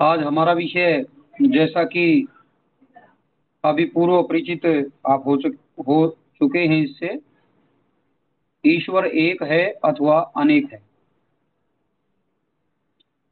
आज 0.00 0.22
हमारा 0.22 0.52
विषय 0.52 1.04
जैसा 1.42 1.82
कि 1.84 2.26
अभी 3.64 3.84
पूर्व 3.84 4.22
परिचित 4.22 4.64
आप 5.06 5.22
हो 5.26 5.36
चुक, 5.36 5.56
हो 5.88 6.06
चुके 6.38 6.58
हैं 6.58 6.78
इससे, 6.84 7.18
ईश्वर 8.64 9.06
एक 9.06 9.42
है 9.42 9.60
अथवा 9.84 10.20
अनेक 10.36 10.72
है। 10.72 10.80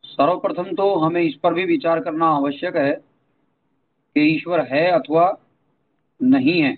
सर्वप्रथम 0.04 0.74
तो 0.74 0.94
हमें 0.96 1.21
इस 1.22 1.35
पर 1.35 1.54
भी 1.54 1.65
विचार 1.65 2.01
करना 2.01 2.26
आवश्यक 2.31 2.76
है 2.76 2.92
कि 2.92 4.26
ईश्वर 4.26 4.66
है 4.72 4.87
अथवा 4.90 5.30
नहीं 6.21 6.60
है, 6.62 6.74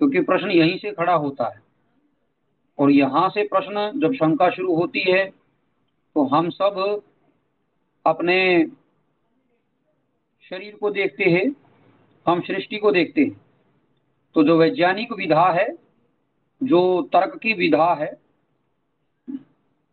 क्योंकि 0.00 0.20
प्रश्न 0.22 0.50
यहीं 0.50 0.78
से 0.78 0.92
खड़ा 0.92 1.14
होता 1.14 1.48
है। 1.48 1.60
और 2.78 2.90
यहाँ 2.90 3.28
से 3.28 3.48
प्रश्न 3.48 3.90
जब 4.00 4.14
शंका 4.14 4.50
शुरू 4.50 4.76
होती 4.76 5.04
है 5.10 5.24
तो 5.26 6.24
हम 6.26 6.50
सब 6.52 7.02
अपने 8.06 8.66
शरीर 10.50 10.74
को 10.76 10.90
देखते 10.90 11.24
हैं, 11.24 11.44
हम 12.26 12.40
सृष्टि 12.40 12.78
को 12.78 12.90
देखते 12.92 13.20
हैं। 13.20 13.40
तो 14.36 14.42
जो 14.44 14.56
वैज्ञानिक 14.58 15.12
विधा 15.12 15.48
है, 15.52 15.68
जो 16.60 17.02
तर्क 17.12 17.38
की 17.38 17.52
विधा 17.52 17.92
है, 17.94 18.12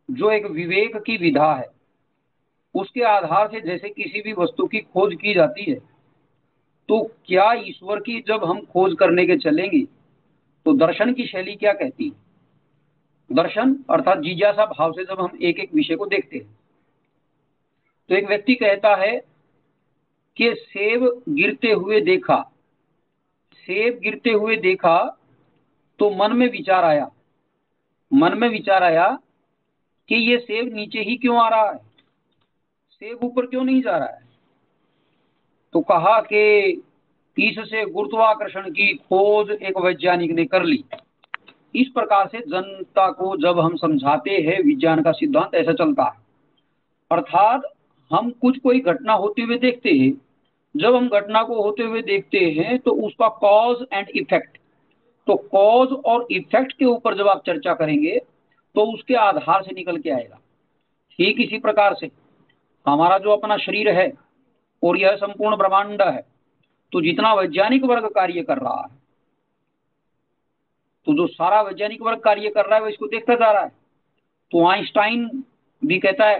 जो 0.10 0.32
एक 0.32 0.46
विवेक 0.46 0.98
की 0.98 1.18
विधा 1.18 1.54
है, 1.54 1.72
उसके 2.76 3.02
आधार 3.02 3.48
से 3.48 3.62
जैसे 3.62 3.90
किसी 3.90 4.22
भी 4.22 4.34
वस्तु 4.34 4.66
की 4.68 4.80
खोज 4.80 5.16
की 5.16 5.34
जाती 5.34 5.64
है 5.64 5.76
तो 6.90 7.02
क्या 7.26 7.52
ईश्वर 7.54 8.00
की 8.00 8.20
जब 8.28 8.44
हम 8.44 8.60
खोज 8.66 8.96
करने 9.00 9.26
के 9.26 9.38
चलेंगे 9.38 9.82
तो 10.66 10.74
दर्शन 10.74 11.14
की 11.14 11.26
शैली 11.28 11.56
क्या 11.56 11.74
कहती 11.74 12.06
है? 12.06 12.12
दर्शन 13.30 13.76
अर्थात 13.90 14.20
जिज्ञासा 14.20 14.66
भाव 14.66 14.92
से 14.92 15.06
जब 15.06 15.20
हम 15.20 15.38
एक 15.42 15.60
एक 15.60 15.74
विषय 15.74 15.96
को 15.96 16.06
देखते 16.06 16.38
हैं। 16.38 16.63
तो 18.10 18.16
एक 18.16 18.28
व्यक्ति 18.28 18.56
कहता 18.56 18.96
है 18.96 19.18
कि 20.38 20.54
सेब 20.58 21.22
गिरते 21.30 21.72
हुए 21.72 22.02
देखा। 22.02 22.52
सेब 23.54 24.00
गिरते 24.00 24.30
हुए 24.30 24.56
देखा 24.58 25.18
तो 26.00 26.10
मन 26.10 26.34
में 26.34 26.52
विचार 26.52 26.84
आया। 26.84 27.12
मन 28.14 28.38
में 28.38 28.50
विचार 28.50 28.84
आया 28.84 29.20
कि 30.10 30.16
ये 30.16 30.38
सेब 30.38 30.74
नीचे 30.74 31.00
ही 31.00 31.18
क्यों 31.18 31.38
आ 31.38 31.50
रहा 31.50 31.72
है? 31.72 31.78
सेब 32.92 33.20
ऊपर 33.24 33.46
क्यों 33.46 33.64
नहीं 33.64 33.82
जा 33.82 33.98
रहा 33.98 34.08
है? 34.08 34.22
तो 35.74 35.82
कहा 35.82 36.20
कि 36.20 36.70
इससे 37.40 37.86
गुरुत्वाकर्षण 37.86 38.72
की 38.72 38.94
खोज 38.94 39.52
एक 39.52 39.78
वैज्ञानिक 39.78 40.32
ने 40.32 40.46
कर 40.46 40.64
ली। 40.64 40.84
इस 41.76 41.88
प्रकार 41.88 42.28
से 42.28 42.40
जनता 42.40 43.12
को 43.12 43.38
जब 43.38 43.60
हम 43.60 43.76
समझाते 43.76 44.32
हैं, 44.32 44.64
विज्ञान 44.64 45.04
का 45.04 45.12
सिद्धांत 45.12 45.56
ऐसा 45.56 45.74
चलता 45.74 46.04
है। 46.04 46.24
अर्थात 47.12 47.62
हम 48.12 48.30
कुछ 48.42 48.58
कोई 48.60 48.80
घटना 48.82 49.14
होते 49.16 49.42
हुए 49.42 49.58
देखते 49.60 49.92
हैं। 49.92 50.12
जब 50.76 50.96
हम 50.96 51.08
घटना 51.10 51.44
को 51.44 51.62
होते 51.62 51.84
हुए 51.84 52.02
देखते 52.04 52.40
हैं 52.52 52.78
तो 52.80 52.92
उसका 53.08 53.28
कॉज 53.40 53.86
एंड 53.94 54.10
इफ़ेक्ट 54.12 54.58
तो 55.28 55.36
कॉज 55.52 55.92
और 56.06 56.28
इफ़ेक्ट 56.32 56.72
के 56.74 56.86
ऊपर 56.86 57.18
जब 57.18 57.28
आप 57.28 57.44
चर्चा 57.46 57.74
करेंगे 57.74 58.18
तो 58.76 58.86
उसके 58.94 59.16
आधार 59.16 59.64
से 59.64 59.76
निकल 59.76 59.98
के 59.98 60.10
आएगा। 60.10 60.40
ठीक 61.20 61.40
इसी 61.42 61.58
प्रकार 61.60 61.94
से। 61.96 62.10
हमारा 62.86 63.18
जो 63.18 63.32
अपना 63.32 63.58
शरीर 63.58 63.90
है, 63.92 64.12
और 64.84 64.98
यह 64.98 65.16
संपूर्ण 65.16 65.58
ब्रह्मांड 65.58 66.02
है 66.04 66.22
तो 66.92 67.02
जितना 67.02 67.34
वैज्ञानिक 67.34 67.84
वर्ग 67.84 68.08
कार्य 68.16 68.42
कर 68.44 68.58
रहा 68.58 68.82
है 68.82 69.02
तो 71.08 71.14
जो 71.14 71.28
सारा 71.30 71.62
वैज्ञानिक 71.62 72.02
वर्ग 72.02 72.20
कार्य 72.20 72.50
कर 72.50 72.66
रहा 72.66 72.76
है, 72.76 72.82
वो 72.82 72.88
इसको 72.90 73.08
देखता 73.08 73.36
जा 73.36 73.52
रहा 73.52 73.62
है। 73.62 73.70
तो 74.52 74.68
आइंस्टाइन 74.68 75.26
भी 75.82 76.00
कहता 76.00 76.26
है 76.26 76.40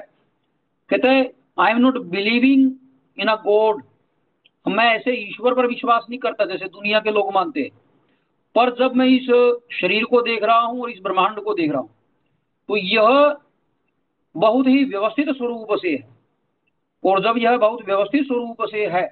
कहता 0.90 1.12
है 1.12 1.24
I 1.58 1.72
am 1.72 1.78
not 1.78 1.98
believing 2.12 2.72
in 3.18 3.28
a 3.28 3.36
God 3.44 3.84
मैं 4.66 4.86
ऐसे 4.86 5.12
ईश्वर 5.14 5.54
पर 5.54 5.68
विश्वास 5.68 6.06
नहीं 6.10 6.20
करता 6.20 6.46
जैसे 6.46 6.66
दुनिया 6.66 7.00
के 7.00 7.12
लोग 7.12 7.34
मानते 7.34 7.62
हैं। 7.62 7.70
पर 8.56 8.74
जब 8.76 8.96
मैं 8.96 9.06
इस 9.08 9.26
शरीर 9.74 10.04
को 10.04 10.22
देख 10.22 10.44
रहा 10.44 10.60
हूँ 10.60 10.82
और 10.82 10.92
इस 10.92 11.00
ब्रह्मांड 11.04 11.40
को 11.40 11.54
देख 11.54 11.72
रहा 11.72 11.80
हूँ 11.80 11.90
तो 12.70 12.78
यह 12.78 13.36
बहुत 14.36 14.68
ही 14.68 14.84
व्यवस्थित 14.84 15.30
स्वरूप 15.30 15.76
से 15.82 15.90
है। 15.90 16.08
और 17.04 17.22
जब 17.24 17.38
यह 17.38 17.58
बहुत 17.58 17.86
व्यवस्थित 17.86 18.26
स्वरूप 18.26 18.66
से 18.72 18.86
है 18.88 19.06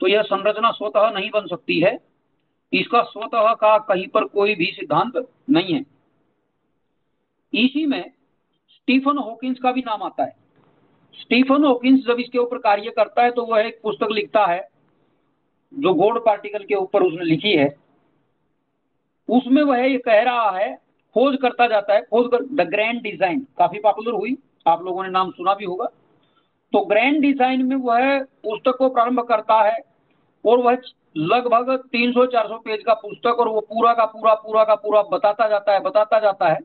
तो 0.00 0.08
यह 0.08 0.22
संरचना 0.22 0.70
स्वतः 0.70 1.10
नहीं 1.10 1.30
बन 1.30 1.46
सकती 1.46 1.78
है। 1.80 1.98
इसका 2.72 3.02
स्वतः 3.02 3.52
का 3.54 3.76
कहीं 3.84 4.06
पर 4.08 4.24
कोई 4.26 4.54
भी 4.54 4.66
सिद्धांत 4.72 5.26
नहीं 5.50 5.74
है। 5.74 5.84
इसी 7.52 7.84
में 7.86 8.02
स्टीफन 8.70 9.18
हॉकिंस 9.18 9.58
का 9.58 9.72
भी 9.72 9.80
नाम 9.80 10.02
आता 10.02 10.24
है। 10.24 10.34
स्टीफन 11.14 11.64
हॉकिंस 11.64 12.04
जब 12.06 12.20
इसके 12.20 12.38
ऊपर 12.38 12.58
कार्य 12.60 12.90
करता 12.96 13.22
है 13.22 13.30
तो 13.30 13.44
वह 13.46 13.60
एक 13.60 13.78
पुस्तक 13.82 14.12
लिखता 14.12 14.44
है, 14.46 14.68
जो 15.72 15.92
गोल्ड 15.94 16.18
पार्टिकल 16.24 16.64
के 16.64 16.74
ऊपर 16.74 17.02
उसने 17.02 17.24
लिखी 17.24 17.52
है। 17.52 17.74
उसमें 19.28 19.62
वह 19.62 19.78
ये 19.78 19.98
कह 19.98 20.22
रहा 20.22 20.50
है, 20.50 20.74
खोज 21.16 21.36
करता 21.42 21.66
जाता 21.66 21.94
है, 21.94 22.02
खोज 22.02 22.30
कर 22.30 22.42
द 22.54 22.68
ग्रैंड 22.70 23.00
डिज़ाइन 23.02 23.40
काफ़ी 23.58 23.78
पॉपुलर 23.78 24.12
हुई, 24.12 24.36
आप 24.66 24.82
लोगों 24.84 25.02
ने 25.02 25.08
नाम 25.10 25.30
सुना 25.30 25.54
भी 25.54 25.64
होगा। 25.64 25.88
तो 26.72 26.80
ग्रैंड 26.84 27.20
डिज़ाइन 27.22 27.64
में 27.64 27.76
वह 27.76 28.22
पुस्तक 28.22 28.76
को 28.78 28.88
प्रारंभ 28.88 29.20
करता 29.20 29.60
है, 29.62 29.78
और 30.44 30.58
वह 30.58 30.78
लगभग 31.16 31.76
300-400 31.92 32.58
पेज 32.58 32.82
का 32.84 32.94
पुस्तक, 32.94 33.38
और 33.40 33.48
वो 33.48 33.60
पूरा 33.62 33.92
का 33.94 34.04
पूरा 34.06 34.34
पूरा 34.36 34.64
का 34.64 34.74
पूरा 34.76 35.02
बताता 35.02 35.48
जाता 35.48 35.72
है, 35.72 35.80
बताता 35.80 36.18
जाता 36.20 36.48
है। 36.48 36.58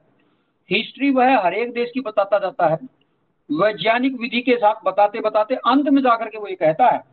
हिस्ट्री 0.70 1.10
वह 1.12 1.38
हर 1.38 1.54
एक 1.54 1.72
देश 1.74 1.92
की 1.94 2.02
बताता 2.02 2.40
जाता 2.40 2.68
है। 2.68 2.78
वैज्ञानिक 3.52 4.20
विधि 4.20 4.42
के 4.42 4.56
साथ 4.56 4.84
बताते 4.86 5.20
बताते 5.20 5.56
अंत 5.68 5.88
में 5.90 6.02
जाकर 6.02 6.30
के 6.30 6.38
वो 6.38 6.48
ये 6.48 6.56
कहता 6.56 6.86
है 6.86 7.04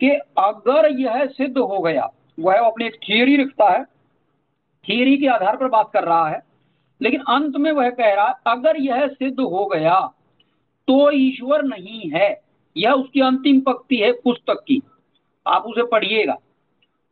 कि 0.00 0.10
अगर 0.38 0.90
यह 0.92 1.24
सिद्ध 1.28 1.56
हो 1.58 1.78
गया, 1.80 2.08
वह 2.40 2.58
अपनी 2.60 2.86
एक 2.86 2.96
थियरी 3.02 3.36
रखता 3.36 3.68
है 3.68 3.82
थियरी 4.84 5.16
के 5.16 5.26
आधार 5.28 5.56
पर 5.56 5.68
बात 5.68 5.90
कर 5.92 6.04
रहा 6.04 6.28
है, 6.28 6.40
लेकिन 7.00 7.20
अंत 7.28 7.56
में 7.56 7.70
वह 7.72 7.90
कह 7.90 8.14
रहा 8.14 8.26
है, 8.26 8.34
अगर 8.46 8.76
यह 8.76 9.06
सिद्ध 9.08 9.40
हो 9.40 9.64
गया 9.66 9.98
तो 10.88 11.10
ईश्वर 11.12 11.62
नहीं 11.64 12.10
है, 12.10 12.40
यह 12.76 12.92
उसकी 12.92 13.20
अंतिम 13.20 13.60
पंक्ति 13.60 13.96
है 13.96 14.12
पुस्तक 14.14 14.62
की। 14.68 14.80
आप 15.46 15.64
उसे 15.64 15.82
पढ़िएगा 15.88 16.36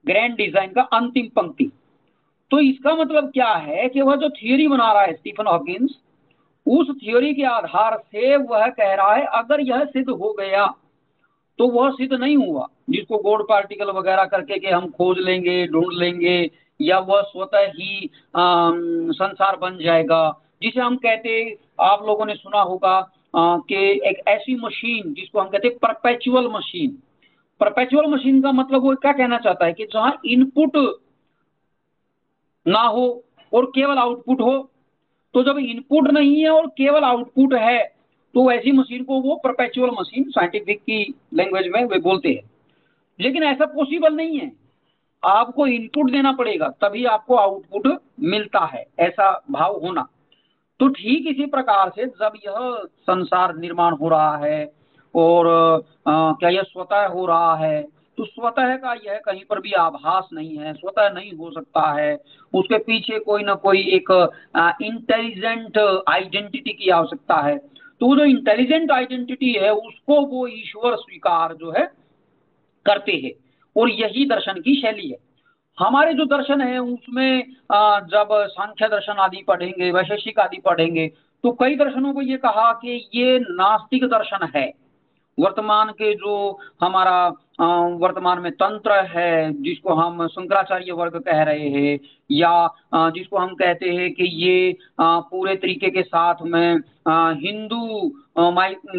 ग्रैंड 0.04 0.36
डिज़ाइन 0.36 0.72
का 0.72 0.82
अंतिम 0.92 1.28
पंक्ति। 1.36 1.70
तो 2.50 2.60
इसका 2.60 2.94
मतलब 2.94 3.30
क्या 3.30 3.52
है 3.52 3.88
कि 3.88 4.02
वह 4.02 4.16
जो 4.16 4.28
थियोरी 4.32 4.68
बना 4.68 4.92
रहा 4.92 5.02
है 5.02 5.12
स्टीफन 5.14 5.46
हॉकिंस 5.46 5.98
उस 6.66 6.88
थियोरी 7.02 7.34
के 7.34 7.42
आधार 7.42 7.96
से 8.06 8.36
वह 8.36 8.66
कह 8.68 8.94
रहा 8.94 9.14
है 9.14 9.24
अगर 9.34 9.60
यह 9.60 9.84
सिद्ध 9.84 10.08
हो 10.10 10.32
गया 10.32 10.66
तो 11.58 11.68
वह 11.68 11.90
सिद्ध 11.90 12.12
नहीं 12.12 12.36
हुआ। 12.36 12.66
जिसको 12.90 13.18
गोड 13.18 13.48
पार्टिकल 13.48 13.90
वगैरह 13.90 14.24
करके 14.24 14.58
के 14.58 14.68
हम 14.68 14.90
खोज 14.90 15.18
लेंगे 15.18 15.66
ढूंढ 15.66 15.92
लेंगे 15.92 16.50
या 16.80 16.98
वह 16.98 17.22
स्वतः 17.22 17.66
ही 17.68 18.10
आ, 18.36 18.70
संसार 19.12 19.56
बन 19.56 19.78
जाएगा। 19.78 20.42
जिसे 20.62 20.80
हम 20.80 20.96
कहते 20.96 21.58
आप 21.80 22.04
लोगों 22.06 22.26
ने 22.26 22.34
सुना 22.34 22.60
होगा 22.60 23.00
कि 23.36 23.76
एक 24.08 24.22
ऐसी 24.28 24.54
मशीन 24.56 25.12
जिसको 25.14 25.40
हम 25.40 25.48
कहते 25.48 25.68
परपेचुअल 25.82 26.48
मशीन 26.48 26.98
परपेचुअल 27.60 28.06
मशीन 28.06 28.40
का 28.42 28.52
मतलब 28.52 28.82
वो 28.82 28.94
क्या 28.94 29.12
कहना 29.12 29.38
चाहता 29.38 29.66
है 29.66 29.72
कि 29.72 29.84
जहाँ 29.84 30.20
इनपुट 30.24 30.76
ना 32.66 32.82
हो 32.82 33.24
और 33.52 33.66
केवल 33.74 33.98
आउटपुट 33.98 34.40
हो 34.40 34.56
तो 35.36 35.42
जब 35.42 35.58
इनपुट 35.58 36.10
नहीं 36.10 36.40
है 36.42 36.50
और 36.50 36.66
केवल 36.66 37.04
आउटपुट 37.04 37.54
है 37.54 37.84
तो 38.34 38.52
ऐसी 38.52 38.72
मशीन 38.72 39.02
को 39.04 39.20
वो 39.20 39.34
परपेचुअल 39.44 39.90
मशीन 39.90 40.24
साइंटिफिक 40.28 40.78
की 40.78 41.14
लैंग्वेज 41.34 41.66
में 41.68 41.84
वे 41.84 41.98
बोलते 41.98 42.28
हैं। 42.28 42.50
लेकिन 43.20 43.42
ऐसा 43.42 43.66
पॉसिबल 43.66 44.14
नहीं 44.14 44.38
है। 44.38 44.52
आपको 45.24 45.66
इनपुट 45.66 46.10
देना 46.10 46.32
पड़ेगा 46.32 46.68
तभी 46.68 47.04
आपको 47.04 47.34
आउटपुट 47.34 48.00
मिलता 48.20 48.64
है 48.64 48.84
ऐसा 48.98 49.44
भाव 49.50 49.76
होना। 49.76 50.08
तो 50.80 50.88
ठीक 50.88 51.26
इसी 51.28 51.46
प्रकार 51.46 51.92
से 51.96 52.06
जब 52.06 52.32
यह 52.46 52.86
संसार 53.00 53.56
निर्माण 53.56 53.94
हो 53.94 54.08
रहा 54.08 54.36
है 54.36 54.72
और 55.14 55.46
आ, 56.08 56.32
क्या 56.32 56.48
यह 56.48 56.62
स्वतः 56.62 57.06
हो 57.06 57.26
रहा 57.26 57.56
है 57.56 57.82
तो 58.16 58.24
स्वतः 58.24 58.76
का 58.76 58.92
यह 59.06 59.20
कहीं 59.24 59.42
पर 59.44 59.60
भी 59.60 59.72
आभास 59.72 60.28
नहीं 60.32 60.56
है, 60.58 60.72
स्वतः 60.74 61.08
नहीं 61.10 61.32
हो 61.32 61.50
सकता 61.50 61.92
है। 61.92 62.16
उसके 62.54 62.78
पीछे 62.78 63.18
कोई 63.18 63.42
ना 63.42 63.54
कोई 63.56 63.80
एक 63.90 64.10
इंटेलिजेंट 64.82 65.78
आइडेंटिटी 66.08 66.72
की 66.72 66.90
आवश्यकता 66.90 67.36
है। 67.38 67.56
तो 68.00 68.16
जो 68.16 68.24
इंटेलिजेंट 68.24 68.90
आइडेंटिटी 68.90 69.52
है, 69.52 69.72
उसको 69.72 70.20
वो 70.26 70.46
ईश्वर 70.48 70.96
स्वीकार 70.96 71.54
जो 71.54 71.70
है, 71.70 71.86
करते 72.86 73.12
हैं। 73.24 73.32
और 73.76 73.90
यही 73.90 74.24
दर्शन 74.26 74.60
की 74.60 74.80
शैली 74.80 75.08
है। 75.08 75.16
हमारे 75.78 76.12
जो 76.14 76.24
दर्शन 76.26 76.60
है, 76.60 76.78
उसमें 76.78 77.42
जब 78.10 78.28
सांख्य 78.50 78.88
दर्शन 78.88 79.12
आदि 79.12 79.42
पढ़ेंगे, 79.48 79.90
वैशेषिक 79.90 80.38
आदि 80.40 80.58
पढ़ेंगे 80.58 81.06
तो 81.44 81.50
कई 81.52 81.74
दर्शनों 81.76 82.12
को 82.14 82.20
ये 82.22 82.36
कहा 82.36 82.72
कि 82.72 83.08
ये 83.14 83.38
नास्तिक 83.40 84.04
दर्शन 84.04 84.48
है। 84.56 84.72
वर्तमान 85.38 85.88
के 85.88 86.12
जो 86.14 86.58
हमारा 86.80 87.18
वर्तमान 87.58 88.38
में 88.38 88.50
तंत्र 88.54 88.92
है 89.08 89.52
जिसको 89.62 89.94
हम 89.94 90.26
शंकराचार्य 90.28 90.92
वर्ग 90.94 91.16
कह 91.20 91.42
रहे 91.42 91.68
हैं, 91.70 91.98
या 92.30 93.10
जिसको 93.10 93.38
हम 93.38 93.54
कहते 93.54 93.90
हैं 93.90 94.12
कि 94.14 94.24
ये 94.36 94.76
पूरे 94.98 95.54
तरीके 95.56 95.90
के 95.90 96.02
साथ 96.04 96.42
में 96.44 96.80
हिंदू 97.40 98.12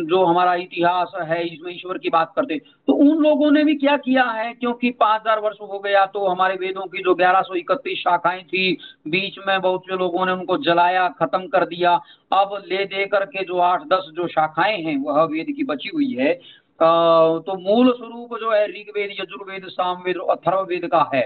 जो 0.10 0.24
हमारा 0.26 0.54
इतिहास 0.56 1.12
है, 1.22 1.44
इसमें 1.46 1.72
ईश्वर 1.74 1.98
की 1.98 2.10
बात 2.10 2.32
करते 2.36 2.58
तो 2.88 2.94
उन 2.96 3.18
लोगों 3.18 3.50
ने 3.52 3.64
भी 3.64 3.76
क्या 3.76 3.96
किया 4.00 4.24
है, 4.24 4.54
क्योंकि 4.54 4.90
पाँच 4.92 5.22
हज़ार 5.22 5.40
वर्ष 5.40 5.58
हो 5.62 5.80
गया 5.80 6.06
तो 6.08 6.28
हमारे 6.28 6.56
वेदों 6.58 6.86
की 6.88 7.04
जो 7.04 7.16
ग्यारह 7.16 7.42
सौ 7.42 7.56
इकतीस 7.56 7.98
शाखाएँ 8.00 8.44
थी, 8.44 8.78
बीच 9.08 9.36
में 9.48 9.60
बहुत 9.62 9.82
से 9.82 9.98
लोगों 9.98 10.26
ने 10.26 10.32
उनको 10.32 10.58
जलाया, 10.60 11.08
खत्म 11.20 11.48
कर 11.48 11.66
दिया। 11.66 11.96
अब 12.34 12.62
ले 12.68 12.84
दे 12.86 13.06
करके 13.08 13.44
जो 13.44 13.60
आठ 13.62 13.84
दस 13.88 14.12
जो 14.16 14.28
शाखाएँ 14.30 14.82
हैं, 14.84 14.98
वह 15.00 15.24
वेद 15.26 15.54
की 15.58 15.64
बची 15.66 15.90
हुई 15.90 16.12
है 16.14 16.40
तो 16.80 17.56
मूल 17.60 17.92
स्वरूप 17.92 18.38
जो 18.40 18.52
है, 18.52 18.66
ऋग्वेद, 18.68 19.12
यजुर्वेद, 19.12 19.66
सामवेद 19.68 20.18
अथर्ववेद 20.30 20.88
का 20.88 21.10
है। 21.14 21.22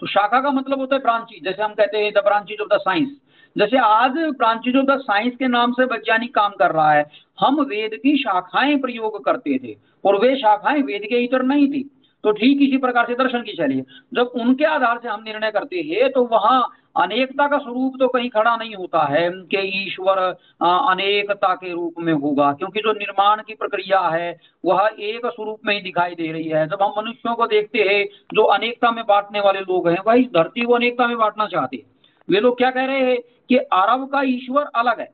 तो 0.00 0.06
शाखा 0.06 0.40
का 0.40 0.50
मतलब 0.50 0.78
होता 0.78 0.96
है 0.96 1.02
ब्रांची 1.02 1.40
जैसे 1.40 1.62
हम 1.62 1.74
कहते 1.74 1.98
हैं, 1.98 2.12
the 2.12 2.18
branches 2.18 2.60
of 2.60 2.68
the 2.68 2.78
science. 2.78 3.16
जैसे 3.56 3.78
आज 3.78 4.12
ब्रांचेज 4.38 4.76
ऑफ़ 4.76 4.84
द 4.86 4.98
साइंस 5.00 5.36
के 5.36 5.48
नाम 5.48 5.72
से 5.72 5.84
वैज्ञानिक 5.84 6.34
काम 6.34 6.50
कर 6.50 6.70
रहा 6.70 6.92
है, 6.92 7.04
हम 7.38 7.60
वेद 7.60 7.94
की 7.94 8.16
शाखाएँ 8.16 8.76
प्रयोग 8.76 9.24
करते 9.24 9.58
थे 9.58 9.76
और 10.04 10.18
वे 10.20 10.34
शाखाएँ 10.36 10.82
वेद 10.82 11.02
के 11.02 11.22
इतर 11.24 11.42
नहीं 11.42 11.68
थी। 11.68 11.82
तो 12.24 12.32
ठीक 12.32 12.62
इसी 12.62 12.76
प्रकार 12.76 13.06
से 13.06 13.14
दर्शन 13.14 13.42
की 13.42 13.52
शैली। 13.52 13.80
जब 14.14 14.32
उनके 14.34 14.64
आधार 14.64 14.98
से 14.98 15.08
हम 15.08 15.22
निर्णय 15.22 15.50
करते 15.50 15.80
हैं 15.82 16.10
तो 16.12 16.24
वहाँ 16.24 16.60
अनेकता 16.96 17.46
का 17.48 17.58
स्वरूप 17.58 17.96
तो 17.98 18.08
कहीं 18.08 18.28
खड़ा 18.30 18.56
नहीं 18.56 18.74
होता 18.74 19.02
है, 19.04 19.28
कि 19.30 19.58
ईश्वर 19.78 20.18
अनेकता 20.60 21.54
के 21.54 21.72
रूप 21.72 21.94
में 21.98 22.12
होगा, 22.14 22.52
क्योंकि 22.52 22.80
जो 22.80 22.92
निर्माण 22.92 23.42
की 23.42 23.54
प्रक्रिया 23.54 24.00
है, 24.00 24.36
वह 24.64 24.88
एक 25.00 25.26
स्वरूप 25.26 25.58
में 25.66 25.74
ही 25.74 25.80
दिखाई 25.80 26.14
दे 26.14 26.30
रही 26.32 26.48
है। 26.48 26.66
जब 26.68 26.82
हम 26.82 26.94
मनुष्यों 26.98 27.34
को 27.34 27.46
देखते 27.46 27.78
हैं, 27.80 28.04
जो 28.34 28.42
अनेकता 28.44 28.90
में 28.90 29.04
बांटने 29.06 29.40
वाले 29.40 29.60
लोग 29.62 29.88
हैं, 29.88 29.98
वह 30.06 30.14
इस 30.14 30.26
धरती 30.34 30.60
को 30.60 30.74
अनेकता 30.74 31.06
में 31.06 31.16
बांटना 31.18 31.46
चाहते 31.46 31.76
हैं। 31.76 31.84
वे 32.28 32.40
लोग 32.40 32.56
क्या 32.58 32.70
कह 32.70 32.84
रहे 32.84 33.00
हैं 33.02 33.18
कि 33.48 33.56
अरब 33.56 34.08
का 34.12 34.22
ईश्वर 34.26 34.70
अलग 34.76 35.00
है, 35.00 35.08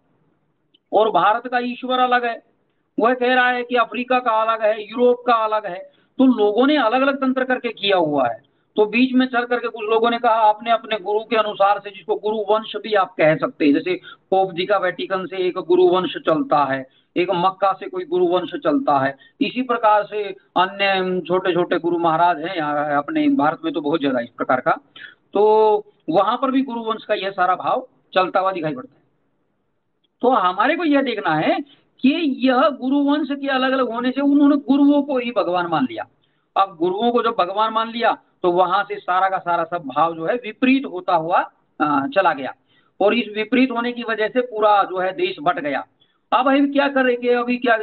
और 0.93 1.11
भारत 1.11 1.47
का 1.47 1.59
ईश्वर 1.65 1.99
अलग 2.01 2.25
है। 2.25 2.41
वह 2.99 3.15
कह 3.15 3.35
रहा 3.35 3.51
है 3.51 3.63
कि 3.65 3.77
अफ्रीका 3.77 4.19
का 4.21 4.31
अलग 4.43 4.63
है, 4.63 4.83
यूरोप 4.83 5.23
का 5.27 5.35
अलग 5.35 5.67
है। 5.67 5.79
तो 6.19 6.25
लोगों 6.29 6.67
ने 6.67 6.77
अलग 6.77 7.03
अलग 7.03 7.17
तंत्र 7.17 7.45
करके 7.45 7.69
किया 7.71 7.97
हुआ 7.99 8.27
है। 8.29 8.41
तो 8.77 8.85
बीच 8.87 9.13
में 9.15 9.27
चल 9.27 9.45
करके 9.45 9.69
कुछ 9.69 9.89
लोगों 9.91 10.11
ने 10.11 10.19
कहा, 10.19 10.33
आपने 10.33 10.71
अपने 10.71 10.99
गुरु 11.01 11.21
के 11.21 11.37
अनुसार 11.37 11.79
से, 11.79 11.91
जिसको 11.91 12.15
गुरु 12.17 12.37
वंश 12.51 12.73
भी 12.83 12.95
आप 12.95 13.15
कह 13.15 13.35
सकते 13.37 13.65
हैं, 13.65 13.73
जैसे 13.75 13.95
पोप 14.31 14.53
जी 14.53 14.67
का 14.67 14.79
वेटिकन 14.79 15.27
से 15.27 15.37
एक 15.39 15.59
गुरु 15.61 15.89
वंश 15.89 16.17
चलता 16.27 16.65
है, 16.65 16.85
एक 17.17 17.31
मक्का 17.37 17.73
से 17.73 17.89
कोई 17.89 18.05
गुरु 18.07 18.27
वंश 18.29 18.55
चलता 18.57 18.99
है, 18.99 19.15
इसी 19.41 19.63
प्रकार 19.65 20.05
से 20.05 20.23
अन्य 20.57 21.21
छोटे 21.29 21.53
छोटे 21.53 21.79
गुरु 21.79 21.99
महाराज 22.01 22.39
हैं, 22.39 22.55
यहाँ 22.57 22.97
अपने 22.99 23.29
भारत 23.37 23.61
में 23.65 23.73
तो 23.73 23.81
बहुत 23.81 24.01
ज़्यादा 24.01 24.21
इस 24.21 24.31
प्रकार 24.37 24.61
का 24.61 24.79
तो 25.35 25.43
वहाँ 26.11 26.37
पर 26.37 26.51
भी 26.51 26.63
गुरु 26.63 26.81
वंश 26.83 27.05
का 27.05 27.15
यह 27.15 27.31
सारा 27.33 27.55
भाव 27.57 27.87
चलता 28.15 28.41
हुआ 28.41 28.51
दिखाई 28.53 28.75
पड़ता 28.75 28.95
है। 28.95 29.01
तो 30.23 30.31
हमारे 30.31 30.77
को 30.77 30.85
यह 30.85 31.03
देखना 31.03 31.35
है 31.35 31.59
कि 32.05 32.11
यह 32.41 32.69
गुरु 32.81 32.99
वंश 33.05 33.29
के 33.33 33.49
अलग 33.51 33.73
अलग 33.73 33.91
होने 33.91 34.11
से 34.11 34.21
उन्होंने 34.21 34.57
गुरुओं 34.69 35.03
को 35.03 35.19
ही 35.19 35.31
भगवान 35.37 35.67
मान 35.67 35.87
लिया। 35.91 36.07
अब 36.57 36.77
गुरुओं 36.77 37.11
को 37.13 37.23
जब 37.23 37.35
भगवान 37.39 37.73
मान 37.73 37.91
लिया 37.91 38.17
तो 38.43 38.51
वहाँ 38.53 38.83
से 38.85 38.97
सारा 38.97 39.29
का 39.29 39.39
सारा 39.39 39.65
सब 39.65 39.83
भाव 39.87 40.15
जो 40.15 40.27
है 40.27 40.35
विपरीत 40.37 40.85
होता 40.85 41.15
हुआ 41.15 41.43
चला 41.81 42.33
गया। 42.33 42.55
और 43.01 43.15
इस 43.15 43.29
विपरीत 43.37 43.71
होने 43.71 43.93
की 43.93 44.03
वजह 44.03 44.29
से 44.29 44.41
पूरा 44.43 44.83
जो 44.83 44.99
है 44.99 45.13
देश 45.13 45.37
बट 45.43 45.59
गया। 45.59 45.85
अब 46.33 46.49
हम 46.49 46.73
क्या 46.73 46.89
कर 46.89 47.05
हैं 47.29 47.37
अभी 47.37 47.57
क्या 47.59 47.77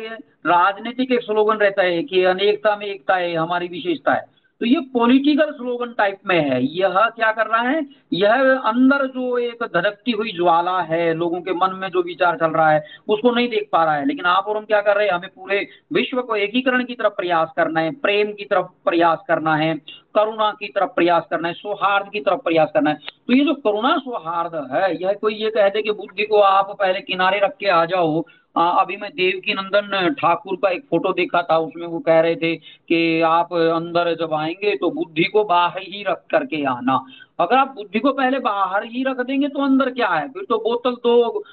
राजनीतिक 0.47 1.11
एक 1.11 1.23
स्लोगन 1.23 1.57
रहता 1.57 1.83
है 1.83 2.03
कि 2.03 2.23
अनेकता 2.23 2.75
में 2.75 2.85
एकता 2.85 3.15
है, 3.15 3.33
हमारी 3.35 3.67
विशेषता 3.67 4.13
है। 4.13 4.25
तो 4.59 4.65
ये 4.65 4.79
पॉलिटिकल 4.79 5.51
स्लोगन 5.51 5.93
टाइप 5.97 6.19
में 6.25 6.49
है। 6.49 6.65
यह 6.65 6.89
क्या 6.89 7.31
कर 7.31 7.47
रहा 7.47 7.61
है? 7.61 7.85
यह 8.13 8.57
अंदर 8.57 9.05
जो 9.05 9.37
एक 9.37 9.63
धड़कती 9.63 10.11
हुई 10.11 10.31
ज्वाला 10.31 10.81
है, 10.81 11.13
लोगों 11.13 11.41
के 11.41 11.53
मन 11.53 11.73
में 11.73 11.89
जो 11.89 12.01
विचार 12.01 12.37
चल 12.37 12.47
रहा 12.47 12.71
है, 12.71 12.85
उसको 13.07 13.31
नहीं 13.31 13.49
देख 13.49 13.69
पा 13.71 13.83
रहा 13.85 13.95
है। 13.95 14.05
लेकिन 14.05 14.25
आप 14.25 14.45
और 14.47 14.57
हम 14.57 14.65
क्या 14.65 14.81
कर 14.81 14.95
रहे 14.95 15.07
हैं? 15.07 15.13
हमें 15.13 15.29
पूरे 15.35 15.67
विश्व 15.93 16.21
को 16.21 16.35
एकीकरण 16.35 16.83
की 16.83 16.95
तरफ़ 16.95 17.13
प्रयास 17.13 17.51
करना 17.57 17.79
है, 17.79 17.91
प्रेम 17.91 18.31
की 18.31 18.45
तरफ़ 18.45 18.65
प्रयास 18.65 19.19
करना 19.27 19.55
है, 19.55 19.75
करुणा 20.15 20.51
की 20.51 20.67
तरफ़ 20.67 20.89
प्रयास 20.89 21.23
करना 21.29 21.47
है, 21.47 21.53
सौहार्द 21.53 22.09
की 22.13 22.19
तरफ़ 22.19 22.39
प्रयास 22.39 22.71
करना 22.73 22.89
है। 22.89 22.97
तो 23.27 23.33
ये 23.33 23.45
जो 23.45 23.53
करुणा 23.53 23.97
सौहार्द 23.97 24.67
है, 24.73 25.03
यह 25.03 25.13
कोई 25.13 25.35
ये 25.35 25.49
कह 25.49 25.69
दे 25.69 25.81
कि 25.81 25.91
बुद्धि 25.91 26.23
को 26.23 26.39
आप 26.39 26.75
पहले 26.79 27.01
किनारे 27.01 27.39
रख 27.39 27.57
के 27.59 27.67
आ 27.67 27.85
जाओ 27.85 28.23
आ, 28.55 28.69
अभी 28.81 28.95
मैं 28.97 29.09
देवकी 29.11 29.53
नंदन 29.53 30.13
ठाकुर 30.19 30.55
का 30.55 30.69
एक 30.69 30.83
फ़ोटो 30.89 31.11
देखा 31.13 31.41
था 31.41 31.57
उसमें 31.57 31.85
वो 31.87 31.99
कह 31.99 32.19
रहे 32.19 32.35
थे 32.35 32.55
कि 32.55 33.21
आप 33.21 33.53
अंदर 33.53 34.13
जब 34.15 34.33
आएँगे 34.33 34.75
तो 34.75 34.89
बुद्धि 34.91 35.23
को 35.23 35.43
बाहर 35.43 35.81
ही 35.81 36.03
रख 36.07 36.23
करके 36.31 36.63
आना। 36.65 36.99
अगर 37.39 37.55
आप 37.55 37.73
बुद्धि 37.75 37.99
को 37.99 38.11
पहले 38.13 38.39
बाहर 38.39 38.83
ही 38.83 39.03
रख 39.03 39.19
देंगे 39.21 39.47
तो 39.47 39.61
अंदर 39.61 39.89
क्या 39.89 40.07
है? 40.07 40.27
फिर 40.29 40.43
तो 40.49 40.57
बोतल 40.57 40.95
तो 41.03 41.43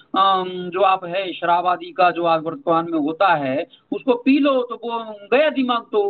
जो 0.71 0.83
आप 0.83 1.05
है 1.05 1.33
शराब 1.33 1.67
आदि 1.67 1.93
का 1.93 2.11
जो 2.11 2.25
आज 2.25 2.43
वर्तमान 2.45 2.91
में 2.91 2.99
होता 2.99 3.35
है 3.35 3.67
उसको 3.93 4.15
पी 4.25 4.39
लो 4.39 4.63
तो 4.63 4.81
वो 4.85 4.99
गया 5.33 5.51
दिमाग 5.51 5.83
तो 5.93 6.03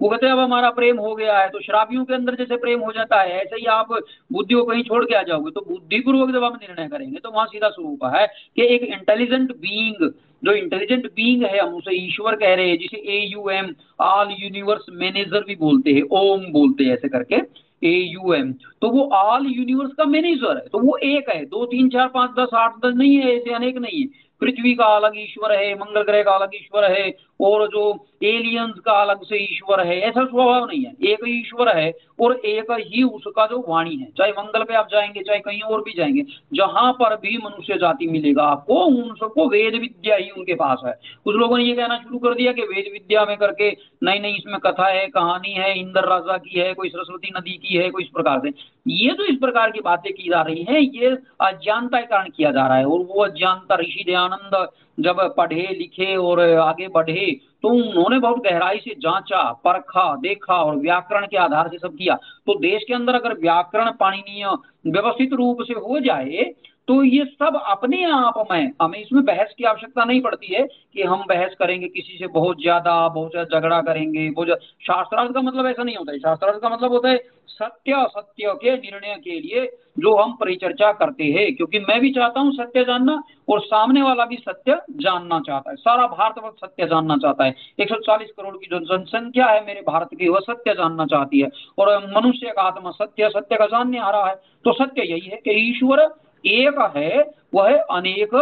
वो 0.00 0.08
कहते 0.08 0.26
हैं, 0.26 0.32
अब 0.32 0.38
हमारा 0.38 0.70
प्रेम 0.70 0.98
हो 0.98 1.14
गया 1.14 1.38
है। 1.38 1.48
तो 1.48 1.60
शराबियों 1.60 2.04
के 2.04 2.14
अंदर 2.14 2.34
जैसे 2.34 2.56
प्रेम 2.56 2.80
हो 2.80 2.92
जाता 2.92 3.20
है, 3.20 3.40
ऐसे 3.40 3.56
ही 3.56 3.66
आप 3.68 3.92
बुद्धि 4.32 4.54
को 4.54 4.64
कहीं 4.64 4.82
छोड़ 4.82 5.04
के 5.04 5.14
आ 5.14 5.22
जाओगे। 5.22 5.50
तो 5.50 5.64
बुद्धिपूर्वक 5.68 6.32
जब 6.32 6.44
हम 6.44 6.58
निर्णय 6.62 6.88
करेंगे 6.88 7.18
तो 7.18 7.30
वहाँ 7.30 7.46
सीधा 7.46 7.68
स्वरूप 7.70 8.04
है 8.14 8.26
कि 8.26 8.66
एक 8.74 8.82
इंटेलिजेंट 8.84 9.52
बीइंग 9.52 10.10
जो 10.42 10.52
इंटेलिजेंट 10.52 11.06
बीइंग 11.06 11.44
है, 11.44 11.58
हम 11.58 11.74
उसे 11.74 11.94
ईश्वर 11.96 12.36
कह 12.36 12.54
रहे 12.54 12.68
हैं, 12.68 12.78
जिसे 12.78 12.96
A 12.96 13.20
U 13.26 13.48
M 13.50 13.74
all 14.00 14.34
universe 14.38 14.84
manager 14.92 15.44
भी 15.46 15.56
बोलते 15.56 15.92
हैं, 15.92 16.02
ओम 16.02 16.44
बोलते 16.52 16.84
हैं, 16.84 16.92
ऐसे 16.92 17.08
करके 17.08 17.36
ए 17.82 17.94
यू 18.10 18.32
एम 18.34 18.52
तो 18.82 18.88
वो 18.90 19.08
ऑल 19.14 19.46
यूनिवर्स 19.48 19.92
का 19.92 20.04
मैनेजर 20.06 20.56
है 20.56 20.68
तो 20.68 20.78
वो 20.78 20.96
एक 20.98 21.28
है। 21.30 21.44
दो, 21.46 21.64
तीन, 21.66 21.88
चार, 21.88 22.08
पाँच, 22.08 22.30
दस, 22.38 22.54
आठ, 22.54 22.76
दस 22.84 22.94
नहीं 22.94 23.16
है, 23.16 23.34
ऐसे 23.36 23.54
अनेक 23.54 23.76
नहीं 23.78 24.00
है। 24.00 24.24
पृथ्वी 24.42 24.74
का 24.74 24.84
अलग 24.96 25.12
ईश्वर 25.18 25.52
है, 25.52 25.74
मंगल 25.74 26.02
ग्रह 26.02 26.22
का 26.22 26.32
अलग 26.32 26.50
ईश्वर 26.54 26.90
है 26.90 27.10
और 27.40 27.68
जो 27.68 28.06
एलियंस 28.22 28.74
का 28.78 28.92
अलग 28.92 29.24
से 29.24 29.36
ईश्वर 29.36 29.86
है, 29.86 30.00
ऐसा 30.00 30.24
स्वभाव 30.24 30.64
नहीं 30.64 30.84
है। 30.84 30.92
एक 31.04 31.24
ही 31.24 31.40
ईश्वर 31.40 31.78
है 31.78 31.92
और 32.20 32.36
एक 32.36 32.66
ही 32.70 33.02
उसका 33.02 33.46
जो 33.46 33.64
वाणी 33.68 33.96
है। 33.96 34.06
चाहे 34.18 34.32
मंगल 34.32 34.62
पे 34.64 34.74
आप 34.74 34.88
जाएँगे, 34.90 35.20
चाहे 35.20 35.38
कहीं 35.38 35.60
और 35.60 35.80
भी 35.80 35.92
जाएँगे, 35.96 36.22
जहाँ 36.52 36.92
पर 36.92 37.16
भी 37.16 37.38
मनुष्य 37.38 37.74
जाति 37.74 38.06
मिलेगा 38.06 38.42
आपको, 38.42 38.74
उन 38.74 39.14
सबको 39.14 39.48
वेद 39.48 39.74
विद्या 39.74 40.16
ही 40.16 40.30
उनके 40.30 40.54
पास 40.54 40.80
है। 40.86 41.00
कुछ 41.24 41.36
लोगों 41.36 41.58
ने 41.58 41.64
ये 41.64 41.74
कहना 41.74 41.96
शुरू 41.98 42.18
कर 42.18 42.34
दिया 42.34 42.52
कि 42.52 42.62
वेद 42.62 42.90
विद्या 42.92 43.24
में 43.24 43.36
करके, 43.36 43.76
नहीं 44.02 44.20
नहीं, 44.20 44.36
इसमें 44.36 44.58
कथा 44.58 44.86
है, 44.86 45.06
कहानी 45.06 45.52
है, 45.52 45.80
इंद्र 45.80 46.00
राजा 46.00 46.36
की 46.36 46.60
है, 46.60 46.74
कोई 46.74 46.88
सरस्वती 46.88 47.30
नदी 47.36 47.50
की 47.50 47.74
है, 47.74 47.90
कोई 47.90 48.02
इस 48.02 48.08
प्रकार 48.08 48.40
से। 48.40 48.48
ये 48.88 49.10
जो 49.10 49.24
इस 49.24 49.38
प्रकार 49.38 49.70
की 49.70 49.80
बातें 49.80 50.12
की 50.12 50.28
जा 50.28 50.42
रही 50.42 50.62
है, 50.62 50.82
ये 50.82 51.06
अज्ञानता 51.40 52.00
के 52.00 52.06
कारण 52.06 52.28
किया 52.36 52.50
जा 52.50 52.66
रहा 52.66 52.76
है। 52.76 52.84
और 52.84 52.98
वो 52.98 53.24
अज्ञानता 53.24 53.76
ऋषि 53.76 54.04
दयानंद 54.06 54.68
जब 54.98 55.20
पढ़े 55.36 55.66
लिखे 55.78 56.14
और 56.16 56.40
आगे 56.40 56.88
बढ़े 56.88 57.26
तो 57.62 57.68
उन्होंने 57.68 58.18
बहुत 58.18 58.42
गहराई 58.44 58.78
से 58.78 58.94
जांचा, 58.94 59.42
परखा, 59.64 60.14
देखा 60.16 60.54
और 60.54 60.76
व्याकरण 60.76 61.26
के 61.26 61.36
आधार 61.36 61.68
से 61.68 61.78
सब 61.78 61.94
किया। 61.94 62.14
तो 62.46 62.58
देश 62.58 62.84
के 62.88 62.94
अंदर 62.94 63.14
अगर 63.14 63.34
व्याकरण 63.34 63.90
पाणनीय 63.90 64.46
व्यवस्थित 64.86 65.32
रूप 65.32 65.62
से 65.62 65.74
हो 65.74 65.98
जाए 66.00 66.50
तो 66.88 67.02
ये 67.04 67.24
सब 67.24 67.60
अपने 67.66 68.02
आप 68.06 68.46
में, 68.50 68.72
हमें 68.82 68.98
इसमें 68.98 69.24
बहस 69.24 69.54
की 69.58 69.64
आवश्यकता 69.64 70.04
नहीं 70.04 70.20
पड़ती 70.22 70.54
है 70.54 70.62
कि 70.62 71.02
हम 71.02 71.24
बहस 71.28 71.54
करेंगे, 71.58 71.88
किसी 71.88 72.18
से 72.18 72.26
बहुत 72.26 72.60
ज़्यादा 72.60 73.08
बहुत 73.08 73.30
ज़्यादा 73.30 73.58
झगड़ा 73.58 73.80
करेंगे, 73.82 74.28
बहुत 74.30 74.58
शास्त्रार्थ 74.82 75.32
का 75.34 75.40
मतलब 75.40 75.66
ऐसा 75.66 75.82
नहीं 75.82 75.96
होता 75.96 76.12
है। 76.12 76.18
शास्त्रार्थ 76.18 76.60
का 76.62 76.68
मतलब 76.68 76.92
होता 76.92 77.08
है 77.08 77.16
सत्य 77.48 78.04
सत्य 78.10 78.52
के 78.54 78.72
निर्णय 78.72 79.14
के 79.24 79.38
लिए 79.40 79.64
जो 79.98 80.14
हम 80.16 80.32
परिचर्चा 80.32 80.90
करते 80.92 81.24
हैं। 81.24 81.54
क्योंकि 81.56 81.78
मैं 81.78 82.00
भी 82.00 82.10
चाहता 82.12 82.40
हूँ 82.40 82.52
सत्य 82.52 82.84
जानना 82.84 83.22
और 83.48 83.60
सामने 83.60 84.02
वाला 84.02 84.24
भी 84.24 84.36
सत्य 84.36 84.78
जानना 84.96 85.38
चाहता 85.40 85.70
है। 85.70 85.76
सारा 85.76 86.06
भारत 86.06 86.42
वक्त 86.44 86.64
सत्य 86.64 86.86
जानना 86.86 87.16
चाहता 87.16 87.44
है। 87.44 87.54
140 87.80 88.30
करोड़ 88.36 88.54
की 88.56 88.66
जो 88.70 88.78
जनसंख्या 88.80 89.46
है 89.46 89.64
मेरे 89.66 89.80
भारत 89.80 90.08
की, 90.12 90.28
वह 90.28 90.40
सत्य 90.40 90.74
जानना 90.74 91.06
चाहती 91.06 91.40
है। 91.40 91.50
और 91.78 91.96
मनुष्य 92.16 92.52
का 92.56 92.62
आत्मा 92.62 92.90
सत्य 92.90 93.28
सत्य 93.30 93.56
का 93.56 93.66
जानने 93.66 93.98
आ 93.98 94.10
रहा 94.10 94.28
है। 94.28 94.34
तो 94.64 94.72
सत्य 94.74 95.02
यही 95.02 95.28
है 95.28 95.40
कि 95.44 95.50
ईश्वर 95.68 96.06
एक 96.48 96.78
है, 96.96 97.18
वह 97.54 97.76
अनेक 97.90 98.34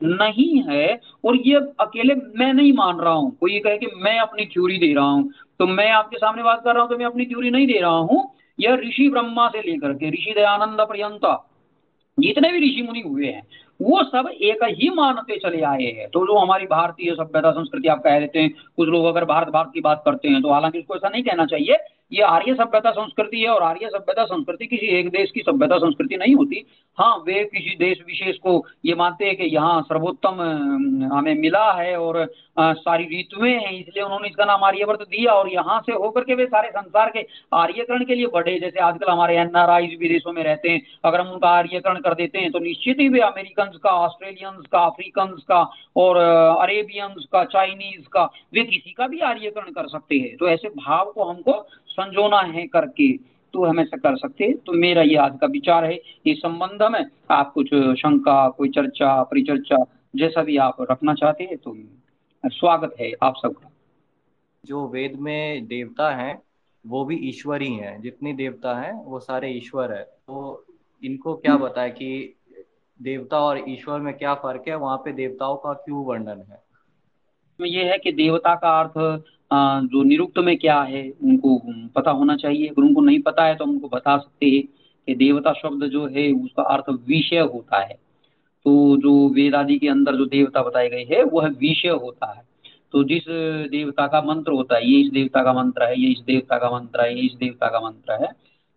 नहीं 0.00 0.62
है। 0.62 1.00
और 1.24 1.36
ये 1.38 1.54
अकेले 1.80 2.14
मैं 2.36 2.52
नहीं 2.52 2.72
मान 2.72 2.98
रहा 2.98 3.12
हूँ। 3.12 3.30
कोई 3.36 3.52
ये 3.52 3.60
कहे 3.60 3.78
कि 3.78 3.86
मैं 3.96 4.18
अपनी 4.20 4.44
थ्योरी 4.46 4.78
दे 4.78 4.92
रहा 4.94 5.04
हूँ 5.04 5.30
तो 5.60 5.66
मैं 5.66 5.90
आपके 5.90 6.16
सामने 6.16 6.42
बात 6.42 6.62
कर 6.64 6.74
रहा 6.74 6.82
हूँ 6.82 6.90
तो 6.90 6.98
मैं 6.98 7.06
अपनी 7.06 7.24
थ्योरी 7.26 7.50
नहीं 7.50 7.66
दे 7.66 7.78
रहा 7.80 7.96
हूँ। 8.02 8.22
यह 8.58 8.74
ऋषि 8.78 9.08
ब्रह्मा 9.10 9.48
से 9.48 9.58
लेकर 9.60 9.92
के, 9.92 10.10
ऋषि 10.10 10.34
दयानंद 10.34 10.80
पर्यंत, 10.80 11.20
जितने 12.18 12.52
भी 12.52 12.58
ऋषि 12.60 12.82
मुनि 12.82 13.00
हुए 13.00 13.26
हैं, 13.26 13.42
वो 13.80 14.02
सब 14.04 14.28
एक 14.32 14.62
ही 14.72 14.88
मानते 14.90 15.36
चले 15.38 15.60
आए 15.62 15.84
हैं। 15.88 16.08
तो 16.08 16.24
जो 16.26 16.38
हमारी 16.38 16.66
भारतीय 16.66 17.14
सभ्यता 17.14 17.50
संस्कृति, 17.50 17.88
आप 17.88 18.02
कह 18.04 18.18
देते 18.20 18.38
हैं, 18.38 18.50
कुछ 18.76 18.88
लोग 18.88 19.04
अगर 19.06 19.24
भारत 19.24 19.48
भारत 19.48 19.70
की 19.74 19.80
बात 19.80 20.02
करते 20.04 20.28
हैं 20.28 20.42
तो 20.42 20.50
हालाँकि 20.50 20.78
उसको 20.78 20.96
ऐसा 20.96 21.08
नहीं 21.08 21.22
कहना 21.22 21.46
चाहिए 21.46 21.76
ये 22.12 22.22
आर्य 22.24 22.54
सभ्यता 22.54 22.90
संस्कृति 22.90 23.40
है 23.40 23.48
और 23.48 23.62
आर्य 23.62 23.88
सभ्यता 23.88 24.24
संस्कृति 24.24 24.66
किसी 24.66 24.86
एक 24.98 25.08
देश 25.10 25.30
की 25.30 25.40
सभ्यता 25.40 25.78
संस्कृति 25.78 26.16
नहीं 26.16 26.34
होती। 26.34 26.64
हाँ 26.98 27.16
वे 27.26 27.42
किसी 27.44 27.76
देश 27.78 27.98
विशेष 28.06 28.36
को 28.36 28.64
ये 28.84 28.94
मानते 28.94 29.24
हैं 29.24 29.36
कि 29.36 29.44
यहाँ 29.46 29.80
सर्वोत्तम 29.82 30.40
हमें 31.12 31.34
मिला 31.34 31.72
है 31.72 31.96
और 31.96 32.24
सारी 32.58 33.04
ऋतुएँ 33.10 33.52
हैं, 33.52 33.72
इसलिए 33.72 34.02
उन्होंने 34.04 34.28
इसका 34.28 34.44
नाम 34.44 34.64
आर्यवर्त 34.64 35.02
दिया 35.02 35.32
और 35.32 35.52
यहाँ 35.52 35.78
से 35.80 35.92
होकर 35.94 36.24
के 36.24 36.34
वे 36.34 36.46
सारे 36.46 36.68
संसार 36.70 37.10
के 37.10 37.26
आर्यकरण 37.52 38.04
के 38.04 38.14
लिए 38.14 38.26
बढ़े। 38.26 38.58
जैसे 38.60 38.80
आजकल 38.80 39.12
हमारे 39.12 39.36
एन 39.36 39.48
एनआरआई 39.48 39.96
विदेशों 40.00 40.32
में 40.32 40.42
रहते 40.44 40.68
हैं। 40.68 40.82
अगर 41.04 41.20
हम 41.20 41.32
उनका 41.32 41.48
आर्यकरण 41.50 42.00
कर 42.00 42.14
देते 42.14 42.38
हैं 42.38 42.50
तो 42.52 42.58
निश्चित 42.58 43.00
ही 43.00 43.08
वे 43.08 43.20
अमेरिकन 43.22 43.78
का 43.82 43.90
ऑस्ट्रेलियंस 43.98 44.66
का 44.72 44.84
अफ्रीकन 44.86 45.36
का 45.48 45.62
और 45.96 46.16
अरेबियंस 46.16 47.26
का, 47.32 47.44
चाइनीज़ 47.46 48.08
का, 48.08 48.24
वे 48.54 48.64
किसी 48.64 48.90
का 48.92 49.06
भी 49.06 49.20
आर्यकरण 49.22 49.70
कर 49.72 49.88
सकते 49.88 50.16
हैं। 50.16 50.36
तो 50.36 50.48
ऐसे 50.48 50.68
भाव 50.68 51.12
को 51.12 51.24
हमको 51.24 51.52
संजोना 52.00 52.40
है 52.40 52.66
करके 52.66 53.16
तो 53.52 53.64
हम 53.64 53.80
ऐसा 53.80 53.96
कर 53.96 54.16
सकते 54.16 54.52
तो 54.52 54.72
मेरा 54.72 55.02
ये 55.02 55.16
आज 55.16 55.38
का 55.40 55.46
विचार 55.46 55.84
है 55.84 56.00
इस 56.26 56.38
संबंध 56.38 56.82
में 56.82 57.04
आप 57.30 57.52
कुछ 57.52 57.66
शंका 57.98 58.48
कोई 58.48 58.68
चर्चा 58.68 59.22
परिचर्चा 59.22 59.84
जैसा 60.16 60.42
भी 60.42 60.56
आप 60.56 60.76
रखना 60.90 61.14
चाहते 61.14 61.44
हैं 61.44 61.56
तो 61.56 61.76
स्वागत 62.46 62.94
है 63.00 63.12
आप 63.22 63.34
सबका। 63.36 63.70
जो 64.64 64.88
वेद 64.88 65.16
में 65.16 65.66
देवता 65.66 66.10
हैं 66.10 66.42
वो 66.86 67.04
भी 67.04 67.16
ईश्वर 67.16 67.62
ही 67.62 67.74
हैं। 67.74 68.00
जितनी 68.00 68.32
देवता 68.32 68.80
हैं 68.80 68.92
वो 69.04 69.20
सारे 69.20 69.50
ईश्वर 69.50 69.92
है। 69.92 70.02
तो 70.02 70.64
इनको 71.04 71.34
क्या 71.34 71.56
बताए 71.56 71.90
कि 71.90 72.36
देवता 73.02 73.40
और 73.40 73.64
ईश्वर 73.68 74.00
में 74.00 74.14
क्या 74.14 74.34
फ़र्क 74.34 74.64
है? 74.68 74.74
वहाँ 74.74 74.96
पे 74.96 75.12
देवताओं 75.12 75.56
का 75.56 75.72
क्यों 75.72 76.04
वर्णन 76.04 76.44
है? 76.50 76.62
ये 77.60 77.84
है 77.84 77.98
कि 77.98 78.12
देवता 78.12 78.54
का 78.54 78.80
अर्थ 78.80 79.22
जो 79.50 80.02
निरुक्त 80.02 80.38
में 80.38 80.56
क्या 80.58 80.80
है, 80.82 81.08
उनको 81.12 81.60
पता 81.94 82.10
होना 82.10 82.36
चाहिए। 82.36 82.66
अगर 82.68 82.82
उनको 82.82 83.00
नहीं 83.00 83.20
पता 83.22 83.44
है 83.44 83.54
तो 83.56 83.64
हम 83.64 83.70
उनको 83.70 83.88
बता 83.88 84.16
सकते 84.18 84.46
हैं 84.46 84.62
कि 85.08 85.14
देवता 85.16 85.52
शब्द 85.54 85.84
जो 85.86 86.06
है, 86.06 86.30
उसका 86.34 86.62
अर्थ 86.64 86.90
विषय 87.08 87.38
होता 87.38 87.78
है। 87.78 87.94
तो 88.66 88.96
जो 88.96 89.28
वेद 89.34 89.54
आदि 89.54 89.78
के 89.78 89.88
अंदर 89.88 90.16
जो 90.16 90.24
देवता 90.26 90.62
बताए 90.62 90.88
गए 90.88 91.06
है, 91.10 91.22
वह 91.24 91.48
विषय 91.60 91.88
होता 91.88 92.32
है। 92.32 92.42
तो 92.92 93.02
जिस 93.04 93.24
देवता 93.70 94.06
का 94.06 94.20
मंत्र 94.24 94.52
होता 94.52 94.76
है, 94.76 94.86
ये 94.86 95.00
इस 95.00 95.10
देवता 95.12 95.42
का 95.44 95.52
मंत्र 95.54 95.84
है, 95.84 96.00
ये 96.00 96.10
इस 96.10 96.20
देवता 96.26 96.58
का 96.58 96.70
मंत्र 96.70 97.02
है, 97.02 97.14
ये 97.14 97.22
इस 97.22 97.34
देवता 97.34 97.68
का 97.68 97.80
मंत्र 97.80 98.22
है 98.22 98.32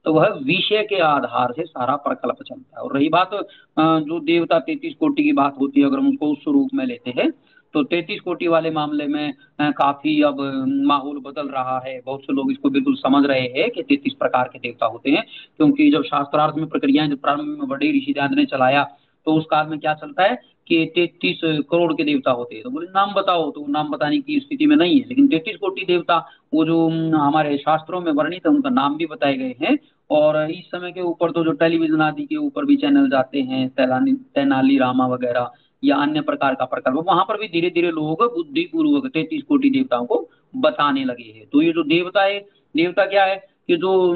तो 0.06 0.13
वह 0.13 0.28
विषय 0.44 0.84
के 0.84 1.00
आधार 1.01 1.51
से 1.54 1.63
सारा 1.63 1.96
प्रकल्प 1.98 2.38
चलता 2.44 2.78
है। 2.78 2.84
और 2.84 2.96
रही 2.96 3.10
बात 3.10 3.32
जो 3.80 4.20
देवता 4.22 4.60
तैतीस 4.60 4.94
कोटि 5.00 5.24
की 5.24 5.32
बात 5.34 5.58
होती 5.60 5.80
है, 5.80 5.86
अगर 5.86 6.00
हम 6.00 6.08
उसको 6.10 6.32
उस 6.32 6.44
रूप 6.48 6.70
में 6.74 6.86
लेते 6.86 7.12
हैं 7.12 7.30
तो 7.74 7.84
तैतीस 7.84 8.20
कोटि 8.20 8.48
वाले 8.48 8.72
मामले 8.72 9.08
में 9.08 9.34
काफ़ी 9.62 10.22
अब 10.24 10.40
माहौल 10.86 11.20
बदल 11.22 11.48
रहा 11.50 11.80
है। 11.86 12.00
बहुत 12.06 12.22
से 12.22 12.34
लोग 12.34 12.51
इसको 12.51 12.70
बिल्कुल 12.70 12.96
समझ 12.98 13.25
रहे 13.25 13.48
हैं 13.50 13.70
कि 13.72 13.84
तैतीस 13.84 14.13
प्रकार 14.13 14.50
के 14.54 14.60
देवता 14.60 14.86
होते 14.86 15.12
हैं, 15.12 15.24
क्योंकि 15.58 15.90
जब 15.92 16.04
शास्त्रार्थ 16.04 16.56
में 16.56 16.68
प्रक्रियाएँ 16.70 17.10
जब 17.10 17.22
प्रारंभ 17.22 17.58
में 17.60 17.68
बड़े 17.70 17.92
ऋषि 17.92 18.13
ने 18.36 18.46
चलाया 18.48 18.84
तो 19.28 19.34
उस 19.34 19.46
काल 19.46 19.68
में 19.68 19.80
क्या 19.80 19.94
चलता 19.94 20.24
है 20.24 20.36
कि 20.68 20.86
तैतीस 20.96 21.40
करोड़ 21.72 21.94
के 21.94 22.04
देवता 22.04 22.32
होते 22.32 22.56
हैं। 22.56 22.63
तो 22.63 22.70
बोले, 22.70 22.88
नाम 22.88 23.13
बताओ 23.13 23.50
तो 23.51 23.66
नाम 23.70 23.90
बताने 23.90 24.20
की 24.20 24.40
स्थिति 24.40 24.66
में 24.66 24.75
नहीं 24.75 25.00
है, 25.00 25.08
लेकिन 25.08 25.28
तैतीस 25.28 25.58
कोटि 25.58 25.86
देवता, 25.86 26.18
वो 26.54 26.66
जो 26.66 26.88
हमारे 27.16 27.58
शास्त्रों 27.58 28.01
में 28.01 28.12
वर्णित 28.12 28.46
है, 28.46 28.51
उनका 28.51 28.70
नाम 28.72 28.98
भी 28.98 29.06
बताए 29.06 29.36
गए 29.38 29.56
हैं। 29.62 29.78
और 30.10 30.40
इस 30.51 30.66
समय 30.66 30.92
के 30.92 31.01
ऊपर 31.01 31.32
तो 31.32 31.44
जो 31.44 31.51
टेलीविज़न 31.54 32.01
आदि 32.01 32.25
के 32.25 32.36
ऊपर 32.38 32.66
भी 32.66 32.75
चैनल 32.78 33.10
जाते 33.10 33.42
हैं 33.42 33.68
तेनाली, 33.70 34.78
रामा 34.78 35.08
वगैरह 35.08 35.51
या 35.84 35.96
अन्य 35.96 36.22
प्रकार 36.22 36.56
का 36.56 36.66
प्रकल्प। 36.66 37.06
वहाँ 37.08 37.26
पर 37.28 37.38
भी 37.38 37.48
धीरे 37.48 37.70
धीरे 37.70 37.92
लोग 37.92 38.24
बुद्धि 38.24 38.62
पूर्वक 38.62 39.12
तैतीस 39.12 39.44
कोटि 39.44 39.70
देवताओं 39.70 40.06
को 40.06 40.30
बताने 40.56 41.04
लगे 41.04 41.24
हैं। 41.24 41.46
तो 41.54 41.62
ये 41.62 41.72
जो 41.72 41.84
देवता 41.84 42.24
है 42.24 42.40
देवता 42.76 43.06
क्या 43.06 43.26
है? 43.26 43.52
कि 43.68 43.78
जो 43.78 44.16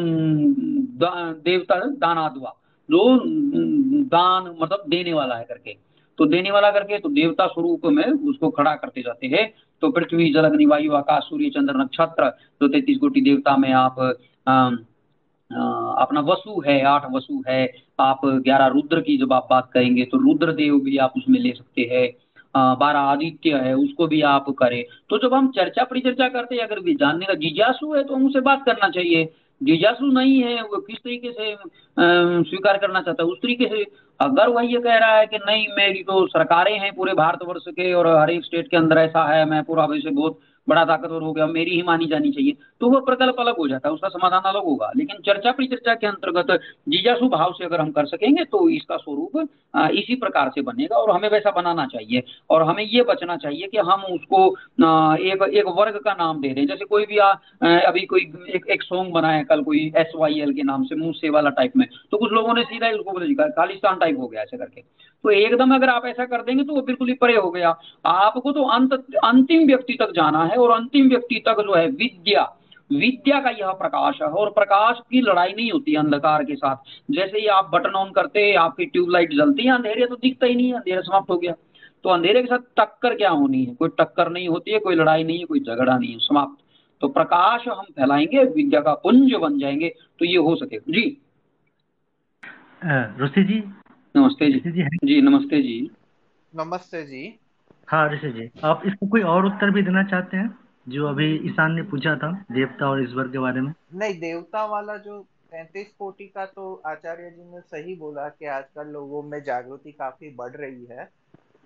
दा, 0.97 1.31
देवता 1.31 1.75
दानाद्वा 1.79 2.55
जो 2.91 3.21
दान 4.03 4.57
मतलब 4.61 4.83
देने 4.89 5.13
वाला 5.13 5.35
है 5.35 5.43
करके। 5.43 5.75
तो 6.17 6.25
देने 6.25 6.51
वाला 6.51 6.71
करके 6.71 6.99
तो 6.99 7.09
देवता 7.09 7.47
स्वरूप 7.47 7.85
में 7.85 8.05
उसको 8.05 8.49
खड़ा 8.49 8.75
करते 8.75 9.01
जाते 9.01 9.27
हैं। 9.27 9.53
तो 9.81 9.91
पृथ्वी 9.91 10.33
जल 10.33 10.43
अग्नि 10.43 10.65
वायु 10.65 10.93
आकाश 10.93 11.23
सूर्य 11.23 11.49
चंद्र 11.49 11.73
नक्षत्र 11.75 12.29
जो 12.29 12.67
तैतीस 12.67 12.97
कोटि 12.97 13.21
देवता 13.21 13.57
में 13.57 13.71
आप 13.73 14.17
आ, 14.47 14.69
अपना 15.51 16.19
वसु 16.23 16.61
है, 16.61 16.81
आठ 16.83 17.05
वसु 17.11 17.41
है, 17.47 17.65
आप 17.99 18.21
ग्यारह 18.25 18.67
रुद्र 18.67 19.01
की 19.01 19.17
जब 19.17 19.33
आप 19.33 19.47
बात 19.49 19.69
करेंगे 19.73 20.03
तो 20.05 20.17
रुद्र 20.19 20.51
देव 20.53 20.79
भी 20.79 20.97
आप 20.97 21.13
उसमें 21.17 21.39
ले 21.39 21.51
सकते 21.51 21.89
हैं 21.91 22.09
बारह 22.79 22.99
आदित्य 23.01 23.57
है, 23.57 23.73
उसको 23.75 24.07
भी 24.07 24.21
आप 24.23 24.45
करें। 24.59 24.83
तो 25.09 25.17
जब 25.19 25.33
हम 25.33 25.47
चर्चा 25.51 25.83
परिचर्चा 25.83 26.27
करते 26.29 26.55
हैं, 26.55 26.63
अगर 26.63 26.79
भी 26.79 26.93
जानने 26.95 27.25
का 27.25 27.33
जिज्ञासु 27.35 27.93
है 27.93 28.03
तो 28.03 28.15
हम 28.15 28.25
उसे 28.27 28.41
बात 28.41 28.63
करना 28.65 28.89
चाहिए। 28.89 29.29
जिज्ञासु 29.61 30.05
नहीं 30.07 30.41
है, 30.43 30.61
वो 30.61 30.77
किस 30.79 30.97
तरीके 30.97 31.31
से 31.31 31.55
स्वीकार 32.49 32.77
करना 32.77 33.01
चाहता 33.01 33.23
है, 33.23 33.29
उस 33.29 33.37
तरीके 33.41 33.65
से 33.67 33.85
अगर 34.19 34.49
वह 34.49 34.63
ये 34.63 34.79
कह 34.79 34.97
रहा 34.97 35.17
है 35.17 35.25
कि 35.27 35.37
नहीं, 35.37 35.67
मेरी 35.77 36.03
तो 36.03 36.25
सरकारें 36.27 36.77
हैं 36.79 36.91
पूरे 36.95 37.13
भारतवर्ष 37.13 37.63
के 37.69 37.93
और 37.93 38.07
हर 38.09 38.29
एक 38.31 38.43
स्टेट 38.45 38.67
के 38.67 38.77
अंदर 38.77 38.97
ऐसा 38.97 39.23
है, 39.27 39.45
मैं 39.45 39.63
पूरा 39.63 39.85
वैसे 39.85 40.09
बहुत 40.11 40.39
बड़ा 40.67 40.83
ताकतवर 40.85 41.21
हो 41.21 41.31
गया 41.33 41.45
मेरी 41.47 41.71
ही 41.71 41.81
मानी 41.83 42.05
जानी 42.05 42.31
चाहिए 42.31 42.55
तो 42.81 42.89
वो 42.89 42.99
प्रकल्प 43.01 43.39
अलग 43.39 43.57
हो 43.57 43.67
जाता 43.67 43.89
है 43.89 43.93
उसका 43.93 44.09
समाधान 44.09 44.41
अलग 44.45 44.63
होगा। 44.63 44.91
लेकिन 44.97 45.17
चर्चा 45.25 45.51
परिचर्चा 45.51 45.93
के 45.95 46.07
अंतर्गत 46.07 46.51
जिज्ञासु 46.89 47.27
भाव 47.29 47.53
से 47.53 47.65
अगर 47.65 47.81
हम 47.81 47.91
कर 47.91 48.05
सकेंगे 48.05 48.43
तो 48.45 48.69
इसका 48.69 48.97
स्वरूप 48.97 49.37
इसी 49.93 50.15
प्रकार 50.15 50.49
से 50.49 50.61
बनेगा 50.63 50.97
और 50.97 51.11
हमें 51.11 51.29
वैसा 51.29 51.51
बनाना 51.51 51.85
चाहिए। 51.85 52.23
और 52.49 52.63
हमें 52.63 52.83
ये 52.83 53.03
बचना 53.03 53.35
चाहिए 53.37 53.67
कि 53.67 53.77
हम 53.79 54.03
उसको 54.05 54.47
एक 55.25 55.43
एक 55.53 55.67
वर्ग 55.77 55.99
का 56.05 56.13
नाम 56.13 56.41
दे 56.41 56.49
दें। 56.49 56.65
जैसे 56.67 56.85
कोई 56.85 57.05
भी 57.05 57.17
आ, 57.17 57.31
अभी 57.63 58.05
कोई 58.05 58.21
एक 58.55 58.67
एक 58.69 58.83
सॉन्ग 58.83 59.13
बनाया 59.13 59.43
कल 59.45 59.63
कोई 59.63 59.91
एस 59.97 60.11
वाई 60.15 60.39
एल 60.41 60.53
के 60.53 60.63
नाम 60.63 60.83
से 60.83 60.95
मुँह 60.95 61.13
से 61.15 61.29
वाला 61.29 61.49
टाइप 61.51 61.77
में 61.77 61.87
तो 62.11 62.17
कुछ 62.17 62.31
लोगों 62.31 62.53
ने 62.53 62.63
सीधा 62.63 62.89
उसको 62.91 63.49
खालिस्तान 63.51 63.97
टाइप 63.97 64.19
हो 64.19 64.27
गया 64.27 64.41
ऐसे 64.41 64.57
करके। 64.57 64.81
तो 65.25 65.31
एकदम 65.31 65.73
अगर 65.75 65.89
आप 65.89 66.05
ऐसा 66.05 66.25
कर 66.25 66.41
देंगे 66.41 66.63
तो 66.63 66.73
वो 66.73 66.81
बिल्कुल 66.81 67.07
ही 67.07 67.13
परे 67.13 67.35
हो 67.35 67.49
गया। 67.51 67.69
आपको 68.05 68.51
तो 68.51 68.63
अंत, 68.63 68.93
अंतिम 69.23 69.65
व्यक्ति 69.67 69.93
तक 69.93 70.11
जाना 70.15 70.43
है 70.43 70.57
और 70.57 70.71
अंतिम 70.71 71.07
व्यक्ति 71.09 71.41
तक 71.47 71.61
जो 71.61 71.75
है 71.75 71.87
विद्या 71.87 72.43
विद्या 72.91 73.39
का 73.41 73.49
यह 73.49 73.71
प्रकाश 73.71 74.21
है 74.21 74.27
और 74.29 74.49
प्रकाश 74.49 74.99
की 75.11 75.21
लड़ाई 75.21 75.53
नहीं 75.53 75.71
होती 75.71 75.95
अंधकार 75.95 76.43
के 76.43 76.55
साथ। 76.55 76.75
जैसे 77.11 77.39
ही 77.39 77.47
आप 77.47 77.69
बटन 77.73 77.95
ऑन 77.95 78.11
करते 78.11 78.43
हैं 78.43 78.57
आपकी 78.57 78.85
ट्यूबलाइट 78.85 79.31
जलती 79.31 79.63
है, 79.63 79.73
अंधेरे 79.75 80.05
तो 80.05 80.15
दिखता 80.15 80.45
ही 80.45 80.55
नहीं 80.55 80.67
है, 80.67 80.73
अंधेरा 80.73 81.01
समाप्त 81.01 81.29
हो 81.29 81.37
गया। 81.37 81.53
तो 82.03 82.09
अंधेरे 82.09 82.41
के 82.41 82.47
साथ 82.47 82.59
टक्कर 82.77 83.15
क्या 83.15 83.29
होनी 83.29 83.63
है? 83.65 83.73
कोई 83.75 83.89
टक्कर 83.99 84.29
नहीं 84.29 84.47
होती 84.47 84.71
है, 84.71 84.79
कोई 84.79 84.95
लड़ाई 84.95 85.23
नहीं 85.23 85.39
है, 85.39 85.45
कोई 85.45 85.59
झगड़ा 85.59 85.97
नहीं 85.97 86.11
है, 86.11 86.19
समाप्त। 86.19 86.63
तो 87.01 87.07
प्रकाश 87.07 87.67
हम 87.67 87.85
फैलाएँगे, 87.91 88.43
विद्या 88.45 88.81
का 88.81 88.93
पुंज 88.93 89.33
बन 89.33 89.57
जाएँगे 89.59 89.93
तो 90.19 90.25
ये 90.25 90.37
हो 90.37 90.55
सके। 90.55 90.79
जी। 90.89 91.05
ऋषि 93.21 93.43
जी? 93.43 93.63
नमस्ते 94.17 94.51
जी। 94.51 94.59
जी 94.59 94.81
जी 94.81 95.21
नमस्ते 95.21 95.61
जी। 95.61 95.91
नमस्ते 96.55 97.03
जी। 97.03 97.39
हाँ 97.87 98.09
ऋषि 98.09 98.31
जी। 98.31 98.59
आप 98.63 98.81
इसको 98.85 99.07
कोई 99.07 99.21
और 99.21 99.45
उत्तर 99.45 99.71
भी 99.71 99.81
देना 99.81 100.03
चाहते 100.03 100.37
हैं? 100.37 100.59
जो 100.89 101.07
अभी 101.07 101.35
ईशान 101.35 101.71
ने 101.71 101.81
पूछा 101.81 102.15
था 102.15 102.45
देवता 102.51 102.89
और 102.89 103.03
ईश्वर 103.03 103.27
के 103.27 103.39
बारे 103.39 103.61
में। 103.61 103.73
नहीं 103.93 104.19
देवता 104.19 104.65
वाला 104.65 104.97
जो 104.97 105.21
तैतीस 105.21 105.95
कोटि 105.99 106.27
का 106.27 106.45
तो 106.45 106.81
आचार्य 106.85 107.31
जी 107.31 107.55
ने 107.55 107.61
सही 107.61 107.95
बोला 107.95 108.29
कि 108.29 108.45
आजकल 108.45 108.87
लोगों 108.87 109.23
में 109.23 109.43
जागृति 109.43 109.91
काफ़ी 109.91 110.29
बढ़ 110.35 110.51
रही 110.51 110.85
है। 110.85 111.09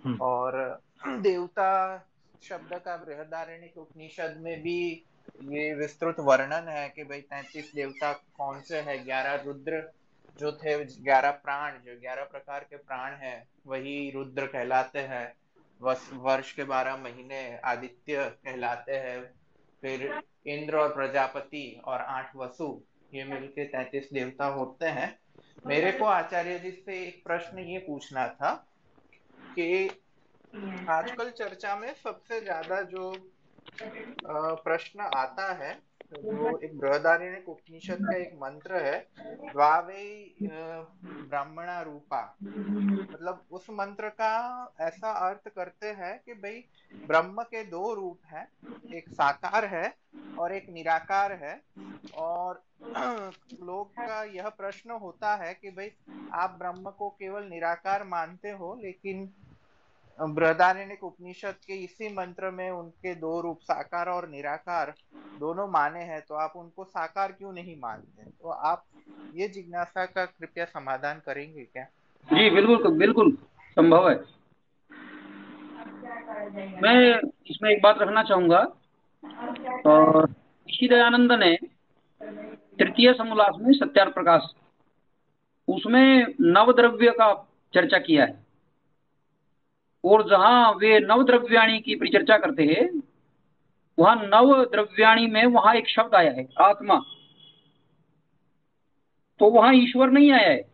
हम्म। 0.06 0.18
और 0.22 0.80
देवता 1.08 2.04
शब्द 2.42 2.74
का 2.74 2.98
बृहदारण्य 2.98 3.70
उपनिषद 3.78 4.36
में 4.40 4.62
भी 4.62 5.04
ये 5.44 5.74
विस्तृत 5.74 6.16
वर्णन 6.20 6.66
है 6.70 6.94
कि 6.96 7.04
भाई 7.04 7.22
तैतीस 7.22 7.72
देवता 7.76 8.14
कौन 8.14 8.60
से 8.60 8.78
है? 8.78 9.06
ग्यारह 9.06 9.44
रुद्र 9.46 9.92
जो 10.40 10.52
थे, 10.54 10.84
ग्यारह 11.04 11.32
प्राण, 11.40 11.78
जो 11.78 12.00
ग्यारह 12.02 12.24
प्रकार 12.26 12.64
के 12.64 12.78
प्राण 12.78 13.14
हैं, 13.16 13.48
वही 13.68 14.10
रुद्र 14.12 14.46
कहलाते 14.48 15.00
हैं। 15.02 15.28
वर्ष 15.82 16.52
के 16.54 16.64
बारह 16.66 16.98
महीने 16.98 17.42
आदित्य 17.66 18.24
कहलाते 18.46 18.96
हैं। 18.98 19.22
फिर 19.84 20.22
इंद्र 20.48 20.78
और 20.78 20.94
प्रजापति 20.94 21.82
और 21.86 22.00
आठ 22.00 22.36
वसु, 22.36 22.82
ये 23.14 23.24
मिलके 23.24 23.66
तैतीस 23.66 24.10
देवता 24.14 24.46
होते 24.48 24.86
हैं। 24.88 25.18
मेरे 25.66 25.92
को 25.92 26.06
आचार्य 26.06 26.58
जी 26.60 26.72
से 26.72 27.00
एक 27.00 27.24
प्रश्न 27.24 27.60
ये 27.62 27.78
पूछना 27.80 28.28
था 28.30 28.52
कि 29.54 29.88
आजकल 30.90 31.30
चर्चा 31.30 31.76
में 31.76 31.94
सबसे 31.94 32.40
ज़्यादा 32.42 32.82
जो 32.84 33.12
प्रश्न 34.24 35.10
आता 35.16 35.52
है 35.56 35.72
जो 36.14 36.60
एक 36.64 36.78
बृहदारण्य 36.80 37.44
उपनिषद 37.48 37.98
का 38.02 38.16
एक 38.18 38.34
मंत्र 38.36 38.76
है, 38.76 39.08
द्वावे 39.52 40.36
ब्राह्मणा 40.44 41.82
रूपा। 41.82 42.38
मतलब 42.44 43.44
उस 43.52 43.68
मंत्र 43.70 44.10
का 44.10 44.32
ऐसा 44.82 45.12
अर्थ 45.12 45.50
करते 45.50 45.88
हैं 45.88 46.20
कि 46.26 46.34
भाई 46.34 46.64
ब्रह्म 47.08 47.44
के 47.44 47.64
दो 47.64 47.94
रूप 47.94 48.20
हैं, 48.26 48.48
एक 48.94 49.10
साकार 49.10 49.66
है 49.66 49.96
और 50.40 50.54
एक 50.54 50.70
निराकार 50.70 51.32
है। 51.32 51.62
और 52.18 52.64
लोग 53.64 53.92
का 53.92 54.24
यह 54.24 54.50
प्रश्न 54.50 54.92
होता 54.92 55.36
है 55.36 55.54
कि 55.54 55.70
भाई 55.70 55.92
आप 56.34 56.56
ब्रह्म 56.60 56.90
को 56.90 57.10
केवल 57.10 57.44
निराकार 57.44 58.04
मानते 58.04 58.50
हो, 58.50 58.80
लेकिन 58.82 59.30
बृहदारण्य 60.20 60.98
उपनिषद 61.04 61.56
के 61.68 61.74
इसी 61.74 62.14
मंत्र 62.14 62.50
में 62.52 62.70
उनके 62.70 63.14
दो 63.16 63.40
रूप, 63.42 63.60
साकार 63.62 64.10
और 64.10 64.28
निराकार, 64.30 64.94
दोनों 65.40 65.68
माने 65.68 66.00
हैं 66.00 66.22
तो 66.22 66.36
आप 66.36 66.54
उनको 66.56 66.84
साकार 66.84 67.32
क्यों 67.32 67.54
नहीं 67.54 67.76
मानते? 67.80 68.24
तो 68.24 68.50
आप 68.50 68.84
ये 69.36 69.48
जिज्ञासा 69.48 70.06
का 70.06 70.26
कृपया 70.26 70.66
समाधान 70.66 71.22
करेंगे 71.26 71.64
क्या? 71.64 71.84
जी, 72.30 72.50
बिल्कुल 72.50 72.98
बिल्कुल, 72.98 73.32
संभव 73.70 74.10
है। 74.10 74.16
मैं 76.82 77.20
इसमें 77.48 77.70
एक 77.72 77.82
बात 77.84 77.98
रखना 78.00 78.24
चाहूँगा। 78.24 78.60
और 79.86 80.30
ऋषि 80.70 80.88
दयानंद 80.88 81.32
ने 81.34 81.58
तृतीय 82.80 83.14
समोल्लास 83.14 83.56
में 83.60 83.72
सत्यार 83.74 84.10
प्रकाश, 84.10 84.52
उसमें 85.68 86.36
नवद्रव्य 86.42 87.12
का 87.12 87.34
चर्चा 87.74 87.98
किया 87.98 88.26
है। 88.26 88.49
और 90.04 90.28
जहाँ 90.30 90.72
वे 90.74 91.00
नव 91.00 91.24
द्रव्याणी 91.24 91.80
की 91.80 91.96
परिचर्चा 91.96 92.38
करते 92.38 92.64
हैं, 92.66 92.90
वहाँ 93.98 94.16
नव 94.26 94.64
द्रव्याणी 94.66 95.28
में 95.28 95.46
वहाँ 95.48 95.74
एक 95.76 95.88
शब्द 95.90 96.16
आया 96.16 96.32
है, 96.32 96.48
आत्मा। 96.62 97.00
तो 99.40 99.50
वहाँ 99.52 99.74
ईश्वर 99.74 100.12
नहीं 100.12 100.32
आया 100.32 100.50
है। 100.50 100.68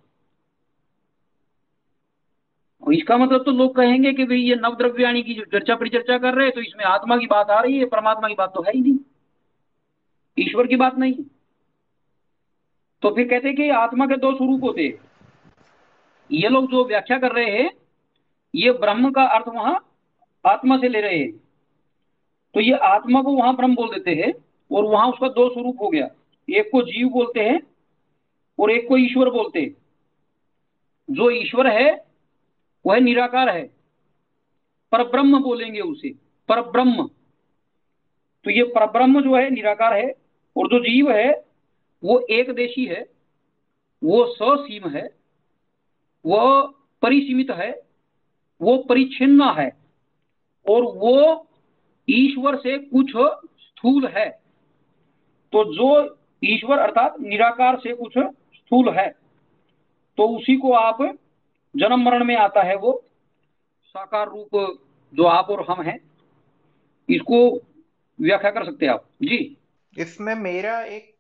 और 2.84 2.94
इसका 2.94 3.18
मतलब 3.18 3.44
तो 3.44 3.52
लोग 3.52 3.76
कहेंगे 3.76 4.12
कि 4.14 4.26
भाई 4.26 4.38
ये 4.40 4.56
नव 4.56 4.76
द्रव्याणी 4.76 5.22
की 5.24 5.34
जो 5.34 5.44
चर्चा 5.52 5.76
परिचर्चा 5.76 6.18
कर 6.18 6.34
रहे 6.34 6.46
हैं 6.46 6.54
तो 6.56 6.62
इसमें 6.62 6.84
आत्मा 6.86 7.18
की 7.18 7.28
बात 7.28 7.50
आ 7.50 7.60
रही 7.60 7.78
है, 7.78 7.86
परमात्मा 7.86 8.28
की 8.28 8.34
बात 8.34 8.52
तो 8.56 8.62
है 8.62 8.72
ही 8.76 8.82
नहीं। 8.82 8.98
ईश्वर 10.38 10.68
की 10.68 10.76
बात 10.76 10.98
नहीं 10.98 11.14
तो 13.04 13.10
फिर 13.16 13.28
कहते 13.28 13.48
हैं 13.48 13.56
कि 13.58 13.70
आत्मा 13.72 14.06
के 14.06 14.16
दो 14.18 14.32
स्वरूप 14.34 14.64
होते 14.64 14.84
ये 16.30 16.50
लोग 16.50 16.70
जो 16.72 16.84
व्याख्या 16.86 17.18
कर 17.20 17.32
रहे 17.32 17.52
हैं 17.52 17.70
ये 18.56 18.72
ब्रह्म 18.72 19.12
का 19.12 19.24
अर्थ 19.24 19.48
वहाँ 19.48 19.98
आत्मा 20.46 20.78
से 20.78 20.88
ले 20.88 21.02
रहे 21.02 21.20
हैं। 21.20 21.32
तो 22.54 22.60
ये 22.60 22.74
आत्मा 22.74 23.22
को 23.22 23.34
वहाँ 23.34 23.56
ब्रह्म 23.56 23.76
बोल 23.76 23.90
देते 23.90 24.12
हैं 24.12 24.34
और 24.72 24.84
वहाँ 24.84 25.12
उसका 25.12 25.28
दो 25.28 25.54
स्वरूप 25.54 25.82
हो 25.82 25.90
गया। 25.90 26.10
एक 26.50 26.70
को 26.72 26.82
जीव 26.82 27.10
बोलते 27.10 27.40
हैं 27.40 27.62
और 28.60 28.72
एक 28.72 28.88
को 28.88 28.98
ईश्वर 28.98 29.30
बोलते 29.30 29.62
हैं। 29.62 29.78
जो 31.10 31.32
ईश्वर 31.32 31.68
है, 31.68 32.06
वह 32.86 33.00
निराकार 33.00 33.50
है। 33.50 33.68
पर 34.92 35.04
ब्रह्म 35.04 35.44
बोलेंगे 35.44 35.80
उसे। 35.80 36.10
पर 36.50 36.62
ब्रह्म। 36.62 37.10
तो 38.44 38.52
ये 38.52 38.64
परब्रह्म 38.64 39.22
जो 39.22 39.36
है, 39.36 39.50
निराकार 39.50 39.94
है 39.94 40.12
और 40.58 40.68
जो 40.68 40.80
जीव 40.80 41.12
है, 41.12 41.46
वो 42.04 42.20
एक 42.20 42.50
देशी 42.50 42.86
है, 42.86 43.10
वो 44.04 44.26
ससीम 44.26 44.90
है 44.90 45.16
वह 46.26 46.74
परिसीमित 47.02 47.52
है 47.52 47.85
वो 48.62 48.78
परिच्छिन्न 48.78 49.42
है 49.58 49.70
और 50.70 50.84
वो 50.84 51.48
ईश्वर 52.10 52.56
से 52.58 52.78
कुछ 52.78 53.12
स्थूल 53.62 54.08
है। 54.08 54.30
तो 55.52 55.64
जो 55.74 56.18
ईश्वर 56.44 56.80
अर्थात 56.80 57.20
निराकार 57.20 57.80
से 57.80 57.94
कुछ 57.94 58.14
स्थूल 58.56 58.90
है 58.90 59.10
तो 60.18 60.28
उसी 60.38 60.56
को 60.58 60.72
आप 60.74 61.02
जन्म 61.76 62.04
मरण 62.04 62.24
में 62.24 62.36
आता 62.36 62.62
है 62.62 62.76
वो 62.76 63.04
साकार 63.86 64.28
रूप 64.28 64.80
जो 65.14 65.24
आप 65.24 65.50
और 65.50 65.66
हम 65.70 65.82
हैं 65.84 66.00
इसको 67.10 67.38
व्याख्या 68.22 68.52
कर 68.52 68.66
सकते 68.66 68.86
हैं 68.86 68.94
आप। 68.94 69.06
जी। 69.22 69.58
इसमें 69.98 70.36
मेरा 70.36 70.80
एक 70.82 71.16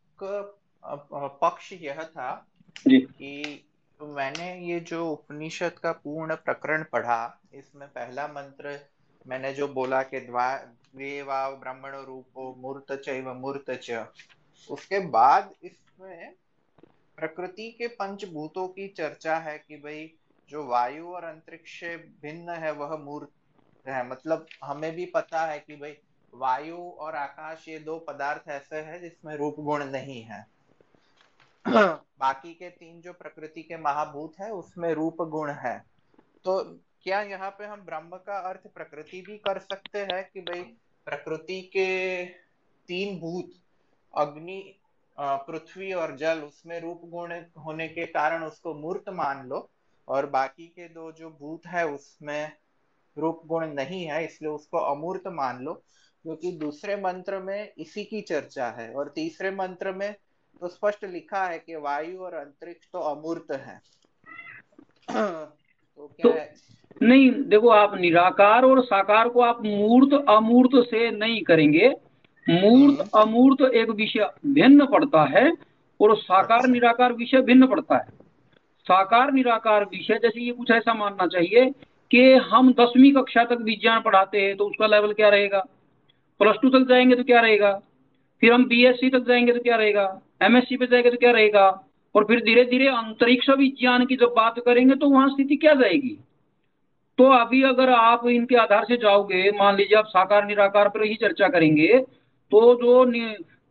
पक्ष 1.41 1.73
यह 1.73 2.03
था 2.03 2.47
जी। 2.87 2.99
कि 2.99 3.63
मैंने 3.99 4.53
ये 4.61 4.79
जो 4.81 5.05
उपनिषद 5.11 5.79
का 5.79 5.91
पूर्ण 5.93 6.35
प्रकरण 6.35 6.83
पढ़ा, 6.83 7.39
इसमें 7.53 7.87
पहला 7.89 8.27
मंत्र 8.27 8.79
मैंने 9.25 9.53
जो 9.53 9.67
बोला 9.69 10.01
कि 10.03 10.19
द्वा 10.21 10.49
ब्राह्मण 10.95 11.95
रूपो 12.05 12.53
मूर्त 12.57 12.93
चैव 12.95 13.33
मूर्त 13.35 13.71
च, 13.83 14.05
उसके 14.69 14.99
बाद 15.09 15.53
इसमें 15.63 16.33
प्रकृति 17.17 17.69
के 17.71 17.87
पंचभूतों 17.95 18.67
की 18.67 18.87
चर्चा 18.87 19.37
है 19.37 19.57
कि 19.57 19.77
भाई 19.77 20.09
जो 20.51 20.65
वायु 20.67 21.07
और 21.07 21.23
अंतरिक्ष 21.23 21.83
भिन्न 22.21 22.55
है, 22.55 22.71
वह 22.71 22.95
मूर्त 22.97 23.29
है। 23.85 24.07
मतलब 24.09 24.45
हमें 24.63 24.91
भी 24.95 25.05
पता 25.05 25.45
है 25.45 25.59
कि 25.59 25.75
भाई 25.75 25.95
वायु 26.33 26.77
और 26.77 27.15
आकाश 27.15 27.67
ये 27.67 27.79
दो 27.79 27.97
पदार्थ 27.99 28.49
ऐसे 28.51 28.81
हैं 28.81 28.99
जिसमें 29.01 29.35
रूप 29.35 29.55
गुण 29.59 29.83
नहीं 29.85 30.21
है। 30.23 30.45
बाकी 32.19 32.53
के 32.53 32.69
तीन 32.69 33.01
जो 33.01 33.13
प्रकृति 33.13 33.61
के 33.63 33.77
महाभूत 33.77 34.33
है, 34.41 34.51
उसमें 34.51 34.93
रूप 34.93 35.17
गुण 35.21 35.51
है। 35.51 35.77
तो 36.45 36.63
क्या 37.03 37.21
यहाँ 37.21 37.49
पे 37.49 37.65
हम 37.65 37.81
ब्रह्म 37.81 38.17
का 38.17 38.37
अर्थ 38.49 38.67
प्रकृति 38.67 39.21
भी 39.21 39.37
कर 39.37 39.59
सकते 39.59 39.99
हैं 39.99 40.23
कि 40.33 40.41
भाई 40.41 40.61
प्रकृति 41.05 41.61
के 41.61 42.25
तीन 42.87 43.19
भूत, 43.19 43.49
अग्नि 44.17 44.79
पृथ्वी 45.19 45.93
और 45.93 46.15
जल, 46.15 46.39
उसमें 46.39 46.79
रूप 46.81 47.01
गुण 47.05 47.33
होने 47.33 47.87
के 47.87 48.05
कारण 48.05 48.43
उसको 48.43 48.73
मूर्त 48.73 49.09
मान 49.09 49.47
लो, 49.47 49.69
और 50.07 50.25
बाकी 50.25 50.67
के 50.67 50.87
दो 50.89 51.11
जो 51.11 51.29
भूत 51.29 51.65
है, 51.67 51.87
उसमें 51.87 52.51
रूप 53.17 53.41
गुण 53.45 53.73
नहीं 53.73 54.05
है, 54.05 54.25
इसलिए 54.25 54.51
उसको 54.51 54.77
अमूर्त 54.77 55.27
मान 55.27 55.63
लो, 55.63 55.73
क्योंकि 56.23 56.51
दूसरे 56.51 56.95
मंत्र 56.95 57.39
में 57.39 57.73
इसी 57.77 58.03
की 58.03 58.21
चर्चा 58.21 58.67
है, 58.69 58.93
और 58.93 59.09
तीसरे 59.15 59.51
मंत्र 59.51 59.91
में 59.91 60.15
तो 60.61 60.67
स्पष्ट 60.67 61.05
लिखा 61.05 61.45
है 61.45 61.59
कि 61.59 61.75
वायु 61.75 62.17
और 62.17 62.33
अंतरिक्ष 62.33 62.87
तो 62.93 62.99
अमूर्त 62.99 63.51
है। 63.51 63.81
तो 65.97 66.07
क्या 66.07 66.23
तो, 66.23 66.29
है 66.29 66.53
नहीं 67.03 67.31
देखो 67.31 67.69
आप 67.69 67.97
निराकार 67.97 68.65
और 68.65 68.83
साकार 68.83 69.29
को 69.29 69.41
आप 69.41 69.65
मूर्त 69.65 70.25
अमूर्त 70.29 70.87
से 70.89 71.11
नहीं 71.11 71.41
करेंगे। 71.41 71.89
मूर्त 72.49 72.99
हम्म। 72.99 73.21
अमूर्त 73.21 73.73
एक 73.73 73.89
विषय 73.89 74.29
भिन्न 74.45 74.85
पड़ता 74.85 75.23
है 75.23 75.51
और 76.01 76.17
साकार 76.17 76.57
अच्छा। 76.57 76.71
निराकार 76.71 77.13
विषय 77.13 77.41
भिन्न 77.41 77.67
पड़ता 77.67 77.95
है। 77.95 78.05
साकार 78.85 79.31
निराकार 79.31 79.83
विषय 79.83 80.19
जैसे 80.23 80.41
ये 80.41 80.51
कुछ 80.51 80.71
ऐसा 80.71 80.93
मानना 80.93 81.27
चाहिए 81.27 81.71
कि 82.11 82.33
हम 82.33 82.73
दसवीं 82.73 83.13
कक्षा 83.13 83.43
तक 83.43 83.57
विज्ञान 83.61 84.01
पढ़ाते 84.01 84.41
हैं 84.41 84.57
तो 84.57 84.65
उसका 84.65 84.87
लेवल 84.87 85.13
क्या 85.13 85.29
रहेगा? 85.29 85.59
प्लस 86.39 86.55
टू 86.61 86.69
तक 86.69 86.89
जाएँगे 86.89 87.15
तो 87.15 87.23
क्या 87.23 87.41
रहेगा? 87.41 87.81
फिर 88.41 88.53
हम 88.53 88.65
बीएससी 88.65 89.09
तक 89.09 89.19
जाएँगे 89.19 89.53
तो 89.53 89.59
क्या 89.59 89.75
रहेगा? 89.75 90.21
एमएससी 90.41 90.77
पे 90.77 90.87
जाएगा 90.87 91.09
तो 91.09 91.17
क्या 91.17 91.31
रहेगा? 91.31 91.67
और 92.15 92.23
फिर 92.23 92.43
धीरे 92.43 92.63
धीरे 92.65 92.87
अंतरिक्ष 92.87 93.49
विज्ञान 93.49 94.05
की 94.05 94.15
जब 94.15 94.33
बात 94.35 94.59
करेंगे 94.59 94.95
तो 94.95 95.09
वहाँ 95.09 95.29
स्थिति 95.29 95.55
क्या 95.55 95.73
जाएगी? 95.73 96.17
तो 97.17 97.23
अभी 97.31 97.61
अगर 97.63 97.89
आप 97.89 98.25
इनके 98.27 98.55
आधार 98.55 98.85
से 98.85 98.97
जाओगे, 98.97 99.51
मान 99.51 99.75
लीजिए 99.75 99.97
आप 99.97 100.05
साकार, 100.07 100.45
निराकार 100.45 100.89
पर 100.89 101.03
ही 101.03 101.15
चर्चा 101.15 101.47
करेंगे 101.47 101.97
तो 102.51 102.75
जो 102.75 103.05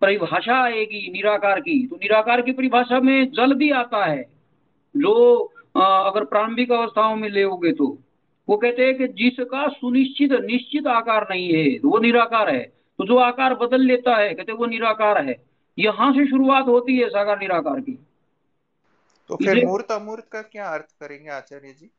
परिभाषा 0.03 0.57
आएगी 0.57 1.11
निराकार 1.13 1.61
की 1.61 1.87
तो 1.87 1.97
निराकार 1.97 2.41
की 2.43 2.53
परिभाषा 2.53 3.01
में 3.01 3.31
जल 3.33 3.55
भी 3.55 3.71
आता 3.73 4.05
है। 4.05 4.23
जो 4.95 5.13
अगर 5.77 6.25
प्रारंभिक 6.25 6.73
अवस्थाओं 6.73 7.17
में 7.17 7.29
ले 7.29 7.45
तो 7.73 7.87
वो 8.49 8.57
कहते 8.57 8.87
हैं 8.87 8.97
कि 8.97 9.07
जिसका 9.09 9.67
सुनिश्चित, 9.69 10.33
निश्चित 10.33 10.87
आकार 10.87 11.27
नहीं 11.31 11.49
है, 11.49 11.79
वो 11.85 11.99
निराकार 11.99 12.51
है। 12.51 12.63
तो 12.99 13.07
जो 13.07 13.17
आकार 13.19 13.55
बदल 13.55 13.81
लेता 13.81 14.17
है, 14.17 14.33
कहते 14.35 14.53
वो 14.53 14.67
निराकार 14.67 15.25
है। 15.25 15.35
यहाँ 15.79 16.13
से 16.13 16.27
शुरुआत 16.27 16.67
होती 16.67 16.97
है 16.99 17.09
साकार 17.09 17.39
निराकार 17.39 17.81
की। 17.81 17.99
तो 19.31 19.37
फिर 19.37 19.65
मूर्त 19.67 19.93
अमूर्त 19.93 20.29
का 20.33 20.43
क्या 20.43 20.67
अर्थ 20.69 20.91
करेंगे 21.01 21.31
आचार्य 21.31 21.73
जी? 21.73 21.91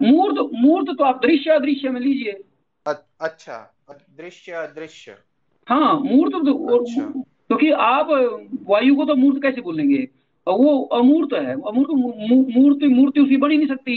मूर्त 0.00 0.50
मूर्त 0.54 0.96
तो 0.98 1.04
आप 1.04 1.20
दृश्य 1.22 1.50
अदृश्य 1.50 1.90
में 1.90 2.00
लीजिए। 2.00 2.40
अच्छा 2.86 3.56
दृश्य 3.90 4.52
अदृश्य। 4.52 5.16
हाँ 5.68 5.94
मूर्त 5.94 6.32
तो 6.46 6.78
अच्छा। 6.78 7.02
क्योंकि 7.02 7.70
तो 7.70 7.76
आप 7.76 8.08
वायु 8.68 8.94
को 8.96 9.04
तो 9.04 9.14
मूर्त 9.14 9.42
कैसे 9.42 9.60
बोलेंगे? 9.60 10.08
वो 10.46 10.82
अमूर्त 10.92 11.32
है 11.34 11.52
अमूर्त 11.52 11.90
मूर्ति 12.56 12.86
मूर्ति 12.86 13.20
उसकी 13.20 13.36
बन 13.36 13.50
ही 13.50 13.56
नहीं 13.56 13.68
सकती। 13.68 13.96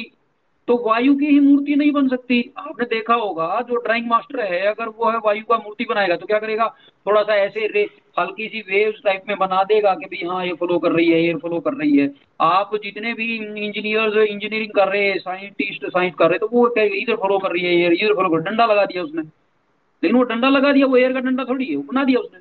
तो 0.68 0.78
वायु 0.86 1.16
की 1.16 1.26
ही 1.26 1.40
मूर्ति 1.40 1.76
नहीं 1.76 1.92
बन 1.92 2.08
सकती। 2.08 2.42
आपने 2.58 2.86
देखा 2.86 3.14
होगा 3.14 3.62
जो 3.62 3.76
ड्राइंग 3.76 4.08
मास्टर 4.08 4.40
है 4.44 4.62
अगर 4.68 4.90
वो 4.90 5.10
है 5.12 5.18
वायु 5.18 5.44
का 5.44 5.58
मूर्ति 5.58 5.86
बनाएगा 5.90 6.16
तो 6.16 6.26
क्या 6.26 6.40
करेगा? 6.40 6.68
थोड़ा 7.08 7.22
सा 7.24 7.36
ऐसे 7.36 7.68
रे 7.68 7.88
हल्की 8.16 8.48
सी 8.48 8.60
वेव्स 8.62 9.02
टाइप 9.04 9.24
में 9.28 9.38
बना 9.38 9.64
देगा 9.64 9.94
कि 9.96 10.06
भाई 10.06 10.28
हाँ 10.28 10.46
ये 10.46 10.54
फ्लो 10.54 10.78
कर 10.80 10.92
रही 10.92 11.10
है 11.10 11.22
ये 11.22 11.34
फ्लो 11.36 11.60
कर 11.60 11.74
रही 11.74 11.98
है। 11.98 12.10
आप 12.42 12.76
जितने 12.84 13.14
भी 13.14 13.36
इंजीनियर्स 13.36 14.16
इंजीनियरिंग 14.20 14.72
कर 14.72 14.88
रहे 14.88 15.06
हैं 15.06 15.18
साइंटिस्ट 15.20 15.86
साइंस 15.88 16.14
कर 16.20 16.26
रहे 16.26 16.34
हैं 16.34 16.40
तो 16.40 16.50
वो 16.54 16.68
इधर 16.78 17.16
फ्लो 17.18 17.38
कर 17.40 17.52
रही 17.52 17.64
है 17.66 17.94
इधर 17.94 18.14
फ्लो 18.14 18.30
कर 18.30 18.50
डंडा 18.50 18.66
लगा 18.66 18.86
दिया 18.86 19.04
उसने। 19.04 19.22
लेकिन 19.22 20.18
वो 20.18 20.24
डंडा 20.24 20.50
लगा 20.50 20.72
दिया 20.72 20.86
वो 20.86 20.98
एयर 20.98 21.14
का 21.14 21.20
डंडा 21.20 21.44
थोड़ी 21.44 21.66
है 21.66 21.78
बना 21.78 22.04
दिया 22.04 22.20
उसने। 22.20 22.40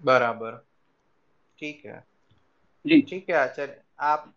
बराबर। 0.00 0.62
ठीक 1.58 1.82
है। 1.86 2.04
जी। 2.84 3.00
ठीक 3.00 3.30
है 3.30 3.36
आचार्य 3.36 3.80
आप 4.00 4.34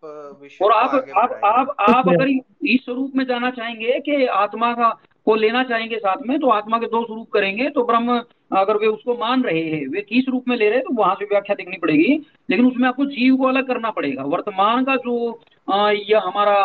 और 0.62 0.72
आप 0.72 0.94
आप 1.16 1.40
आप 1.44 1.74
आप 1.80 2.08
अगर 2.08 2.28
इस 2.28 2.84
स्वरूप 2.84 3.12
में 3.16 3.24
जाना 3.26 3.50
चाहेंगे 3.50 3.98
कि 4.00 4.24
आत्मा 4.26 4.72
का 4.74 4.88
को 5.26 5.34
लेना 5.34 5.62
चाहेंगे 5.64 5.98
साथ 5.98 6.22
में 6.26 6.38
तो 6.38 6.50
आत्मा 6.50 6.78
के 6.78 6.86
दो 6.86 7.04
स्वरूप 7.04 7.30
करेंगे 7.30 7.68
तो 7.70 7.84
ब्रह्म 7.84 8.18
अगर 8.50 8.76
वे 8.76 8.86
उसको 8.86 9.14
मान 9.16 9.42
रहे 9.42 9.62
हैं, 9.62 9.86
वे 9.88 10.00
किस 10.00 10.28
रूप 10.28 10.48
में 10.48 10.56
ले 10.56 10.68
रहे 10.68 10.78
हैं 10.78 10.84
तो 10.84 10.94
वहाँ 10.94 11.14
से 11.14 11.24
व्याख्या 11.24 11.54
देखनी 11.54 11.76
पड़ेगी। 11.78 12.20
लेकिन 12.50 12.66
उसमें 12.66 12.88
आपको 12.88 13.04
जीव 13.06 13.36
को 13.36 13.46
अलग 13.46 13.66
करना 13.66 13.90
पड़ेगा। 13.90 14.22
वर्तमान 14.26 14.84
का 14.84 14.96
जो 14.98 15.40
यह 15.68 16.22
हमारा 16.24 16.64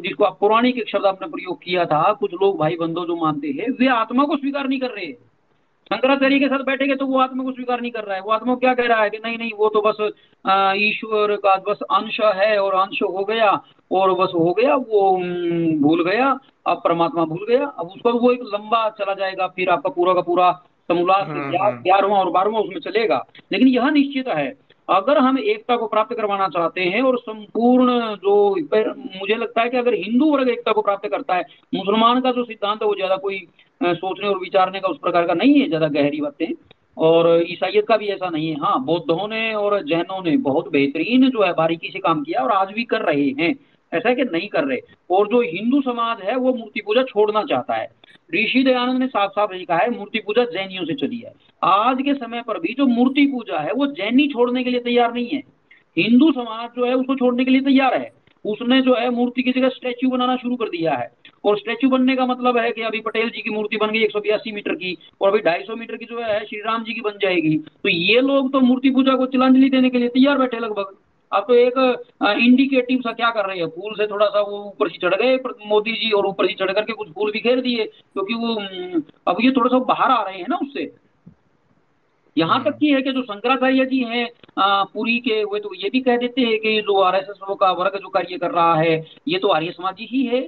जिसको 0.00 0.24
आप 0.24 0.36
पौराणिक 0.40 0.78
एक 0.78 0.88
शब्द 0.88 1.06
आपने 1.06 1.28
प्रयोग 1.28 1.62
किया 1.62 1.84
था, 1.84 2.12
कुछ 2.12 2.34
लोग 2.34 2.58
भाई 2.58 2.76
बंधु 2.80 3.04
जो 3.04 3.16
मानते 3.16 3.48
हैं, 3.50 3.70
वे 3.70 3.88
आत्मा 3.90 4.24
को 4.24 4.36
स्वीकार 4.36 4.68
नहीं 4.68 4.80
कर 4.80 4.90
रहे। 4.90 5.06
हैं 5.06 5.16
शंकराचार्य 5.90 6.38
के 6.38 6.46
साथ 6.48 6.64
बैठेंगे 6.64 6.94
तो 6.96 7.06
वो 7.06 7.18
आत्मा 7.18 7.44
को 7.44 7.52
स्वीकार 7.52 7.80
नहीं 7.80 7.90
कर 7.90 8.04
रहा 8.04 8.16
है। 8.16 8.22
वो 8.22 8.30
आत्मा 8.30 8.54
क्या 8.56 8.72
कह 8.74 8.86
रहा 8.86 9.02
है 9.02 9.10
कि 9.10 9.18
नहीं 9.18 9.38
नहीं, 9.38 9.50
वो 9.58 9.68
तो 9.68 9.80
बस 9.80 9.96
ईश्वर 10.78 11.34
का 11.36 11.54
बस 11.68 11.78
अंश 11.90 12.20
है 12.36 12.58
और 12.58 12.74
अंश 12.76 13.02
हो 13.02 13.24
गया, 13.24 13.50
और 13.90 14.12
बस 14.14 14.32
हो 14.34 14.52
गया, 14.52 14.74
वो 14.74 15.10
भूल 15.80 16.04
गया, 16.04 16.38
अब 16.66 16.80
परमात्मा 16.84 17.24
भूल 17.24 17.46
गया, 17.48 17.66
अब 17.68 17.86
उसका 17.86 18.10
वो 18.12 18.32
एक 18.32 18.42
लंबा 18.54 18.88
चला 18.98 19.14
जाएगा, 19.14 19.46
फिर 19.46 19.70
आपका 19.70 19.90
पूरा 19.90 20.14
का 20.14 20.20
पूरा 20.20 20.50
ग्यारहवा 20.90 22.18
और 22.18 22.30
बारहवा 22.30 22.60
उसमें 22.60 22.80
चलेगा। 22.82 23.24
लेकिन 23.52 23.68
यह 23.68 23.90
निश्चित 23.90 24.28
है 24.28 24.48
अगर 24.88 25.18
हम 25.18 25.38
एकता 25.38 25.76
को 25.76 25.86
प्राप्त 25.86 26.14
करवाना 26.16 26.46
चाहते 26.48 26.80
हैं 26.82 27.02
और 27.02 27.18
संपूर्ण 27.18 27.98
जो 28.16 28.34
मुझे 28.50 29.34
लगता 29.34 29.62
है 29.62 29.68
कि 29.68 29.76
अगर 29.76 29.94
हिंदू 29.94 30.30
वर्ग 30.30 30.48
एकता 30.48 30.72
को 30.72 30.82
प्राप्त 30.82 31.08
करता 31.08 31.34
है 31.34 31.44
मुसलमान 31.72 32.20
का 32.20 32.32
जो 32.32 32.44
सिद्धांत 32.44 32.82
है 32.82 32.88
वो 32.88 32.94
ज़्यादा 32.94 33.16
कोई 33.18 33.38
सोचने 33.80 34.28
और 34.28 34.38
विचारने 34.38 34.80
का 34.80 34.88
उस 34.88 34.98
प्रकार 35.02 35.26
का 35.26 35.34
नहीं 35.34 35.60
है 35.60 35.68
ज़्यादा 35.68 35.88
गहरी 35.90 36.20
बातें। 36.20 36.52
और 36.96 37.26
ईसाइयत 37.46 37.84
का 37.88 37.96
भी 37.96 38.06
ऐसा 38.08 38.28
नहीं 38.30 38.48
है। 38.50 38.56
हाँ 38.60 38.84
बौद्धों 38.84 39.26
ने 39.28 39.52
और 39.54 39.80
जैनों 39.82 40.22
ने 40.24 40.36
बहुत 40.44 40.70
बेहतरीन 40.72 41.28
जो 41.30 41.42
है 41.42 41.52
बारीकी 41.54 41.90
से 41.90 41.98
काम 41.98 42.22
किया 42.22 42.42
और 42.42 42.50
आज 42.52 42.72
भी 42.72 42.84
कर 42.84 43.02
रहे 43.02 43.28
हैं। 43.40 43.54
ऐसा 43.94 44.14
कि 44.14 44.24
नहीं 44.24 44.48
कर 44.48 44.64
रहे। 44.64 44.78
और 45.10 45.28
जो 45.28 45.40
हिंदू 45.40 45.80
समाज 45.80 46.20
है, 46.22 46.36
वो 46.36 46.54
मूर्ति 46.54 46.80
पूजा 46.80 47.02
छोड़ना 47.02 47.42
चाहता 47.42 47.74
है। 47.74 47.90
ऋषि 48.34 48.62
दयानंद 48.62 48.98
ने 48.98 49.06
साफ़ 49.06 49.30
साफ़ 49.30 49.50
कहा 49.52 49.78
है, 49.78 49.90
मूर्ति 49.90 50.18
पूजा 50.18 50.44
जैनियों 50.44 50.84
से 50.84 50.94
चली 50.94 51.18
है। 51.18 51.32
आज 51.64 52.02
के 52.02 52.14
समय 52.14 52.42
पर 52.42 52.58
भी 52.58 52.74
जो 52.74 52.86
मूर्ति 52.86 53.26
पूजा 53.26 53.58
है, 53.58 53.72
वो 53.72 53.86
जैनी 53.86 54.28
छोड़ने 54.28 54.64
के 54.64 54.70
लिए 54.70 54.80
तैयार 54.80 55.14
नहीं 55.14 55.28
है। 55.28 55.42
हिंदू 55.98 56.32
समाज 56.32 56.68
जो 56.76 56.86
है, 56.86 56.94
उसको 56.94 57.14
छोड़ने 57.14 57.44
के 57.44 57.50
लिए 57.50 57.60
तैयार 57.60 57.94
है। 57.94 58.12
उसने 58.44 58.80
जो 58.80 58.94
है, 58.94 59.10
मूर्ति 59.10 59.42
की 59.42 59.52
जगह 59.52 59.68
स्टैच्यू 59.68 60.10
बनाना 60.10 60.36
शुरू 60.36 60.56
कर 60.56 60.66
दिया 60.68 60.94
है। 60.94 61.12
और 61.44 61.58
स्टैच्यू 61.58 61.90
बनने 61.90 62.16
का 62.16 62.26
मतलब 62.26 62.58
है 62.58 62.72
कि 62.72 62.82
अभी 62.82 63.00
पटेल 63.00 63.30
जी 63.30 63.42
की 63.42 63.50
मूर्ति 63.50 63.76
बन 63.76 63.90
गई 63.90 64.02
एक 64.02 64.12
सौ 64.12 64.20
बयासी 64.20 64.52
मीटर 64.52 64.74
की, 64.74 64.98
और 65.20 65.28
अभी 65.28 65.38
ढाई 65.38 65.58
मीटर 65.70 65.96
की 65.96 66.04
जो 66.04 66.22
है, 66.22 66.44
श्री 66.44 66.58
राम 66.58 66.84
जी 66.84 66.92
की 66.92 67.00
बन 67.00 67.12
जाएगी। 67.22 67.58
तो 67.58 67.88
ये 67.88 68.20
लोग 68.20 68.52
तो 68.52 68.60
मूर्ति 68.60 68.90
पूजा 68.90 69.14
को 69.14 69.26
तिलांजलि 69.26 69.70
देने 69.70 69.90
के 69.90 69.98
लिए 69.98 70.08
तैयार 70.08 70.38
बैठे 70.38 70.58
लगभग। 70.58 70.96
अब 71.32 71.44
तो 71.48 71.54
एक 71.54 71.74
इंडिकेटिव 72.22 73.00
सा 73.00 73.12
क्या 73.12 73.30
कर 73.30 73.46
रहे 73.46 73.58
हैं? 73.58 73.66
फूल 73.68 73.94
से 73.94 74.06
थोड़ा 74.06 74.26
सा 74.26 74.40
वो 74.40 74.58
ऊपर 74.60 74.88
से 74.88 74.98
चढ़ 74.98 75.14
गए 75.14 75.36
मोदी 75.66 75.92
जी 75.94 76.10
और 76.10 76.26
ऊपर 76.26 76.46
से 76.46 76.54
चढ़ 76.54 76.72
करके 76.72 76.92
कुछ 76.92 77.08
फूल 77.08 77.30
बिखेर 77.32 77.60
दिए 77.60 77.84
क्योंकि 77.84 78.34
वो 78.34 78.54
अब 79.26 79.36
ये 79.40 79.50
थोड़ा 79.50 79.68
सा 79.68 79.78
बाहर 79.84 80.10
आ 80.10 80.22
रहे 80.22 80.38
हैं 80.38 80.46
ना 80.48 80.56
उससे। 80.56 80.92
यहाँ 82.36 82.62
तक 82.64 82.76
की 82.78 82.90
है 82.92 83.00
कि 83.02 83.12
जो 83.12 83.22
शंकराचार्य 83.22 83.84
जी 83.86 84.02
हैं 84.04 84.28
पुरी 84.92 85.18
के 85.18 85.42
वे 85.44 85.60
तो 85.60 85.74
ये 85.74 85.88
भी 85.90 86.00
कह 86.00 86.16
देते 86.16 86.42
हैं 86.42 86.58
कि 86.60 86.80
जो 86.80 87.00
आर 87.00 87.16
एस 87.16 87.28
एस 87.30 87.38
का 87.60 87.70
वर्ग 87.72 87.98
जो 88.00 88.08
कार्य 88.08 88.38
कर 88.38 88.50
रहा 88.50 88.74
है 88.74 88.94
ये 89.28 89.38
तो 89.38 89.48
आर्य 89.48 89.70
समाजी 89.70 90.04
ही 90.04 90.24
है। 90.26 90.42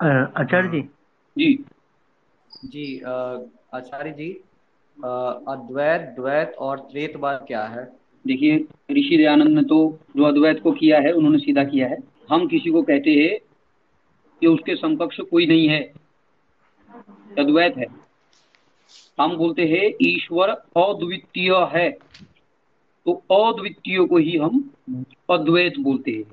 आचार्य 0.00 0.68
जी। 0.68 0.80
जी। 1.36 1.64
जी 2.64 3.00
आचार्य 3.00 4.10
जी 4.10 4.30
अद्वैत 4.98 6.00
द्वैत 6.16 6.54
और 6.58 6.78
त्रेतवाद 6.90 7.44
क्या 7.46 7.62
है? 7.64 7.84
देखिए, 8.26 8.56
ऋषि 8.90 9.16
दयानंद 9.16 9.48
ने 9.48 9.62
तो 9.62 9.98
जो 10.16 10.22
अद्वैत 10.22 10.60
को 10.62 10.72
किया 10.72 11.00
है, 11.00 11.12
उन्होंने 11.12 11.38
सीधा 11.38 11.64
किया 11.64 11.88
है। 11.88 11.96
हम 12.32 12.46
किसी 12.46 12.70
को 12.70 12.82
कहते 12.82 13.10
हैं 13.10 13.38
कि 14.40 14.46
उसके 14.46 14.76
समकक्ष 14.76 15.20
कोई 15.20 15.46
नहीं 15.46 15.68
है। 15.68 15.92
अद्वैत 17.38 17.76
है। 17.76 17.86
हम 19.20 19.36
बोलते 19.36 19.66
हैं, 19.66 19.92
ईश्वर 20.02 20.48
अद्वितीय 20.76 21.52
है। 21.52 21.90
तो 23.06 23.12
अद्वितीय 23.12 24.06
को 24.06 24.16
ही 24.16 24.36
हम 24.36 24.74
अद्वैत 25.30 25.78
बोलते 25.78 26.10
हैं। 26.10 26.24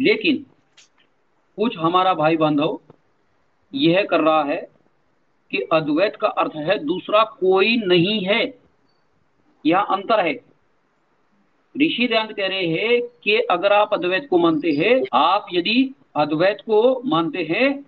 लेकिन 0.00 0.46
कुछ 1.56 1.78
हमारा 1.78 2.14
भाई 2.14 2.36
बांधव 2.36 2.80
यह 3.74 4.06
कर 4.10 4.20
रहा 4.20 4.44
है 4.44 4.68
कि 5.50 5.58
अद्वैत 5.72 6.16
का 6.16 6.28
अर्थ 6.28 6.52
है, 6.56 6.78
दूसरा 6.84 7.24
कोई 7.24 7.76
नहीं 7.76 8.26
है। 8.26 8.63
यह 9.64 9.80
अंतर 9.80 10.26
है। 10.26 10.34
ऋषि 11.74 12.06
दयानंद 12.08 12.32
कह 12.32 12.46
रहे 12.46 12.66
हैं 12.66 13.00
कि 13.24 13.36
अगर 13.50 13.72
आप 13.72 13.94
अद्वैत 13.94 14.26
को 14.30 14.38
मानते 14.38 14.70
हैं, 14.70 15.00
आप 15.12 15.46
यदि 15.52 15.94
अद्वैत 16.16 16.58
को 16.66 17.02
मानते 17.06 17.42
हैं 17.44 17.82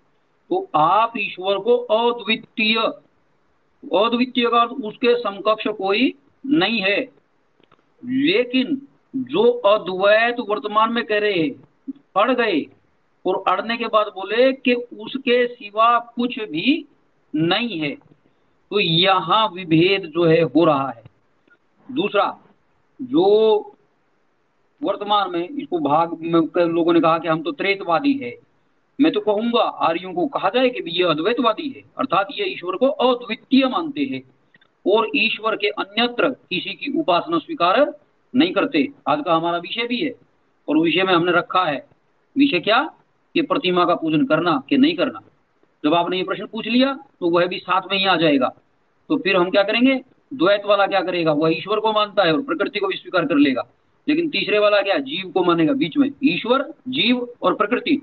तो 0.51 0.69
आप 0.75 1.13
ईश्वर 1.19 1.59
को 1.59 1.77
अद्वितीय 1.77 2.79
अद्वितीय 3.99 4.47
का 4.47 4.63
उसके 4.65 5.15
समकक्ष 5.17 5.67
कोई 5.69 6.15
नहीं 6.47 6.81
है। 6.81 6.99
लेकिन 8.05 8.77
जो 9.17 9.43
अद्वैत 9.67 10.37
वर्तमान 10.41 10.93
में 10.93 11.05
कह 11.05 11.19
रहे 11.19 11.33
हैं 11.33 11.51
अड़ 12.17 12.31
गए 12.31 12.61
और 13.27 13.43
अड़ने 13.49 13.77
के 13.77 13.87
बाद 13.87 14.07
बोले 14.07 14.53
कि 14.53 14.75
उसके 14.75 15.47
सिवा 15.47 15.99
कुछ 16.17 16.39
भी 16.41 16.85
नहीं 17.35 17.79
है। 17.81 17.91
तो 18.71 18.81
यहाँ 18.81 19.49
विभेद 19.49 20.07
जो 20.07 20.25
है 20.25 20.41
हो 20.43 20.65
रहा 20.65 20.89
है। 20.91 21.06
दूसरा, 21.89 22.27
जो 23.01 23.25
वर्तमान 24.81 25.31
में 25.31 25.49
इसको 25.49 25.79
भाग 25.79 26.17
में 26.23 26.65
लोगों 26.67 26.93
ने 26.93 27.01
कहा 27.01 27.19
कि 27.19 27.29
हम 27.29 27.43
तो 27.43 27.53
त्रेतवादी 27.53 28.13
है। 28.15 28.35
मैं 28.99 29.13
तो 29.13 29.21
कहूँगा, 29.21 29.63
आर्यों 29.63 30.13
को 30.15 30.27
कहा 30.29 30.49
जाए 30.49 30.69
कि 30.69 30.83
ये 30.91 31.05
अद्वैतवादी 31.05 31.69
है, 31.69 31.83
अर्थात 31.99 32.29
ये 32.33 32.45
ईश्वर 32.45 32.77
को 32.77 32.87
अद्वितीय 32.87 33.67
मानते 33.69 34.05
हैं 34.05 34.23
और 34.87 35.11
ईश्वर 35.17 35.57
के 35.57 35.69
अन्यत्र 35.69 36.29
किसी 36.29 36.73
की 36.75 36.99
उपासना 36.99 37.39
स्वीकार 37.39 37.81
नहीं 38.35 38.53
करते। 38.53 38.89
आज 39.09 39.23
का 39.25 39.35
हमारा 39.35 39.59
विषय 39.59 39.87
भी 39.87 40.01
है 40.01 40.13
और 40.69 40.79
विषय 40.79 41.03
में 41.03 41.13
हमने 41.15 41.33
रखा 41.33 41.65
है। 41.65 41.87
विषय 42.37 42.61
क्या? 42.61 42.83
कि 43.35 43.43
प्रतिमा 43.43 43.85
का 43.85 43.95
पूजन 43.95 44.25
करना 44.27 44.63
कि 44.69 44.77
नहीं 44.77 44.95
करना। 44.97 45.21
जब 45.85 45.95
आपने 45.95 46.17
ये 46.17 46.25
प्रश्न 46.25 46.47
पूछ 46.47 46.67
लिया 46.67 46.93
तो 47.21 47.31
वह 47.31 47.47
भी 47.47 47.59
साथ 47.59 47.83
में 47.91 47.99
ही 47.99 48.05
आ 48.07 48.15
जाएगा। 48.17 48.49
तो 49.11 49.17
फिर 49.17 49.37
हम 49.37 49.51
क्या 49.51 49.63
करेंगे? 49.63 49.95
द्वैत 50.33 50.63
वाला 50.67 50.87
क्या 50.87 51.01
करेगा? 51.01 51.33
वह 51.33 51.53
ईश्वर 51.53 51.81
को 51.81 51.93
मानता 51.93 52.25
है 52.25 52.33
और 52.33 52.43
प्रकृति 52.43 52.79
को 52.79 52.87
भी 52.87 52.97
स्वीकार 52.97 53.27
कर 53.27 53.37
लेगा। 53.37 53.63
लेकिन 54.07 54.29
तीसरे 54.29 54.59
वाला 54.59 54.81
क्या? 54.83 54.99
जीव 54.99 55.31
को 55.31 55.45
मानेगा 55.45 55.73
बीच 55.75 55.97
में। 55.97 56.11
ईश्वर, 56.25 56.63
जीव 56.89 57.27
और 57.43 57.55
प्रकृति, 57.55 58.01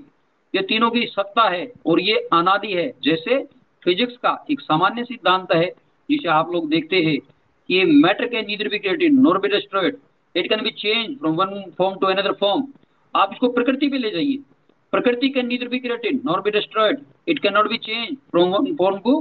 ये 0.54 0.62
तीनों 0.62 0.90
की 0.90 1.04
सत्ता 1.06 1.48
है 1.48 1.72
और 1.86 2.00
ये 2.00 2.16
अनादि 2.32 2.72
है। 2.72 2.88
जैसे 3.04 3.38
फिजिक्स 3.82 4.16
का 4.16 4.44
एक 4.50 4.60
सामान्य 4.60 5.04
सिद्धांत 5.04 5.52
है, 5.52 5.66
जिसे 6.08 6.28
आप 6.28 6.52
लोग 6.52 6.68
देखते 6.70 6.96
हैं 6.96 7.18
कि 7.68 7.84
matter 7.84 8.26
can 8.28 8.46
neither 8.46 8.68
be 8.68 8.78
created 8.78 9.12
nor 9.14 9.38
be 9.38 9.48
destroyed 9.48 9.96
it 10.34 10.48
can 10.48 10.62
be 10.62 10.70
change 10.70 11.16
from 11.18 11.34
one 11.34 11.62
form 11.78 11.98
to 11.98 12.06
another 12.06 12.32
form 12.32 12.66
आप 13.14 13.30
इसको 13.32 13.48
प्रकृति 13.48 13.88
पे 13.88 13.98
ले 13.98 14.10
जाइए। 14.10 14.38
Prakriti 14.92 15.28
can 15.28 15.46
neither 15.46 15.68
be 15.68 15.78
created 15.78 16.20
nor 16.24 16.40
be 16.40 16.50
destroyed 16.50 16.98
it 17.28 17.38
can 17.38 17.54
not 17.54 17.68
be 17.68 17.76
change 17.78 18.16
from 18.30 18.50
one 18.50 18.74
form 18.74 18.98
to 18.98 19.20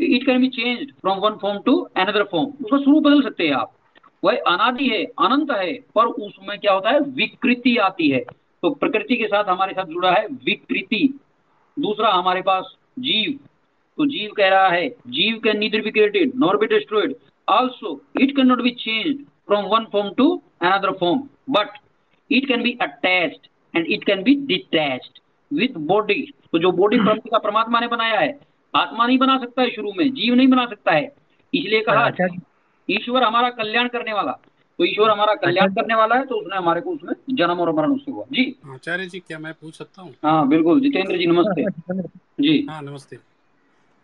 it 0.00 0.26
can 0.26 0.40
be 0.40 0.48
change 0.48 0.92
from 0.92 1.18
one 1.18 1.36
form 1.36 1.58
to 1.58 1.80
another 1.96 2.22
form 2.22 2.46
उसका 2.64 2.78
स्वरूप 2.78 3.02
बदल 3.02 3.22
सकते 3.22 3.46
हैं 3.46 3.54
आप। 3.54 3.72
वह 4.24 4.36
अनादि 4.46 4.88
है, 4.88 5.04
अनंत 5.04 5.50
है, 5.50 5.72
पर 5.94 6.06
उसमें 6.06 6.58
क्या 6.58 6.72
होता 6.72 6.90
है? 6.90 7.00
विकृति 7.00 7.76
आती 7.76 8.08
है। 8.08 8.20
तो 8.62 8.70
प्रकृति 8.70 9.16
के 9.16 9.26
साथ 9.26 9.44
हमारे 9.44 9.72
साथ 9.72 9.84
जुड़ा 9.84 10.12
है 10.12 10.26
विकृति। 10.26 11.18
दूसरा, 11.76 12.10
हमारे 12.10 12.42
पास 12.42 12.76
जीव। 12.98 13.38
तो 13.98 14.06
जीव 14.06 14.30
कह 14.36 14.48
रहा 14.48 14.68
है, 14.68 14.88
jiva 14.88 15.40
can 15.44 15.58
neither 15.58 15.80
be 15.80 15.90
created 15.90 16.32
nor 16.36 16.56
be 16.56 16.66
destroyed 16.66 17.14
also 17.48 18.00
it 18.20 18.36
can 18.36 18.46
not 18.46 18.62
be 18.62 18.70
change 18.70 19.16
from 19.46 19.64
one 19.64 19.84
form 19.84 20.10
to 20.10 20.42
another 20.62 20.92
form 20.92 21.18
but 21.50 21.78
it 22.32 22.48
can 22.48 22.62
be 22.62 22.78
attached 22.80 23.46
and 23.76 23.86
it 23.86 24.04
can 24.04 24.22
be 24.22 24.34
detached 24.34 25.18
with 25.52 25.76
body 25.76 26.22
तो 26.52 26.58
जो 26.58 26.72
body 26.72 26.98
का 26.98 27.38
परमात्मा 27.38 27.80
ने 27.80 27.86
बनाया 27.86 28.20
है 28.20 28.53
आत्मा 28.76 29.06
नहीं 29.06 29.18
बना 29.18 29.38
सकता 29.38 29.62
है 29.62 29.70
शुरू 29.70 29.92
में 29.92 30.10
जीव 30.14 30.34
नहीं 30.34 30.48
बना 30.48 30.66
सकता 30.66 30.92
है। 30.92 31.04
इसलिए 31.54 31.80
कहा 31.80 32.04
अच्छा। 32.04 32.26
ईश्वर 32.90 33.22
हमारा 33.22 33.50
कल्याण 33.50 33.88
करने 33.88 34.12
वाला। 34.12 34.32
तो 34.78 34.84
ईश्वर 34.84 35.10
हमारा 35.10 35.34
कल्याण 35.34 35.68
अच्छा। 35.68 35.82
करने 35.82 35.94
वाला 35.94 36.14
है 36.14 36.24
तो 36.26 36.34
उसने 36.34 36.56
हमारे 36.56 36.80
को 36.80 36.90
उसमें 36.90 37.36
जन्म 37.36 37.60
और 37.60 37.72
मरण 37.72 37.92
उससे 37.92 38.10
हुआ। 38.10 38.24
जी। 38.32 38.56
आचार्य 38.66 39.06
जी 39.06 39.18
क्या 39.20 39.38
मैं 39.38 39.52
पूछ 39.54 39.78
सकता 39.78 40.02
हूँ? 40.02 40.14
हाँ 40.24 40.48
बिल्कुल। 40.48 40.80
जितेंद्र 40.80 41.18
जी 41.18 41.26
नमस्ते। 41.26 41.64
जी। 42.42 42.66
हाँ 42.70 42.82
नमस्ते। 42.82 43.16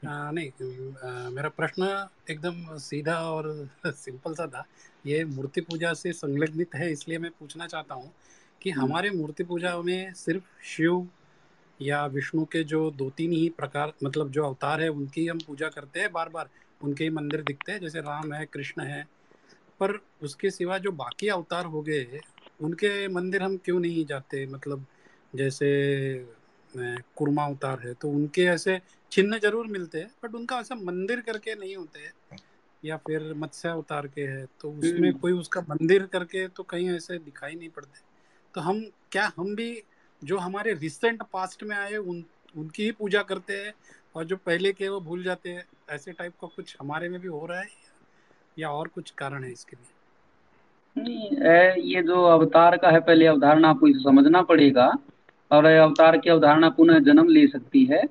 आ, 0.08 0.30
नहीं 0.30 0.46
आ, 0.46 1.30
मेरा 1.30 1.48
प्रश्न 1.48 2.08
एकदम 2.30 2.76
सीधा 2.78 3.14
और 3.14 3.68
सिंपल 3.86 4.34
सा 4.34 4.46
था। 4.46 4.64
ये 5.06 5.24
मूर्ति 5.24 5.60
पूजा 5.60 5.92
से 5.92 6.12
संलग्नित 6.12 6.74
है 6.74 6.92
इसलिए 6.92 7.18
मैं 7.18 7.30
पूछना 7.30 7.66
चाहता 7.66 7.94
हूँ 7.94 8.12
कि 8.62 8.70
हम्म। 8.70 8.84
हमारे 8.84 9.10
मूर्ति 9.10 9.44
पूजा 9.44 9.76
में 9.82 10.12
सिर्फ़ 10.12 10.42
शिव 10.64 11.08
या 11.80 12.04
विष्णु 12.06 12.44
के 12.44 12.62
जो 12.64 12.90
दो 12.90 13.08
तीन 13.10 13.32
ही 13.32 13.48
प्रकार 13.48 13.92
मतलब 14.04 14.30
जो 14.30 14.44
अवतार 14.44 14.80
है 14.80 14.88
उनकी 14.90 15.26
हम 15.26 15.38
पूजा 15.46 15.68
करते 15.68 16.00
हैं 16.00 16.12
बार 16.12 16.28
बार 16.28 16.48
उनके 16.80 17.04
ही 17.04 17.10
मंदिर 17.10 17.42
दिखते 17.42 17.72
हैं 17.72 17.80
जैसे 17.80 18.00
राम 18.00 18.32
है 18.32 18.44
कृष्ण 18.46 18.82
है। 18.82 19.02
पर 19.80 19.98
उसके 20.22 20.50
सिवा 20.50 20.78
जो 20.78 20.92
बाकी 20.92 21.28
अवतार 21.28 21.64
हो 21.66 21.82
गए 21.82 22.20
उनके 22.60 23.08
मंदिर 23.08 23.42
हम 23.42 23.56
क्यों 23.56 23.80
नहीं 23.80 24.04
जाते? 24.06 24.46
मतलब 24.46 24.84
जैसे 25.34 25.68
कुर्मा 27.16 27.44
अवतार 27.44 27.80
है 27.80 27.92
तो 27.94 28.08
उनके 28.10 28.44
ऐसे 28.44 28.80
चिन्ह 29.12 29.38
ज़रूर 29.38 29.66
मिलते 29.66 29.98
हैं 29.98 30.10
बट 30.24 30.34
उनका 30.34 30.58
ऐसा 30.60 30.74
मंदिर 30.74 31.20
करके 31.20 31.54
नहीं 31.54 31.76
होते 31.76 32.00
हैं। 32.00 32.38
या 32.82 32.96
फिर 32.96 33.32
मत्स्य 33.36 33.68
अवतार 33.68 34.06
के 34.06 34.22
है 34.22 34.44
तो 34.60 34.70
उसमें 34.72 35.08
हम्म। 35.08 35.18
कोई 35.20 35.32
उसका 35.32 35.60
मंदिर 35.60 36.06
करके 36.06 36.46
तो 36.48 36.62
कहीं 36.62 36.90
ऐसे 36.90 37.18
दिखाई 37.20 37.54
नहीं 37.54 37.68
पड़ते। 37.68 38.00
तो 38.54 38.60
हम 38.60 38.84
क्या 39.12 39.30
हम 39.36 39.54
भी 39.56 39.70
जो 40.24 40.38
हमारे 40.38 40.72
रिसेंट 40.72 41.22
पास्ट 41.32 41.62
में 41.64 41.76
आए, 41.76 41.96
उन, 41.96 42.24
उनकी 42.56 42.82
ही 42.82 42.92
पूजा 42.92 43.22
करते 43.22 43.52
हैं 43.52 43.72
और 44.14 44.24
जो 44.24 44.36
पहले 44.36 44.72
के 44.72 44.88
वो 44.88 45.00
भूल 45.00 45.22
जाते 45.22 45.50
हैं। 45.50 45.64
ऐसे 45.90 46.12
टाइप 46.12 46.32
का 46.40 46.48
कुछ 46.56 46.76
हमारे 46.80 47.08
में 47.08 47.20
भी 47.20 47.28
हो 47.28 47.46
रहा 47.46 47.60
है 47.60 47.68
या 48.58 48.70
और 48.70 48.88
कुछ 48.88 49.10
कारण 49.10 49.44
है 49.44 49.52
इसके 49.52 49.76
लिए? 49.76 49.94
नहीं 50.96 51.92
ये 51.94 52.02
जो 52.02 52.22
अवतार 52.24 52.76
का 52.76 52.90
है, 52.90 53.00
पहले 53.00 53.26
अवधारणा 53.26 53.68
आपको 53.68 53.88
इसे 53.88 53.98
समझना 53.98 54.42
पड़ेगा 54.42 54.92
और 55.50 55.64
अवतार 55.64 56.18
की 56.18 56.30
अवधारणा 56.30 56.68
पुनः 56.68 56.98
जन्म 56.98 57.28
ले 57.28 57.46
सकती 57.46 57.84
है 57.84 58.02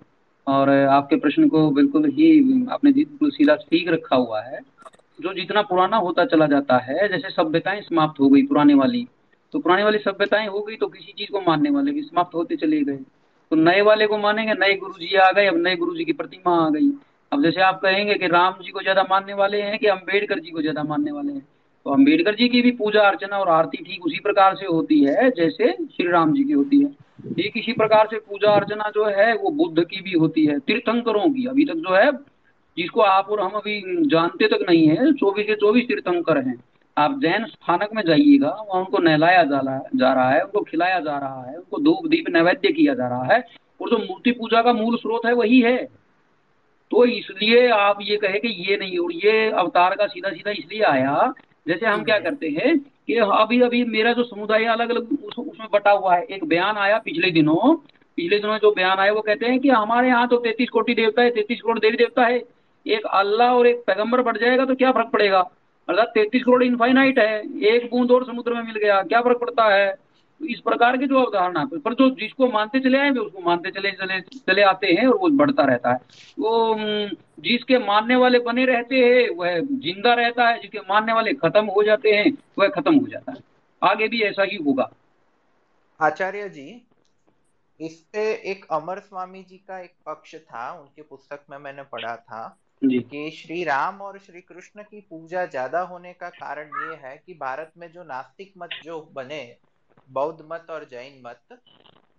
और 0.47 0.69
आपके 0.69 1.15
प्रश्न 1.15 1.47
को 1.49 1.69
बिल्कुल 1.71 2.05
ही 2.09 2.65
आपने 2.65 2.91
बिल्कुल 2.91 3.31
सीधा 3.31 3.55
ठीक 3.55 3.87
रखा 3.89 4.15
हुआ 4.15 4.41
है। 4.41 4.59
जो 5.21 5.33
जितना 5.33 5.61
पुराना 5.61 5.97
होता 5.97 6.25
चला 6.25 6.47
जाता 6.47 6.77
है, 6.77 7.07
जैसे 7.09 7.29
सभ्यताएँ 7.29 7.81
समाप्त 7.81 8.19
हो 8.19 8.29
गई 8.29 8.45
पुराने 8.47 8.73
वाली 8.73 9.07
तो 9.53 9.59
पुरानी 9.59 9.83
वाली 9.83 9.97
सभ्यताएँ 9.97 10.47
हो 10.47 10.59
गई 10.59 10.75
तो 10.75 10.88
किसी 10.88 11.12
चीज़ 11.12 11.31
को 11.31 11.41
मानने 11.41 11.69
वाले 11.69 11.91
भी 11.91 12.01
समाप्त 12.01 12.35
होते 12.35 12.55
चले 12.55 12.81
गए। 12.81 12.97
तो 13.51 13.55
नए 13.55 13.81
वाले 13.81 14.07
को 14.07 14.17
मानेंगे, 14.17 14.53
नए 14.53 14.73
गुरु 14.75 14.93
जी 14.93 15.15
आ 15.15 15.31
गए, 15.31 15.45
अब 15.45 15.57
नए 15.57 15.75
गुरु 15.75 15.95
जी 15.95 16.05
की 16.05 16.13
प्रतिमा 16.13 16.65
आ 16.65 16.69
गई। 16.69 16.89
अब 17.31 17.43
जैसे 17.43 17.62
आप 17.62 17.79
कहेंगे 17.81 18.15
कि 18.15 18.27
राम 18.27 18.53
जी 18.62 18.71
को 18.71 18.81
ज़्यादा 18.81 19.03
मानने 19.09 19.33
वाले 19.33 19.62
हैं 19.62 19.79
कि 19.79 19.88
अंबेडकर 19.88 20.39
जी 20.39 20.51
को 20.51 20.62
ज़्यादा 20.62 20.83
मानने 20.83 21.12
वाले 21.12 21.33
हैं? 21.33 21.47
तो 21.85 21.91
अंबेडकर 21.91 22.35
जी 22.35 22.47
की 22.49 22.62
भी 22.62 22.71
पूजा 22.71 23.01
अर्चना 23.01 23.38
और 23.38 23.49
आरती 23.49 23.77
ठीक 23.77 24.05
उसी 24.05 24.19
प्रकार 24.19 24.55
से 24.55 24.65
होती 24.65 25.03
है, 25.03 25.29
जैसे 25.29 25.71
श्री 25.71 26.09
राम 26.12 26.33
जी 26.33 26.43
की 26.43 26.53
होती 26.53 26.81
है। 26.83 26.91
ठीक 27.33 27.57
इसी 27.57 27.73
प्रकार 27.73 28.07
से 28.12 28.19
पूजा 28.19 28.51
अर्चना 28.51 28.89
जो 28.95 29.05
है, 29.05 29.33
वो 29.33 29.49
बुद्ध 29.49 29.83
की 29.83 30.01
भी 30.01 30.13
होती 30.13 30.45
है, 30.45 30.59
तीर्थंकरों 30.59 31.29
की। 31.29 31.45
अभी 31.45 31.65
तक 31.65 31.73
जो 31.73 31.95
है, 31.95 32.12
जिसको 32.77 33.01
आप 33.01 33.29
और 33.29 33.41
हम 33.41 33.51
अभी 33.51 33.81
जानते 34.07 34.47
तक 34.47 34.65
नहीं 34.69 34.88
है, 34.88 35.13
चौबीस 35.13 35.45
के 35.45 35.55
चौबीस 35.55 35.88
तीर्थंकर 35.88 36.38
हैं। 36.38 36.55
आप 36.99 37.19
जैन 37.21 37.45
स्थानक 37.45 37.89
में 37.93 38.01
जाइएगा 38.03 38.49
वहाँ 38.49 38.79
उनको 38.81 38.97
नहलाया 38.99 39.43
जा 39.43 39.59
रहा 39.59 39.79
जा 39.95 40.13
रहा 40.13 40.29
है 40.29 40.41
उनको 40.41 40.62
खिलाया 40.63 40.99
जा 40.99 41.17
रहा 41.17 41.43
है 41.43 41.55
उनको 41.55 41.79
धूप 41.81 42.07
दीप 42.07 42.29
नैवेद्य 42.29 42.71
किया 42.71 42.93
जा 42.93 43.07
रहा 43.07 43.33
है 43.33 43.39
और 43.81 43.89
जो 43.89 43.97
मूर्ति 43.99 44.31
पूजा 44.31 44.62
का 44.62 44.73
मूल 44.73 44.97
स्रोत 44.97 45.25
है 45.25 45.33
वही 45.33 45.59
है। 45.62 45.77
तो 46.91 47.05
इसलिए 47.07 47.67
आप 47.71 47.97
ये 48.01 48.15
कहे 48.17 48.39
कि 48.39 48.47
ये 48.69 48.77
नहीं 48.77 48.97
और 48.99 49.12
ये 49.15 49.49
अवतार 49.51 49.95
का 49.95 50.07
सीधा 50.07 50.29
सीधा 50.29 50.51
इसलिए 50.51 50.81
आया 50.85 51.33
जैसे 51.67 51.85
हम 51.85 52.03
क्या 52.03 52.17
करते 52.19 52.49
हैं 52.49 52.77
कि 52.79 53.15
अभी 53.15 53.59
अभी 53.62 53.83
मेरा 53.88 54.13
जो 54.13 54.23
समुदाय 54.23 54.65
अलग 54.67 54.89
अलग 54.89 55.12
उस, 55.13 55.38
उसमें 55.38 55.67
बटा 55.73 55.91
हुआ 55.91 56.15
है। 56.15 56.23
एक 56.25 56.43
बयान 56.45 56.77
आया 56.77 56.97
पिछले 56.99 57.31
दिनों 57.31 57.75
पिछले 58.17 58.39
दिनों 58.39 58.57
जो 58.57 58.71
बयान 58.73 58.99
आया 58.99 59.12
वो 59.13 59.21
कहते 59.21 59.45
हैं 59.45 59.59
कि 59.59 59.69
हमारे 59.69 60.07
यहाँ 60.07 60.27
तो 60.27 60.38
तैतीस 60.39 60.69
कोटि 60.69 60.93
देवता 60.95 61.21
है 61.21 61.29
तैतीस 61.31 61.62
करोड़ 61.62 61.79
देवी 61.79 61.97
देवता 61.97 62.25
है। 62.25 62.41
एक 62.85 63.05
अल्लाह 63.05 63.53
और 63.53 63.67
एक 63.67 63.83
पैगंबर 63.88 64.21
बढ़ 64.21 64.38
जाएगा 64.38 64.65
तो 64.65 64.75
क्या 64.75 64.91
फ़र्क 64.91 65.09
पड़ेगा? 65.13 65.41
अर्थात 65.89 66.08
तैतीस 66.08 66.43
करोड़ 66.43 66.63
इनफाइनाइट 66.63 67.19
है, 67.19 67.39
एक 67.67 67.89
बूंद 67.91 68.12
और 68.12 68.25
समुद्र 68.25 68.54
में 68.54 68.62
मिल 68.63 68.78
गया, 68.78 69.02
क्या 69.04 69.21
फ़र्क 69.21 69.39
पड़ता 69.39 69.63
है? 69.65 69.91
तो 70.41 70.45
इस 70.45 70.60
प्रकार 70.60 70.97
की 70.97 71.08
जो 71.08 71.21
अवधारणा 71.21 71.63
पर 71.75 71.93
जो 71.93 72.10
जिसको 72.10 72.47
मानते 72.47 72.80
चले 72.80 72.97
आए 72.97 73.10
उसको 73.12 73.41
मानते 73.41 73.71
चले 73.71 73.91
चले 73.91 74.19
चले 74.21 74.62
आते 74.62 74.88
हैं 74.88 75.08
और 75.08 75.17
वो 75.17 75.30
बढ़ता 75.30 75.63
रहता 75.63 75.91
है। 75.91 75.99
वो 76.39 76.75
जिसके 77.39 77.78
मानने 77.78 78.15
वाले 78.15 78.39
बने 78.39 78.65
रहते 78.65 78.95
हैं, 78.95 79.30
वह 79.30 79.60
ज़िंदा 79.60 80.13
रहता 80.13 80.47
है, 80.47 80.62
जिसके 80.62 80.80
मानने 80.80 81.13
वाले 81.13 81.34
खत्म 81.34 81.65
हो 81.65 81.84
जाते 81.84 82.12
हैं, 82.12 82.32
वह 82.60 82.67
खत्म 82.67 82.95
हो 82.95 83.08
जाता 83.08 83.32
है। 83.32 83.38
आगे 83.82 84.08
भी 84.08 84.21
ऐसा 84.21 84.43
ही 84.43 84.58
होगा। 84.58 84.89
आचार्य 85.99 86.49
जी 86.49 86.86
इस 87.80 87.99
पे 88.13 88.32
एक 88.52 88.65
अमर 88.71 88.99
स्वामी 88.99 89.43
जी 89.43 89.58
का 89.58 89.80
एक 89.80 89.93
पक्ष 90.06 90.36
था, 90.36 90.71
उनके 90.71 91.02
पुस्तक 91.02 91.43
में 91.49 91.58
मैंने 91.58 91.84
पढ़ा 91.84 92.15
था। 92.15 92.58
कि 92.81 93.29
श्री 93.31 93.63
राम 93.63 94.01
और 94.01 94.17
श्री 94.19 94.41
कृष्ण 94.41 94.83
की 94.83 94.99
पूजा 95.01 95.45
ज़्यादा 95.45 95.79
होने 95.81 96.13
का 96.13 96.29
कारण 96.29 96.69
ये 96.83 96.95
है 96.97 97.15
कि 97.17 97.33
भारत 97.33 97.71
में 97.77 97.91
जो 97.91 98.03
नास्तिक 98.03 98.53
मत 98.57 98.69
जो 98.83 99.01
बने 99.13 99.41
बौद्ध 100.09 100.45
मत 100.51 100.67
और 100.69 100.87
जैन 100.91 101.21
मत 101.25 101.59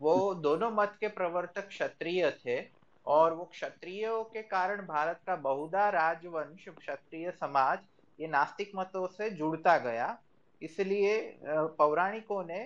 वो 0.01 0.35
दोनों 0.35 0.71
मत 0.71 0.97
के 1.01 1.09
प्रवर्तक 1.09 1.69
क्षत्रिय 1.69 2.31
थे 2.31 2.61
और 3.07 3.35
वो 3.35 3.45
क्षत्रियों 3.45 4.23
के 4.25 4.43
कारण 4.43 4.83
भारत 4.87 5.21
का 5.27 5.37
बहुधा 5.39 5.89
राजवंश 5.89 6.65
क्षत्रिय 6.71 7.31
समाज 7.31 7.79
ये 8.19 8.29
नास्तिक 8.29 8.73
मतों 8.77 9.07
से 9.07 9.31
जुड़ता 9.31 9.77
गया। 9.79 10.17
इसलिए 10.63 11.19
पौराणिकों 11.79 12.43
ने 12.45 12.63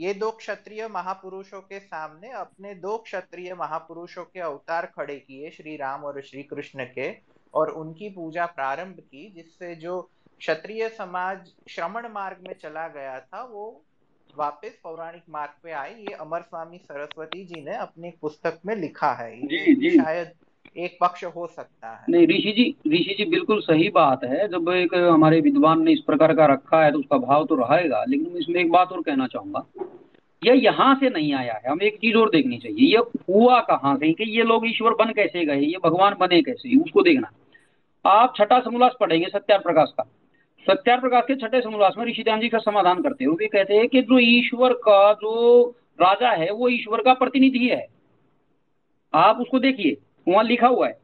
ये 0.00 0.12
दो 0.14 0.30
क्षत्रिय 0.30 0.86
महापुरुषों 0.88 1.60
के 1.60 1.78
सामने 1.80 2.30
अपने 2.30 2.74
दो 2.74 2.96
क्षत्रिय 2.98 3.54
महापुरुषों 3.54 4.24
के 4.24 4.40
अवतार 4.40 4.86
खड़े 4.86 5.16
किए 5.16 5.50
श्री 5.50 5.76
राम 5.76 6.04
और 6.04 6.20
श्री 6.22 6.42
कृष्ण 6.42 6.84
के 6.84 7.10
और 7.54 7.70
उनकी 7.70 8.08
पूजा 8.08 8.46
प्रारंभ 8.46 9.00
की 9.00 9.28
जिससे 9.30 9.74
जो 9.74 10.00
क्षत्रिय 10.38 10.88
समाज 10.88 11.50
श्रमण 11.70 12.08
मार्ग 12.08 12.46
में 12.46 12.54
चला 12.62 12.86
गया 12.88 13.18
था 13.20 13.42
वो 13.44 13.66
वापस 14.36 14.78
पौराणिक 14.82 15.22
मार्ग 15.30 15.52
पे 15.62 15.72
आई 15.72 15.94
ये 15.94 16.14
अमर 16.14 16.42
स्वामी 16.42 16.78
सरस्वती 16.78 17.44
जी 17.44 17.64
ने 17.64 17.76
अपनी 17.76 18.10
पुस्तक 18.20 18.60
में 18.66 18.74
लिखा 18.76 19.12
है। 19.12 19.36
जी 19.46 19.74
जी। 19.74 19.90
शायद 19.90 20.32
एक 20.76 20.98
पक्ष 21.00 21.24
हो 21.24 21.46
सकता 21.46 21.88
है। 21.90 22.04
नहीं, 22.08 22.26
ऋषि 22.26 22.52
जी 22.52 22.76
ऋषि 22.92 23.14
जी, 23.18 23.24
बिल्कुल 23.24 23.60
सही 23.60 23.88
बात 23.88 24.24
है। 24.24 24.48
जब 24.48 24.68
एक 24.68 24.94
हमारे 24.94 25.40
विद्वान 25.40 25.82
ने 25.82 25.92
इस 25.92 26.00
प्रकार 26.00 26.34
का 26.34 26.46
रखा 26.46 26.84
है 26.84 26.92
तो 26.92 26.98
उसका 26.98 27.16
भाव 27.18 27.46
तो 27.46 27.54
रहेगा, 27.54 28.04
लेकिन 28.08 28.36
इसमें 28.36 28.60
एक 28.60 28.70
बात 28.70 28.92
और 28.92 29.02
कहना 29.02 29.26
चाहूँगा। 29.26 29.66
यह 30.44 30.54
यहाँ 30.54 30.94
से 30.94 31.10
नहीं 31.10 31.34
आया 31.34 31.54
है। 31.54 31.70
हमें 31.70 31.86
एक 31.86 31.96
चीज़ 31.96 32.16
और 32.16 32.30
देखनी 32.30 32.58
चाहिए। 32.58 32.78
ये 32.78 32.98
हुआ 32.98 33.60
कहाँ 33.60 33.96
से? 33.96 34.12
कि 34.12 34.24
ये 34.24 34.42
लोग 34.42 34.66
ईश्वर 34.66 34.90
बन 34.90 35.12
कैसे 35.12 35.44
गए? 35.44 35.60
ये 35.60 35.76
भगवान 35.84 36.16
बने 36.20 36.42
कैसे? 36.42 36.78
उसको 36.78 37.02
देखना। 37.02 37.30
आप 38.06 38.34
छठा 38.36 38.60
समोल्लास 38.60 38.92
पढ़ेंगे, 39.00 39.26
सत्यार 39.26 39.58
प्रकाश 39.58 39.92
का। 39.96 40.02
सत्यार 40.66 41.00
प्रकाश 41.00 41.24
के 41.28 41.34
छठे 41.34 41.60
समोल्लास 41.60 41.94
में 41.98 42.06
ऋषि 42.06 42.24
जी 42.28 42.48
का 42.48 42.58
समाधान 42.58 43.02
करते 43.02 43.24
हैं 43.24 43.28
वो 43.28 43.36
भी 43.36 43.46
कहते 43.46 43.74
हैं 43.74 43.88
कि 43.88 44.02
जो 44.02 44.18
ईश्वर 44.18 44.72
का 44.72 45.12
जो 45.12 45.66
राजा 46.00 46.30
है, 46.30 46.50
वो 46.50 46.68
ईश्वर 46.68 47.02
का 47.02 47.14
प्रतिनिधि 47.14 47.68
है। 47.68 47.86
आप 49.14 49.40
उसको 49.40 49.58
देखिए। 49.58 49.96
वहाँ 50.28 50.44
लिखा 50.44 50.66
हुआ 50.66 50.86
है। 50.88 50.98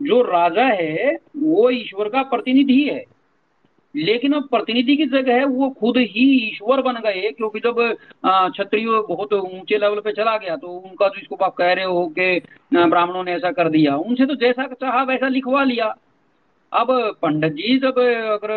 जो 0.00 0.20
राजा 0.22 0.64
है, 0.64 1.16
वो 1.36 1.70
ईश्वर 1.70 2.08
का 2.08 2.22
प्रतिनिधि 2.22 2.82
है। 2.82 3.04
लेकिन 3.94 4.32
अब 4.32 4.46
प्रतिनिधि 4.48 4.96
की 4.96 5.04
जगह 5.06 5.34
है, 5.34 5.44
वो 5.44 5.68
खुद 5.70 5.96
ही 5.96 6.24
ईश्वर 6.48 6.80
बन 6.82 6.94
गए, 6.96 7.30
क्योंकि 7.30 7.60
जब 7.60 7.76
क्षत्रिय 8.26 8.86
बहुत 9.08 9.32
ऊँचे 9.32 9.78
लेवल 9.78 10.00
पे 10.00 10.12
चला 10.12 10.36
गया 10.36 10.56
तो 10.56 10.68
उनका 10.68 11.08
जो 11.08 11.20
इसको 11.20 11.36
आप 11.36 11.54
कह 11.54 11.72
रहे 11.72 11.84
हो 11.84 12.06
कि 12.08 12.40
ब्राह्मणों 12.74 13.24
ने 13.24 13.32
ऐसा 13.32 13.50
कर 13.52 13.68
दिया। 13.68 13.96
उनसे 13.96 14.26
तो 14.26 14.34
जैसा 14.36 14.66
चाहा 14.72 15.02
वैसा 15.02 15.28
लिखवा 15.28 15.64
लिया। 15.64 15.94
अब 16.72 16.88
पंडित 17.22 17.52
जी, 17.52 17.78
जब 17.78 17.98
अगर 17.98 18.52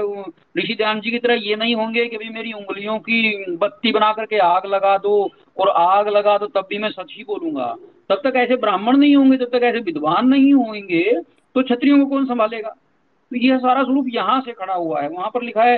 ऋषि 0.58 0.75
ध्यान 0.75 0.99
जी 1.01 1.12
की 1.12 1.19
तरह 1.19 1.39
ये 1.41 1.56
नहीं 1.56 1.75
होंगे 1.75 2.06
कि 2.06 2.17
भाई 2.17 2.30
मेरी 2.30 2.51
उंगलियों 2.54 2.97
की 2.99 3.58
बत्ती 3.58 3.91
बना 3.91 4.12
करके 4.13 4.38
आग 4.39 4.65
लगा 4.65 4.97
दो 4.97 5.15
और 5.58 5.69
आग 5.69 6.08
लगा 6.08 6.38
दो, 6.38 6.47
तब 6.47 6.67
भी 6.69 6.78
मैं 6.78 6.89
सच 6.91 7.13
ही 7.17 7.23
बोलूँगा। 7.23 7.75
तब 8.10 8.21
तक 8.23 8.36
ऐसे 8.38 8.56
ब्राह्मण 8.58 8.97
नहीं 8.97 9.15
होंगे 9.15 9.38
तब 9.38 9.49
तक 9.54 9.63
ऐसे 9.63 9.80
विद्वान 9.82 10.28
नहीं 10.28 10.54
होंगे 10.54 11.04
तो 11.56 11.63
क्षत्रियों 11.63 11.99
को 11.99 12.06
कौन 12.06 12.25
संभालेगा? 12.25 12.69
तो 12.69 13.36
यह 13.38 13.58
सारा 13.58 13.84
स्वरूप 13.84 14.06
यहाँ 14.10 14.39
से 14.41 14.51
खड़ा 14.54 14.73
हुआ 14.73 15.01
है। 15.01 15.10
वहाँ 15.10 15.30
पर 15.34 15.43
लिखा 15.43 15.63
है 15.63 15.78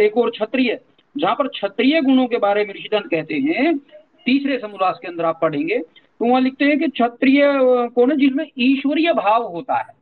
एक 0.00 0.16
और 0.16 0.30
क्षत्रिय। 0.30 0.78
जहाँ 1.16 1.34
पर 1.34 1.48
क्षत्रिय 1.48 2.00
गुणों 2.02 2.26
के 2.26 2.38
बारे 2.38 2.64
में 2.64 2.74
ऋषिदंत 2.74 3.06
कहते 3.06 3.34
हैं, 3.36 3.76
तीसरे 4.26 4.58
समुदास 4.58 4.98
के 5.02 5.08
अंदर 5.08 5.24
आप 5.24 5.38
पढ़ेंगे 5.42 5.78
तो 5.78 6.26
वहाँ 6.26 6.40
लिखते 6.40 6.64
हैं 6.64 6.78
कि 6.78 6.88
क्षत्रिय 6.88 7.42
कौन 7.94 8.10
है, 8.10 8.16
जिसमें 8.18 8.46
ईश्वरीय 8.60 9.12
भाव 9.14 9.42
होता 9.44 9.78
है। 9.78 10.00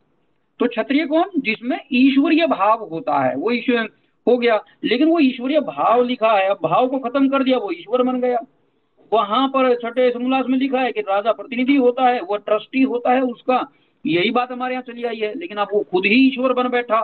तो 0.60 0.66
क्षत्रिय 0.66 1.06
कौन? 1.06 1.24
जिसमें 1.38 1.78
ईश्वरीय 1.92 2.46
भाव 2.46 2.84
होता 2.84 3.28
है। 3.28 3.36
वो 3.36 3.50
ईश्वर 3.50 3.88
हो 4.28 4.38
गया। 4.38 4.64
लेकिन 4.84 5.08
वो 5.08 5.20
ईश्वरीय 5.20 5.60
भाव 5.60 6.04
लिखा 6.04 6.32
है। 6.32 6.50
अब 6.50 6.58
भाव 6.62 6.88
को 6.88 6.98
खत्म 6.98 7.28
कर 7.28 7.42
दिया, 7.42 7.58
वो 7.58 7.72
ईश्वर 7.72 8.02
बन 8.02 8.20
गया। 8.20 8.38
वहाँ 9.12 9.48
पर 9.48 9.76
छठे 9.76 10.10
समोल्लास 10.10 10.44
में 10.48 10.58
लिखा 10.58 10.80
है 10.80 10.92
कि 10.92 11.00
राजा 11.00 11.32
प्रतिनिधि 11.32 11.76
होता 11.76 12.08
है 12.08 12.20
वो 12.20 12.36
ट्रस्टी 12.36 12.82
होता 12.82 13.12
है, 13.12 13.20
उसका 13.20 13.68
यही 14.06 14.30
बात 14.30 14.52
हमारे 14.52 14.74
यहाँ 14.74 14.82
चली 14.82 15.04
आई 15.04 15.16
है। 15.16 15.38
लेकिन 15.38 15.56
अब 15.56 15.68
वो 15.72 15.84
खुद 15.90 16.06
ही 16.06 16.28
ईश्वर 16.28 16.52
बन 16.52 16.68
बैठा। 16.68 17.00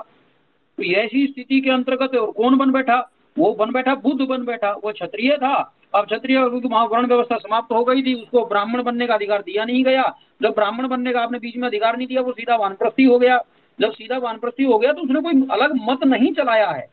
तो 0.76 0.82
ऐसी 0.82 1.26
स्थिति 1.26 1.60
के 1.60 1.70
अंतर्गत 1.70 2.16
और 2.16 2.30
कौन 2.30 2.56
बन 2.56 2.70
बैठा? 2.70 3.10
वो 3.38 3.52
बन 3.54 3.72
बैठा, 3.72 3.94
बुद्ध 3.94 4.20
बन 4.22 4.44
बैठा, 4.44 4.70
वो 4.84 4.92
क्षत्रिय 4.92 5.36
था। 5.36 5.72
अब 5.94 6.04
क्षत्रिय 6.04 6.38
वहाँ 6.38 6.86
वर्ण 6.86 7.06
व्यवस्था 7.06 7.36
समाप्त 7.36 7.72
हो 7.72 7.84
गई 7.84 8.02
थी, 8.02 8.14
उसको 8.14 8.46
ब्राह्मण 8.46 8.82
बनने 8.82 9.06
का 9.06 9.14
अधिकार 9.14 9.42
दिया 9.42 9.64
नहीं 9.64 9.84
गया। 9.84 10.14
जब 10.42 10.50
ब्राह्मण 10.50 10.88
बनने 10.88 11.12
का 11.12 11.20
आपने 11.20 11.38
बीच 11.38 11.56
में 11.56 11.68
अधिकार 11.68 11.96
नहीं 11.96 12.06
दिया, 12.06 12.20
वो 12.20 12.32
सीधा 12.32 12.56
वानप्रस्थी 12.56 13.04
हो 13.04 13.18
गया। 13.18 13.38
जब 13.80 13.92
सीधा 13.92 14.18
वानप्रस्थी 14.18 14.64
हो 14.64 14.78
गया 14.78 14.92
तो 14.92 15.02
उसने 15.02 15.20
कोई 15.20 15.46
अलग 15.50 15.78
मत 15.82 16.04
नहीं 16.04 16.32
चलाया 16.32 16.70
है। 16.70 16.88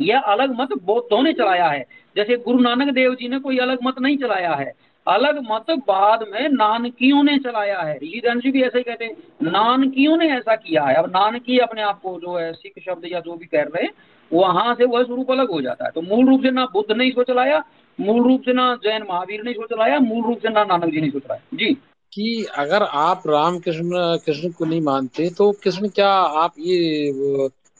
यह 0.00 0.20
अलग 0.20 0.60
मत 0.60 0.68
बौद्धों 0.82 1.22
ने 1.22 1.32
चलाया 1.32 1.68
है। 1.68 1.84
जैसे 2.16 2.36
गुरु 2.36 2.58
नानक 2.58 2.92
देव 2.92 3.14
जी 3.14 3.28
ने 3.28 3.38
कोई 3.38 3.58
अलग 3.58 3.78
मत 3.84 3.98
नहीं 4.00 4.16
चलाया 4.16 4.54
है। 4.54 4.72
अलग 5.08 5.38
मत 5.50 5.64
बाद 5.70 6.24
में 6.32 6.48
नानकियों 6.48 7.22
ने 7.22 7.38
चलाया 7.38 7.80
है। 7.80 7.98
जी 8.02 8.50
भी 8.50 8.62
ऐसे 8.62 8.78
ही 8.78 8.84
कहते 8.84 9.04
हैं, 9.04 9.16
नानकियों 9.42 10.16
ने 10.16 10.28
ऐसा 10.28 10.56
किया 10.56 10.84
है। 10.84 10.94
अब 10.94 11.06
नानकी 11.06 11.58
अपने 11.58 11.82
आप 11.82 12.00
को 12.00 12.20
जो 12.20 12.38
है, 12.38 12.52
सिख 12.52 12.72
शब्द 12.86 13.02
या 13.12 13.20
जो 13.20 13.34
भी 13.34 13.46
कह 13.46 13.62
रहे 13.62 13.82
हैं, 13.82 13.90
वहाँ 14.32 14.74
से 14.74 14.84
वह 14.84 15.02
स्वरूप 15.02 15.30
अलग 15.30 15.50
हो 15.50 15.60
जाता 15.60 15.84
है। 15.84 15.90
तो 15.90 16.02
मूल 16.02 16.28
रूप 16.28 16.42
से 16.42 16.50
ना 16.50 16.64
बुद्ध 16.64 16.96
ने 16.96 17.06
इसको 17.06 17.22
चलाया, 17.22 17.64
मूल 18.00 18.22
रूप 18.22 18.40
से 18.40 18.52
ना 18.52 18.74
जैन 18.74 19.02
महावीर 19.02 19.42
ने 19.42 19.50
इसको 19.50 19.64
चलाया, 19.64 19.98
मूल 19.98 20.24
रूप 20.24 20.38
से 20.38 20.48
ना 20.48 20.64
नानक 20.64 20.84
जी 20.84 21.00
ने 21.00 21.06
इसको 21.06 21.18
चलाया। 21.18 21.40
जी। 21.54 21.76
कि 22.12 22.46
अगर 22.58 22.82
आप 22.82 23.22
राम 23.26 23.58
कृष्ण 23.58 23.90
कृष्ण 23.94 24.50
को 24.50 24.64
नहीं 24.64 24.80
मानते 24.80 25.30
तो 25.30 25.52
कृष्ण 25.52 25.88
क्या 25.88 26.10
आप 26.10 26.54
ये 26.58 27.12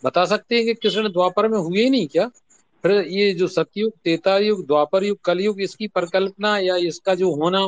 बता 0.05 0.25
सकते 0.25 0.57
हैं 0.57 0.65
कि 0.65 0.75
कृष्ण 0.75 1.09
द्वापर 1.09 1.49
में 1.49 1.59
हुए 1.59 1.89
नहीं 1.89 2.07
क्या? 2.07 2.31
फिर 2.87 2.91
ये 3.09 3.33
जो 3.35 3.47
सतयुग 3.49 3.93
तेता 4.05 4.37
युग 4.39 4.67
द्वापर 4.67 5.05
युग 5.05 5.19
कलयुग 5.25 5.61
इसकी 5.61 5.87
परिकल्पना 5.89 6.59
या 6.59 6.77
इसका 6.77 7.15
जो 7.15 7.33
होना 7.35 7.67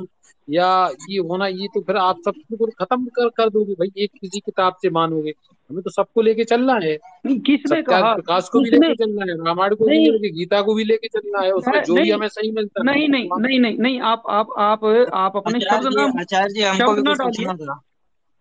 या 0.48 0.68
ये 1.11 1.18
होना 1.20 1.46
ये 1.46 1.66
तो 1.74 1.81
फिर 1.81 1.96
आप 1.96 2.20
सब 2.24 2.35
बिल्कुल 2.50 2.70
खत्म 2.78 3.07
कर 3.07 3.28
कर 3.28 3.48
दोगे 3.48 3.74
भाई 3.74 3.90
एक 3.96 4.11
किसी 4.20 4.38
किताब 4.40 4.76
से 4.83 4.90
मानोगे। 4.90 5.33
हमें 5.70 5.83
तो 5.83 5.90
सबको 5.90 6.22
लेके 6.22 6.44
चलना 6.44 6.74
है। 6.74 6.96
किसने 7.26 7.83
कहा? 7.83 8.12
प्रकाश 8.14 8.48
को 8.48 8.61
भी 8.61 8.70
लेके 8.70 8.94
चलना 8.94 9.24
है 9.24 9.37
रामायण 9.44 9.74
को 9.74 9.85
भी 9.87 9.98
लेके 9.98 10.31
गीता 10.31 10.62
को 10.62 10.74
भी 10.74 10.85
लेके 10.85 11.09
चलना 11.09 11.40
है 11.40 11.50
उसमें 11.52 11.83
जो 11.85 11.94
भी 11.94 12.11
हमें 12.11 12.28
सही 12.28 12.50
मिलता 12.50 12.81
है। 12.81 12.87
नहीं 12.87 13.09
नहीं 13.09 13.28
नहीं 13.40 13.59
नहीं 13.59 13.78
नहीं 13.78 14.00
आप 14.00 14.22
आप 14.31 14.54
आप 14.59 14.85
आप 15.14 15.37
अपने 15.37 15.61
शब्द 15.61 15.88
ना 15.94 16.12
आचार्य 16.20 16.54
जी 16.54 16.62
हमको 16.62 16.94
भी 16.94 17.02
कुछ 17.02 17.18
पूछना 17.18 17.54
था। 17.54 17.81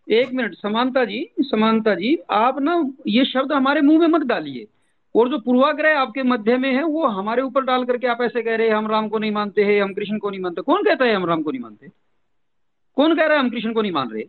एक 0.08 0.32
मिनट 0.34 0.56
समानता 0.56 1.06
जी 1.06 1.28
समानता 1.42 1.96
जी 1.96 2.18
आप 2.30 2.60
ना 2.62 2.82
ये 3.08 3.26
शब्द 3.26 3.52
हमारे 3.52 3.82
मुँह 3.82 4.00
में 4.00 4.08
मत 4.08 4.22
डालिए। 4.22 4.68
और 5.18 5.30
जो 5.30 5.38
पूर्वाग्रह 5.40 6.00
आपके 6.00 6.24
मध्य 6.24 6.58
में 6.58 6.72
है 6.74 6.84
वो 6.86 7.06
हमारे 7.10 7.42
ऊपर 7.42 7.64
डाल 7.66 7.86
करके 7.86 8.08
आप 8.08 8.22
ऐसे 8.22 8.42
कह 8.44 8.56
रहे 8.56 8.68
हैं 8.68 8.76
हम 8.76 8.88
राम 8.88 9.08
को 9.10 9.18
नहीं 9.18 9.32
मानते 9.32 9.64
हैं 9.64 9.82
हम 9.82 9.94
कृष्ण 9.94 10.18
को 10.18 10.30
नहीं 10.30 10.40
मानते। 10.42 10.62
कौन 10.62 10.84
कहता 10.84 11.06
है 11.06 11.16
हम 11.16 11.26
राम 11.26 11.42
को 11.44 11.52
नहीं 11.52 11.62
मानते? 11.62 11.88
कौन 12.98 13.16
कह 13.16 13.26
रहा 13.26 13.38
है 13.38 13.40
हम 13.40 13.50
कृष्ण 13.50 13.74
को 13.74 13.82
नहीं 13.82 13.92
मान 13.92 14.10
रहे? 14.10 14.24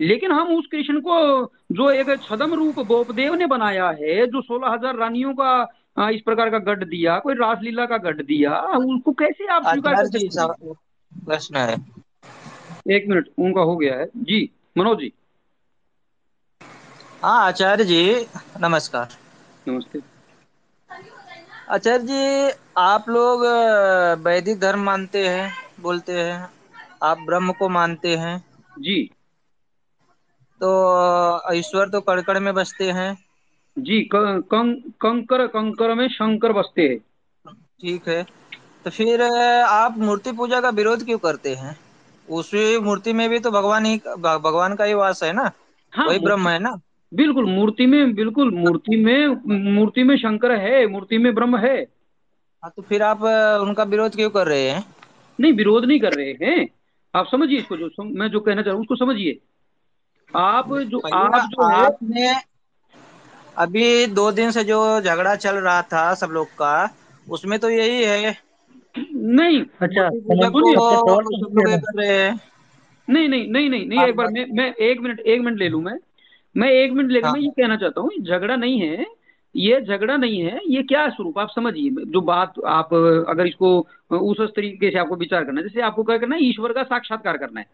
लेकिन 0.00 0.32
हम 0.32 0.48
उस 0.48 0.66
कृष्ण 0.66 1.00
को 1.00 1.44
जो 1.72 1.90
एक 1.90 2.08
छदम 2.22 2.54
रूप 2.54 2.78
गोपदेव 2.80 3.34
ने 3.34 3.46
बनाया 3.46 3.88
है 3.92 4.26
जो 4.26 4.42
सोलह 4.42 4.68
हज़ार 4.68 4.96
रानियों 4.96 5.34
का 5.34 6.08
इस 6.10 6.20
प्रकार 6.20 6.50
का 6.50 6.58
गढ़ 6.60 6.84
दिया 6.84 7.18
कोई 7.18 7.34
रासलीला 7.34 7.86
का 7.86 7.96
गढ़ 8.00 8.22
दिया 8.22 8.60
उसको 8.74 9.12
कैसे 9.14 9.46
आप 9.46 9.62
स्वीकार 9.64 10.06
प्रश्न 11.12 11.56
है। 11.56 11.76
एक 12.90 13.08
मिनट 13.08 13.28
उनका 13.38 13.60
हो 13.62 13.76
गया 13.76 13.94
है। 13.94 14.06
जी 14.18 14.48
मनोज 14.78 14.98
जी। 14.98 15.12
हाँ 17.22 17.40
आचार्य 17.46 17.84
जी 17.84 18.26
नमस्कार। 18.60 19.21
नमस्ते। 19.68 19.98
आचार्य 21.70 21.98
जी 21.98 22.62
आप 22.78 23.08
लोग 23.08 23.42
वैदिक 24.24 24.58
धर्म 24.60 24.80
मानते 24.80 25.26
हैं 25.28 25.52
बोलते 25.80 26.12
हैं 26.12 26.48
आप 27.02 27.18
ब्रह्म 27.18 27.52
को 27.52 27.68
मानते 27.68 28.16
हैं। 28.16 28.36
जी। 28.78 29.02
तो 30.60 31.54
ईश्वर 31.54 31.88
तो 31.88 32.00
कड़कड़ 32.00 32.38
में 32.38 32.52
बसते 32.54 32.90
हैं। 32.90 33.14
जी 33.76 34.00
कंकर 34.14 35.46
कंकर 35.46 35.94
में 35.94 36.08
शंकर 36.08 36.52
बसते 36.52 36.82
हैं। 36.82 36.98
ठीक 37.54 38.08
है। 38.08 38.22
तो 38.84 38.90
फिर 38.90 39.22
आप 39.62 39.98
मूर्ति 39.98 40.32
पूजा 40.32 40.60
का 40.60 40.70
विरोध 40.70 41.04
क्यों 41.04 41.18
करते 41.18 41.54
हैं? 41.54 41.76
उसी 42.28 42.78
मूर्ति 42.78 43.12
में 43.12 43.28
भी 43.30 43.38
तो 43.38 43.50
भगवान 43.50 43.84
ही 43.84 43.96
भगवान 44.18 44.74
का 44.74 44.84
ही 44.84 44.94
वास 44.94 45.22
है 45.22 45.32
ना? 45.32 45.50
हाँ, 45.92 46.06
वही 46.06 46.18
ब्रह्म 46.18 46.48
है 46.48 46.58
ना? 46.58 46.80
बिल्कुल 47.12 47.46
मूर्ति 47.46 47.86
में 47.86 48.14
बिल्कुल 48.14 48.54
मूर्ति 48.54 48.96
में 48.96 49.28
मूर्ति 49.74 50.02
में 50.02 50.16
शंकर 50.16 50.52
है 50.52 50.86
मूर्ति 50.86 51.18
में 51.18 51.34
ब्रह्म 51.34 51.56
है। 51.56 51.76
हाँ 52.62 52.72
तो 52.76 52.82
फिर 52.82 53.02
आप 53.02 53.22
उनका 53.62 53.82
विरोध 53.82 54.16
क्यों 54.16 54.30
कर 54.30 54.46
रहे 54.46 54.70
हैं? 54.70 54.84
नहीं 55.40 55.52
विरोध 55.52 55.84
नहीं 55.84 56.00
कर 56.00 56.12
रहे 56.12 56.32
हैं। 56.42 56.68
आप 57.14 57.26
समझिए 57.26 57.58
इसको 57.58 57.76
जो 57.76 57.88
सम, 57.88 58.10
मैं 58.14 58.28
जो 58.28 58.40
कहना 58.40 58.62
चाह 58.62 58.70
रहा 58.70 58.74
हूँ 58.74 58.80
उसको 58.80 58.96
समझिए। 58.96 59.40
आप 60.36 60.74
जो 60.74 60.98
आप 61.14 61.48
जो 61.50 61.62
आपने 61.62 62.32
अभी 63.56 64.06
दो 64.06 64.32
दिन 64.32 64.50
से 64.50 64.64
जो 64.64 65.00
झगड़ा 65.00 65.34
चल 65.36 65.54
रहा 65.54 65.82
था 65.82 66.14
सब 66.14 66.26
लोग 66.26 66.46
का 66.46 66.94
उसमें 67.30 67.58
तो 67.58 67.70
यही 67.70 68.04
है। 68.04 68.36
नहीं। 69.14 69.64
अच्छा 69.82 70.08
कर 70.10 72.02
रहे 72.02 72.16
हैं। 72.18 72.40
नहीं 73.08 73.28
नहीं 73.28 73.48
नहीं 73.48 73.70
नहीं 73.70 73.86
नहीं 73.86 74.08
एक 74.08 74.16
बार 74.16 74.26
मैं 74.26 74.46
मैं 74.52 74.74
एक 74.74 75.00
मिनट 75.00 75.20
एक 75.20 75.40
मिनट 75.40 75.58
ले 75.58 75.68
लू 75.68 75.80
मैं। 75.80 75.98
मैं 76.54 76.70
एक 76.70 76.92
मिनट 76.92 77.10
लेकर 77.10 77.26
हाँ। 77.26 77.32
मैं 77.34 77.40
ये 77.40 77.50
कहना 77.50 77.76
चाहता 77.76 78.00
हूँ 78.00 78.10
झगड़ा 78.20 78.56
नहीं 78.56 78.80
है 78.80 79.06
ये 79.54 79.80
झगड़ा 79.80 80.16
नहीं 80.16 80.40
है 80.40 80.60
ये 80.68 80.82
क्या 80.82 81.08
स्वरूप 81.08 81.38
आप 81.38 81.48
समझिए 81.50 82.04
जो 82.06 82.20
बात 82.20 82.54
आप 82.66 82.94
अगर 83.28 83.46
इसको 83.46 83.78
उस 84.10 84.40
तरीके 84.56 84.90
से 84.90 84.98
आपको 84.98 85.16
विचार 85.16 85.44
करना 85.44 85.60
है 85.60 85.66
जैसे 85.68 85.80
आपको 85.80 86.02
क्या 86.02 86.16
करना 86.18 86.36
है 86.36 86.44
ईश्वर 86.44 86.72
का 86.72 86.82
साक्षात्कार 86.82 87.36
करना 87.36 87.60
है। 87.60 87.66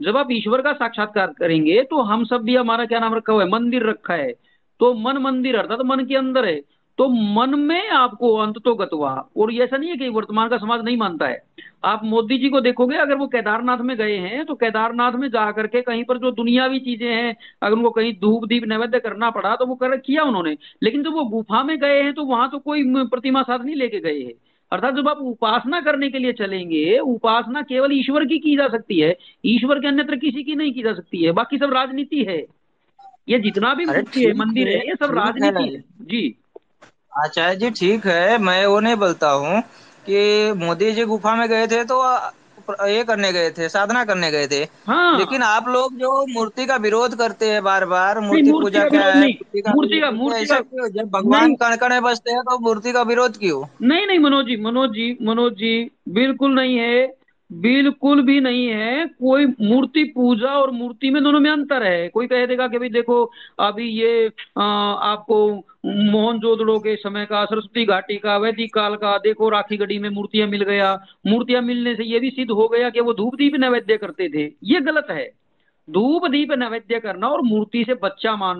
जब 0.00 0.16
आप 0.16 0.28
ईश्वर 0.32 0.62
का 0.62 0.72
साक्षात्कार 0.72 1.32
करेंगे 1.38 1.82
तो 1.82 2.02
हम 2.02 2.24
सब 2.24 2.42
भी 2.42 2.56
हमारा 2.56 2.84
क्या 2.86 3.00
नाम 3.00 3.14
रखा 3.14 3.32
हुआ 3.32 3.44
है? 3.44 3.48
मंदिर 3.50 3.88
रखा 3.88 4.14
है। 4.14 4.32
तो 4.80 4.92
मन 4.96 5.18
मंदिर 5.18 5.56
अर्थात 5.58 5.78
तो 5.78 5.84
मन 5.84 6.04
के 6.04 6.16
अंदर 6.16 6.44
है। 6.44 6.60
तो 6.98 7.08
मन 7.08 7.58
में 7.60 7.88
आपको 7.88 8.34
अंत 8.36 8.54
तो 8.64 8.74
गतवा। 8.74 9.10
और 9.36 9.52
ऐसा 9.54 9.76
नहीं 9.76 9.90
है 9.90 9.96
कि 9.96 10.08
वर्तमान 10.08 10.48
का 10.48 10.56
समाज 10.58 10.84
नहीं 10.84 10.96
मानता 10.96 11.26
है। 11.26 11.42
आप 11.84 12.00
मोदी 12.04 12.38
जी 12.38 12.48
को 12.48 12.60
देखोगे 12.60 12.96
अगर 12.96 13.16
वो 13.16 13.26
केदारनाथ 13.26 13.78
में 13.78 13.96
गए 13.96 14.16
हैं 14.18 14.44
तो 14.44 14.54
केदारनाथ 14.54 15.12
में 15.12 15.28
जा 15.28 15.50
करके 15.52 15.80
कहीं 15.82 16.02
पर 16.04 16.18
जो 16.18 16.30
दुनियावी 16.32 16.78
चीज़ें 16.80 17.08
हैं 17.08 17.34
अगर 17.62 17.74
उनको 17.74 17.90
कहीं 17.90 18.12
धूप 18.20 18.44
दीप 18.44 18.64
नैवेद्य 18.64 18.98
करना 19.00 19.30
पड़ा 19.30 19.54
तो 19.56 19.66
वो 19.66 19.74
कर 19.74 19.96
किया 19.98 20.22
उन्होंने। 20.22 20.56
लेकिन 20.82 21.02
जब 21.02 21.12
वो 21.12 21.24
गुफा 21.26 21.62
में 21.62 21.78
गए 21.78 22.02
हैं 22.02 22.12
तो 22.14 22.24
वहाँ 22.24 22.48
तो 22.50 22.58
कोई 22.58 22.84
प्रतिमा 23.06 23.42
साथ 23.42 23.58
नहीं 23.58 23.76
लेके 23.76 24.00
गए 24.00 24.20
हैं। 24.20 24.32
अर्थात 24.72 24.94
जब 24.94 25.08
आप 25.08 25.18
उपासना 25.18 25.80
करने 25.80 26.08
के 26.10 26.18
लिए 26.18 26.32
चलेंगे 26.32 26.98
उपासना 26.98 27.62
केवल 27.62 27.92
ईश्वर 27.92 28.24
की 28.24 28.38
की 28.38 28.56
जा 28.56 28.68
सकती 28.68 28.98
है। 29.00 29.16
ईश्वर 29.46 29.78
के 29.78 29.88
अन्यत्र 29.88 30.16
किसी 30.16 30.42
की 30.42 30.54
नहीं 30.54 30.72
की 30.72 30.82
जा 30.82 30.92
सकती 30.92 31.22
है। 31.22 31.32
बाकी 31.32 31.58
सब 31.58 31.72
राजनीति 31.72 32.24
है। 32.24 32.38
ये 33.28 33.38
जितना 33.38 33.72
भी 33.74 33.84
मंदिर 33.84 34.68
है 34.68 34.86
ये 34.88 34.94
सब 34.94 35.14
राजनीति 35.14 35.68
है। 35.68 35.80
जी। 36.02 36.34
आचार्य 37.18 37.56
जी 37.56 37.70
ठीक 37.70 38.06
है 38.06 38.38
मैं 38.38 38.64
वो 38.66 38.80
नहीं 38.80 38.96
बोलता 38.96 39.30
हूँ 39.30 39.60
कि 40.06 40.52
मोदी 40.56 40.90
जी 40.92 41.04
गुफा 41.04 41.34
में 41.34 41.48
गए 41.48 41.66
थे 41.66 41.84
तो 41.84 42.02
ये 42.88 43.02
करने 43.04 43.32
गए 43.32 43.50
थे 43.50 43.68
साधना 43.68 44.04
करने 44.04 44.30
गए 44.30 44.46
थे। 44.46 44.62
हाँ। 44.86 45.18
लेकिन 45.18 45.42
आप 45.42 45.68
लोग 45.68 45.94
जो 45.98 46.10
मूर्ति 46.26 46.66
का 46.66 46.76
विरोध 46.76 47.14
करते 47.14 47.50
हैं 47.50 47.62
बार 47.64 47.84
बार 47.84 48.20
मूर्ति 48.20 48.50
पूजा 48.52 48.82
है 48.82 49.20
मूर्ति 49.20 49.60
का 49.60 49.74
मूर्ति 49.74 50.00
का 50.00 50.10
मूर्ति 50.10 50.44
का 50.46 50.88
जब 50.88 51.08
भगवान 51.10 51.54
कण 51.54 51.90
में 51.90 52.02
बसते 52.02 52.32
हैं 52.32 52.42
तो 52.42 52.58
मूर्ति 52.58 52.92
का 52.92 53.02
विरोध 53.02 53.38
क्यों? 53.38 53.64
नहीं 53.82 54.06
नहीं 54.06 54.18
मनोज 54.18 54.46
जी 54.46 54.56
मनोज 54.56 54.90
जी 54.90 55.16
मनोज 55.22 55.52
जी 55.52 55.90
बिल्कुल 56.08 56.54
नहीं 56.54 56.76
है 56.76 57.06
बिल्कुल 57.50 58.20
भी 58.22 58.40
नहीं 58.40 58.66
है। 58.66 59.06
कोई 59.06 59.46
मूर्ति 59.46 60.02
पूजा 60.04 60.48
और 60.52 60.70
मूर्ति 60.70 61.10
में 61.10 61.22
दोनों 61.22 61.40
में 61.40 61.50
अंतर 61.50 61.82
है। 61.82 62.08
कोई 62.08 62.26
कह 62.26 62.44
देगा 62.46 62.66
कि 62.68 62.78
भाई 62.78 62.88
देखो 62.88 63.24
अभी 63.60 63.88
ये 63.90 64.30
आ, 64.58 64.62
आपको 64.62 65.38
मोहनजोदड़ो 65.86 66.78
के 66.78 66.96
समय 66.96 67.26
का, 67.26 67.44
सरस्वती 67.44 67.84
घाटी 67.84 68.16
का, 68.16 68.36
वैदिक 68.36 68.74
काल 68.74 68.96
का, 68.96 69.18
देखो 69.18 69.48
राखी 69.48 69.76
गढ़ी 69.76 69.98
में 69.98 70.08
मूर्तियाँ 70.08 70.48
मिल 70.48 70.62
गया। 70.62 71.06
मूर्तियाँ 71.26 71.62
मिलने 71.62 71.94
से 71.94 72.04
ये 72.04 72.20
भी 72.20 72.30
सिद्ध 72.30 72.50
हो 72.50 72.68
गया 72.68 72.90
कि 72.90 73.00
वो 73.00 73.14
धूप 73.14 73.34
दीप 73.34 73.54
नैवेद्य 73.54 73.96
करते 73.96 74.28
थे। 74.28 74.52
ये 74.64 74.80
गलत 74.80 75.06
है। 75.10 75.47
धूप 75.88 76.26
दीप 76.26 76.52
नैवेद्य 76.52 76.98
करना 77.00 77.28
और 77.28 77.42
मूर्ति 77.42 77.84
से 77.84 77.94
बच्चा 77.94 78.36
मा, 78.36 78.52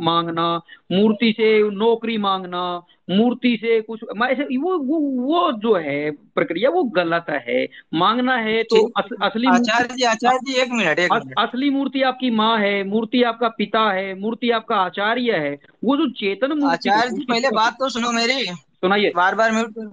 मांगना 0.00 0.60
मूर्ति 0.92 1.32
से 1.36 1.70
नौकरी 1.70 2.16
मांगना 2.18 2.62
मूर्ति 3.10 3.56
से 3.60 3.80
कुछ 3.80 4.00
ऐसे 4.24 4.56
वो 4.56 4.78
वो 4.78 4.98
वो 5.22 5.52
जो 5.52 5.74
है 5.74 6.10
प्रक्रिया 6.10 6.70
वो 6.70 6.82
गलत 6.82 7.26
है 7.30 7.68
मांगना 7.94 8.36
है 8.36 8.62
तो 8.62 8.86
अस, 8.96 9.08
असली 9.22 9.46
आचार्य 9.46 9.94
जी 9.94 10.04
आचार्य 10.04 10.38
जी 10.46 10.54
एक 10.54 10.70
मिनट 10.70 10.98
एक 10.98 11.12
मिनट। 11.12 11.34
असली 11.38 11.70
मूर्ति 11.70 12.02
आपकी 12.02 12.30
माँ 12.30 12.58
है 12.58 12.82
मूर्ति 12.84 13.22
आपका 13.22 13.48
पिता 13.48 13.90
है 13.92 14.14
मूर्ति 14.20 14.50
आपका 14.50 14.76
आचार्य 14.76 15.36
है 15.36 15.58
वो 15.84 15.96
जो 15.96 16.08
चेतन 16.10 16.52
मूर्ति 16.52 16.88
आचार्य 16.90 17.10
जी 17.10 17.24
पहले 17.24 17.50
बात 17.50 17.76
तो 17.80 17.88
सुनो 17.88 18.12
मेरी। 18.12 18.44
सुनाइए। 18.44 19.12
बार 19.16 19.34
बार 19.34 19.52
म्यूट 19.52 19.92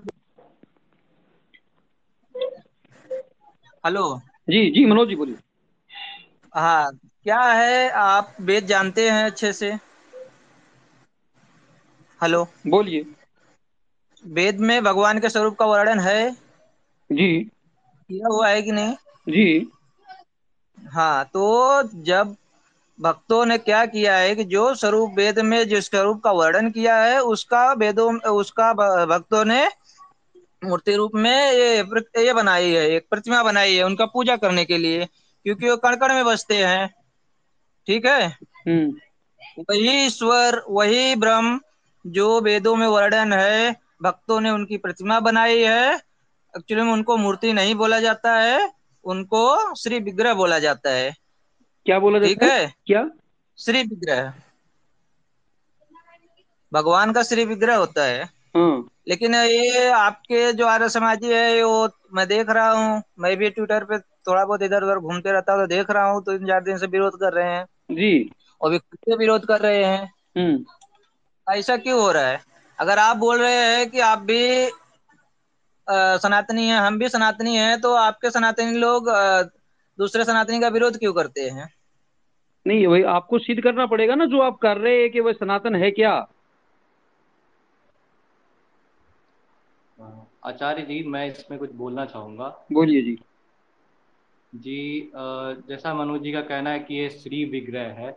हेलो। 3.84 4.20
जी 4.50 4.70
जी 4.72 4.86
मनोज 4.86 5.08
जी 5.10 5.16
बोलिए। 5.16 5.36
हाँ 6.58 6.92
क्या 7.24 7.42
है? 7.42 7.90
आप 7.90 8.36
वेद 8.42 8.66
जानते 8.66 9.10
हैं 9.10 9.24
अच्छे 9.26 9.54
से? 9.54 9.72
हेलो। 12.22 12.48
बोलिए। 12.68 13.06
वेद 14.26 14.60
में 14.60 14.84
भगवान 14.84 15.20
के 15.20 15.30
स्वरूप 15.30 15.56
का 15.60 15.66
वर्णन 15.66 16.00
है? 16.00 16.32
जी। 17.10 17.28
किया 18.10 18.28
हुआ 18.28 18.48
है 18.50 18.62
कि 18.62 18.72
नहीं? 18.72 18.96
जी। 19.30 19.72
हाँ 20.78 21.26
तो 21.26 21.84
जब 22.04 22.36
भक्तों 23.00 23.46
ने 23.46 23.58
क्या 23.58 23.86
किया 23.86 24.16
है 24.18 24.36
कि 24.36 24.44
जो 24.44 24.74
स्वरूप 24.76 25.14
वेद 25.18 25.40
में 25.40 25.68
जिस 25.68 25.86
स्वरूप 25.86 26.22
का 26.24 26.32
वर्णन 26.32 26.70
किया 26.72 26.98
है 27.04 27.20
उसका 27.24 27.72
वेदों 27.74 28.14
उसका 28.32 28.72
भक्तों 29.06 29.44
ने 29.46 29.68
मूर्ति 30.64 30.96
रूप 30.96 31.12
में 31.16 31.32
ये 31.32 31.78
ये 32.18 32.34
बनाई 32.34 32.72
है 32.72 32.86
एक 32.90 33.08
प्रतिमा 33.10 33.44
बनाई 33.44 33.76
है 33.76 33.84
उनका 33.84 34.06
पूजा 34.06 34.36
करने 34.36 34.66
के 34.66 34.78
लिए। 34.78 35.08
क्योंकि 35.48 35.70
वो 35.70 35.78
कण 35.78 35.96
कण 35.96 36.14
में 36.14 36.26
बसते 36.26 36.66
हैं। 36.66 36.96
ठीक 37.88 38.06
है? 38.06 38.28
हम्म। 38.68 38.96
वही 39.60 40.06
ईश्वर 40.06 40.64
वही 40.70 41.16
ब्रह्म 41.16 41.62
जो 42.08 42.42
वेदों 42.42 42.76
में 42.76 42.88
वर्णन 42.88 43.34
है 43.34 43.76
भक्तों 44.02 44.42
ने 44.42 44.50
उनकी 44.50 44.78
प्रतिमा 44.78 45.20
बनाई 45.20 45.64
है 45.64 45.96
एक्चुअली 46.58 46.84
में 46.84 46.94
उनको 46.94 47.18
मूर्ति 47.18 47.54
नहीं 47.54 47.76
बोला 47.76 48.00
जाता 48.00 48.36
है 48.36 48.74
उनको 49.04 49.76
श्री 49.76 50.00
विग्रह 50.00 50.34
बोला 50.34 50.60
जाता 50.60 50.90
है। 50.90 51.16
क्या 51.86 52.00
बोला 52.00 52.20
जाता 52.20 52.28
ठीक 52.28 52.44
है? 52.44 52.74
क्या? 52.86 53.10
श्री 53.58 53.84
विग्रह। 53.84 54.34
भगवान 56.74 57.14
का 57.14 57.24
श्री 57.24 57.46
विग्रह 57.46 57.76
होता 57.76 58.04
हाँ। 58.04 58.30
लेकिन 59.08 59.36
ये 59.36 59.88
आपके 59.90 60.52
जो 60.54 60.66
आर्य 60.68 60.90
समाजी 60.90 61.28
है 61.28 61.64
वो 61.64 61.88
मैं 62.14 62.28
देख 62.28 62.50
रहा 62.50 62.72
हूँ। 62.72 63.02
मैं 63.20 63.36
भी 63.38 63.50
ट्विटर 63.50 63.84
पे 63.84 63.98
थोड़ा 64.00 64.44
बहुत 64.46 64.62
इधर 64.62 64.84
उधर 64.84 65.00
घूमते 65.00 65.32
रहता 65.32 65.54
हूँ 65.54 65.62
तो 65.62 65.68
देख 65.68 65.92
रहा 65.92 66.10
हूँ 66.12 66.24
तो 66.24 66.38
तीन 66.38 66.48
चार 66.48 66.64
दिन 66.64 66.78
से 66.78 66.88
विरोध 66.88 67.20
कर 67.20 67.34
रहे 67.34 67.52
हैं। 67.52 67.66
जी। 67.92 68.30
और 68.62 68.72
भी 68.72 68.78
खुद 68.78 69.00
से 69.00 69.16
विरोध 69.16 69.46
कर 69.46 69.60
रहे 69.60 69.84
हैं। 69.84 70.04
हम्म। 70.38 71.54
ऐसा 71.54 71.78
क्यों 71.78 72.00
हो 72.02 72.12
रहा 72.12 72.28
है? 72.28 72.40
अगर 72.80 73.00
आप 73.00 73.18
बोल 73.18 73.40
रहे 73.40 73.56
हैं 73.56 73.90
कि 73.90 74.00
आप 74.00 74.20
भी 74.20 74.70
सनातनी 75.88 76.68
हैं 76.68 76.78
हम 76.78 76.98
भी 77.00 77.10
सनातनी 77.10 77.56
हैं 77.56 77.80
तो 77.82 77.94
आपके 77.94 78.30
सनातनी 78.30 78.78
लोग 78.78 79.10
दूसरे 80.00 80.26
सनातनी 80.26 80.60
का 80.60 80.68
विरोध 80.68 80.98
क्यों 80.98 81.14
करते 81.14 81.42
हैं? 81.42 81.70
नहीं 82.66 82.88
वही 82.88 83.04
आपको 83.04 83.40
सिद्ध 83.40 83.62
करना 83.64 83.86
पड़ेगा 83.86 84.16
ना 84.16 84.26
जो 84.26 84.42
आप 84.42 84.58
कर 84.58 84.78
रहे 84.78 85.02
हैं 85.02 85.12
कि 85.12 85.20
वह 85.20 85.32
सनातन 85.32 85.76
है 85.76 85.92
क्या? 85.92 86.28
आचार्य 90.48 90.82
जी 90.84 91.02
मैं 91.08 91.26
इसमें 91.28 91.58
कुछ 91.60 91.74
बोलना 91.76 92.06
चाहूँगा। 92.06 92.48
बोलिए 92.74 93.02
जी। 93.02 93.18
जी 94.54 95.12
जैसा 95.70 95.94
मनोज 95.94 96.22
जी 96.22 96.32
का 96.32 96.42
कहना 96.44 96.70
है 96.70 96.80
कि 96.80 96.96
ये 96.96 97.10
श्री 97.10 97.44
विग्रह 97.46 97.94
है 97.96 98.12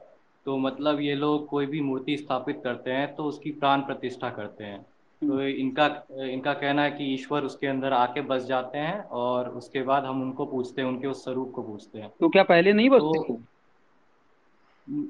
तो 0.47 0.57
मतलब 0.59 1.01
ये 1.01 1.15
लोग 1.15 1.47
कोई 1.47 1.67
भी 1.67 1.81
मूर्ति 1.81 2.17
स्थापित 2.17 2.61
करते 2.65 2.91
हैं 2.91 3.15
तो 3.15 3.25
उसकी 3.25 3.51
प्राण 3.53 3.81
प्रतिष्ठा 3.81 4.31
करते 4.31 4.65
हैं। 4.65 4.81
तो 5.23 5.27
हम्म। 5.27 5.47
इनका 5.47 5.87
इनका 6.25 6.53
कहना 6.55 6.83
है 6.83 6.91
कि 6.91 7.05
ईश्वर 7.15 7.45
उसके 7.45 7.67
अंदर 7.67 7.93
आके 7.93 8.21
बस 8.23 8.45
जाते 8.45 8.79
हैं 8.79 9.01
और 9.15 9.49
उसके 9.51 9.83
बाद 9.83 10.05
हम 10.05 10.23
उनको 10.23 10.47
पूछते 10.47 10.83
हैं 10.83 10.89
उनके 10.89 11.07
उस 11.07 11.25
स्वरूप 11.25 11.51
को 11.55 11.63
पूछते 11.63 11.99
हैं। 11.99 12.11
तो 12.21 12.29
क्या 12.29 12.43
पहले 12.45 12.73
नहीं 12.73 12.91
बसते 12.91 13.19
तो, 13.23 13.41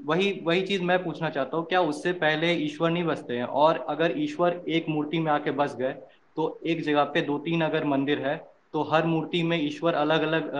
वही 0.07 0.33
वही 0.45 0.63
चीज़ 0.63 0.83
मैं 0.83 1.03
पूछना 1.05 1.29
चाहता 1.31 1.57
हूँ 1.57 1.67
क्या 1.67 1.81
उससे 1.83 2.13
पहले 2.15 2.53
ईश्वर 2.55 2.91
नहीं 2.91 3.05
बसते 3.05 3.37
हैं? 3.37 3.45
और 3.45 3.79
अगर 3.89 4.15
ईश्वर 4.19 4.61
एक 4.69 4.89
मूर्ति 4.89 5.19
में 5.19 5.31
आके 5.33 5.51
बस 5.53 5.77
गए 5.77 5.95
तो 6.37 6.59
एक 6.67 6.83
जगह 6.83 7.05
पे 7.05 7.21
दो 7.23 7.39
तीन 7.39 7.63
अगर 7.63 7.85
मंदिर 7.85 8.19
है 8.19 8.37
तो 8.73 8.83
हर 8.83 9.07
मूर्ति 9.07 9.43
में 9.43 9.57
ईश्वर 9.63 9.95
अलग 9.95 10.23
अलग 10.23 10.53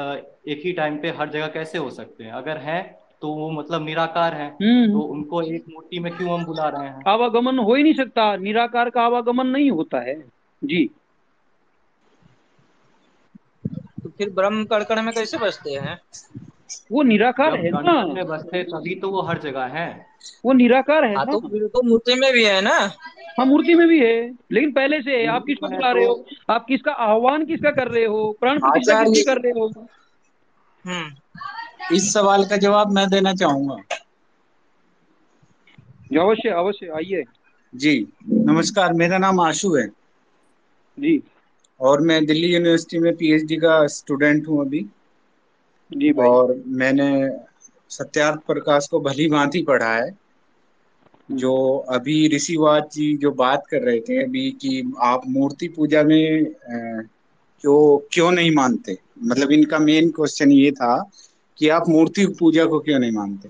एक 0.49 0.63
ही 0.65 0.73
टाइम 0.73 0.97
पे 0.99 1.11
हर 1.11 1.29
जगह 1.31 1.47
कैसे 1.47 1.79
हो 1.79 1.91
सकते 1.91 2.25
हैं? 2.25 2.33
अगर 2.33 2.57
है 2.59 2.81
तो 3.23 3.29
वो 3.29 3.51
मतलब 3.51 3.85
निराकार 3.85 4.35
है। 4.35 4.47
हम्म। 4.63 4.93
तो 4.93 5.01
उनको 5.01 5.43
एक 5.43 5.65
मूर्ति 5.71 5.99
में 5.99 6.13
क्यों 6.17 6.33
हम 6.35 6.45
बुला 6.45 6.69
रहे 6.69 6.89
हैं? 6.89 7.03
आवागमन 7.09 7.59
हो 7.59 7.75
ही 7.75 7.83
नहीं 7.83 7.95
सकता। 7.95 8.37
निराकार 8.37 8.91
का 8.91 9.03
आवागमन 9.03 9.47
नहीं 9.47 9.71
होता 9.71 10.01
है। 10.01 10.21
जी। 10.65 10.91
तो 14.03 14.09
फिर 14.09 14.31
ब्रह्म 14.31 14.65
कड़कड़ 14.65 15.01
में 15.01 15.13
कैसे 15.15 15.39
बचते 15.39 15.71
हैं? 15.71 15.99
वो 16.93 17.03
निराकार 17.03 17.55
है 17.57 17.71
ना। 17.71 18.07
में 18.07 18.27
बसते 18.27 18.63
तभी 18.63 18.95
तो 18.95 19.11
वो 19.11 19.23
हर 19.23 19.39
जगह 19.39 19.65
है। 19.65 20.07
वो 20.45 20.53
निराकार 20.53 21.05
है 21.05 21.15
हाँ, 21.17 21.27
तो, 21.27 21.69
तो 21.69 21.83
मूर्ति 21.83 22.15
में 22.15 22.33
भी 22.33 22.45
है 22.45 22.61
ना। 22.61 22.79
हाँ 23.39 23.47
मूर्ति 23.47 23.75
में 23.75 23.87
भी 23.89 23.99
है 24.01 24.31
लेकिन 24.53 24.73
पहले 24.73 25.01
से 25.03 25.17
है। 25.17 25.27
आप 25.27 25.45
किसको 25.47 25.69
बुला 25.69 25.91
रहे 25.93 26.05
हो? 26.05 26.27
आप 26.51 26.67
किसका 26.67 26.93
आह्वान 26.93 27.45
किसका 27.47 27.71
कर 27.71 27.89
रहे 27.89 28.05
हो? 28.05 28.37
प्राण 28.41 28.59
प्रतिष्ठा 28.59 29.05
किसकी 29.05 29.23
कर 29.23 29.41
रहे 29.41 29.53
हो? 29.53 29.67
हम्म 30.85 31.95
इस 31.97 32.13
सवाल 32.13 32.45
का 32.45 32.57
जवाब 32.57 32.91
मैं 32.91 33.09
देना 33.11 33.35
चाहूँगा। 33.35 33.75
अवश्य 36.21 36.49
अवश्य 36.49 36.87
आइए। 36.87 37.25
जी 37.75 38.07
नमस्कार 38.29 38.93
मेरा 38.93 39.19
नाम 39.19 39.41
आशु 39.41 39.75
है। 39.75 39.87
जी। 40.99 41.23
और 41.81 42.01
मैं 42.01 42.25
दिल्ली 42.27 42.55
यूनिवर्सिटी 42.55 42.99
में 42.99 43.13
पीएचडी 43.17 43.57
का 43.57 43.87
स्टूडेंट 43.87 44.49
हूँ 44.49 44.61
अभी। 44.61 44.87
जी 45.91 46.13
भाई। 46.13 46.29
और 46.29 46.63
मैंने 46.67 47.11
सत्यार्थ 47.91 48.41
प्रकाश 48.47 48.87
को 48.89 49.01
भली 49.01 49.29
भांति 49.29 49.63
पढ़ा 49.63 49.95
है 49.95 50.11
जो 51.31 51.55
अभी 51.91 52.29
ऋषिवाद 52.37 52.89
जी 52.93 53.17
जो 53.17 53.31
बात 53.31 53.67
कर 53.71 53.83
रहे 53.83 54.01
थे 54.01 54.23
अभी 54.25 54.51
कि 54.51 54.93
आप 55.01 55.23
मूर्ति 55.29 55.69
पूजा 55.69 56.03
में 56.03 56.45
क्यों 56.65 57.99
क्यों 58.13 58.31
नहीं 58.31 58.51
मानते? 58.51 58.97
मतलब 59.23 59.53
इनका 59.53 59.79
मेन 59.79 60.11
क्वेश्चन 60.11 60.53
ये 60.53 60.71
था 60.71 61.11
कि 61.59 61.69
आप 61.69 61.89
मूर्ति 61.89 62.27
पूजा 62.39 62.65
को 62.65 62.79
क्यों 62.81 62.99
नहीं 62.99 63.13
मानते? 63.13 63.49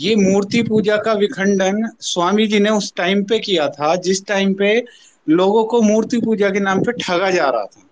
ये 0.00 0.14
मूर्ति 0.16 0.62
पूजा 0.62 0.96
का 0.96 1.12
विखंडन 1.12 1.88
स्वामी 2.00 2.46
जी 2.46 2.58
ने 2.60 2.70
उस 2.70 2.92
टाइम 2.96 3.22
पे 3.24 3.38
किया 3.38 3.68
था 3.68 3.94
जिस 3.96 4.24
टाइम 4.26 4.54
पे 4.54 4.84
लोगों 5.28 5.64
को 5.64 5.80
मूर्ति 5.82 6.20
पूजा 6.20 6.50
के 6.50 6.60
नाम 6.60 6.80
पे 6.80 6.92
ठगा 6.92 7.30
जा 7.30 7.48
रहा 7.50 7.64
था। 7.64 7.82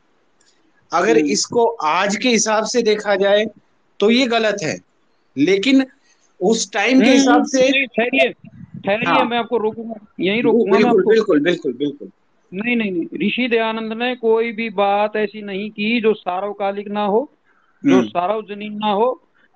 अगर 0.92 1.18
हम्म। 1.18 1.26
इसको 1.26 1.66
आज 1.66 2.16
के 2.16 2.28
हिसाब 2.28 2.64
से 2.64 2.82
देखा 2.82 3.16
जाए 3.16 3.44
तो 4.02 4.10
ये 4.10 4.26
गलत 4.26 4.62
है। 4.62 4.76
लेकिन 5.36 5.84
उस 6.40 6.70
टाइम 6.72 7.00
के 7.00 7.10
हिसाब 7.10 7.44
से 7.46 7.70
ठहरिए 7.86 8.28
ठहरिए 8.86 9.08
हाँ। 9.08 9.24
मैं 9.24 9.38
आपको 9.38 9.58
रोकूँगा 9.58 9.94
यहीं 10.20 10.42
रोकूँगा 10.42 10.76
बिल्कुल 10.76 11.04
बिल्कुल 11.04 11.40
बिल्कुल 11.40 11.72
बिल्कुल। 11.72 12.10
नहीं 12.52 12.76
नहीं 12.76 12.90
नहीं 12.92 13.18
ऋषि 13.20 13.46
दयानंद 13.48 13.92
ने 13.92 14.14
कोई 14.16 14.50
भी 14.52 14.68
बात 14.70 15.16
ऐसी 15.16 15.42
नहीं 15.42 15.70
की 15.70 16.00
जो 16.00 16.12
सार्वकालिक 16.14 16.88
ना 16.88 17.04
हो 17.04 17.20
जो 17.84 17.96
हम्म। 17.96 18.08
सार्वजनिक 18.08 18.72
ना 18.72 18.90
हो 18.92 19.06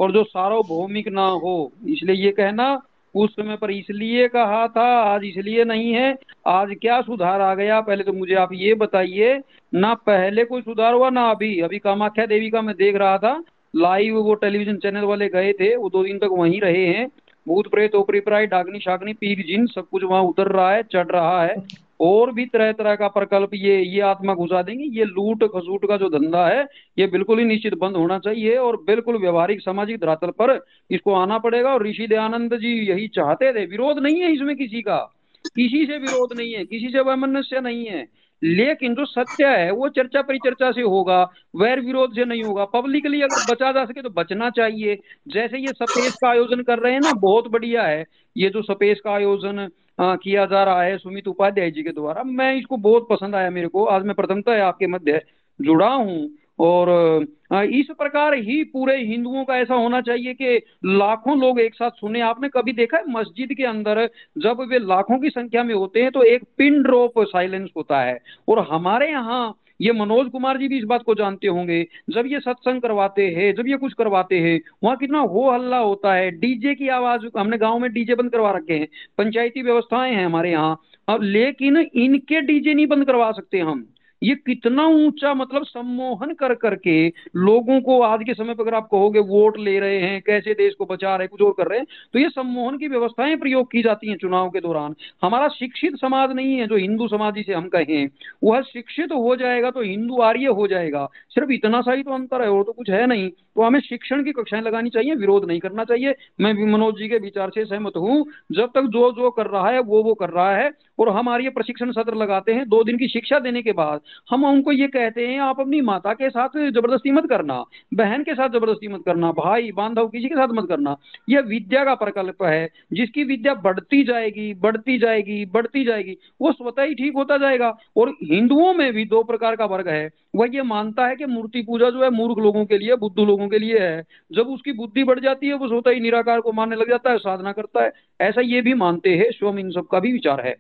और 0.01 0.13
जो 0.13 0.23
सार्वभौमिक 0.25 1.09
ना 1.09 1.27
हो। 1.43 1.57
इसलिए 1.89 2.17
ये 2.17 2.31
कहना 2.31 2.69
उस 3.15 3.31
समय 3.33 3.57
पर 3.57 3.71
इसलिए 3.71 4.29
कहा 4.29 4.67
था 4.69 4.87
आज 5.03 5.25
इसलिए 5.25 5.65
नहीं 5.65 5.93
है 5.93 6.09
आज 6.47 6.75
क्या 6.81 7.01
सुधार 7.03 7.41
आ 7.41 7.55
गया? 7.55 7.81
पहले 7.81 8.05
तो 8.05 8.13
मुझे 8.13 8.35
आप 8.35 8.53
ये 8.53 8.75
बताइए 8.75 9.41
ना 9.73 9.93
पहले 10.07 10.45
कोई 10.45 10.63
सुधार 10.63 10.95
हुआ 10.95 11.11
ना 11.11 11.29
अभी। 11.31 11.59
अभी 11.61 11.79
कामाख्या 11.79 12.27
देवी 12.27 12.51
का 12.51 12.63
मैं 12.63 12.75
देख 12.77 12.97
रहा 12.97 13.19
था 13.19 13.43
लाइव 13.77 14.17
वो 14.17 14.35
टेलीविज़न 14.35 14.77
चैनल 14.77 15.01
वाले 15.01 15.29
गए 15.29 15.53
थे, 15.53 15.77
वो 15.77 15.89
दो 15.89 16.05
दिन 16.05 16.19
तक 16.19 16.29
वहीं 16.33 16.61
रहे 16.61 16.87
हैं। 16.87 17.09
भूत 17.49 17.71
प्रेत, 17.71 17.95
ओपरी 17.95 18.21
प्राय 18.21 18.47
डागनी 18.47 18.81
शागनी 18.81 19.13
पीर 19.13 19.45
जिन, 19.47 19.67
सब 19.67 19.89
कुछ 19.89 20.05
वहाँ 20.05 20.23
उतर 20.23 20.47
रहा 20.47 20.73
है, 20.73 20.83
चढ़ 20.83 21.07
रहा 21.07 21.45
है। 21.45 21.55
और 22.01 22.33
भी 22.33 22.47
तरह 22.47 22.73
तरह 22.73 22.95
का 22.95 23.09
प्रकल्प 23.09 23.51
ये 23.55 23.83
ये 23.83 24.01
आत्मा 24.01 24.35
घुसा 24.35 24.63
देंगे। 24.63 24.85
ये 24.85 25.05
लूट, 25.05 25.45
खसूट 25.45 25.89
का 25.89 25.97
जो 25.97 26.09
धंधा 26.09 26.47
है, 26.49 26.67
ये 26.99 27.07
बिल्कुल 27.07 27.39
ही 27.39 27.45
निश्चित 27.45 27.75
बंद 27.75 27.97
होना 27.97 28.19
चाहिए 28.19 28.57
और 28.57 28.77
बिल्कुल 28.77 29.17
व्यवहारिक, 29.17 29.61
सामाजिक 29.61 30.01
धरातल 30.01 30.31
पर 30.31 30.65
इसको 30.91 31.13
आना 31.13 31.39
पड़ेगा। 31.39 31.75
और 31.75 31.87
ऋषि 31.87 32.07
दयानंद 32.07 32.55
जी 32.55 32.91
यही 32.91 33.09
चाहते 33.09 33.53
थे। 33.53 33.67
विरोध 33.67 33.99
नहीं 33.99 34.21
है 34.21 34.33
इसमें 34.33 34.57
किसी 34.57 34.83
का। 34.83 35.13
किसी 35.47 35.87
से 35.87 35.99
विरोध 35.99 36.37
नहीं 36.37 36.53
है। 36.53 36.65
किसी 36.65 36.89
से 36.89 37.01
वैमनस्य 37.01 37.61
नहीं 37.61 37.87
है। 37.87 38.26
लेकिन 38.43 38.95
जो 38.95 39.05
सत्य 39.05 39.47
है, 39.49 39.71
वो 39.71 39.89
चर्चा 39.89 40.23
परिचर्चा 40.23 40.71
से 40.73 40.83
होगा, 40.83 41.23
वैर 41.57 41.81
विरोध 41.81 42.15
से 42.15 42.25
नहीं 42.25 42.43
होगा। 42.45 42.65
पब्लिकली 42.67 43.21
अगर 43.23 43.53
बचा 43.53 43.73
जा 43.73 43.85
सके 43.85 44.03
तो 44.03 44.11
बचना 44.13 44.51
चाहिए। 44.51 44.99
जैसे 45.29 45.59
ये 45.59 45.73
सपेस 45.75 46.15
का 46.15 46.29
आयोजन 46.29 46.63
कर 46.63 46.79
रहे 46.79 46.93
हैं 46.93 47.01
ना, 47.01 47.13
बहुत 47.15 47.49
बढ़िया 47.49 47.83
है। 47.83 48.05
ये 48.37 48.49
जो 48.51 48.63
सपेस 48.65 49.01
का 49.05 49.13
आयोजन 49.13 49.69
किया 50.01 50.45
जा 50.47 50.63
रहा 50.65 50.83
है 50.83 50.97
सुमित 50.99 51.29
उपाध्याय 51.29 51.71
जी 51.71 51.83
के 51.83 51.93
द्वारा, 51.93 52.23
मैं 52.23 52.55
इसको 52.55 52.77
बहुत 52.79 53.07
पसंद 53.11 53.35
आया 53.35 53.51
मेरे 53.51 53.69
को। 53.69 53.85
आज 53.87 54.03
मैं 54.05 54.15
प्रथमता 54.15 54.65
आपके 54.67 54.87
मध्य 54.87 55.21
जुड़ा 55.61 55.89
हूँ। 55.89 56.29
और 56.59 57.27
इस 57.71 57.87
प्रकार 57.91 58.35
ही 58.35 58.63
पूरे 58.65 58.97
हिंदुओं 58.99 59.45
का 59.45 59.57
ऐसा 59.57 59.75
होना 59.75 60.01
चाहिए 60.01 60.35
कि 60.35 60.57
लाखों 60.87 61.39
लोग 61.41 61.61
एक 61.61 61.75
साथ 61.75 61.91
सुने। 61.91 62.21
आपने 62.23 62.49
कभी 62.49 62.73
देखा 62.73 62.97
है 62.99 63.05
मस्जिद 63.11 63.55
के 63.57 63.65
अंदर 63.65 64.09
जब 64.39 64.61
वे 64.71 64.79
लाखों 64.79 65.19
की 65.19 65.31
संख्या 65.31 65.65
में 65.65 65.75
होते 65.75 66.03
हैं 66.03 66.11
तो 66.11 66.23
एक 66.25 66.45
पिन 66.59 66.83
ड्रॉप 66.83 67.21
साइलेंस 67.21 67.69
होता 67.77 68.01
है? 68.01 68.19
और 68.49 68.67
हमारे 68.71 69.11
यहाँ 69.11 69.55
ये 69.81 69.93
मनोज 69.93 70.29
कुमार 70.31 70.59
जी 70.59 70.69
भी 70.69 70.79
इस 70.79 70.85
बात 70.85 71.03
को 71.03 71.15
जानते 71.15 71.47
होंगे, 71.47 71.83
जब 72.11 72.27
ये 72.27 72.39
सत्संग 72.41 72.81
करवाते 72.83 73.27
हैं, 73.29 73.53
जब 73.55 73.67
ये 73.69 73.77
कुछ 73.77 73.93
करवाते 73.93 74.39
हैं, 74.39 74.61
वहाँ 74.85 74.97
कितना 74.97 75.19
हो 75.21 75.51
हल्ला 75.51 75.79
होता 75.79 76.15
है। 76.15 76.31
डीजे 76.31 76.75
की 76.75 76.89
आवाज़, 76.91 77.27
हमने 77.39 77.59
गाँव 77.59 77.79
में 77.79 77.93
डीजे 77.93 78.15
बंद 78.15 78.31
करवा 78.33 78.51
रखे 78.51 78.75
हैं, 78.75 78.89
पंचायती 79.19 79.63
व्यवस्थाएँ 79.63 80.15
हैं 80.15 80.25
हमारे 80.27 80.51
यहाँ। 80.51 80.77
अब 81.09 81.23
लेकिन 81.23 81.77
इनके 81.77 82.41
डीजे 82.43 82.75
नहीं 82.75 82.87
बंद 82.87 83.07
करवा 83.07 83.31
सकते 83.33 83.59
हम। 83.61 83.87
ये 84.23 84.35
कितना 84.37 84.87
ऊँचा 84.87 85.33
मतलब 85.35 85.65
सम्मोहन 85.65 86.33
कर 86.35 86.55
करके 86.55 87.07
लोगों 87.37 87.81
को 87.81 88.01
आज 88.03 88.21
के 88.27 88.35
समय 88.35 88.55
पर 88.55 88.63
अगर 88.63 88.75
आप 88.75 88.89
कहोगे 88.91 89.21
वोट 89.23 89.59
ले 89.59 89.79
रहे 89.81 89.99
हैं, 90.01 90.21
कैसे 90.23 90.55
देश 90.55 90.75
को 90.75 90.87
बचा 90.87 91.15
रहे 91.17 91.29
कुछ 91.29 91.43
और 91.43 91.53
कर 91.53 91.67
रहे 91.67 91.79
हैं 91.79 91.87
तो 92.15 92.19
ये 92.19 92.29
सम्मोहन 92.29 92.79
की 92.79 92.89
व्यवस्थाएँ 92.89 93.37
प्रयोग 93.37 93.71
की 93.73 93.83
जाती 93.83 94.09
हैं 94.09 94.17
चुनाव 94.17 94.49
के 94.51 94.61
दौरान। 94.61 94.95
हमारा 95.23 95.49
शिक्षित 95.51 95.97
समाज 95.97 96.33
नहीं 96.33 96.57
है 96.57 96.67
जो 96.67 96.77
हिंदू 96.77 97.09
समाज 97.09 97.35
जिसे 97.35 97.55
हम 97.55 97.69
कहें, 97.69 98.09
वह 98.45 98.61
शिक्षित 98.63 99.13
हो 99.13 99.37
जाएगा 99.37 99.71
तो 99.71 99.83
हिंदू 99.83 100.21
आर्य 100.23 100.47
हो 100.49 100.67
जाएगा। 100.69 101.07
सिर्फ़ 101.31 101.53
इतना 101.53 101.81
सा 101.81 101.93
ही 101.93 102.03
तो 102.03 102.15
अंतर 102.15 102.43
है, 102.43 102.49
और 102.49 102.63
तो 102.65 102.73
कुछ 102.73 102.91
है 102.91 103.07
नहीं। 103.07 103.29
तो 103.29 103.63
हमें 103.63 103.81
शिक्षण 103.81 104.23
की 104.25 104.33
कक्षाएँ 104.33 104.63
लगानी 104.63 104.91
चाहिए, 104.91 105.15
विरोध 105.15 105.45
नहीं 105.45 105.61
करना 105.61 105.85
चाहिए। 105.85 106.15
मैं 106.41 106.53
मनोज 106.67 106.95
जी 106.95 107.09
के 107.09 107.19
विचार 107.19 107.51
से 107.51 107.65
सहमत 107.65 107.97
हूँ, 107.97 108.25
जब 108.53 108.71
तक 108.75 108.89
जो 108.89 109.11
जो 109.13 109.31
कर 109.31 109.47
रहा 109.49 109.71
है 109.71 109.81
वो 109.81 110.03
वो 110.03 110.15
कर 110.15 110.31
रहा 110.31 110.57
है, 110.57 110.71
और 110.99 111.09
हमारे 111.09 111.45
ये 111.45 111.51
प्रशिक्षण 111.51 111.91
सत्र 111.93 112.15
लगाते 112.15 112.53
हैं, 112.53 112.69
दो 112.69 112.83
दिन 112.85 112.99
की 112.99 113.09
शिक्षा 113.09 113.39
देने 113.39 113.63
के 113.63 113.73
बाद 113.75 114.01
हम 114.31 114.45
उनको 114.45 114.73
ये 114.73 114.87
कहते 114.87 115.27
हैं, 115.27 115.39
आप 115.41 115.61
अपनी 115.61 115.81
माता 115.81 116.13
के 116.13 116.31
साथ 116.31 116.49
ज़बरदस्ती 116.71 117.11
मत 117.11 117.29
करना, 117.29 117.65
बहन 117.95 118.23
के 118.23 118.35
साथ 118.35 118.49
ज़बरदस्ती 118.49 118.89
मत 118.89 119.03
करना, 119.07 119.33
भाई 119.33 119.73
बांधव 119.73 120.09
किसी 120.09 120.29
के 120.29 120.35
साथ 120.35 120.49
मत 120.49 120.69
करना। 120.69 120.97
यह 121.29 121.41
विद्या 121.41 121.85
का 121.85 121.95
प्रकल्प 121.95 122.43
है, 122.43 122.71
जिसकी 122.93 123.25
विद्या 123.25 123.55
बढ़ती 123.55 124.05
जाएगी 124.05 124.55
बढ़ती 124.55 124.99
जाएगी 124.99 125.45
बढ़ती 125.47 125.85
जाएगी, 125.85 126.17
वो 126.41 126.53
स्वतः 126.53 126.83
ही 126.83 126.95
ठीक 126.95 127.15
होता 127.15 127.37
जाएगा। 127.39 127.77
और 127.97 128.11
हिंदुओं 128.25 128.75
में 128.75 128.93
भी 128.93 129.05
दो 129.05 129.23
प्रकार 129.23 129.57
का 129.57 129.65
वर्ग 129.65 129.89
है, 129.89 130.11
वह 130.37 130.49
ये 130.55 130.63
मानता 130.63 131.07
है 131.07 131.17
कि 131.17 131.27
मूर्ति 131.27 131.63
पूजा 131.63 131.91
जो 131.91 132.03
है 132.03 132.11
मूर्ख 132.11 132.39
लोगों 132.39 132.65
के 132.65 132.79
लिए, 132.79 132.97
बुद्ध 132.97 133.19
लोगों 133.21 133.49
के 133.49 133.59
लिए 133.59 133.79
है। 133.79 134.05
जब 134.33 134.47
उसकी 134.47 134.73
बुद्धि 134.73 135.05
बढ़ 135.05 135.21
जाती 135.21 135.47
है, 135.47 135.55
वो 135.55 135.69
स्वतः 135.69 135.91
ही 135.91 136.01
निराकार 136.01 136.41
को 136.41 136.53
मानने 136.53 136.77
लग 136.77 136.89
जाता 136.89 137.11
है, 137.11 137.19
साधना 137.19 137.53
करता 137.53 137.85
है, 137.85 137.93
ऐसा 138.21 138.41
ये 138.41 138.61
भी 138.61 138.75
मानते 138.75 139.17
हैं 139.17 139.31
स्वम 139.31 139.59
इन 139.59 139.71
सब 139.71 139.87
का 139.87 140.01
भी 140.01 140.13
विचार 140.13 140.41
है। 140.41 140.57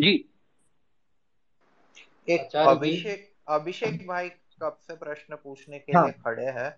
जी। 0.00 0.24
एक 2.28 2.56
अभिषेक 2.56 3.32
अभिषेक 3.48 4.06
भाई 4.06 4.28
कब 4.62 4.78
से 4.80 4.96
प्रश्न 4.96 5.36
पूछने 5.36 5.78
के 5.78 5.92
हाँ. 5.92 6.04
लिए 6.04 6.12
खड़े 6.12 6.44
हैं? 6.44 6.76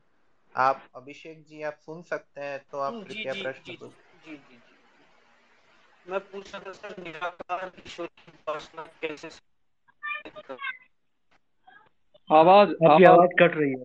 आप 0.57 0.85
अभिषेक 0.97 1.45
जी 1.45 1.63
आप 1.63 1.75
सुन 1.75 2.03
सकते 2.03 2.41
हैं 2.41 2.63
तो 2.71 2.79
आप 2.79 2.93
कृपया 2.93 3.33
प्रश्न 3.33 3.63
जी, 3.67 3.77
जी, 4.27 4.37
जी, 4.37 4.61
मैं 6.11 6.21
पूछ 6.21 6.47
सकता 6.47 6.73
सर 6.73 7.03
निराकार 7.03 7.73
ईश्वर 7.87 8.07
की 8.07 8.33
उपासना 8.35 8.83
कैसे 8.83 9.29
आवाज़ 12.33 12.71
आपकी 12.71 13.05
आवाज़ 13.05 13.31
कट 13.31 13.53
रही 13.55 13.71
है। 13.71 13.83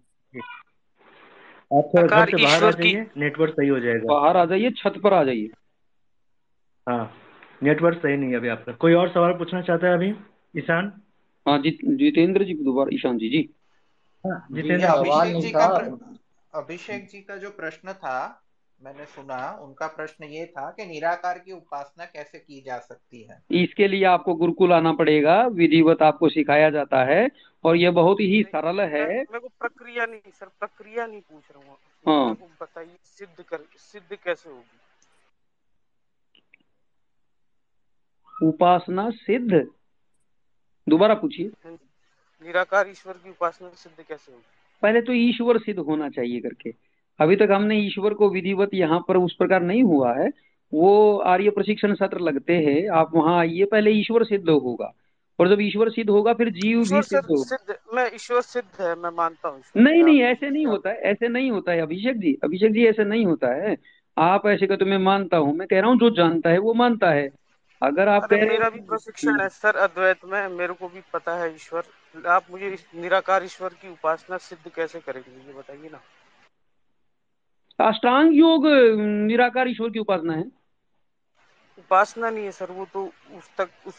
आप 1.78 1.92
थोड़ा 1.96 2.08
घर 2.08 2.32
से 2.32 2.44
बाहर 2.44 2.64
आ 2.64 2.72
जाइए 2.72 3.10
नेटवर्क 3.18 3.54
सही 3.54 3.68
हो 3.68 3.80
जाएगा। 3.80 4.14
बाहर 4.14 4.38
आ 4.38 4.46
जाइए 4.46 4.72
छत 4.72 4.94
पर 5.04 5.14
आ 5.14 5.24
जाइए। 5.24 5.48
हाँ 6.90 7.22
नेटवर्क 7.64 7.98
सही 7.98 8.18
नहीं 8.18 8.30
है 8.30 8.36
अभी 8.36 8.48
आपका। 8.48 8.74
कोई 8.74 8.94
और 8.94 9.10
सवाल 9.10 9.34
पूछना 9.34 9.62
चाहता 9.62 9.88
है 9.88 9.94
अभी? 9.94 10.16
ईशान? 10.58 11.02
हाँ 11.50 11.60
जी 11.60 11.70
जितेंद्र 11.96 12.44
जी 12.44 12.54
दोबारा 12.54 12.90
ईशान 12.94 13.18
जी 13.18 13.30
जी। 13.30 13.50
हाँ 14.26 14.48
जितेंद्र 14.52 14.86
अभिषेक 14.86 15.42
जी 15.42 15.50
का 15.52 15.66
अभिषेक 16.54 17.08
जी 17.08 17.22
का 17.22 17.38
जो 17.38 17.50
प्रश्न 17.50 17.94
था 17.94 18.44
मैंने 18.82 19.06
सुना 19.06 19.60
उनका 19.62 19.88
प्रश्न 19.88 20.24
ये 20.24 20.46
था 20.46 20.72
कि 20.72 20.86
निराकार 20.86 21.40
की 21.40 21.52
उपासना 21.52 22.06
कैसे 22.06 22.40
की 22.40 22.62
जा 22.62 22.78
सकती 22.80 23.24
है? 23.24 23.44
इसके 23.52 23.88
लिए 23.88 24.04
आपको 24.04 24.34
गुरुकुल 24.34 24.74
आना 24.74 24.94
पड़ेगा 24.94 25.48
विधिवत 25.48 26.02
आपको 26.02 26.30
सिखाया 26.30 26.70
जाता 26.70 27.04
है 27.04 27.30
और 27.64 27.76
ये 27.76 27.90
बहुत 27.90 28.20
ही 28.20 28.44
सरल 28.44 28.82
है। 28.82 29.08
मेरे 29.08 29.40
को 29.40 29.48
प्रक्रिया 29.48 30.06
नहीं 30.06 30.32
सर 30.32 30.46
प्रक्रिया 30.46 31.08
नहीं 31.08 31.22
पूछ 31.22 31.44
रहा 31.56 31.70
हूँ। 31.70 31.78
हाँ। 32.06 32.38
बताइए 32.62 32.98
सिद्ध 33.04 33.44
कर 33.44 33.58
सिद्ध 33.78 34.16
कैसे 34.16 34.50
होगी? 34.50 34.80
उपासना 38.48 39.10
सिद्ध? 39.10 39.68
दोबारा 40.90 41.14
पूछिए। 41.14 41.52
निराकार 42.42 42.88
ईश्वर 42.88 43.14
की 43.14 43.30
उपासना 43.30 43.70
सिद्ध 43.70 44.06
कैसे 44.08 44.32
होगी? 44.32 44.44
पहले 44.84 45.02
तो 45.02 45.14
ईश्वर 45.14 45.58
सिद्ध 45.58 45.80
होना 45.80 46.10
चाहिए 46.10 46.40
करके। 46.40 46.74
अभी 47.20 47.36
तक 47.36 47.48
हमने 47.52 47.80
ईश्वर 47.80 48.14
को 48.14 48.30
विधिवत 48.30 48.70
यहाँ 48.74 49.06
पर 49.08 49.18
उस 49.18 49.34
प्रकार 49.34 49.62
नहीं 49.62 49.84
हुआ 49.84 50.14
है। 50.14 50.30
वो 50.74 51.18
आर्य 51.18 51.50
प्रशिक्षण 51.50 51.94
सत्र 51.94 52.20
लगते 52.20 52.54
हैं 52.54 52.90
आप 52.90 53.12
वहाँ 53.16 53.40
आइए 53.40 53.66
पहले 53.66 53.92
ईश्वर 53.92 54.24
सिद्ध 54.24 54.50
होगा। 54.50 54.94
और 55.40 55.50
जब 55.50 55.62
ईश्वर 55.62 55.90
सिद्ध 55.90 56.10
होगा 56.10 56.34
फिर 56.34 56.50
जीव 56.50 56.80
भी 56.80 57.02
सिद्ध 57.02 57.26
होगा। 57.30 57.44
सिद्ध 57.44 57.78
मैं 57.94 58.16
ईश्वर 58.16 58.42
सिद्ध 58.42 58.82
है 58.82 58.96
मैं 58.96 59.10
मानता 59.10 59.50
हूँ 59.50 59.62
नहीं 59.78 60.04
नहीं 60.04 60.22
ऐसे 60.22 60.50
नहीं 60.50 60.66
होता 60.66 60.90
है 60.90 60.96
ऐसे 60.96 61.28
नहीं 61.28 61.52
होता 61.52 61.72
है 61.72 61.82
अभिषेक 61.82 62.18
जी 62.18 62.38
अभिषेक 62.44 62.72
जी 62.72 62.86
ऐसे 62.86 63.04
नहीं 63.04 63.26
होता 63.26 63.54
है। 63.54 63.78
आप 64.18 64.48
ऐसे 64.48 64.68
कहते 64.68 64.86
मैं 64.86 64.98
मानता 64.98 65.38
हूँ 65.38 65.56
मैं 65.56 65.68
कह 65.68 65.80
रहा 65.80 65.90
हूँ 65.90 66.00
जो 66.00 66.10
जानता 66.10 66.50
है 66.50 66.58
वो 66.58 66.74
मानता 66.74 67.10
है। 67.10 67.30
अगर 67.82 68.08
आप 68.10 68.24
कह 68.24 68.36
रहे 68.36 68.46
मेरा 68.50 68.70
भी 68.70 68.80
प्रशिक्षण 68.90 69.40
है 69.42 69.48
सर 69.50 69.76
अद्वैत 69.78 70.26
में 70.26 70.48
मेरे 70.50 70.74
को 70.74 70.88
भी 70.90 71.02
पता 71.14 71.36
है 71.38 71.54
ईश्वर। 71.56 72.28
आप 72.28 72.46
मुझे 72.52 72.70
इस 72.70 72.86
निराकार 72.96 73.44
ईश्वर 73.44 73.74
की 73.74 73.90
उपासना 73.90 74.38
सिद्ध 74.38 74.72
कैसे 74.76 75.00
करेंगे 75.00 75.32
ये 75.48 75.54
बताइए 75.54 75.90
ना। 75.90 76.02
अष्टांग 77.80 78.36
योग 78.36 78.66
निराकार 79.28 79.68
ईश्वर 79.68 79.90
की 79.90 80.00
उपासना 80.00 80.34
है। 80.34 80.44
उपासना 81.78 82.30
नहीं 82.30 82.46
है 82.46 82.52
सर 82.52 82.72
वो 82.72 82.86
तो 82.94 83.04
उस 83.38 83.50
तक 83.58 83.70
उस 83.88 83.96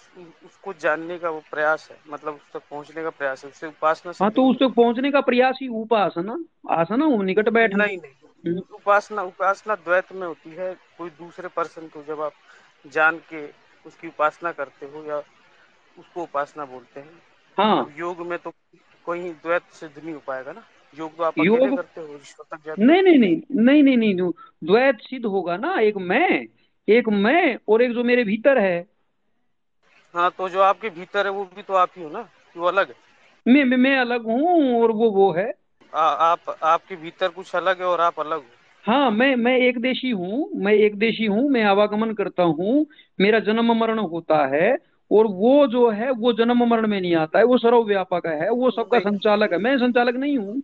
उसको 0.46 0.72
जानने 0.80 1.18
का 1.18 1.30
वो 1.30 1.42
प्रयास 1.50 1.88
है 1.90 1.96
मतलब 2.08 2.34
उस 2.34 2.52
तक 2.52 2.62
पहुँचने 2.70 3.02
का 3.02 3.10
प्रयास 3.10 3.44
है 3.44 3.50
उससे 3.50 3.66
उपासना 3.66 4.12
हाँ 4.20 4.30
तो 4.30 4.44
उस 4.48 4.56
तक 4.56 4.74
पहुँचने 4.76 5.10
का 5.10 5.20
प्रयास 5.20 5.58
ही 5.62 5.68
उपासना 5.80 6.36
आसना 6.70 7.06
निकट 7.22 7.48
बैठना। 7.48 7.84
नहीं 7.84 7.96
नहीं 7.98 8.58
उपासना 8.74 9.22
उपासना 9.22 9.74
द्वैत 9.76 10.12
में 10.12 10.26
होती 10.26 10.50
है 10.50 10.74
कोई 10.98 11.10
दूसरे 11.18 11.48
पर्सन 11.48 11.88
को 11.88 12.02
जब 12.02 12.20
आप 12.20 12.32
जान 12.84 13.18
के 13.32 13.46
उसकी 13.86 14.08
उपासना 14.08 14.52
करते 14.52 14.86
हो 14.86 15.04
या 15.04 15.16
उसको 15.98 16.22
उपासना 16.22 16.64
बोलते 16.64 17.00
हैं? 17.00 17.22
हाँ। 17.58 17.80
अब 17.80 17.94
योग 17.98 18.20
में 18.20 18.38
तो 18.38 18.52
कोई 19.04 19.32
द्वैत 19.32 19.62
सिद्ध 19.62 20.04
नहीं 20.04 20.14
हो 20.14 20.20
पाएगा 20.26 20.52
ना? 20.52 20.62
योग 20.98 21.16
तो 21.16 21.22
आप 21.22 21.34
योग 21.38 21.76
करते 21.76 22.00
हो 22.00 22.18
नहीं 22.78 23.02
नहीं 23.02 23.18
नहीं 23.18 23.42
नहीं 23.62 23.82
नहीं 23.82 23.96
नहीं 23.96 24.14
नहीं, 24.14 24.30
द्वैत 24.64 24.98
सिद्ध 25.00 25.26
होगा 25.26 25.56
ना 25.56 25.80
एक 25.80 25.96
मैं 25.96 26.46
एक 26.88 27.08
मैं 27.08 27.58
और 27.68 27.82
एक 27.82 27.92
जो 27.92 28.04
मेरे 28.04 28.24
भीतर 28.24 28.58
है। 28.58 28.86
हाँ 30.14 30.30
तो 30.30 30.48
जो 30.48 30.60
आपके 30.60 30.90
भीतर 30.90 31.26
है 31.26 31.32
वो 31.32 31.44
भी 31.44 31.62
तो 31.62 31.74
आप 31.74 31.90
ही 31.96 32.02
हो 32.02 32.10
ना? 32.10 32.28
वो 32.56 32.66
अलग 32.66 32.88
है। 32.88 32.94
मैं 33.48 33.64
मैं, 33.64 33.76
मैं 33.76 33.98
अलग 33.98 34.22
हूँ 34.22 34.82
और 34.82 34.90
वो 34.90 35.10
वो 35.10 35.32
है। 35.32 35.54
आ, 35.94 36.00
आप 36.00 36.58
आपके 36.62 36.96
भीतर 36.96 37.28
कुछ 37.28 37.56
अलग 37.56 37.78
है 37.78 37.86
और 37.86 38.00
आप 38.00 38.20
अलग 38.20 38.38
हो। 38.38 38.59
हाँ 38.84 39.10
मैं 39.10 39.36
मैं 39.36 39.56
एक 39.58 39.78
देशी 39.78 40.10
हूँ 40.10 40.50
मैं 40.54 40.72
एक 40.72 40.98
देशी 40.98 41.26
हूँ 41.26 41.50
मैं 41.50 41.62
आवागमन 41.62 42.12
करता 42.12 42.42
हूँ 42.42 42.86
मेरा 43.20 43.38
जन्म 43.38 43.72
मरण 43.72 43.98
होता 43.98 44.46
है 44.46 44.78
और 45.10 45.26
वो 45.26 45.66
जो 45.66 45.90
है 45.90 46.10
वो 46.10 46.32
जन्म 46.32 46.64
मरण 46.64 46.86
में 46.86 47.00
नहीं 47.00 47.14
आता 47.14 47.38
है 47.38 47.44
वो 47.44 47.58
सर्वव्यापक 47.58 48.26
है 48.26 48.50
वो 48.50 48.70
सबका 48.70 48.98
संचालक 48.98 49.52
है। 49.52 49.58
मैं 49.58 49.78
संचालक 49.78 50.14
नहीं 50.14 50.38
हूँ। 50.38 50.62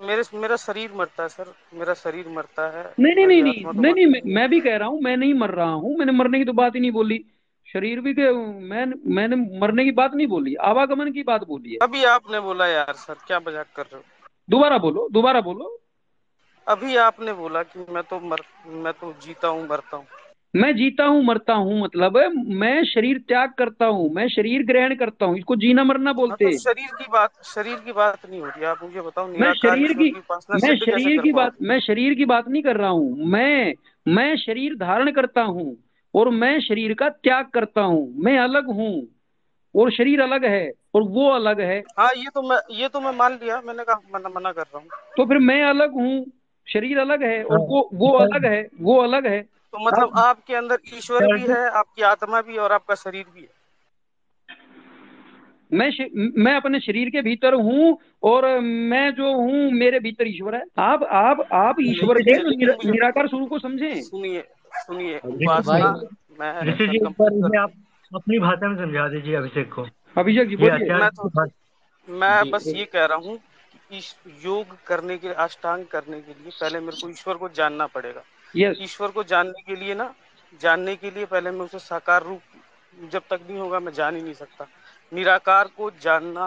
मेरे 0.00 0.22
मेरा 0.34 0.56
शरीर 0.56 0.90
मरता 0.94 1.22
है 1.22 1.28
सर। 1.28 1.54
मेरा 1.74 1.94
शरीर 1.94 2.28
मरता 2.28 2.78
है। 2.78 2.94
नहीं 3.00 3.14
नहीं 3.14 3.26
नहीं 3.26 3.42
नहीं 3.42 3.64
तो 3.64 3.72
नहीं 3.72 3.94
नहीं 3.94 4.06
मैं, 4.06 4.20
नहीं 4.22 4.34
मैं 4.34 4.48
भी 4.48 4.60
कह 4.60 4.76
रहा 4.76 4.88
हूँ 4.88 5.00
मैं 5.00 5.16
नहीं 5.16 5.34
मर 5.34 5.50
रहा 5.50 5.70
हूँ 5.70 5.98
मैंने 5.98 6.12
मरने 6.12 6.38
की 6.38 6.44
तो 6.44 6.52
बात 6.52 6.74
ही 6.74 6.80
नहीं 6.80 6.92
बोली। 6.92 7.24
शरीर 7.66 8.00
भी 8.00 8.14
के 8.14 8.32
मैं 8.68 8.86
मैंने 9.06 9.36
मरने 9.60 9.84
की 9.84 9.90
बात 9.90 10.14
नहीं 10.14 10.26
बोली 10.26 10.54
आवागमन 10.54 11.12
की 11.12 11.22
बात 11.22 11.46
बोली 11.46 11.70
है। 11.70 11.78
अभी 11.82 12.04
आपने 12.04 12.40
बोला 12.40 12.66
यार 12.66 12.92
सर 12.92 13.14
क्या 13.26 13.40
मज़ाक 13.40 13.66
कर 13.76 13.82
रहे 13.82 13.96
हो? 13.96 14.02
दोबारा 14.50 14.78
बोलो 14.78 15.08
दोबारा 15.12 15.40
बोलो। 15.40 15.80
अभी 16.66 16.96
आपने 16.96 17.32
बोला 17.32 17.62
कि 17.62 17.84
मैं 17.92 18.02
तो 18.02 18.20
मर 18.20 18.42
मैं 18.66 18.92
तो 18.92 19.12
जीता 19.20 19.48
हूँ 19.48 19.68
मरता 19.68 19.96
हूँ। 19.96 20.06
मैं 20.54 20.74
जीता 20.76 21.04
हूँ 21.04 21.22
मरता 21.24 21.52
हूँ 21.52 21.80
मतलब 21.82 22.16
मैं 22.54 22.84
शरीर 22.84 23.18
त्याग 23.18 23.52
करता 23.58 23.86
हूँ 23.86 24.10
मैं 24.14 24.28
शरीर 24.28 24.62
ग्रहण 24.66 24.94
करता 24.94 25.26
हूँ 25.26 25.38
इसको 25.38 25.56
जीना 25.56 25.84
मरना 25.84 26.10
हाँ 26.10 26.16
बोलते 26.16 26.44
तो 26.44 26.50
हैं। 26.50 26.58
शरीर 26.58 26.90
की 26.98 27.04
बात 27.12 27.30
शरीर 27.44 27.80
की 27.80 27.92
बात 27.92 28.26
नहीं 28.26 28.40
हो 28.40 28.46
रही 28.46 28.64
आप 28.64 28.82
मुझे 28.82 29.00
बताओ 29.00 29.26
मैं 29.28 29.52
शरीर 29.54 29.92
की 29.92 30.10
मैं 30.54 30.76
शरीर 30.76 31.22
की 31.22 31.32
बात 31.32 31.56
मैं 31.62 31.80
शरीर 31.80 32.14
की 32.14 32.24
बात 32.24 32.48
नहीं 32.48 32.62
कर 32.62 32.76
रहा 32.76 32.88
हूँ 32.88 33.26
मैं 33.26 33.74
मैं 34.06 34.36
शरीर 34.36 34.74
धारण 34.74 35.10
करता 35.12 35.42
हूँ 35.42 35.76
और 36.14 36.28
मैं 36.28 36.60
शरीर 36.60 36.94
का 36.94 37.08
त्याग 37.08 37.46
करता 37.46 37.80
हूँ 37.80 38.14
मैं 38.16 38.38
अलग 38.38 38.66
हूँ 38.66 39.06
और 39.74 39.90
शरीर 39.90 40.20
अलग 40.20 40.44
है 40.44 40.72
और 40.94 41.02
वो 41.02 41.28
अलग 41.30 41.60
है। 41.60 41.80
हाँ 41.98 42.10
ये 42.16 42.30
तो 42.34 42.42
मैं 42.42 42.58
ये 42.70 42.88
तो 42.88 43.00
मैं 43.00 43.12
मान 43.12 43.32
लिया 43.32 43.60
मैंने 43.60 43.84
कहा 43.84 44.00
मना, 44.14 44.28
मना 44.28 44.52
कर 44.52 44.62
रहा 44.62 44.78
हूँ। 44.78 44.88
तो 45.16 45.24
फिर 45.24 45.38
मैं 45.38 45.62
अलग 45.62 45.92
हूँ 45.92 46.24
शरीर 46.72 46.98
अलग 46.98 47.22
है 47.22 47.44
और 47.44 47.58
हाँ। 47.58 47.66
वो 47.66 47.90
वो 47.94 48.08
अलग 48.08 48.46
है 48.46 48.68
वो 48.80 49.02
अलग 49.02 49.26
है। 49.26 49.42
तो 49.42 49.86
मतलब 49.86 50.10
आपके 50.16 50.54
अंदर 50.54 50.78
ईश्वर 50.96 51.34
भी 51.34 51.40
है। 51.40 51.70
आपकी 51.70 52.02
आत्मा 52.02 52.42
भी 52.42 52.56
और 52.56 52.72
आपका 52.72 52.94
शरीर 52.94 53.24
भी 53.34 53.40
है। 53.40 53.64
मैं 55.72 55.90
श- 55.90 56.32
मैं 56.38 56.56
अपने 56.56 56.80
शरीर 56.80 57.10
के 57.10 57.22
भीतर 57.22 57.54
हूँ 57.54 57.98
और 58.22 58.60
मैं 58.60 59.10
जो 59.14 59.34
हूँ 59.34 59.70
मेरे 59.70 60.00
भीतर 60.00 60.28
ईश्वर 60.28 60.54
है। 60.54 60.62
आप 60.78 61.02
आप 61.02 61.48
आप 61.52 61.76
ईश्वर 61.80 62.18
के 62.22 62.32
निराकार 62.90 63.28
स्वरूप 63.28 63.48
को 63.48 63.58
समझें। 63.58 64.02
सुनिए 64.02 64.44
सुनिए 64.74 65.20
मैं 66.40 67.58
आप 67.58 67.70
अपनी 68.14 68.38
भाषा 68.38 68.68
में 68.68 68.76
समझा 68.76 69.08
दीजिए 69.08 69.34
अभिषेक 69.34 69.72
को। 69.72 69.86
अभिषेक 70.18 70.48
जी 70.48 70.56
बोलिए। 70.56 70.94
मैं 72.08 72.44
तो 72.44 72.50
बस 72.50 72.72
ये 72.76 72.84
कह 72.84 73.04
रहा 73.04 73.18
हूँ 73.18 73.38
इस 73.90 74.14
योग 74.44 74.76
करने 74.86 75.16
के 75.18 75.28
अष्टांग 75.28 75.84
करने 75.86 76.20
के 76.20 76.32
लिए 76.32 76.50
पहले 76.60 76.80
मेरे 76.80 77.00
को 77.02 77.08
ईश्वर 77.08 77.36
को 77.36 77.48
जानना 77.48 77.86
पड़ेगा। 77.86 78.22
यस 78.54 78.78
ईश्वर 78.80 79.10
को 79.10 79.24
जानने 79.24 79.62
के 79.62 79.76
लिए 79.76 79.94
ना 79.94 80.14
जानने 80.60 80.94
के 80.96 81.10
लिए 81.10 81.24
पहले 81.26 81.50
मैं 81.50 81.64
उसे 81.64 81.78
साकार 81.78 82.22
रूप 82.22 83.08
जब 83.12 83.22
तक 83.30 83.40
नहीं 83.48 83.58
होगा 83.58 83.80
मैं 83.80 83.92
जान 83.92 84.16
ही 84.16 84.22
नहीं 84.22 84.34
सकता। 84.34 84.66
निराकार 85.12 85.68
को 85.76 85.90
जानना 86.02 86.46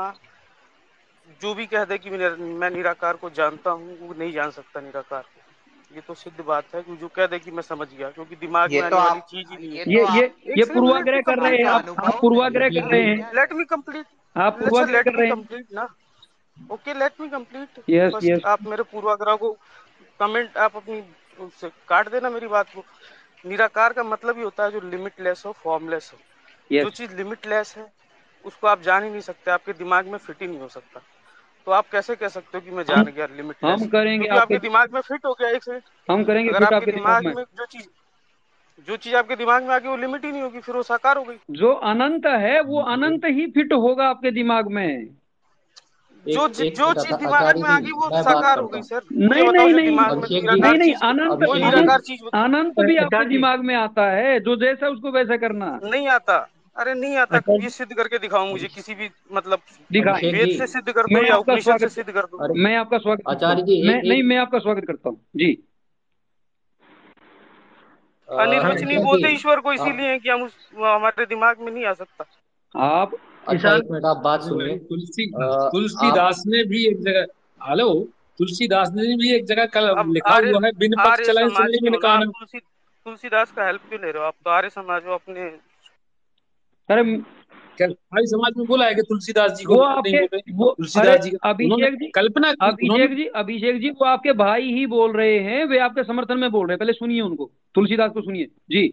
जो 1.42 1.54
भी 1.54 1.66
कह 1.66 1.84
दे 1.86 1.98
कि 1.98 2.10
मैं 2.10 2.70
निराकार 2.70 3.16
को 3.16 3.30
जानता 3.30 3.72
हूँ 3.72 3.98
वो 4.00 4.14
नहीं 4.14 4.32
जान 4.32 4.52
सकता 4.52 4.82
निराकार 4.82 5.22
को। 5.22 5.96
ये 5.96 6.02
तो 6.02 6.14
सिद्ध 6.14 6.44
बात 6.46 6.74
है 6.76 6.82
कि 6.82 6.96
जो 6.98 7.08
कह 7.08 7.28
दे 7.28 7.40
कि 7.40 7.52
मैं 7.52 7.62
समझ 7.62 7.88
गया 7.90 8.10
क्योंकि 8.10 8.36
दिमाग 8.36 8.72
में 8.72 8.90
तो 8.90 8.96
वाली 8.96 9.10
आप 9.10 9.28
चीज़ 9.30 9.50
ही 9.50 9.58
नहीं 9.58 9.72
ये 9.72 9.84
है। 9.84 10.16
ये 10.16 10.22
ये 10.22 10.54
ये 10.58 10.66
पूर्वाग्रह 10.66 11.22
कर 11.22 11.40
रहे 11.40 11.58
हैं 11.58 11.66
आप 11.66 11.96
आप 12.00 12.20
पूर्वाग्रह 12.22 12.70
कर 12.70 12.90
रहे 12.92 13.04
हैं। 13.04 13.32
लेट 13.36 13.54
मी 13.54 13.66
कंप्लीट 13.66 14.06
आप 14.36 14.60
पूर्वाग्रह 14.60 15.02
कर 15.02 15.14
रहे 15.14 15.28
हैं। 15.28 15.64
ना। 15.74 15.88
Okay 16.72 16.94
let 16.94 17.22
me 17.22 17.30
complete 17.30 17.80
yes 17.90 18.24
yes 18.24 18.42
आप 18.46 18.66
मेरे 18.68 18.84
पूर्वाग्रह 18.84 19.36
को 19.36 19.52
कमेंट 20.20 20.58
आप 20.58 20.76
अपनी 20.76 21.02
उससे 21.40 21.70
काट 21.88 22.10
देना 22.10 22.30
मेरी 22.30 22.48
बात 22.48 22.74
को। 22.76 22.84
निराकार 23.46 23.94
का 23.94 24.04
मतलब 24.04 24.38
ही 24.38 24.44
होता 24.44 24.64
है 24.64 24.72
जो 24.72 24.80
लिमिटलेस 24.82 25.44
हो 25.46 25.52
फॉर्मलेस 25.52 26.12
हो। 26.14 26.20
Yes. 26.72 26.84
जो 26.84 26.90
चीज़ 26.90 27.16
लिमिटलेस 27.16 27.78
है 27.78 27.92
उसको 28.46 28.68
आप 28.68 28.82
जान 28.82 29.04
ही 29.04 29.10
नहीं 29.10 29.22
सकते 29.22 29.52
आपके 29.52 29.74
दिमाग 29.74 30.08
में 30.08 30.18
फिट 30.18 30.42
ही 30.42 30.48
नहीं 30.48 30.60
हो 30.60 30.68
सकता। 30.68 31.02
तो 31.68 31.72
आप 31.72 31.88
कैसे 31.92 32.16
कह 32.16 32.28
सकते 32.28 32.58
हो 32.58 32.62
कि 32.62 32.72
मैं 32.72 32.84
जान 32.84 33.06
गया 33.06 33.28
लिमिटलेस 33.28 33.82
हम 33.82 33.88
करेंगे 33.88 34.28
आपके 34.28 34.40
आपके 34.40 34.58
दिमाग 34.60 34.94
में 34.94 35.02
फिट 35.02 35.26
हो 35.26 35.34
गया 35.34 35.50
एक 35.50 35.64
सेकंड 35.64 36.12
हम 36.12 36.24
करेंगे 36.24 36.50
अगर 36.50 36.64
आपके 36.64 36.92
दिमाग 36.92 37.26
में। 37.26 37.34
में 37.36 37.44
जो 37.58 37.66
चीज़ 37.66 37.88
जो 38.88 38.98
चीज़ 38.98 39.16
आपके 39.16 39.36
दिमाग 39.36 39.64
में 39.64 39.74
आ 39.76 39.78
गई 39.80 39.90
वो 39.90 39.96
लिमिट 39.98 40.26
ही 40.26 40.32
नहीं 40.32 40.42
होगी 40.42 40.60
फिर 40.60 40.76
वो 40.76 40.84
साकार 40.84 41.18
हो 41.18 41.24
गई। 41.24 41.38
जो 41.52 41.72
अनंत 41.92 42.26
है 42.26 42.60
वो 42.62 42.82
अनंत 42.82 43.26
ही 43.26 43.46
फिट 43.52 43.74
होगा 43.74 44.08
आपके 44.08 44.32
दिमाग 44.32 44.68
में। 44.72 45.18
जो 46.28 46.48
जो 46.48 46.94
चीज़ 46.94 47.16
दिमाग 47.16 47.58
में 47.58 47.70
आ 47.70 47.80
गई 47.80 47.92
वो 47.92 48.10
साकार 48.24 48.60
हो 48.60 48.68
गई 48.68 48.82
सर। 48.82 49.02
नहीं 49.14 49.48
नहीं 49.48 49.74
नहीं 49.74 49.90
नहीं 49.92 50.78
नहीं 50.78 50.94
अनंत 50.94 51.44
निराकार 51.44 51.80
अनंत 51.80 52.02
चीज़ 52.02 52.22
अनंत 52.36 52.80
भी 52.82 52.98
आपके 52.98 53.26
दिमाग 53.26 53.64
में 53.64 53.76
आता 53.76 54.10
है 54.12 54.40
जो 54.40 54.56
जैसा 54.56 54.90
उसको 54.90 55.12
वैसा 55.12 55.38
करना। 55.38 55.80
नहीं 55.84 56.08
आता। 56.08 56.38
अरे 56.76 56.94
नहीं 56.94 57.16
आता। 57.18 57.40
ये 57.62 57.70
सिद्ध 57.70 57.94
करके 57.94 58.18
दिखाओ 58.18 58.46
मुझे 58.46 58.68
किसी 58.68 58.96
भी 58.96 59.10
मतलब 59.34 59.60
वेद 59.92 60.58
से 60.58 60.68
सिद्ध 60.68 60.92
कर 60.92 61.02
दो 61.04 61.24
या 61.24 61.36
उपनिषद 61.36 61.62
से 61.62 61.62
स्वागत 61.62 61.92
सिद्ध 61.92 62.12
कर 62.12 62.26
दो। 62.26 62.54
मैं 62.56 62.76
आपका 62.78 62.98
स्वागत 62.98 63.24
करता 63.28 63.32
आचार्य 63.32 63.62
हूँ। 63.62 63.68
जी 63.68 63.88
मैं 63.88 64.02
नहीं 64.04 64.24
मैं 64.24 64.38
आपका 64.38 64.60
स्वागत 64.60 64.86
करता 64.88 65.10
हूँ। 65.10 65.20
जी। 65.36 65.52
अनिर्वचनीय 68.30 68.98
बोलते 69.00 69.30
ईश्वर 69.34 69.60
को 69.60 69.74
इसीलिए 69.74 70.18
कि 70.20 70.30
हम 70.30 70.50
हमारे 70.86 71.26
दिमाग 71.26 71.60
में 71.60 71.72
नहीं 71.72 71.86
आ 71.86 71.94
सकता। 71.94 72.26
आप 72.76 73.12
अच्छा 73.48 73.76
एक 73.76 73.84
मिनट 73.92 74.06
आप 74.06 74.18
बात 74.24 74.42
सुनिए। 74.44 74.78
तुलसी 74.90 75.26
तुलसीदास 75.36 76.44
ने 76.48 76.64
भी 76.66 76.86
एक 76.88 77.00
जगह 77.02 77.26
हेलो? 77.62 77.94
तुलसीदास 78.40 78.92
ने 78.96 79.16
भी 79.18 79.34
एक 79.36 79.46
जगह 79.46 79.66
कल 79.76 79.86
लिखा 80.10 80.36
हुआ 80.38 80.66
है 80.66 80.72
बिन 80.80 80.94
पक्ष 80.98 81.26
चलाए 81.28 81.50
सुनने 81.50 81.80
बिन 81.84 82.00
कान 82.00 82.26
तुलसीदास 82.26 83.52
का 83.52 83.66
हेल्प 83.66 83.82
क्यों 83.90 84.02
ले 84.02 84.12
रहे 84.12 84.22
हो? 84.22 84.28
आप 84.28 84.34
तो 84.46 84.50
आर्य 84.52 84.70
समाज 84.70 85.06
हो 85.08 85.14
अपने 85.14 85.42
अरे 86.90 87.04
भाई 87.80 88.26
समाज 88.26 88.54
में 88.58 88.66
बोला 88.68 88.86
है 88.86 88.94
कि 88.96 89.02
तुलसीदास 89.02 89.52
जी 89.52 89.64
को 89.64 89.76
वो 89.76 89.82
आपके 89.84 90.26
वो 90.54 90.70
तुलसीदास 90.78 91.20
जी 91.22 91.32
अभिषेक 91.46 91.96
जी 91.96 92.10
कल्पना 92.12 92.54
अभिषेक 92.62 93.16
जी 93.16 93.26
अभिषेक 93.42 93.80
जी 93.82 93.90
वो 93.92 94.06
आपके 94.06 94.34
भाई 94.36 94.72
ही 94.74 94.86
बोल 94.88 95.12
रहे 95.18 95.38
हैं 95.40 95.66
वे 95.66 95.80
आपके 95.80 96.04
समर्थन 96.04 96.40
में 96.40 96.50
बोल 96.52 96.66
रहे 96.68 96.74
हैं। 96.74 96.80
पहले 96.80 96.94
सुनिए 96.94 97.22
उनको 97.22 97.52
तुलसीदास 97.76 98.12
को 98.12 98.22
सुनिए। 98.22 98.46
जी। 98.72 98.88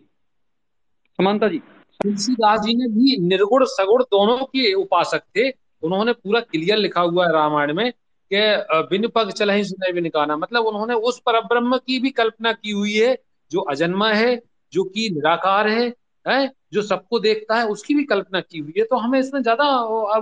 समानता 1.19 1.49
जी। 1.49 1.61
तुलसीदास 2.03 2.61
जी 2.61 2.75
ने 2.75 2.89
भी 2.89 3.17
निर्गुण 3.29 3.65
सगुण 3.69 4.03
दोनों 4.05 4.45
के 4.47 4.73
उपासक 4.75 5.23
थे। 5.37 5.49
उन्होंने 5.83 6.13
पूरा 6.15 6.41
क्लियर 6.43 6.79
लिखा 6.79 7.01
हुआ 7.01 7.27
है 7.27 7.33
रामायण 7.33 7.75
में 7.75 7.91
कि 8.31 8.41
बिन 8.91 9.07
पग 9.09 9.31
चला 9.33 9.53
ही 9.53 9.65
सुनाई 9.65 9.93
भी 9.93 10.01
निकाना 10.01 10.37
मतलब 10.37 10.67
उन्होंने 10.67 10.95
उस 11.09 11.19
पर 11.19 11.41
ब्रह्म 11.45 11.77
की 11.79 11.99
भी 11.99 12.11
कल्पना 12.13 12.53
की 12.53 12.71
हुई 12.71 12.95
है 12.95 13.17
जो 13.51 13.61
अजन्मा 13.71 14.13
है 14.13 14.41
जो 14.73 14.85
कि 14.85 15.09
निराकार 15.11 15.69
है 15.69 15.93
है 16.27 16.51
जो 16.73 16.83
सबको 16.83 17.19
देखता 17.21 17.57
है 17.57 17.67
उसकी 17.67 17.95
भी 17.95 18.05
कल्पना 18.05 18.41
की 18.41 18.59
हुई 18.59 18.73
है। 18.79 18.85
तो 18.85 18.97
हमें 18.97 19.19
इसमें 19.19 19.41
ज़्यादा 19.43 19.65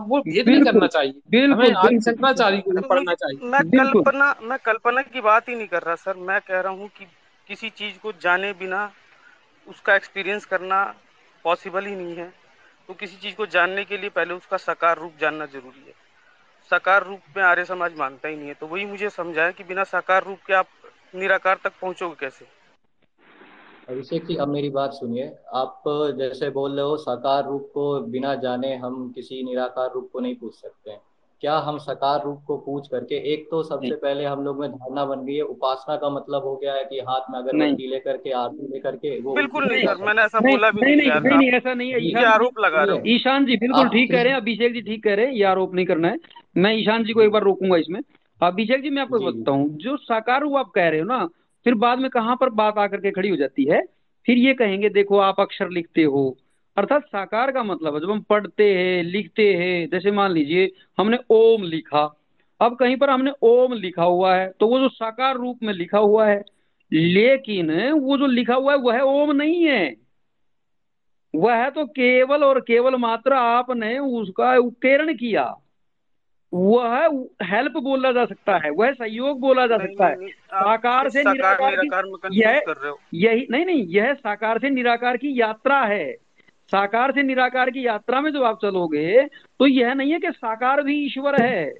वो 0.06 0.20
भेद 0.20 0.48
नहीं 0.48 0.62
करना 0.62 0.86
चाहिए। 0.86 1.44
हमें 1.44 1.70
आदि 1.72 2.00
शंकराचार्य 2.00 2.58
को 2.58 2.80
पढ़ना 2.80 3.14
चाहिए। 3.14 3.48
मैं 3.48 3.62
कल्पना 3.70 4.34
मैं 4.42 4.58
कल्पना 4.64 5.02
की 5.02 5.20
बात 5.20 5.48
ही 5.48 5.54
नहीं 5.54 5.66
कर 5.66 5.82
रहा 5.82 5.94
सर। 5.96 6.16
मैं 6.22 6.40
कह 6.40 6.60
रहा 6.60 6.72
हूँ 6.72 6.88
कि 6.88 7.06
किसी 7.48 7.70
चीज़ 7.70 7.94
को 8.02 8.12
जाने 8.22 8.52
बिना 8.52 8.90
उसका 9.66 9.96
एक्सपीरियंस 9.96 10.44
करना 10.44 10.82
पॉसिबल 11.44 11.86
ही 11.86 11.96
नहीं 11.96 12.16
है। 12.16 12.32
तो 12.88 12.94
किसी 12.94 13.16
चीज़ 13.16 13.34
को 13.34 13.46
जानने 13.46 13.84
के 13.84 13.96
लिए 13.98 14.10
पहले 14.10 14.34
उसका 14.34 14.56
साकार 14.56 14.98
रूप 14.98 15.12
जानना 15.20 15.46
ज़रूरी 15.46 15.84
है। 15.86 15.94
साकार 16.70 17.06
रूप 17.06 17.20
में 17.36 17.42
आर्य 17.44 17.64
समाज 17.64 17.96
मानता 17.98 18.28
ही 18.28 18.36
नहीं 18.36 18.48
है। 18.48 18.54
तो 18.54 18.66
वही 18.66 18.84
मुझे 18.86 19.10
समझाया 19.10 19.50
कि 19.50 19.64
बिना 19.64 19.84
साकार 19.84 20.24
रूप 20.24 20.38
के 20.46 20.54
आप 20.54 20.66
निराकार 21.14 21.58
तक 21.64 21.72
पहुंचोगे 21.80 22.14
कैसे? 22.20 22.46
अभिषेक 23.88 24.26
जी 24.26 24.36
अब 24.36 24.48
मेरी 24.48 24.70
बात 24.70 24.92
सुनिए। 24.92 25.36
आप 25.54 25.82
जैसे 26.18 26.50
बोल 26.50 26.72
रहे 26.72 26.84
हो, 26.84 26.96
साकार 26.96 27.44
रूप 27.44 27.70
को 27.74 28.00
बिना 28.00 28.34
जाने 28.34 28.76
हम 28.76 29.12
किसी 29.12 29.42
निराकार 29.42 29.92
रूप 29.92 30.10
को 30.12 30.20
नहीं 30.20 30.36
पूछ 30.36 30.54
सकते 30.54 30.90
हैं। 30.90 31.00
क्या 31.42 31.56
हम 31.58 31.78
साकार 31.78 32.22
रूप 32.24 32.42
को 32.46 32.56
पूछ 32.56 32.88
करके 32.88 33.14
एक 33.32 33.46
तो 33.50 33.62
सबसे 33.62 33.94
पहले 33.94 34.24
हम 34.24 34.44
लोग 34.44 34.60
में 34.60 34.70
धारणा 34.70 35.04
बन 35.04 35.24
गई 35.26 35.34
है 35.34 35.42
उपासना 35.42 35.96
का 35.96 36.10
मतलब 36.10 36.42
हो 36.42 36.54
गया 36.56 36.74
है 36.74 36.84
कि 36.84 36.98
हाथ 36.98 37.20
में 37.30 37.38
अगरबत्ती 37.38 37.86
लेकर 37.90 38.16
के 38.16 38.30
आरती 38.30 38.66
लेकर 38.72 38.96
के 38.96 39.20
वो 39.20 39.34
बिल्कुल 39.34 39.64
नहीं 39.64 39.86
सर 39.86 40.04
मैंने 40.04 40.22
ऐसा 40.22 40.40
बोला 40.40 40.70
भी 40.70 40.80
नहीं 40.80 40.96
नहीं 40.96 41.36
नहीं 41.36 41.50
ऐसा 41.50 41.74
नहीं 41.74 41.90
है। 41.92 42.02
ये 42.02 42.24
आरोप 42.24 42.60
लगा 42.60 42.84
रहे 42.84 42.96
हो। 42.96 43.02
ईशान 43.06 43.46
जी 43.46 43.56
बिल्कुल 43.56 43.88
ठीक 43.88 44.10
कह 44.10 44.22
रहे 44.22 44.32
हैं 44.32 44.40
अभिषेक 44.40 44.72
जी 44.74 44.80
ठीक 44.80 45.04
कह 45.04 45.14
रहे 45.14 45.26
हैं 45.26 45.32
ये 45.32 45.44
आरोप 45.44 45.74
नहीं 45.74 45.86
करना 45.86 46.08
है। 46.08 46.18
मैं 46.56 46.74
ईशान 46.74 47.04
जी 47.04 47.12
को 47.12 47.22
एक 47.22 47.30
बार 47.30 47.42
रोकूँगा 47.42 47.76
इसमें। 47.76 48.00
अभिषेक 48.40 48.82
जी 48.82 48.90
मैं 48.90 49.02
आपको 49.02 49.18
बताता 49.18 49.50
हूँ 49.50 49.68
जो 49.78 49.96
साकार 49.96 50.40
रूप 50.40 50.56
आप 50.56 50.70
कह 50.70 50.88
रहे 50.88 51.00
हो 51.00 51.06
ना 51.06 51.26
फिर 51.66 51.74
बाद 51.74 51.98
में 51.98 52.10
कहाँ 52.10 52.36
पर 52.40 52.50
बात 52.50 52.78
आकर 52.78 52.96
के 52.96 53.10
खड़ी 53.10 53.28
हो 53.28 53.36
जाती 53.36 53.64
है 53.64 53.82
फिर 54.26 54.38
ये 54.38 54.54
कहेंगे 54.54 54.88
देखो 54.88 55.18
आप 55.18 55.40
अक्षर 55.40 55.70
लिखते 55.70 56.02
हो 56.02 56.36
अर्थात 56.76 57.04
साकार 57.04 57.50
का 57.52 57.62
मतलब 57.62 57.94
है 57.94 58.00
जब 58.00 58.10
हम 58.10 58.20
पढ़ते 58.20 58.74
हैं 58.74 59.02
लिखते 59.02 59.54
हैं 59.54 59.88
जैसे 59.88 60.10
मान 60.10 60.30
लीजिए 60.30 60.70
हमने 60.98 61.18
ओम 61.30 61.62
लिखा 61.62 62.04
अब 62.60 62.76
कहीं 62.76 62.96
पर 62.96 63.10
हमने 63.10 63.32
ओम 63.42 63.72
लिखा 63.72 64.04
हुआ 64.04 64.34
है 64.36 64.48
तो 64.60 64.66
वो 64.66 64.78
जो 64.78 64.88
साकार 64.88 65.36
रूप 65.36 65.58
में 65.62 65.72
लिखा 65.74 65.98
हुआ 65.98 66.26
है 66.26 66.44
लेकिन 66.92 67.90
वो 67.90 68.18
जो 68.18 68.26
लिखा 68.26 68.54
हुआ 68.54 68.72
है 68.72 68.78
वह 68.78 69.00
ओम 69.00 69.32
नहीं 69.32 69.64
है। 69.64 69.96
वह 71.34 71.68
तो 71.68 71.84
केवल 71.86 72.44
और 72.44 72.60
केवल 72.60 72.96
मात्र 72.96 73.32
आपने 73.32 73.98
उसका 73.98 74.56
उत्कीर्ण 74.56 75.14
किया। 75.14 75.44
वह 76.52 77.26
हेल्प 77.42 77.72
बोला 77.72 78.12
जा 78.12 78.24
सकता 78.24 78.56
है 78.56 78.70
वह 78.70 78.92
सहयोग 78.92 79.40
बोला 79.40 79.66
जा 79.66 79.78
सकता 79.78 80.06
है। 80.06 80.28
साकार 80.28 81.08
से 81.08 81.22
निराकार 81.24 81.76
की 81.76 82.40
यह 82.40 82.62
यही 83.14 83.46
नहीं 83.50 83.66
नहीं 83.66 83.86
यह 83.86 84.12
साकार 84.14 84.58
से 84.58 84.70
निराकार 84.70 85.16
की 85.16 85.40
यात्रा 85.40 85.80
है। 85.80 86.16
साकार 86.68 87.12
से 87.12 87.22
निराकार 87.22 87.70
की 87.70 87.86
यात्रा 87.86 88.20
में 88.20 88.32
जब 88.32 88.42
आप 88.42 88.58
चलोगे 88.62 89.22
तो 89.60 89.66
यह 89.66 89.94
नहीं 89.94 90.12
है 90.12 90.18
कि 90.18 90.30
साकार 90.30 90.82
भी 90.82 91.06
ईश्वर 91.06 91.42
है। 91.42 91.70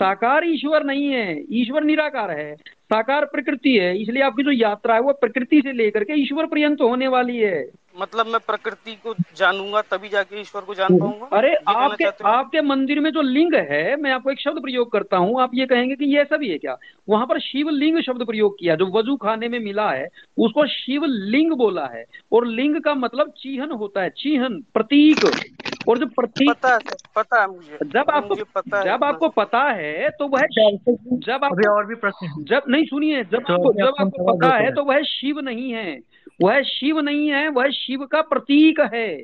साकार 0.00 0.44
ईश्वर 0.44 0.84
नहीं 0.84 1.06
है, 1.06 1.44
ईश्वर 1.50 1.84
निराकार 1.84 2.30
है। 2.30 2.54
साकार 2.56 3.24
प्रकृति 3.24 3.76
है, 3.76 4.02
इसलिए 4.02 4.22
आपकी 4.22 4.42
जो 4.42 4.50
यात्रा 4.50 4.94
है, 4.94 5.00
वो 5.00 5.12
प्रकृति 5.12 5.60
से 5.60 5.72
लेकर 5.72 6.04
के 6.04 6.12
ईश्वर 6.12 6.46
पर्यंत 6.46 6.80
होने 6.80 7.08
वाली 7.08 7.36
है। 7.36 7.62
मतलब 7.98 8.26
मैं 8.26 8.38
प्रकृति 8.40 8.94
को 8.96 9.14
जानूँगा 9.36 9.80
तभी 9.82 10.08
जाके 10.08 10.40
ईश्वर 10.40 10.62
को 10.62 10.74
जान 10.74 10.98
पाऊँगा? 10.98 11.28
अरे 11.32 11.54
आपके 11.68 12.04
आपके 12.28 12.60
मंदिर 12.62 13.00
में 13.00 13.10
जो 13.10 13.22
लिंग 13.22 13.54
है 13.70 13.96
मैं 13.96 14.10
आपको 14.10 14.30
एक 14.30 14.40
शब्द 14.40 14.60
प्रयोग 14.62 14.90
करता 14.92 15.16
हूँ 15.16 15.40
आप 15.42 15.50
ये 15.54 15.66
कहेंगे 15.66 15.96
कि 15.96 16.04
ये 16.16 16.24
सभी 16.24 16.50
है 16.50 16.58
क्या? 16.58 16.76
वहाँ 17.08 17.26
पर 17.26 17.40
शिव 17.40 17.68
लिंग 17.70 18.00
शब्द 18.02 18.24
प्रयोग 18.26 18.58
किया 18.58 18.74
जो 18.76 18.86
वज़ू 18.92 19.16
खाने 19.16 19.48
में 19.48 19.58
मिला 19.60 19.90
है 19.90 20.08
उसको 20.38 20.66
शिव 20.66 21.04
लिंग 21.04 21.52
बोला 21.56 21.86
है 21.86 22.04
और 22.32 22.46
लिंग 22.46 22.80
का 22.82 22.94
मतलब 22.96 23.32
चीहन 23.38 23.70
होता 23.72 24.02
है 24.02 24.10
चीहन 24.18 24.60
प्रतीक 24.74 25.24
और 25.88 25.98
जो 25.98 26.06
प्रतीक 26.06 26.50
पता 26.50 26.72
है 26.74 26.96
पता 27.16 27.40
है 27.40 27.46
मुझे। 27.48 27.78
जब 27.84 28.10
आपको 28.10 28.34
पता 28.54 28.82
जब 28.84 29.04
आपको 29.04 29.28
पता 29.28 29.62
है 29.70 30.08
तो 30.10 30.26
वह 30.28 30.46
जब 30.46 31.44
आप 31.44 31.66
और 31.68 31.86
भी 31.86 31.94
प्रश्न 31.94 32.44
जब 32.44 32.62
नहीं 32.68 32.84
सुनिए 32.84 33.24
जब 33.24 33.44
आपको 33.50 33.72
जब 33.72 33.94
आपको 34.00 34.32
पता 34.32 34.54
है। 34.56 34.70
तो 34.74 34.84
वह 34.84 35.02
शिव 35.04 35.40
नहीं 35.40 35.70
है। 35.72 35.98
वह 36.42 36.60
शिव 36.62 37.00
नहीं 37.00 37.28
है 37.30 37.48
वह 37.48 37.70
शिव 37.88 38.04
का 38.04 38.20
प्रतीक 38.22 38.80
है। 38.94 39.16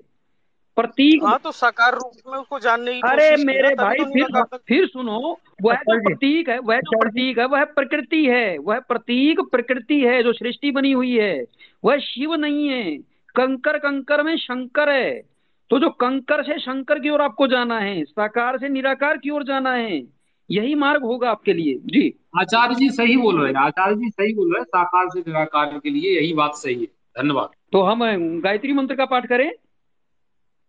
प्रतीक। 0.76 1.24
हाँ 1.24 1.38
तो 1.44 1.50
साकार 1.52 1.94
रूप 1.94 2.12
में 2.28 2.38
उसको 2.38 2.58
जानने 2.58 2.94
की 2.94 3.00
अरे 3.00 3.44
मेरे 3.44 3.74
भाई 3.74 3.98
तो 3.98 4.04
फिर 4.04 4.58
फिर 4.68 4.86
सुनो 4.86 5.18
वह 5.62 5.74
जो 5.74 5.98
प्रतीक 6.00 6.48
है 6.48 6.58
वह 6.58 6.78
जो 6.78 6.98
प्रतीक 7.00 7.38
है 7.38 7.46
वह 7.46 7.64
प्रकृति 7.64 8.24
है 8.26 8.58
वह 8.58 8.78
प्रतीक 8.78 9.40
प्रकृति 9.40 10.00
है 10.00 10.22
जो 10.22 10.32
सृष्टि 10.32 10.70
बनी 10.70 10.92
हुई 10.92 11.12
है। 11.18 11.44
वह 11.84 11.98
शिव 11.98 12.34
नहीं 12.34 12.68
है 12.68 12.96
कंकर 13.36 13.78
कंकर 13.78 14.22
में 14.22 14.36
शंकर 14.36 14.88
है। 14.88 15.22
तो 15.70 15.78
जो 15.78 15.90
कंकर 15.90 16.42
से 16.42 16.58
शंकर 16.58 16.98
की 16.98 17.10
ओर 17.10 17.22
आपको 17.22 17.46
जाना 17.46 17.78
है 17.78 18.04
साकार 18.04 18.58
से 18.58 18.68
निराकार 18.68 19.16
की 19.16 19.30
ओर 19.30 19.44
जाना 19.44 19.72
है 19.72 20.02
यही 20.50 20.74
मार्ग 20.74 21.02
होगा 21.02 21.30
आपके 21.30 21.52
लिए। 21.52 21.74
जी। 21.74 22.12
आचार्य 22.38 22.74
जी 22.74 22.90
सही 22.90 23.16
बोल 23.16 23.40
रहे 23.40 23.52
हैं 23.52 23.60
आचार्य 23.60 23.96
जी 23.96 24.10
सही 24.10 24.34
बोल 24.34 24.52
रहे 24.52 24.60
हैं 24.60 24.64
साकार 24.64 25.08
से 25.08 25.20
निराकार 25.20 25.78
के 25.78 25.90
लिए 25.90 26.16
यही 26.16 26.32
बात 26.32 26.54
सही 26.54 26.74
है। 26.74 26.93
धन्यवाद। 27.16 27.48
तो 27.72 27.82
हम 27.82 28.00
गायत्री 28.40 28.72
मंत्र 28.72 28.94
का 28.94 29.04
पाठ 29.04 29.26
करें? 29.26 29.52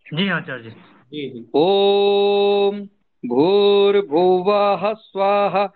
जी 0.06 0.30
आचार्य 0.30 0.76
जी। 1.14 1.46
ओम 1.56 2.88
भूर्भुव 3.24 4.46
स्वाहा 4.96 5.68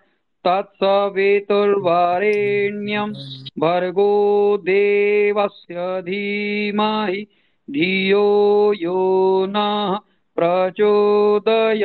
तत्सवितुर्वरेण्यं 0.44 3.12
भर्गो 3.58 4.58
देवस्य 4.58 6.02
धीमहि 6.02 7.26
धियो 7.68 8.72
यो 8.72 9.46
न 9.48 9.98
प्रचोदय 10.36 11.84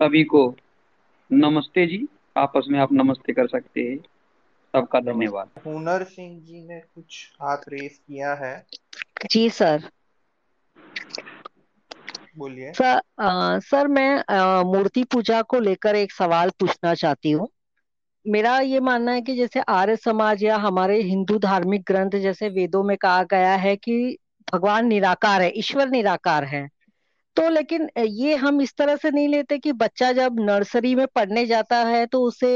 सभी 0.00 0.24
को 0.24 0.56
नमस्ते 1.30 1.86
जी 1.86 2.08
आपस 2.36 2.64
में 2.68 2.80
आप 2.80 2.92
नमस्ते 2.92 3.32
कर 3.32 3.46
सकते 3.46 3.80
हैं। 3.80 3.98
सबका 4.74 5.00
धन्यवाद। 5.02 5.50
हुनर 5.66 6.04
सिंह 6.04 6.38
जी 6.40 6.60
ने 6.60 6.80
कुछ 6.80 7.30
हाथ 7.42 7.68
रेस 7.68 7.98
किया 7.98 8.34
है। 8.34 8.54
जी 9.30 9.48
सर 9.50 9.88
बोलिए। 12.38 12.72
सर 12.72 13.00
आ, 13.20 13.58
सर 13.58 13.88
मैं 13.88 14.62
मूर्ति 14.64 15.02
पूजा 15.04 15.40
को 15.42 15.58
लेकर 15.60 15.96
एक 15.96 16.12
सवाल 16.12 16.50
पूछना 16.50 16.94
चाहती 16.94 17.30
हूँ। 17.30 17.48
मेरा 18.26 18.58
ये 18.60 18.80
मानना 18.80 19.12
है 19.12 19.22
कि 19.22 19.34
जैसे 19.36 19.60
आर्य 19.60 19.96
समाज 19.96 20.44
या 20.44 20.56
हमारे 20.56 21.00
हिंदू 21.02 21.38
धार्मिक 21.38 21.82
ग्रंथ 21.86 22.10
जैसे 22.20 22.48
वेदों 22.48 22.82
में 22.82 22.96
कहा 22.96 23.22
गया 23.22 23.54
है 23.56 23.76
कि 23.76 24.18
भगवान 24.48 24.86
निराकार 24.86 25.42
है 25.42 25.50
ईश्वर 25.58 25.88
निराकार 25.88 26.44
है। 26.44 26.68
तो 27.36 27.48
लेकिन 27.48 27.88
ये 27.98 28.34
हम 28.36 28.60
इस 28.62 28.74
तरह 28.78 28.96
से 28.96 29.10
नहीं 29.10 29.28
लेते 29.28 29.58
कि 29.58 29.72
बच्चा 29.72 30.12
जब 30.12 30.40
नर्सरी 30.40 30.94
में 30.94 31.06
पढ़ने 31.06 31.44
जाता 31.46 31.76
है 31.84 32.04
तो 32.06 32.22
उसे 32.22 32.52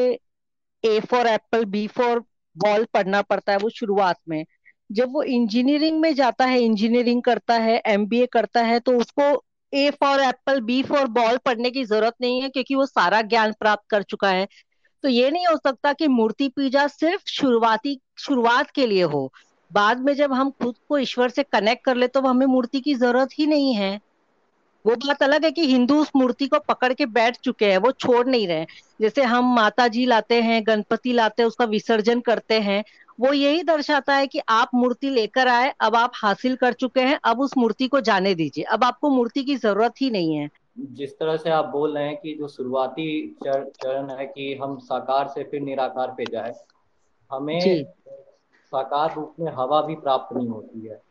A 0.84 0.98
for 1.00 1.26
apple 1.26 1.64
B 1.64 1.86
for 1.86 2.20
ball 2.56 2.84
पढ़ना 2.94 3.22
पड़ता 3.22 3.52
है 3.52 3.58
वो 3.58 3.68
शुरुआत 3.70 4.16
में। 4.28 4.44
जब 4.90 5.12
वो 5.12 5.22
इंजीनियरिंग 5.24 6.00
में 6.00 6.14
जाता 6.14 6.44
है 6.44 6.60
इंजीनियरिंग 6.60 7.22
करता 7.22 7.54
है 7.54 7.80
एमबीए 7.86 8.26
करता 8.26 8.62
है 8.62 8.78
तो 8.80 8.96
उसको 8.98 9.22
A 9.72 9.90
for 10.00 10.20
apple 10.20 10.60
B 10.60 10.82
for 10.82 11.06
ball 11.10 11.36
पढ़ने 11.36 11.70
की 11.70 11.84
ज़रूरत 11.84 12.14
नहीं 12.20 12.40
है, 12.42 12.48
क्योंकि 12.48 12.74
वो 12.74 12.86
सारा 12.86 13.22
ज्ञान 13.24 13.52
प्राप्त 13.52 13.84
कर 13.90 14.02
चुका 14.02 14.28
है। 14.30 14.46
तो 15.04 15.08
ये 15.08 15.30
नहीं 15.30 15.46
हो 15.46 15.56
सकता 15.56 15.92
कि 15.92 16.08
मूर्ति 16.08 16.48
पूजा 16.48 16.86
सिर्फ़ 16.88 17.22
शुरुआती, 17.28 17.98
शुरुआत 18.18 18.70
के 18.70 18.86
लिए 18.86 19.02
हो। 19.04 19.30
बाद 19.70 20.00
में 20.00 20.12
जब 20.14 20.32
हम 20.32 20.50
खुद 20.62 20.74
को 20.88 20.98
ईश्वर 20.98 21.28
से 21.28 21.42
कनेक्ट 21.42 21.84
कर 21.84 21.96
ले 21.96 22.06
तो 22.08 22.20
हमें 22.20 22.46
मूर्ति 22.46 22.80
की 22.80 22.94
ज़रूरत 22.94 23.38
ही 23.38 23.46
नहीं 23.46 23.74
है। 23.74 23.98
वो 24.86 24.94
बात 24.94 25.22
अलग 25.22 25.44
है 25.44 25.50
कि 25.50 25.66
हिंदू 25.66 26.00
उस 26.00 26.10
मूर्ति 26.16 26.46
को 26.46 26.58
पकड़ 26.58 26.92
के 26.92 27.06
बैठ 27.06 27.36
चुके 27.36 27.70
हैं 27.70 27.78
वो 27.78 27.92
छोड़ 27.92 28.26
नहीं 28.26 28.48
रहे 28.48 28.66
जैसे 29.00 29.22
हम 29.22 29.54
माता 29.54 29.88
जी 29.88 30.06
लाते 30.06 30.42
हैं 30.42 30.66
गणपति 30.66 31.12
लाते 31.12 31.42
हैं 31.42 31.46
उसका 31.46 31.64
विसर्जन 31.64 32.20
करते 32.20 32.60
हैं 32.60 32.84
वो 33.20 33.32
यही 33.32 33.62
दर्शाता 33.62 34.14
है 34.14 34.26
कि 34.26 34.40
आप 34.48 34.70
मूर्ति 34.74 35.10
लेकर 35.10 35.48
आए 35.48 35.74
अब 35.80 35.96
आप 35.96 36.12
हासिल 36.14 36.56
कर 36.56 36.72
चुके 36.72 37.00
हैं 37.00 37.20
अब 37.24 37.40
उस 37.40 37.56
मूर्ति 37.58 37.88
को 37.88 38.00
जाने 38.00 38.34
दीजिए। 38.34 38.64
अब 38.64 38.84
आपको 38.84 39.10
मूर्ति 39.10 39.44
की 39.44 39.56
ज़रूरत 39.56 39.94
ही 40.00 40.10
नहीं 40.10 40.34
है। 40.34 40.50
जिस 40.78 41.18
तरह 41.18 41.36
से 41.36 41.50
आप 41.50 41.64
बोल 41.64 41.98
रहे 41.98 42.06
हैं 42.06 42.16
कि 42.16 42.34
जो 42.34 42.48
शुरुआती 42.48 43.36
चरण 43.46 44.10
है 44.10 44.26
कि 44.26 44.58
हम 44.62 44.78
साकार 44.78 45.28
से 45.28 45.44
फिर 45.44 45.60
निराकार 45.60 46.08
पे 46.08 46.24
जाए 46.24 46.54
हमें 47.32 47.84
साकार 48.66 49.14
रूप 49.14 49.34
में 49.40 49.52
हवा 49.52 49.82
भी 49.82 49.94
प्राप्त 49.94 50.36
नहीं 50.36 50.48
होती 50.48 50.86
है। 50.86 51.05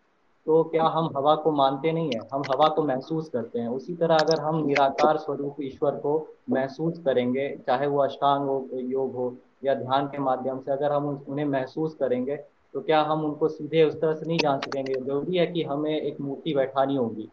तो 0.47 0.63
क्या 0.63 0.83
हम 0.85 1.09
हवा 1.15 1.35
को 1.35 1.51
मानते 1.51 1.91
नहीं 1.91 2.11
है? 2.11 2.19
हम 2.33 2.43
हवा 2.43 2.67
को 2.69 2.83
महसूस 2.83 3.29
करते 3.29 3.59
हैं। 3.59 3.67
उसी 3.69 3.93
तरह 3.95 4.15
अगर 4.15 4.39
हम 4.39 4.65
निराकार 4.65 5.17
स्वरूप 5.17 5.55
ईश्वर 5.61 5.95
को 5.95 6.13
महसूस 6.49 6.99
करेंगे, 7.05 7.49
चाहे 7.67 7.87
वो 7.87 8.03
अष्टांग 8.03 8.47
हो, 8.47 8.67
योग 8.73 9.15
हो, 9.15 9.35
या 9.63 9.73
ध्यान 9.75 10.07
के 10.07 10.17
माध्यम 10.19 10.59
से 10.59 10.71
अगर 10.71 10.91
हम 10.91 11.07
उन्हें 11.27 11.45
महसूस 11.47 11.95
करेंगे 11.95 12.35
तो 12.73 12.81
क्या 12.81 13.01
हम 13.01 13.23
उनको 13.25 13.47
सीधे 13.47 13.83
उस 13.83 13.93
तरह 13.95 14.13
से 14.13 14.25
नहीं 14.25 14.39
जान 14.39 14.59
सकेंगे? 14.59 14.95
ज़रूरी 14.95 15.37
है 15.37 15.45
कि 15.47 15.63
हमें 15.63 15.91
एक 15.91 16.19
मूर्ति 16.21 16.53
बैठानी 16.55 16.95
होगी। 16.95 17.27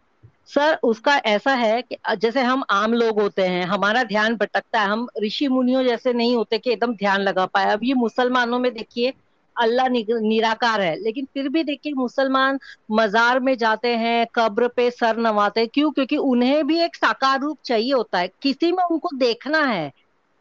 सर, 0.46 0.78
उसका 0.82 1.16
ऐसा 1.26 1.54
है 1.54 1.80
कि 1.82 1.96
जैसे 2.18 2.40
हम 2.40 2.62
आम 2.70 2.92
लोग 2.94 3.20
होते 3.20 3.42
हैं, 3.42 3.64
हमारा 3.64 4.02
ध्यान 4.04 4.36
भटकता 4.36 4.80
है। 4.80 4.88
हम 4.88 5.06
ऋषि 5.22 5.48
मुनियों 5.48 5.82
जैसे 5.84 6.12
नहीं 6.12 6.36
होते 6.36 6.58
कि 6.58 6.70
एकदम 6.72 6.94
ध्यान 6.94 7.20
लगा 7.20 7.46
पाए। 7.46 7.72
अब 7.72 7.80
ये 7.84 7.94
मुसलमानों 7.94 8.58
में 8.58 8.72
देखिए 8.74 9.12
अल्लाह 9.57 9.88
निराकार 9.88 10.80
है। 10.80 10.94
लेकिन 10.96 11.24
फिर 11.34 11.48
भी 11.48 11.64
देखिए 11.64 11.92
मुसलमान 11.92 12.59
मजार 12.90 13.40
में 13.40 13.57
जाते 13.57 13.96
हैं 13.96 14.26
कब्र 14.34 14.68
पे 14.68 14.90
सर 14.90 15.16
नवाते 15.16 15.66
क्यों? 15.66 15.90
क्योंकि 15.90 16.16
उन्हें 16.16 16.66
भी 16.66 16.78
एक 16.80 16.96
साकार 16.96 17.40
रूप 17.40 17.59
चाहिए 17.64 17.92
होता 17.92 18.18
है। 18.18 18.28
किसी 18.42 18.72
में 18.72 18.84
उनको 18.84 19.16
देखना 19.16 19.64
है 19.64 19.90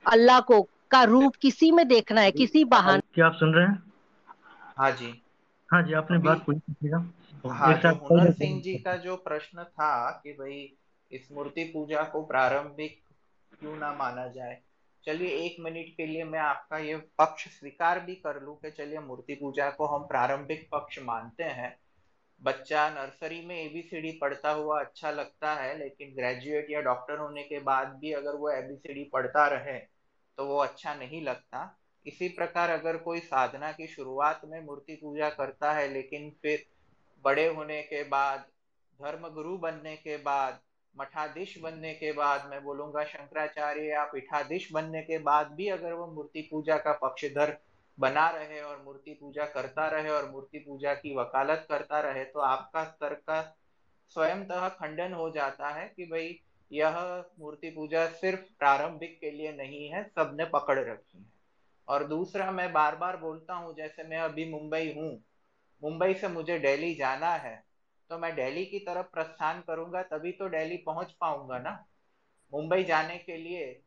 अल्लाह 0.06 0.40
को 0.40 0.62
का 0.92 1.04
रूप 1.04 1.36
किसी 1.36 1.72
में 1.72 1.88
देखना 1.88 2.22
है 2.22 2.32
किसी 2.32 2.64
बहाने। 2.64 3.02
क्या 3.14 3.26
आप 3.26 3.34
सुन 3.34 3.54
रहे 3.54 3.66
हैं? 3.66 3.84
हाँ 4.78 4.92
जी। 4.92 5.22
हाँ 5.70 5.84
जी 5.84 5.94
आपने 5.94 6.18
बात 6.18 6.44
पूछी 6.46 6.90
हाँ 7.50 7.78
जो 7.78 7.94
हुनर 7.96 8.32
सिंह 8.32 8.62
जी 8.62 8.74
का 8.76 8.96
जो 8.96 9.16
प्रश्न 9.16 9.64
था 9.64 10.10
कि 10.24 10.32
भाई 10.32 10.78
इस 11.12 11.28
मूर्ति 11.32 11.64
पूजा 11.64 12.04
को 12.04 12.22
प्रारंभिक 12.24 13.04
क्यों 13.60 13.76
ना 13.76 13.94
माना 13.94 14.28
जाए? 14.28 14.62
चलिए 15.04 15.30
एक 15.36 15.56
मिनट 15.60 15.88
के 15.98 16.06
लिए 16.06 16.24
मैं 16.24 16.40
आपका 16.40 16.78
ये 16.78 16.96
पक्ष 17.20 17.48
स्वीकार 17.50 18.00
भी 18.00 18.16
कर 18.16 18.42
लूँ 18.42 18.56
कि 18.56 18.72
चलिए 18.72 19.00
मूर्ति 19.00 19.36
पूजा 19.36 19.70
को 19.70 19.86
हम 19.88 20.04
प्रारंभिक 20.08 20.68
पक्ष 20.72 21.00
मानते 21.04 21.44
हैं। 21.44 21.76
बच्चा 22.42 22.90
नर्सरी 22.90 23.42
में 23.46 23.56
एबीसीडी 23.56 24.12
पढ़ता 24.12 24.52
हुआ 24.52 24.80
अच्छा 24.80 25.12
लगता 25.12 25.54
है, 25.54 25.78
लेकिन 25.80 26.14
ग्रेजुएट 26.16 26.68
या 26.72 26.82
डॉक्टर 26.82 27.18
होने 27.18 27.44
के 27.44 27.60
बाद 27.60 27.98
भी 28.02 28.12
अगर 28.12 28.36
वो 28.36 28.50
एबीसीडी 28.52 29.04
पढ़ता 29.04 29.48
रहे 29.48 29.78
तो 30.38 30.46
वो 30.46 30.58
अच्छा 30.58 30.94
नहीं 30.96 31.22
लगता। 31.22 31.78
इसी 32.06 32.28
प्रकार 32.30 32.70
अगर 32.70 32.98
कोई 32.98 33.20
साधना 33.20 33.72
की 33.72 33.88
शुरुआत 33.88 34.42
में 34.46 34.60
मूर्ति 34.66 34.96
पूजा 34.96 35.30
करता 35.30 35.74
है, 35.74 35.88
लेकिन 35.94 36.30
फिर 36.42 36.66
बड़े 37.26 37.48
होने 37.48 37.82
के 37.84 38.04
बाद 38.04 38.46
धर्म 39.00 39.28
गुरु 39.30 39.58
बनने 39.58 39.96
के 39.96 40.18
बाद 40.18 40.60
मठाधीश 40.96 41.58
बनने 41.64 41.94
के 41.94 42.12
बाद 42.12 42.48
मैं 42.50 42.64
बोलूँगा, 42.64 43.04
शंकराचार्य 43.04 43.82
या 43.82 44.04
पीठाधीश 44.06 44.72
बनने 44.74 45.02
के 45.02 45.18
बाद 45.18 45.52
भी 45.52 45.68
अगर 45.68 45.94
वो 45.94 46.08
मूर्ति 46.08 46.42
पूजा 46.42 46.78
का 46.78 46.92
पक्षधर 46.94 47.58
बना 47.98 48.30
रहे 48.30 48.62
और 48.62 48.82
मूर्ति 48.86 49.14
पूजा 49.14 49.46
करता 49.46 49.88
रहे 49.88 50.10
और 50.10 50.30
मूर्ति 50.32 50.60
पूजा 50.60 50.94
की 50.94 51.16
वकालत 51.16 51.66
करता 51.70 52.00
रहे 52.00 52.24
तो 52.26 52.40
आपका 52.40 52.84
स्तर 52.84 53.14
का 53.14 53.42
स्वयंतः 54.16 54.68
खंडन 54.70 55.14
हो 55.14 55.30
जाता 55.30 55.70
है 55.70 55.88
कि 55.96 56.06
भाई, 56.06 56.40
यह 56.72 56.98
मूर्ति 57.40 57.70
पूजा 57.70 58.06
सिर्फ़ 58.08 58.42
प्रारंभिक 58.60 59.20
के 59.20 59.32
लिए 59.32 59.52
नहीं 59.52 59.88
है, 59.90 60.04
सबने 60.06 60.46
पकड़ 60.46 60.80
रखी 60.80 61.18
है। 61.18 61.26
और 61.88 62.04
दूसरा, 62.04 62.52
मैं 62.52 62.72
बार 62.74 62.96
बार 62.96 63.18
बोलता 63.18 63.54
हूँ, 63.54 63.76
जैसे 63.76 64.04
मैं 64.04 64.18
अभी 64.18 64.50
मुंबई 64.52 64.94
हूँ, 64.98 65.12
मुंबई 65.82 66.14
से 66.14 66.28
मुझे 66.28 66.60
दिल्ली 66.60 66.94
जाना 66.96 67.34
है 67.36 67.62
तो 68.12 68.18
मैं 68.18 68.36
दिल्ली 68.36 68.66
की 68.66 68.80
तरफ़ 68.80 69.06
प्रस्थान 69.06 69.62
करूँगा, 69.62 70.02
तभी 70.04 70.32
तो 70.32 70.50
दिल्ली 70.50 70.78
पहुँच 70.78 71.12
पाऊँगा 71.22 71.60
ना। 71.60 71.72
मुंबई 72.54 72.84
जाने 72.84 73.18
के 73.18 73.38
लिए, 73.38 73.82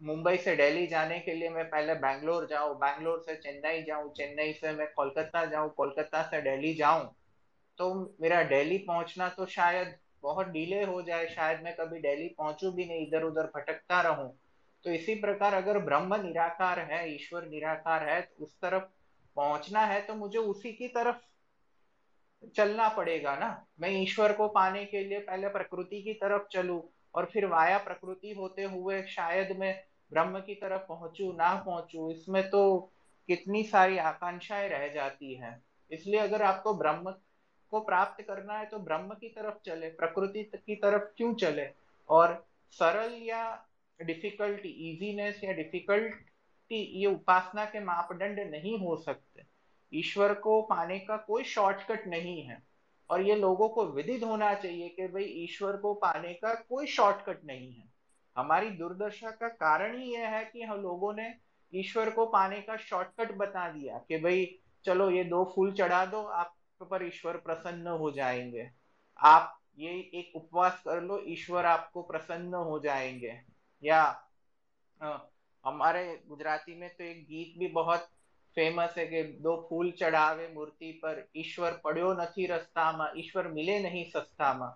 मुंबई 0.00 0.36
से 0.36 0.54
दिल्ली 0.56 0.86
जाने 0.86 1.18
के 1.20 1.34
लिए 1.34 1.48
मैं 1.48 1.64
पहले 1.70 1.94
बैंगलोर 1.94 2.46
जाऊँ, 2.46 2.76
बैंगलोर 2.76 3.22
से 3.26 3.34
चेन्नई 3.36 3.82
जाऊँ, 3.82 4.12
चेन्नई 4.12 4.52
से 4.52 4.72
मैं 4.72 4.86
कोलकाता 4.86 5.44
जाऊँ, 5.44 5.70
कोलकाता 5.70 6.22
से 6.22 6.42
दिल्ली 6.42 6.74
जाऊँ 6.74 7.14
तो 7.78 8.16
मेरा 8.20 8.42
दिल्ली 8.42 8.78
पहुँचना 8.78 9.28
तो 9.28 9.46
शायद 9.46 9.94
बहुत 10.22 10.48
डिले 10.48 10.82
हो 10.84 11.02
जाए, 11.02 11.26
शायद 11.26 11.62
मैं 11.62 11.74
कभी 11.76 12.00
दिल्ली 12.00 12.28
पहुंचू 12.28 12.70
भी 12.72 12.86
नहीं 12.86 13.06
इधर 13.06 13.22
उधर 13.22 13.46
भटकता 13.46 14.00
रहूँ। 14.00 14.30
तो 14.84 14.90
इसी 14.90 15.14
प्रकार 15.14 15.54
अगर 15.54 15.78
ब्रह्म 15.78 16.22
निराकार 16.22 16.78
है, 16.78 17.14
ईश्वर 17.14 17.46
निराकार 17.46 18.08
है 18.08 18.20
तो 18.22 18.44
उस 18.44 18.54
तरफ़ 18.62 18.84
पहुँचना 19.36 19.80
है 19.80 20.00
तो 20.00 20.14
मुझे 20.14 20.38
उसी 20.38 20.72
की 20.72 20.88
तरफ़ 20.88 21.16
चलना 22.56 22.88
पड़ेगा 22.88 23.34
ना। 23.36 23.48
मैं 23.80 23.90
ईश्वर 23.90 24.32
को 24.32 24.48
पाने 24.48 24.84
के 24.84 25.04
लिए 25.04 25.18
पहले 25.20 25.48
प्रकृति 25.48 26.02
की 26.02 26.12
तरफ़ 26.14 26.46
चलू 26.52 26.82
और 27.14 27.24
फिर 27.32 27.46
वाया 27.46 27.78
प्रकृति 27.78 28.32
होते 28.32 28.62
हुए 28.62 29.02
शायद 29.02 29.56
मैं 29.58 29.74
ब्रह्म 30.12 30.40
की 30.40 30.54
तरफ़ 30.54 30.82
पहुंचू, 30.82 31.32
ना 31.32 31.54
पहुंचू, 31.54 32.10
इसमें 32.10 32.42
तो 32.50 32.92
कितनी 33.28 33.62
सारी 33.64 33.98
आकांक्षाएँ 33.98 34.68
रह 34.68 34.88
जाती 34.88 35.34
हैं। 35.34 35.62
इसलिए 35.90 36.20
अगर 36.20 36.42
आपको 36.42 36.74
ब्रह्म 36.74 37.14
को 37.72 37.80
प्राप्त 37.80 38.22
करना 38.24 38.58
है 38.58 38.66
तो 38.66 38.78
ब्रह्म 38.78 39.14
की 39.14 39.28
तरफ़ 39.28 39.54
चले, 39.66 39.88
प्रकृति 39.88 40.50
की 40.56 40.74
तरफ़ 40.74 41.02
क्यों 41.16 41.34
चले? 41.34 41.68
और 42.08 42.46
सरल 42.70 43.14
या 43.22 43.66
डिफिकल्टी 44.02 44.68
इजीनेस 44.90 45.40
या 45.44 45.52
डिफिकल्टी 45.52 46.82
ये 47.00 47.06
उपासना 47.06 47.64
के 47.64 47.80
मापदंड 47.80 48.40
नहीं 48.50 48.78
हो 48.78 48.96
सकते। 48.96 49.53
ईश्वर 49.94 50.34
को 50.34 50.62
पाने 50.62 50.98
का 50.98 51.16
कोई 51.16 51.44
शॉर्टकट 51.44 52.06
नहीं 52.06 52.42
है। 52.42 52.62
और 53.10 53.22
ये 53.22 53.36
लोगों 53.36 53.68
को 53.68 53.86
विदित 53.86 54.24
होना 54.24 54.54
चाहिए 54.54 54.88
कि 54.88 55.06
भाई 55.08 55.24
ईश्वर 55.24 55.76
को 55.76 55.94
पाने 55.94 56.32
का 56.34 56.54
कोई 56.54 56.86
शॉर्टकट 56.86 57.44
नहीं 57.44 57.72
है। 57.74 57.88
हमारी 58.36 58.70
दुर्दशा 58.70 59.30
का 59.30 59.48
कारण 59.48 59.98
ही 59.98 60.14
यह 60.14 60.28
है 60.28 60.44
कि 60.44 60.62
हम 60.62 60.80
लोगों 60.80 61.14
ने 61.14 61.34
ईश्वर 61.74 62.10
को 62.10 62.26
पाने 62.26 62.60
का 62.60 62.76
शॉर्टकट 62.76 63.32
बता 63.32 63.68
दिया 63.68 63.98
कि 63.98 64.18
भाई, 64.18 64.58
चलो 64.84 65.10
ये 65.10 65.24
दो 65.24 65.52
फूल 65.56 65.72
चढ़ा 65.72 66.06
दो, 66.06 66.22
आप 66.22 66.54
पर 66.82 67.06
ईश्वर 67.06 67.36
प्रसन्न 67.36 67.86
हो 67.86 68.10
जाएँगे। 68.10 68.70
आप 69.18 69.58
ये 69.78 69.90
एक 69.90 70.36
उपवास 70.36 70.82
कर 70.84 71.02
लो, 71.02 71.22
ईश्वर 71.26 71.66
आपको 71.66 72.02
प्रसन्न 72.02 72.54
हो 72.54 72.78
जाएँगे। 72.78 73.40
या 73.84 74.28
हमारे 75.66 76.22
गुजराती 76.28 76.74
में 76.74 76.88
तो 76.94 77.04
एक 77.04 77.24
गीत 77.24 77.58
भी 77.58 77.66
बहुत 77.68 78.08
फ़ेमस 78.56 78.94
है 78.98 79.06
कि 79.06 79.22
दो 79.22 79.56
फूल 79.70 79.90
चढ़ावे 79.90 80.48
मूर्ति 80.54 80.90
पर 81.04 81.26
ईश्वर 81.36 81.80
पड़ो 81.84 82.12
नहीं 82.14 82.48
रस्ता 82.48 82.90
में 82.92 83.20
ईश्वर 83.20 83.48
मिले 83.48 83.78
नहीं 83.80 84.04
सस्ता 84.10 84.52
में 84.54 84.68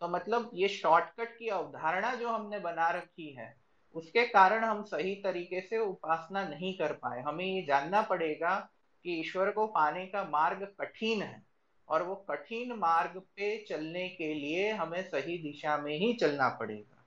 तो 0.00 0.08
मतलब 0.08 0.50
ये 0.54 0.68
शॉर्टकट 0.68 1.36
की 1.38 1.48
अवधारणा 1.48 2.14
जो 2.14 2.28
हमने 2.28 2.58
बना 2.58 2.90
रखी 2.90 3.34
है 3.38 3.54
उसके 3.94 4.26
कारण 4.26 4.64
हम 4.64 4.82
सही 4.82 5.14
तरीके 5.14 5.60
से 5.60 5.78
उपासना 5.78 6.42
नहीं 6.48 6.72
कर 6.78 6.92
पाए। 6.92 7.20
हमें 7.22 7.44
ये 7.44 7.62
जानना 7.62 8.02
पड़ेगा 8.02 8.54
कि 9.04 9.20
ईश्वर 9.20 9.50
को 9.50 9.66
पाने 9.66 10.06
का 10.06 10.22
मार्ग 10.24 10.66
कठिन 10.80 11.22
है 11.22 11.42
और 11.88 12.02
वो 12.02 12.14
कठिन 12.30 12.72
मार्ग 12.72 13.18
पे 13.36 13.56
चलने 13.68 14.08
के 14.08 14.34
लिए 14.34 14.70
हमें 14.72 15.02
सही 15.02 15.38
दिशा 15.38 15.76
में 15.78 15.94
ही 15.96 16.12
चलना 16.14 16.48
पड़ेगा। 16.48 17.04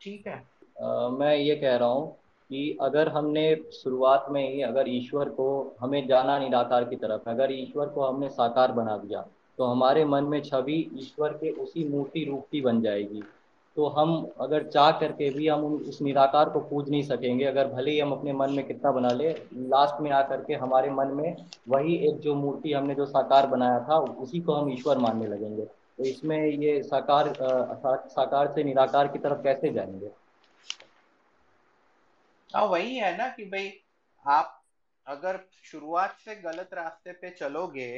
ठीक 0.00 0.26
है? 0.26 0.42
आ, 0.82 1.08
मैं 1.08 1.36
ये 1.36 1.56
कह 1.56 1.76
रहा 1.76 1.88
हूँ 1.88 2.16
कि 2.50 2.76
अगर 2.80 3.08
हमने 3.08 3.54
शुरुआत 3.72 4.26
में 4.30 4.42
ही 4.52 4.62
अगर 4.62 4.88
ईश्वर 4.88 5.28
को 5.30 5.48
हमें 5.80 6.06
जाना 6.08 6.38
निराकार 6.38 6.84
की 6.84 6.96
तरफ़, 6.96 7.28
अगर 7.30 7.52
ईश्वर 7.52 7.86
को 7.86 8.02
हमने 8.02 8.28
साकार 8.30 8.72
बना 8.72 8.96
दिया 8.98 9.24
तो 9.58 9.64
हमारे 9.64 10.04
मन 10.04 10.24
में 10.24 10.40
छवि 10.42 10.74
ईश्वर 10.94 11.32
के 11.32 11.50
उसी 11.62 11.88
मूर्ति 11.88 12.24
रूप 12.24 12.44
की 12.52 12.60
बन 12.60 12.80
जाएगी। 12.82 13.22
तो 13.76 13.86
हम 13.88 14.26
अगर 14.40 14.62
चाह 14.64 14.90
करके 14.90 15.28
भी 15.30 15.48
हम 15.48 15.64
उस 15.88 16.00
निराकार 16.02 16.48
को 16.48 16.60
पूज 16.60 16.88
नहीं 16.90 17.02
सकेंगे, 17.02 17.44
अगर 17.44 17.66
भले 17.66 17.90
ही 17.90 18.00
हम 18.00 18.12
अपने 18.12 18.32
मन 18.32 18.52
में 18.52 18.66
कितना 18.66 18.92
बना 18.92 19.10
ले, 19.10 19.28
लास्ट 19.54 20.00
में 20.02 20.10
आकर 20.10 20.44
के 20.44 20.54
हमारे 20.54 20.90
मन 20.90 21.08
में 21.14 21.36
वही 21.68 21.94
एक 22.08 22.18
जो 22.20 22.34
मूर्ति 22.34 22.72
हमने 22.72 22.94
जो 22.94 23.06
साकार 23.06 23.46
बनाया 23.46 23.78
था, 23.80 23.98
उसी 23.98 24.40
को 24.40 24.52
हम 24.52 24.72
ईश्वर 24.72 24.98
मानने 24.98 25.26
लगेंगे। 25.26 25.62
तो 25.62 26.04
इसमें 26.04 26.46
ये 26.46 26.82
साकार 26.82 27.32
साकार 28.08 28.52
से 28.52 28.64
निराकार 28.64 29.08
की 29.08 29.18
तरफ़ 29.18 29.42
कैसे 29.42 29.70
जाएँगे? 29.70 30.10
हाँ 32.54 32.64
वही 32.66 32.96
है 32.96 33.16
ना 33.18 33.26
कि 33.28 33.44
भाई 33.44 33.70
आप 34.24 34.56
अगर 35.06 35.38
शुरुआत 35.64 36.16
से 36.18 36.34
गलत 36.36 36.70
रास्ते 36.74 37.12
पे 37.12 37.30
चलोगे 37.30 37.90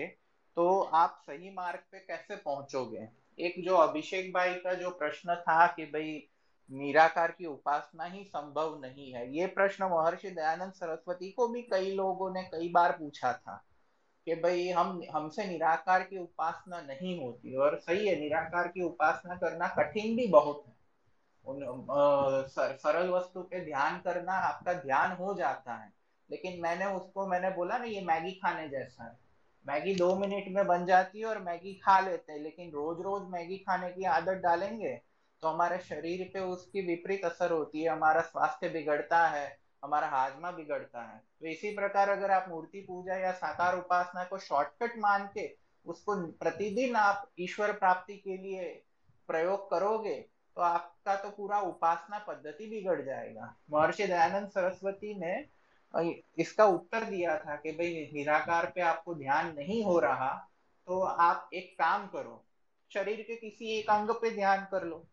तो 0.57 0.67
आप 0.95 1.17
सही 1.23 1.51
मार्ग 1.51 1.81
पे 1.93 1.99
कैसे 1.99 2.37
पहुंचोगे? 2.37 3.07
एक 3.39 3.55
जो 3.65 3.77
अभिषेक 3.77 4.33
भाई 4.35 4.55
का 4.55 4.75
जो 4.75 4.91
प्रश्न 4.91 5.35
था 5.37 5.67
कि 5.67 5.85
भाई 5.87 6.13
निराकार 6.71 7.31
की 7.31 7.47
उपासना 7.47 8.05
ही 8.05 8.25
संभव 8.25 8.79
नहीं 8.81 9.13
है, 9.15 9.27
ये 9.37 9.47
प्रश्न 9.47 9.85
महर्षि 9.85 10.31
दयानंद 10.31 10.73
सरस्वती 10.73 11.31
को 11.31 11.49
भी 11.49 11.63
कई 11.63 11.91
लोगों 11.95 12.33
ने 12.35 12.43
कई 12.45 12.69
बार 12.69 12.93
पूछा 12.93 13.33
था 13.33 13.57
कि 14.27 14.35
भाई 14.35 14.69
हम, 14.71 15.01
हमसे 15.13 15.47
निराकार 15.47 16.03
की 16.03 16.19
उपासना 16.19 16.81
नहीं 16.81 17.19
होती, 17.21 17.57
और 17.57 17.79
सही 17.79 18.07
है, 18.09 18.21
निराकार 18.21 18.69
की 18.69 18.83
उपासना 18.83 19.37
करना 19.37 19.69
कठिन 19.79 20.17
भी 20.17 20.27
बहुत 20.29 20.65
है। 20.69 20.75
उन 21.45 22.47
सरल 22.49 23.09
वस्तु 23.09 23.43
पे 23.43 23.65
ध्यान 23.65 23.99
करना 23.99 24.33
आपका 24.41 24.73
ध्यान 24.75 25.13
हो 25.13 25.35
जाता 25.35 25.75
है। 25.75 25.93
लेकिन 26.31 26.61
मैंने 26.63 26.87
उसको, 26.87 27.27
मैंने 27.27 27.51
बोला 27.51 27.79
ना, 27.79 27.85
ये 27.85 28.01
मैगी 28.01 28.33
खाने 28.35 28.69
जैसा 28.69 29.05
है। 29.05 29.17
मैगी 29.67 29.95
दो 29.95 30.15
मिनट 30.17 30.45
में 30.49 30.67
बन 30.67 30.85
जाती 30.87 31.21
है 31.21 31.27
और 31.27 31.39
मैगी 31.39 31.73
खा 31.75 31.99
लेते 32.01 32.33
हैं। 32.33 32.41
लेकिन 32.41 32.71
रोज 32.71 33.01
रोज 33.01 33.29
मैगी 33.31 33.57
खाने 33.59 33.91
की 33.91 34.05
आदत 34.05 34.41
डालेंगे 34.43 34.95
तो 35.43 35.49
हमारे 35.49 35.79
शरीर 35.79 36.31
पे 36.35 36.41
उसकी 36.41 36.81
विपरीत 36.81 37.25
असर 37.25 37.51
होती 37.51 37.83
है। 37.83 37.89
हमारा 37.89 38.21
स्वास्थ्य 38.21 38.69
बिगड़ता 38.69 39.27
है, 39.29 39.47
हमारा 39.83 40.09
हाजमा 40.09 40.51
बिगड़ता 40.51 41.03
है। 41.03 41.19
तो 41.41 41.47
इसी 41.47 41.75
प्रकार 41.75 42.09
अगर 42.09 42.31
आप 42.31 42.47
मूर्ति 42.49 42.81
पूजा 42.81 43.17
या 43.17 43.33
साकार 43.33 43.79
उपासना 43.79 44.25
को 44.25 44.39
शॉर्टकट 44.39 44.99
मान 44.99 45.29
के 45.35 45.49
उसको 45.87 46.17
प्रतिदिन 46.33 46.97
आप 46.97 47.29
ईश्वर 47.39 47.73
प्राप्ति 47.73 48.17
के 48.17 48.37
लिए 48.37 48.69
प्रयोग 49.29 49.71
करोगे 49.71 50.15
तो 50.57 50.63
आपका 50.63 51.15
तो 51.17 51.31
पूरा 51.31 51.61
उपासना 51.63 52.19
पद्धति 52.19 52.67
बिगड़ 52.67 53.01
जाएगा। 53.03 53.55
महर्षि 53.73 54.07
दयानंद 54.07 54.49
सरस्वती 54.51 55.15
ने 55.17 55.35
इसका 56.39 56.65
उत्तर 56.67 57.05
दिया 57.05 57.37
था 57.39 57.57
कि 57.57 57.73
भाई 57.73 58.11
निराकार 58.13 58.71
पे 58.75 58.81
आपको 58.83 59.15
ध्यान 59.15 59.55
नहीं 59.55 59.83
हो 59.85 59.99
रहा 60.01 60.31
तो 60.89 61.01
आप 61.01 61.51
एक 61.55 61.73
काम 61.79 62.07
करो, 62.07 62.45
शरीर 62.91 63.21
के 63.23 63.37
किसी 63.37 63.71
एक 63.71 63.91
अंग 63.91 64.11
पे 64.13 64.31
ध्यान 64.31 64.67
कर 64.71 64.85
लो। 64.85 65.05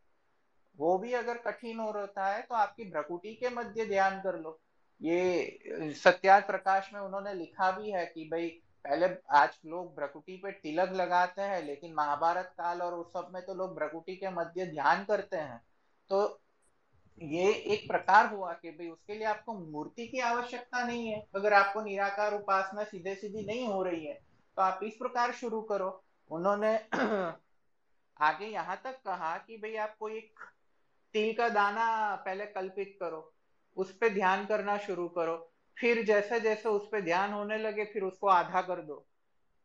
वो 0.80 0.98
भी 0.98 1.14
अगर 1.14 1.38
कठिन 1.40 1.80
हो 1.80 1.92
रहा 1.92 2.28
है 2.28 2.42
तो 2.42 2.56
आपकी 2.56 2.90
भ्रकुटी 2.92 3.34
के 3.36 3.50
मध्य 3.52 3.86
ध्यान 3.86 4.20
कर 4.22 4.40
लो। 4.40 4.60
ये 5.02 5.94
सत्याग 5.96 6.44
प्रकाश 6.44 6.90
में 6.94 7.00
उन्होंने 7.02 7.34
लिखा 7.34 7.72
भी 7.72 7.92
है 7.92 8.06
कि 8.06 8.28
भाई 8.32 8.48
पहले 8.86 9.08
आज 9.32 9.58
लोग 9.66 9.96
भ्रकुटी 9.96 10.36
पे 10.38 10.52
तिलक 10.54 10.92
लगाते 10.96 11.42
हैं, 11.42 11.62
लेकिन 11.66 11.94
महाभारत 11.94 12.54
काल 12.58 12.82
और 12.82 12.94
उस 12.94 13.12
सब 13.14 13.30
में 13.34 13.42
तो 13.46 13.54
लोग 13.54 13.76
भ्रकुटी 13.76 14.16
के 14.16 14.30
मध्य 14.32 14.66
ध्यान 14.66 15.04
करते 15.06 15.38
हैं। 15.38 15.62
तो 16.10 16.40
ये 17.22 17.52
एक 17.74 17.88
प्रकार 17.88 18.34
हुआ 18.34 18.52
कि 18.54 18.72
भाई 18.72 18.88
उसके 18.90 19.14
लिए 19.14 19.26
आपको 19.28 19.54
मूर्ति 19.54 20.08
की 20.08 20.20
आवश्यकता 20.22 20.84
नहीं 20.86 21.08
है। 21.08 21.26
अगर 21.36 21.54
आपको 21.54 21.82
निराकार 21.82 22.34
उपासना 22.34 22.84
सीधे 22.84 23.16
सीधी 23.16 23.46
नहीं 23.46 23.68
हो 23.68 23.82
रही 23.84 24.06
है 24.06 24.14
तो 24.58 24.62
आप 24.62 24.80
इस 24.84 24.96
प्रकार 24.96 25.32
शुरू 25.34 25.62
करो। 25.62 25.90
उन्होंने 26.30 26.76
आगे 28.20 28.46
यहाँ 28.46 28.82
तक 28.84 29.02
कहा 29.06 29.38
कि 29.38 29.58
भाई 29.58 29.76
आपको 29.76 30.10
एक 30.10 30.40
तिल 31.16 31.34
का 31.34 31.50
दाना 31.50 32.16
पहले 32.16 32.46
कल्पित 32.46 32.98
करो, 33.00 33.32
उस 33.78 33.92
पर 33.92 34.14
ध्यान 34.14 34.46
करना 34.46 34.78
शुरू 34.78 35.08
करो। 35.10 35.49
फिर 35.80 36.06
जैसे 36.06 36.40
जैसे 36.40 36.70
उस 36.70 36.90
पर 36.92 37.02
ध्यान 37.02 37.34
होने 37.34 37.58
लगे, 37.58 37.86
फिर 37.86 38.04
उसको 38.04 38.28
आधा 38.28 38.62
कर 38.62 38.82
दो। 38.82 39.06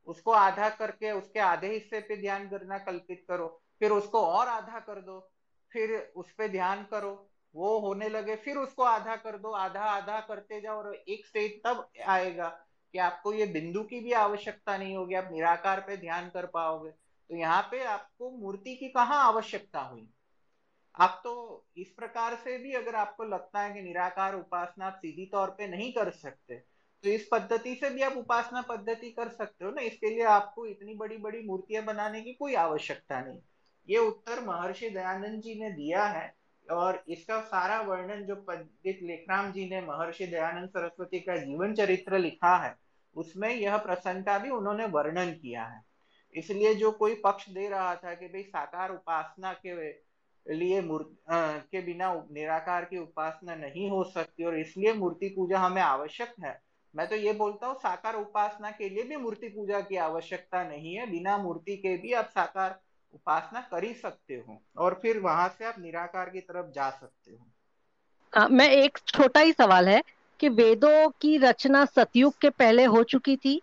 उसको 0.07 0.31
आधा 0.31 0.69
करके 0.69 1.13
उसके 1.13 1.41
आधे 1.41 1.69
हिस्से 1.69 2.01
पे 2.01 2.17
ध्यान 2.17 2.49
करना 2.49 2.79
कल्पित 2.79 3.25
करो। 3.29 3.63
फिर 3.81 3.91
उसको 3.91 4.21
और 4.21 4.49
आधा 4.49 4.79
कर 4.79 5.01
दो। 5.01 5.31
फिर 5.73 6.13
उस 6.17 6.33
पर 6.33 6.49
ध्यान 6.49 6.85
करो। 6.85 7.31
वो 7.55 7.79
होने 7.79 8.09
लगे, 8.09 8.37
फिर 8.37 8.57
उसको 8.57 8.83
आधा 8.83 9.17
कर 9.17 9.39
दो। 9.39 9.51
आधा 9.51 9.81
आधा 9.81 10.21
करते 10.21 10.61
जाओ 10.61 10.79
और 10.79 10.95
एक 10.95 11.27
स्टेज 11.27 11.61
तब 11.65 11.89
आएगा 12.07 12.49
कि 12.93 12.99
आपको 12.99 13.33
ये 13.33 13.47
बिंदु 13.47 13.83
की 13.83 14.01
भी 14.01 14.13
आवश्यकता 14.13 14.77
नहीं 14.77 14.97
होगी। 14.97 15.15
आप 15.15 15.29
निराकार 15.33 15.81
पे 15.81 15.97
ध्यान 15.97 16.29
कर 16.29 16.47
पाओगे। 16.47 16.91
तो 17.31 17.37
यहाँ 17.37 17.69
पे 17.71 17.85
आपको 17.85 18.31
मूर्ति 18.31 18.77
की 18.77 18.89
कहाँ 18.89 19.25
आवश्यकता 19.25 19.81
हुई? 19.81 20.09
आप 20.97 21.21
तो 21.25 21.65
इस 21.77 21.89
प्रकार 21.89 22.35
से 22.35 22.57
भी 22.59 22.73
अगर 22.73 22.95
आपको 22.95 23.25
लगता 23.25 23.61
है 23.61 23.73
कि 23.75 23.83
निराकार 23.83 24.35
उपासना 24.35 24.87
आप 24.87 24.97
सीधी 24.97 25.27
तौर 25.27 25.49
पे 25.49 25.67
नहीं 25.69 25.93
कर 25.93 26.11
सकते 26.13 26.55
तो 27.05 27.11
इस 27.11 27.27
पद्धति 27.33 27.75
से 27.75 27.91
भी 27.91 28.03
आप 28.03 28.17
उपासना 28.17 28.61
पद्धति 28.61 29.11
कर 29.11 29.29
सकते 29.29 29.65
हो 29.65 29.71
ना। 29.71 29.83
इसके 29.83 30.11
लिए 30.11 30.23
आपको 30.25 30.67
इतनी 30.67 30.95
बड़ी 30.95 31.17
बड़ी 31.17 31.43
मूर्तियाँ 31.47 31.85
बनाने 31.85 32.21
की 32.21 32.33
कोई 32.33 32.55
आवश्यकता 32.55 33.21
नहीं। 33.21 33.39
ये 33.89 33.99
उत्तर 33.99 34.41
महर्षि 34.41 34.89
दयानंद 34.91 35.43
जी 35.43 35.55
ने 35.61 35.71
दिया 35.71 36.05
है 36.05 36.33
और 36.69 37.03
इसका 37.09 37.41
सारा 37.41 37.81
वर्णन 37.81 38.25
जो 38.27 38.35
पंडित 38.43 39.01
लेखराम 39.03 39.51
जी 39.53 39.69
ने 39.71 39.81
महर्षि 39.81 40.27
दयानंद 40.27 40.69
सरस्वती 40.69 41.21
का 41.21 41.37
जीवन 41.37 41.75
चरित्र 41.75 42.19
लिखा 42.19 42.57
है, 42.57 42.75
उसमें 43.17 43.49
यह 43.51 43.77
प्रसंग 43.79 44.25
का 44.25 44.39
भी 44.39 44.51
उन्होंने 44.51 44.87
वर्णन 44.89 45.33
किया 45.33 45.65
है। 45.65 45.83
इसलिए 46.35 46.75
जो 46.75 46.91
कोई 46.93 47.15
पक्ष 47.15 47.49
दे 47.49 47.69
रहा 47.69 47.95
था 47.97 48.15
कि 48.15 48.27
भाई 48.27 48.43
साकार 48.43 48.93
उपासना 48.93 49.53
के 49.57 49.91
लिए 50.47 50.81
के 50.85 51.81
बिना 51.81 52.13
निराकार 52.33 52.85
की 52.85 52.99
उपासना 52.99 53.55
नहीं 53.55 53.89
हो 53.91 54.03
सकती 54.05 54.45
और 54.45 54.59
इसलिए 54.59 54.93
मूर्ति 54.93 55.29
पूजा 55.29 55.59
हमें 55.59 55.83
आवश्यक 55.83 56.35
है। 56.45 56.61
मैं 56.95 57.07
तो 57.09 57.17
ये 57.17 57.33
बोलता 57.33 57.67
हूँ 57.67 57.77
साकार 57.77 58.17
उपासना 58.17 58.71
के 58.71 58.89
लिए 58.89 59.03
भी 59.03 59.17
मूर्ति 59.17 59.49
पूजा 59.49 59.81
की 59.81 59.97
आवश्यकता 59.97 60.63
नहीं 60.65 60.95
है। 60.97 61.11
बिना 61.11 61.37
मूर्ति 61.39 61.77
के 61.77 61.97
भी 61.97 62.13
आप 62.13 62.29
साकार 62.29 62.79
उपासना 63.15 63.61
कर 63.61 63.85
ही 63.85 63.93
सकते 63.95 64.35
हो 64.37 64.61
और 64.77 64.99
फिर 65.03 65.19
वहाँ 65.21 65.49
से 65.49 65.65
आप 65.65 65.79
निराकार 65.79 66.31
की 66.31 66.41
तरफ़ 66.41 66.71
जा 66.71 66.91
सकते 66.91 67.33
हो। 67.33 67.47
आ, 68.33 68.47
मैं 68.49 68.69
एक 68.71 68.99
छोटा 69.07 69.41
ही 69.41 69.53
सवाल 69.53 69.89
है 69.89 70.03
कि 70.41 70.49
वेदों 70.51 71.09
की 71.21 71.37
रचना 71.39 71.85
सतयुग 71.85 72.39
के 72.41 72.51
पहले 72.51 72.85
हो 72.85 73.03
चुकी 73.05 73.37
थी? 73.37 73.61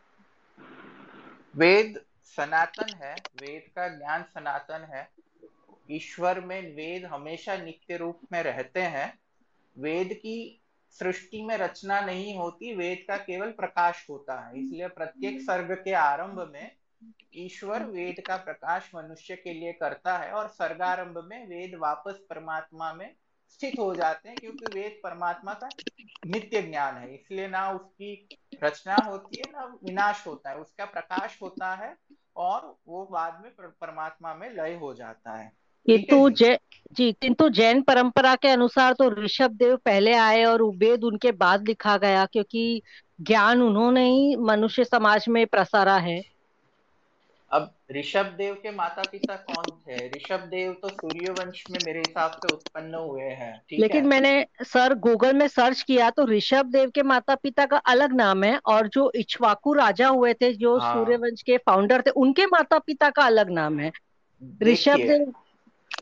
वेद 1.55 1.99
सनातन 2.38 2.93
है 2.93 3.13
वेद 3.36 3.71
का 3.75 3.88
ज्ञान 3.88 4.23
सनातन 4.23 4.88
है 4.93 5.09
ईश्वर 5.91 6.39
में 6.39 6.75
वेद 6.75 7.05
हमेशा 7.05 7.55
नित्य 7.57 7.97
रूप 7.97 8.19
में 8.31 8.41
रहते 8.43 8.81
हैं। 8.81 9.13
वेद 9.75 10.13
की 10.13 10.61
सृष्टि 10.89 11.41
में 11.41 11.57
रचना 11.57 11.99
नहीं 12.01 12.37
होती, 12.37 12.73
वेद 12.75 13.05
का 13.07 13.17
केवल 13.17 13.51
प्रकाश 13.51 14.05
होता 14.09 14.39
है। 14.39 14.59
इसलिए 14.59 14.87
प्रत्येक 14.87 15.41
सर्ग 15.41 15.71
के 15.73 15.93
आरंभ 15.93 16.49
में 16.53 16.71
ईश्वर 17.35 17.83
वेद 17.83 18.21
का 18.27 18.35
प्रकाश 18.37 18.91
मनुष्य 18.95 19.35
के 19.35 19.53
लिए 19.53 19.71
करता 19.73 20.17
है 20.17 20.31
और 20.31 20.47
सर्गारंभ 20.47 21.17
में 21.29 21.47
वेद 21.47 21.75
वापस 21.75 22.19
परमात्मा 22.29 22.93
में 22.93 23.13
स्थित 23.49 23.79
हो 23.79 23.93
जाते 23.95 24.29
हैं, 24.29 24.37
क्योंकि 24.37 24.65
वेद 24.73 24.99
परमात्मा 25.03 25.53
का 25.53 25.69
नित्य 26.25 26.61
ज्ञान 26.61 26.97
है। 26.97 27.13
इसलिए 27.13 27.47
ना 27.47 27.69
उसकी 27.71 28.39
रचना 28.63 28.95
होती 28.95 29.37
है, 29.37 29.51
ना 29.51 29.65
विनाश 29.83 30.25
होता 30.27 30.49
है। 30.49 30.57
उसका 30.57 30.85
प्रकाश 30.85 31.37
होता 31.41 31.73
है 31.75 31.95
और 32.35 32.75
वो 32.87 33.05
बाद 33.05 33.41
में 33.43 33.51
परमात्मा 33.81 34.33
में 34.33 34.49
लय 34.49 34.75
हो 34.75 34.93
जाता 34.93 35.33
है। 35.33 35.51
किंतु 35.86 36.29
जै 36.29 36.57
जी 36.91 37.11
किंतु 37.11 37.49
जैन 37.49 37.82
परंपरा 37.82 38.36
के 38.36 38.47
अनुसार 38.47 38.93
तो 38.93 39.09
ऋषभ 39.23 39.51
देव 39.51 39.75
पहले 39.75 40.13
आए 40.13 40.43
और 40.43 40.63
वेद 40.77 41.03
उनके 41.03 41.32
बाद 41.32 41.67
लिखा 41.67 41.97
गया 41.97 42.25
क्योंकि 42.25 42.82
ज्ञान 43.21 43.61
उन्होंने 43.61 44.05
ही 44.09 44.36
मनुष्य 44.36 44.84
समाज 44.84 45.25
में 45.29 45.45
प्रसारा 45.47 45.95
है 45.97 46.21
अब 47.51 47.71
ऋषभ 47.91 48.25
देव 48.38 48.53
के 48.53 48.71
माता 48.71 49.01
पिता 49.01 49.36
कौन 49.36 49.65
थे 49.77 50.07
ऋषभ 50.07 50.45
देव 50.49 50.71
तो 50.82 50.89
सूर्यवंश 50.89 51.63
में 51.71 51.77
मेरे 51.86 51.99
हिसाब 51.99 52.32
से 52.32 52.53
उत्पन्न 52.53 52.95
हुए 52.95 53.23
हैं 53.23 53.53
लेकिन 53.73 54.03
है? 54.03 54.07
मैंने 54.09 54.45
सर 54.63 54.93
गूगल 54.95 55.36
में 55.36 55.47
सर्च 55.47 55.82
किया 55.82 56.09
तो 56.09 56.25
ऋषभ 56.25 56.65
देव 56.65 56.89
के 56.89 57.03
माता 57.03 57.36
पिता 57.36 57.65
का 57.65 57.77
अलग 57.77 58.13
नाम 58.13 58.43
है 58.43 58.57
और 58.65 58.88
जो 58.88 59.11
इच्छवाकू 59.15 59.73
राजा 59.73 60.07
हुए 60.07 60.34
थे 60.34 60.53
जो 60.53 60.77
हाँ। 60.77 60.93
सूर्यवंश 60.93 61.41
के 61.41 61.57
फाउंडर 61.57 62.01
थे 62.01 62.09
उनके 62.09 62.45
माता 62.45 62.79
पिता 62.79 63.09
का 63.09 63.25
अलग 63.25 63.49
नाम 63.49 63.79
है 63.79 63.91
ऋषभ 64.63 64.97
देव 64.97 65.34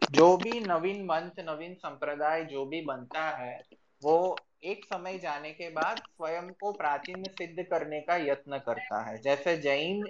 जो 0.09 0.37
भी 0.37 0.59
नवीन 0.59 1.05
मंत्र 1.05 1.43
नवीन 1.43 1.73
संप्रदाय 1.73 2.43
जो 2.43 2.65
भी 2.65 2.81
बनता 2.81 3.29
है, 3.29 3.61
वो 4.03 4.37
एक 4.63 4.85
समय 4.85 5.17
जाने 5.17 5.51
के 5.51 5.69
बाद 5.69 5.97
स्वयं 5.97 6.49
को 6.49 6.71
प्राचीन 6.71 7.23
सिद्ध 7.23 7.63
करने 7.63 8.01
का 8.01 8.15
यत्न 8.15 8.57
करता 8.57 9.01
है। 9.01 9.21
जैसे 9.21 9.57
जैन, 9.57 10.03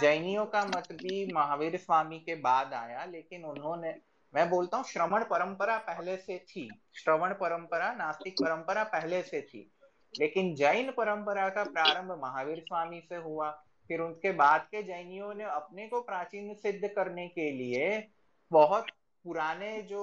जैनियों 0.00 0.46
का 0.46 0.64
मत 0.64 0.88
भी 0.92 1.32
महावीर 1.32 1.76
स्वामी 1.76 2.18
के 2.18 2.34
बाद 2.34 2.74
आया, 2.74 3.04
लेकिन 3.04 3.44
उन्होंने, 3.44 3.94
मैं 4.34 4.50
बोलता 4.50 4.76
हूँ, 4.76 4.84
श्रवण 4.84 5.24
परंपरा 5.24 5.78
पहले 5.78 6.16
से 6.16 6.38
थी। 6.38 6.82
श्रवण 6.94 7.32
परंपरा, 7.32 7.94
नास्तिक 7.94 8.32
परंपरा 8.32 8.84
पहले 8.84 9.22
से 9.22 9.42
थी। 9.42 9.70
लेकिन 10.20 10.54
जैन 10.54 10.90
परंपरा 10.90 11.48
का 11.48 11.64
प्रारंभ 11.64 12.18
महावीर 12.22 12.60
स्वामी 12.60 13.00
से 13.08 13.16
हुआ। 13.16 13.50
फिर 13.88 14.00
उनके 14.00 14.32
बाद 14.32 14.60
के 14.60 14.82
जैनियों 14.82 15.34
ने 15.34 15.44
अपने 15.44 15.88
को 15.88 16.00
प्राचीन 16.00 16.54
सिद्ध 16.54 16.88
करने 16.88 17.28
के 17.28 17.50
लिए 17.50 18.08
बहुत 18.52 18.86
पुराने 19.24 19.82
जो 19.82 20.02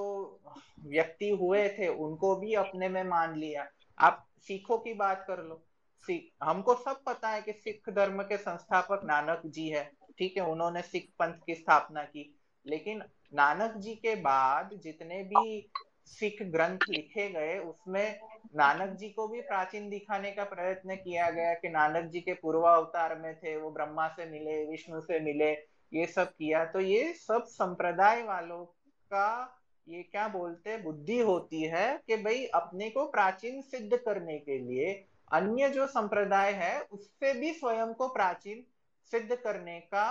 व्यक्ति 0.85 1.29
हुए 1.29 1.69
थे, 1.69 1.87
उनको 1.87 2.35
भी 2.35 2.53
अपने 2.53 2.89
में 2.89 3.03
मान 3.03 3.35
लिया। 3.35 3.67
आप 3.99 4.27
सिखों 4.39 4.77
की 4.77 4.93
बात 4.93 5.25
कर 5.27 5.39
लो। 5.39 5.63
सिख, 5.99 6.29
हमको 6.43 6.75
सब 6.75 7.03
पता 7.05 7.29
है 7.29 7.41
कि 7.41 7.53
सिख 7.53 7.89
धर्म 7.89 8.23
के 8.23 8.37
संस्थापक 8.37 9.01
नानक 9.03 9.41
जी 9.45 9.69
है, 9.69 9.91
ठीक 10.17 10.37
है? 10.37 10.43
उन्होंने 10.43 10.81
सिख 10.81 11.09
पंथ 11.19 11.33
की 11.45 11.55
स्थापना 11.55 12.03
की। 12.03 12.37
लेकिन 12.67 13.03
नानक 13.33 13.73
जी 13.77 13.95
के 13.95 14.15
बाद 14.15 14.69
जितने 14.83 15.23
भी 15.23 15.71
सिख 16.05 16.37
ग्रंथ 16.41 16.79
लिखे 16.89 17.29
गए, 17.29 17.59
उसमें 17.59 18.19
नानक 18.55 18.97
जी 18.97 19.09
को 19.09 19.27
भी 19.27 19.41
प्राचीन 19.41 19.89
दिखाने 19.89 20.31
का 20.31 20.43
प्रयत्न 20.43 20.95
किया 20.95 21.29
गया 21.29 21.53
कि 21.53 21.69
नानक 21.69 22.05
जी 22.05 22.21
के 22.21 22.33
पूर्व 22.33 22.61
अवतार 22.61 23.19
में 23.19 23.35
थे, 23.35 23.57
वो 23.57 23.71
ब्रह्मा 23.71 24.07
से 24.07 24.25
मिले, 24.25 24.65
विष्णु 24.65 25.01
से 25.01 25.19
मिले, 25.19 25.51
ये 25.93 26.05
सब 26.05 26.29
किया। 26.29 26.65
तो 26.65 26.79
ये 26.79 27.13
सब 27.13 27.43
संप्रदाय 27.43 28.23
वालों 28.23 28.65
का 29.13 29.57
ये 29.87 30.03
क्या 30.03 30.27
बोलते 30.27 30.77
बुद्धि 30.77 31.19
होती 31.19 31.63
है 31.63 31.87
कि 32.07 32.17
भाई 32.17 32.45
अपने 32.45 32.89
को 32.89 33.05
प्राचीन 33.05 33.61
सिद्ध 33.61 33.97
करने 33.97 34.37
के 34.39 34.57
लिए 34.57 34.93
अन्य 35.31 35.69
जो 35.69 35.87
संप्रदाय 35.87 36.51
है, 36.51 36.79
उससे 36.81 37.33
भी 37.33 37.53
स्वयं 37.53 37.93
को 37.93 38.07
प्राचीन 38.07 38.63
सिद्ध 39.11 39.35
करने 39.35 39.79
का 39.79 40.05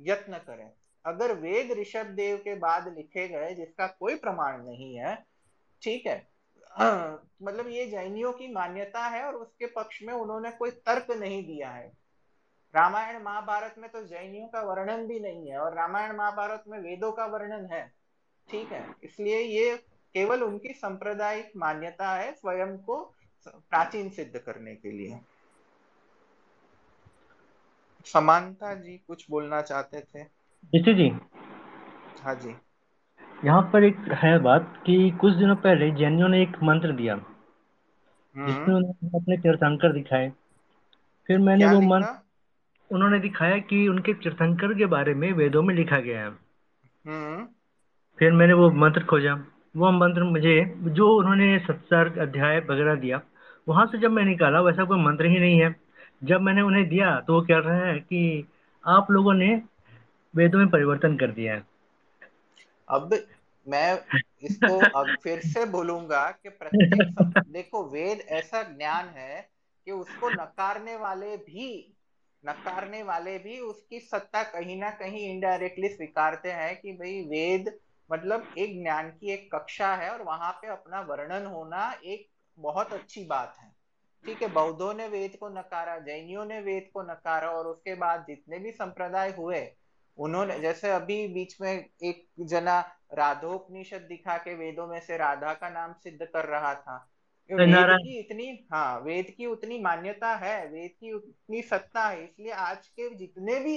यत्न 0.00 0.38
करें। 0.38 0.70
अगर 1.04 1.32
वेद 1.32 1.72
ऋषभ 1.72 2.06
देव 2.06 2.36
के 2.36 2.54
बाद 2.54 2.88
लिखे 2.88 3.28
गए, 3.28 3.54
जिसका 3.54 3.86
कोई 3.86 4.14
प्रमाण 4.14 4.62
नहीं 4.64 4.94
है, 4.96 5.14
ठीक 5.82 6.06
है 6.06 6.34
मतलब 7.42 7.68
ये 7.68 7.86
जैनियों 7.86 8.32
की 8.32 8.52
मान्यता 8.52 9.06
है 9.06 9.22
और 9.24 9.34
उसके 9.34 9.66
पक्ष 9.66 10.02
में 10.02 10.14
उन्होंने 10.14 10.50
कोई 10.50 10.70
तर्क 10.70 11.10
नहीं 11.10 11.42
दिया 11.46 11.70
है। 11.70 11.86
रामायण 12.74 13.22
महाभारत 13.22 13.74
में 13.78 13.90
तो 13.90 14.02
जैनियों 14.04 14.48
का 14.48 14.62
वर्णन 14.62 15.06
भी 15.06 15.20
नहीं 15.20 15.50
है 15.50 15.58
और 15.58 15.74
रामायण 15.74 16.16
महाभारत 16.16 16.64
में 16.68 16.78
वेदों 16.78 17.12
का 17.12 17.26
वर्णन 17.26 17.68
है। 17.72 17.82
ठीक 18.50 18.72
है 18.72 18.94
इसलिए 19.04 19.38
ये 19.40 19.76
केवल 20.14 20.42
उनकी 20.42 20.72
सांप्रदायिक 20.72 21.52
मान्यता 21.56 22.14
है 22.16 22.32
स्वयं 22.32 22.78
को 22.78 23.14
प्राचीन 23.48 24.08
सिद्ध 24.08 24.38
करने 24.38 24.74
के 24.74 24.90
लिए। 24.90 25.20
समानता 28.06 28.74
जी 28.74 28.96
कुछ 29.06 29.26
बोलना 29.30 29.60
चाहते 29.62 30.00
थे? 30.00 30.22
ऋषि 30.74 30.94
जी। 30.94 31.08
हाँ 32.22 32.34
जी। 32.34 32.54
यहाँ 33.44 33.62
पर 33.72 33.84
एक 33.84 33.96
है 33.96 34.38
बात 34.38 34.82
कि 34.86 35.10
कुछ 35.20 35.34
दिनों 35.34 35.56
पहले 35.56 35.90
जैनियों 35.90 36.28
ने 36.28 36.42
एक 36.42 36.62
मंत्र 36.62 36.92
दिया 36.92 37.14
हम्म। 37.14 38.46
जिसमें 38.46 38.74
उन्होंने 38.74 39.18
अपने 39.18 39.36
तीर्थंकर 39.36 39.92
दिखाए। 39.92 40.32
फिर 41.26 41.38
मैंने 41.38 41.66
वो 41.66 41.80
मंत्र 41.80 42.24
उन्होंने 42.94 43.18
दिखाया 43.18 43.58
कि 43.58 43.88
उनके 43.88 44.14
तीर्थंकर 44.14 44.74
के 44.74 44.86
बारे 44.86 45.14
में 45.14 45.32
वेदों 45.32 45.62
में 45.62 45.74
लिखा 45.74 45.98
गया 45.98 46.20
है। 46.20 46.30
हम्म। 47.06 47.48
फिर 48.18 48.32
मैंने 48.32 48.52
वो 48.52 48.70
मंत्र 48.72 49.04
खोजा। 49.04 49.34
वो 49.76 49.90
मंत्र 49.92 50.22
मुझे, 50.22 50.64
जो 50.78 51.08
उन्होंने 51.16 51.58
सत्सर्ग 51.58 52.18
अध्याय 52.18 52.58
वगैरह 52.60 52.94
दिया, 52.94 53.20
वहाँ 53.66 53.86
से 53.86 53.98
जब 53.98 54.10
मैं 54.10 54.24
निकाला 54.24 54.60
वैसा 54.60 54.84
कोई 54.84 54.98
मंत्र 54.98 55.26
ही 55.26 55.38
नहीं 55.38 55.60
है। 55.60 55.74
जब 56.24 56.40
मैंने 56.40 56.62
उन्हें 56.62 56.88
दिया 56.88 57.18
तो 57.20 57.34
वो 57.34 57.40
कह 57.42 57.58
रहे 57.58 57.86
हैं 57.86 58.00
कि 58.00 58.48
आप 58.84 59.10
लोगों 59.10 59.34
ने 59.34 59.48
वेदों 60.34 60.58
में 60.58 60.68
परिवर्तन 60.68 61.16
कर 61.16 61.30
दिया 61.30 61.54
है। 61.54 61.62
अब 62.88 63.14
मैं 63.66 63.98
इसको 64.42 64.78
अब 64.98 65.14
फिर 65.22 65.38
से 65.40 65.64
बोलूँगा 65.66 66.22
कि 66.42 66.48
प्रत्येक 66.48 67.42
देखो, 67.48 67.82
वेद 67.84 68.20
ऐसा 68.30 68.62
ज्ञान 68.62 69.08
है 69.16 69.48
कि 69.86 69.92
उसको 69.92 70.28
नकारने 70.28 70.96
वाले 70.96 71.36
भी, 71.36 71.96
नकारने 72.44 73.02
वाले 73.02 73.38
भी 73.38 73.58
उसकी 73.60 73.98
सत्ता 74.00 74.42
कहीं 74.42 74.76
ना 74.80 74.90
कहीं 74.90 75.28
इनडायरेक्टली 75.34 75.88
स्वीकारते 75.88 76.50
हैं 76.52 76.74
कि 76.80 76.92
भाई 76.92 77.20
वेद 77.22 77.72
मतलब 78.10 78.54
एक 78.58 78.82
ज्ञान 78.82 79.10
की 79.10 79.32
एक 79.32 79.48
कक्षा 79.54 79.94
है 79.94 80.10
और 80.10 80.22
वहाँ 80.22 80.52
पे 80.52 80.68
अपना 80.68 81.00
वर्णन 81.00 81.46
होना 81.46 81.92
एक 82.04 82.28
बहुत 82.58 82.92
अच्छी 82.92 83.24
बात 83.24 83.56
है। 83.60 83.72
ठीक 84.24 84.42
है 84.42 84.48
बौद्धों 84.48 84.92
ने 84.94 85.08
वेद 85.08 85.36
को 85.36 85.48
नकारा 85.48 85.98
जैनियों 85.98 86.44
ने 86.44 86.60
वेद 86.60 86.90
को 86.94 87.02
नकारा 87.02 87.50
और 87.50 87.66
उसके 87.66 87.94
बाद 87.94 88.24
जितने 88.28 88.58
भी 88.58 88.70
संप्रदाय 88.72 89.34
हुए 89.38 89.66
उन्होंने 90.18 90.58
जैसे 90.60 90.90
अभी 90.90 91.26
बीच 91.28 91.60
में 91.60 91.72
एक 91.72 92.26
जना 92.40 92.80
राधोपनिषद 93.14 94.06
दिखा 94.08 94.36
के 94.36 94.54
वेदों 94.54 94.86
में 94.86 95.00
से 95.00 95.16
राधा 95.16 95.52
का 95.54 95.68
नाम 95.70 95.92
सिद्ध 95.92 96.24
कर 96.24 96.44
रहा 96.44 96.74
था। 96.74 96.96
वेद 97.50 97.88
की 97.88 98.18
इतनी 98.18 98.46
हाँ 98.72 99.00
वेद 99.00 99.34
की 99.36 99.46
उतनी 99.46 99.78
मान्यता 99.80 100.34
है 100.34 100.66
वेद 100.68 100.90
की 100.90 101.12
उतनी 101.12 101.62
सत्ता 101.62 102.08
है 102.08 102.24
इसलिए 102.24 102.52
आज 102.52 102.86
के 102.88 103.14
जितने 103.14 103.58
भी 103.60 103.76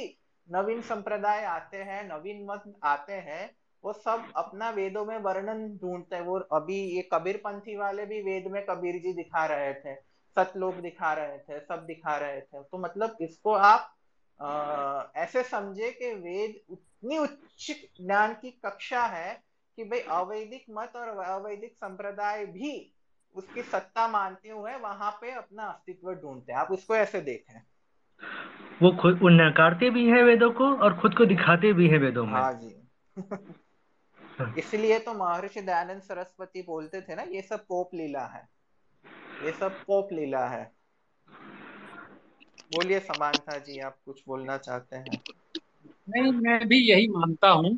नवीन 0.49 0.81
संप्रदाय 0.81 1.43
आते 1.43 1.77
हैं 1.77 2.03
नवीन 2.09 2.45
मत 2.45 2.73
आते 2.83 3.13
हैं 3.13 3.56
वो 3.83 3.93
सब 3.93 4.31
अपना 4.35 4.69
वेदों 4.69 5.05
में 5.05 5.17
वर्णन 5.17 5.77
ढूंढते 5.77 6.15
हैं। 6.15 6.23
वो 6.23 6.39
अभी 6.39 6.79
ये 6.95 7.09
कबीर 7.13 7.37
पंथी 7.37 7.77
वाले 7.77 8.05
भी 8.05 8.21
वेद 8.21 8.47
में 8.47 8.65
कबीर 8.65 8.95
जी 8.95 9.13
दिखा 9.13 9.45
रहे 9.45 9.73
थे 9.73 9.95
सतलोक 10.35 10.75
दिखा 10.75 11.13
रहे 11.13 11.37
थे 11.37 11.59
सब 11.59 11.85
दिखा 11.85 12.17
रहे 12.17 12.41
थे। 12.41 12.63
तो 12.63 12.77
मतलब 12.77 13.17
इसको 13.21 13.53
आप 13.53 13.93
आ, 14.41 15.03
ऐसे 15.15 15.43
समझे 15.43 15.91
कि 15.91 16.13
वेद 16.13 16.55
उतनी 16.69 17.17
उच्च 17.17 17.71
ज्ञान 18.01 18.33
की 18.33 18.51
कक्षा 18.51 19.01
है 19.01 19.43
कि 19.75 19.83
भाई 19.83 19.99
अवैदिक 19.99 20.65
मत 20.69 20.91
और 20.95 21.07
अवैदिक 21.07 21.73
संप्रदाय 21.75 22.45
भी 22.45 22.93
उसकी 23.35 23.61
सत्ता 23.61 24.07
मानते 24.07 24.49
हुए 24.49 24.75
वहाँ 24.75 25.11
पे 25.11 25.31
अपना 25.31 25.63
अस्तित्व 25.63 26.13
ढूंढते 26.13 26.53
हैं। 26.53 26.59
आप 26.59 26.71
उसको 26.71 26.95
ऐसे 26.95 27.21
देखें। 27.21 27.61
वो 28.81 28.91
खुद 28.91 29.19
वो 29.21 29.29
नकारते 29.29 29.89
भी 29.89 30.09
है 30.09 30.23
वेदों 30.23 30.51
को 30.51 30.75
और 30.75 30.99
खुद 30.99 31.17
को 31.17 31.25
दिखाते 31.25 31.73
भी 31.73 31.87
है 31.87 31.97
वेदों 31.97 32.25
में। 32.25 32.33
हाँ 32.33 32.53
जी। 32.53 32.87
इसलिए 34.59 34.99
तो 34.99 35.13
महर्षि 35.13 35.61
दयानंद 35.61 36.01
सरस्वती 36.01 36.61
बोलते 36.61 37.01
थे 37.01 37.15
ना 37.15 37.21
ये 37.21 37.41
सब 37.41 37.65
पोप 37.65 37.89
लीला 37.93 38.25
है। 38.25 38.47
ये 39.45 39.51
सब 39.51 39.85
पोप 39.85 40.09
लीला 40.13 40.47
है। 40.47 40.63
बोलिए 42.71 42.99
समानता 42.99 43.57
जी 43.57 43.79
आप 43.79 43.97
कुछ 44.05 44.23
बोलना 44.27 44.57
चाहते 44.57 44.95
हैं? 44.95 45.21
नहीं 46.09 46.31
मैं 46.31 46.67
भी 46.67 46.79
यही 46.91 47.07
मानता 47.07 47.49
हूँ। 47.49 47.77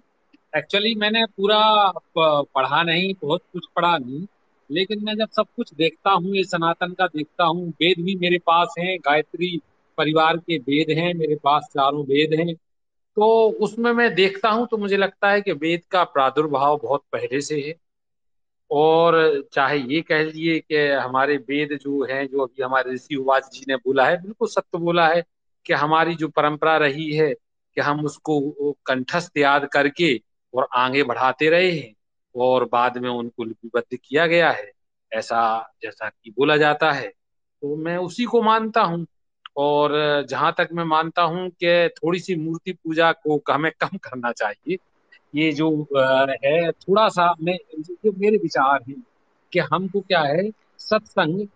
एक्चुअली 0.58 0.96
मैंने 0.96 1.26
पूरा 1.26 1.92
पढ़ा 2.20 2.84
नहीं 2.84 3.14
बहुत 3.22 3.42
कुछ 3.54 3.68
पढ़ा 3.76 3.98
नहीं। 3.98 4.26
लेकिन 4.72 5.04
मैं 5.04 5.16
जब 5.16 5.30
सब 5.30 5.46
कुछ 5.56 5.74
देखता 5.74 6.12
हूँ 6.12 6.36
ये 6.36 6.44
सनातन 6.44 6.94
का 6.94 7.08
देखता 7.08 7.44
हूँ 7.44 7.70
वेद 7.70 8.04
भी 8.04 8.16
मेरे 8.16 8.38
पास 8.38 8.74
हैं 8.80 8.98
गायत्री 9.00 9.60
परिवार 9.98 10.38
के 10.38 10.58
वेद 10.58 10.98
हैं 10.98 11.14
मेरे 11.14 11.36
पास 11.36 11.70
चारों 11.74 12.04
वेद 12.04 12.40
हैं। 12.40 12.56
तो 13.20 13.50
उसमें 13.62 13.92
मैं 13.94 14.14
देखता 14.16 14.50
हूँ 14.50 14.68
तो 14.72 14.78
मुझे 14.78 14.98
लगता 14.98 15.30
है 15.32 15.42
कि 15.42 15.52
वेद 15.52 15.82
का 15.92 16.04
प्रादुर्भाव 16.04 16.78
बहुत 16.78 17.04
पहले 17.12 17.42
से 17.42 17.60
है। 17.62 17.74
और 18.72 19.44
चाहे 19.54 19.78
ये 19.80 20.02
कह 20.02 20.24
लीजिए 20.24 20.60
कि 20.60 20.78
हमारे 20.78 21.38
वेद 21.38 21.78
जो 21.82 22.04
हैं, 22.04 22.28
जो 22.28 22.40
अभी 22.40 22.64
हमारे 22.64 22.94
ऋषि 22.94 23.16
उवाच 23.16 23.50
जी 23.54 23.66
ने 23.68 23.76
बोला 23.76 24.06
है, 24.06 24.22
बिल्कुल 24.22 24.48
सत्य 24.48 24.78
बोला 24.78 25.08
है 25.08 25.24
कि 25.66 25.74
हमारी 25.74 26.16
जो 26.16 26.28
परंपरा 26.28 26.78
रही 26.78 27.12
है 27.14 27.34
कि 27.78 27.82
हम 27.82 28.06
उसको 28.06 28.72
कंठस्थ 28.86 29.38
याद 29.38 29.66
करके 29.66 30.16
और 30.54 30.68
आगे 30.74 31.04
बढ़ाते 31.04 31.50
रहे 31.50 31.72
हैं 31.72 31.94
और 32.36 32.66
बाद 32.66 32.98
में 32.98 33.10
उनको 33.10 33.44
लिपिबद्ध 33.44 33.98
किया 33.98 34.28
गया 34.28 34.52
है, 34.52 34.72
ऐसा 35.12 35.74
जैसा 35.84 36.10
कि 36.10 36.32
बोला 36.32 36.58
जाता 36.58 36.92
है। 36.92 37.08
तो 37.08 37.76
मैं 37.76 37.98
उसी 37.98 38.26
को 38.26 38.42
मानता 38.42 38.82
हूँ। 38.82 39.06
और 39.60 39.92
जहाँ 40.30 40.54
तक 40.58 40.70
मैं 40.74 40.84
मानता 40.84 41.22
हूँ 41.22 41.50
कि 41.50 41.90
थोड़ी 41.98 42.20
सी 42.20 42.36
मूर्ति 42.36 42.74
पूजा 42.74 43.12
को 43.12 43.42
हमें 43.52 43.72
कम 43.80 43.98
करना 43.98 44.32
चाहिए। 44.32 44.78
ये 45.36 45.52
जो 45.52 45.70
है 46.44 46.72
थोड़ा 46.72 47.08
सा 47.10 47.34
मैं 47.42 47.58
जो 47.80 48.12
मेरे 48.12 48.38
विचार 48.38 48.80
हैं 48.90 49.02
कि 49.52 49.60
हमको 49.60 50.00
क्या 50.00 50.22
है 50.22 50.50
सत्संग 50.80 51.48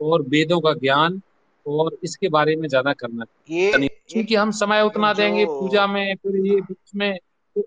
और 0.00 0.22
वेदों 0.22 0.60
का 0.60 0.72
ज्ञान 0.72 1.20
और 1.66 1.96
इसके 2.04 2.28
बारे 2.28 2.56
में 2.56 2.68
ज़्यादा 2.68 2.92
करना 2.92 3.24
ये 3.50 3.88
क्योंकि 4.08 4.34
हम 4.34 4.50
समय 4.50 4.82
उतना 4.82 5.12
देंगे 5.12 5.44
पूजा 5.44 5.86
में 5.86 6.14
फिर 6.14 6.36
ये 6.46 6.60
उसमें 6.60 7.18
तो 7.56 7.64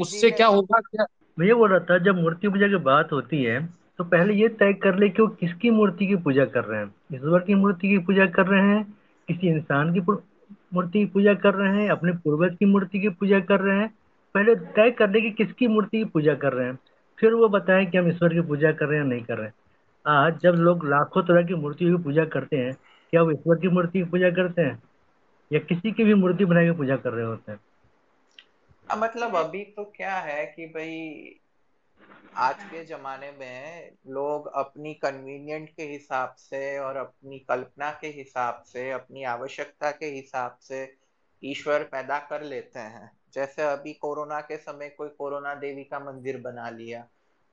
उससे 0.00 0.30
क्या 0.30 0.46
होगा 0.46 0.80
क्या 0.80 1.06
मैं 1.38 1.46
ये 1.46 1.54
बोल 1.54 1.70
रहा 1.70 1.80
था 1.80 1.98
जब 1.98 2.16
मूर्ति 2.16 2.48
पूजा 2.48 2.68
की 2.68 2.76
बात 2.76 3.12
होती 3.12 3.42
है 3.42 3.60
तो 3.98 4.04
पहले 4.04 4.34
ये 4.34 4.48
तय 4.48 4.72
कर 4.72 4.98
ले 4.98 5.08
कि 5.08 5.22
वो 5.22 5.28
किसकी 5.28 5.70
मूर्ति 5.70 6.06
की 6.06 6.16
पूजा 6.16 6.44
कर 6.44 6.64
रहे 6.64 6.80
हैं। 6.80 6.94
ईश्वर 7.14 7.40
की 7.40 7.54
मूर्ति 7.54 7.88
की 7.88 7.98
पूजा 7.98 8.26
कर 8.26 8.46
रहे 8.46 8.62
हैं 8.62 8.82
किसी 9.28 9.48
इंसान 9.48 9.94
की 9.94 10.00
मूर्ति 10.74 10.98
की 10.98 11.06
पूजा 11.06 11.34
कर 11.34 11.54
रहे 11.54 11.82
हैं, 11.82 11.90
अपने 11.90 12.12
पूर्वज 12.12 12.56
की 12.58 12.64
मूर्ति 12.64 13.00
की 13.00 13.08
पूजा 13.08 13.40
कर 13.40 13.60
रहे 13.60 13.78
हैं, 13.78 13.94
पहले 14.34 14.54
तय 14.54 14.90
कर 14.90 15.10
ले 15.10 15.20
कि 15.20 15.30
किसकी 15.30 15.68
मूर्ति 15.68 15.98
की 15.98 16.04
पूजा 16.04 16.34
कर 16.34 16.52
रहे 16.52 16.66
हैं। 16.66 16.78
फिर 17.20 17.32
वो 17.32 17.48
बताएँ 17.48 17.86
कि 17.86 17.98
हम 17.98 18.08
ईश्वर 18.08 18.34
की 18.34 18.40
पूजा 18.40 18.72
कर 18.72 18.86
रहे 18.86 18.98
हैं 18.98 19.04
या 19.04 19.10
नहीं 19.10 19.24
कर 19.24 19.36
रहे 19.36 19.46
हैं। 19.46 19.54
आज 20.06 20.40
जब 20.40 20.52
लोग 20.52 20.88
लाखों 20.88 21.22
तरह 21.22 21.42
की 21.46 21.54
मूर्तियों 21.54 21.98
की 21.98 22.04
पूजा 22.04 22.24
करते 22.24 22.56
हैं, 22.56 22.72
क्या 23.10 23.22
वो 23.22 23.30
ईश्वर 23.30 23.56
की 23.56 23.68
मूर्ति 23.68 23.98
की 23.98 24.04
पूजा 24.04 24.30
करते 24.30 24.62
हैं? 24.62 24.82
या 25.52 25.58
किसी 25.58 25.92
की 25.92 26.04
भी 26.04 26.14
मूर्ति 26.14 26.44
बना 26.44 26.62
के 26.62 26.72
पूजा 26.72 26.96
कर 26.96 27.12
रहे 27.12 27.24
होते 27.24 27.52
हैं? 27.52 27.58
मतलब 28.98 29.36
अभी 29.36 29.64
तो 29.64 29.92
क्या 29.96 30.14
है 30.14 30.46
कि 30.46 30.66
भाई 30.66 31.24
आज 32.34 32.62
के 32.64 32.84
जमाने 32.84 33.30
में 33.32 33.90
लोग 34.06 34.46
अपनी 34.54 34.92
कन्वीनियंट 34.94 35.68
के 35.68 35.82
हिसाब 35.82 36.34
से 36.38 36.78
और 36.78 36.96
अपनी 36.96 37.38
कल्पना 37.38 37.90
के 38.00 38.06
हिसाब 38.08 38.62
से, 38.66 38.90
अपनी 38.90 39.24
आवश्यकता 39.24 39.90
के 39.90 40.06
हिसाब 40.06 40.56
से 40.60 40.96
ईश्वर 41.42 41.82
पैदा 41.82 42.18
कर 42.20 42.42
लेते 42.42 42.78
हैं। 42.78 43.10
जैसे 43.34 43.62
अभी 43.62 43.92
कोरोना 43.92 44.40
के 44.40 44.56
समय 44.56 44.88
कोई 44.88 45.08
कोरोना 45.08 45.54
देवी 45.54 45.84
का 45.84 45.98
मंदिर 46.00 46.40
बना 46.40 46.68
लिया। 46.70 47.00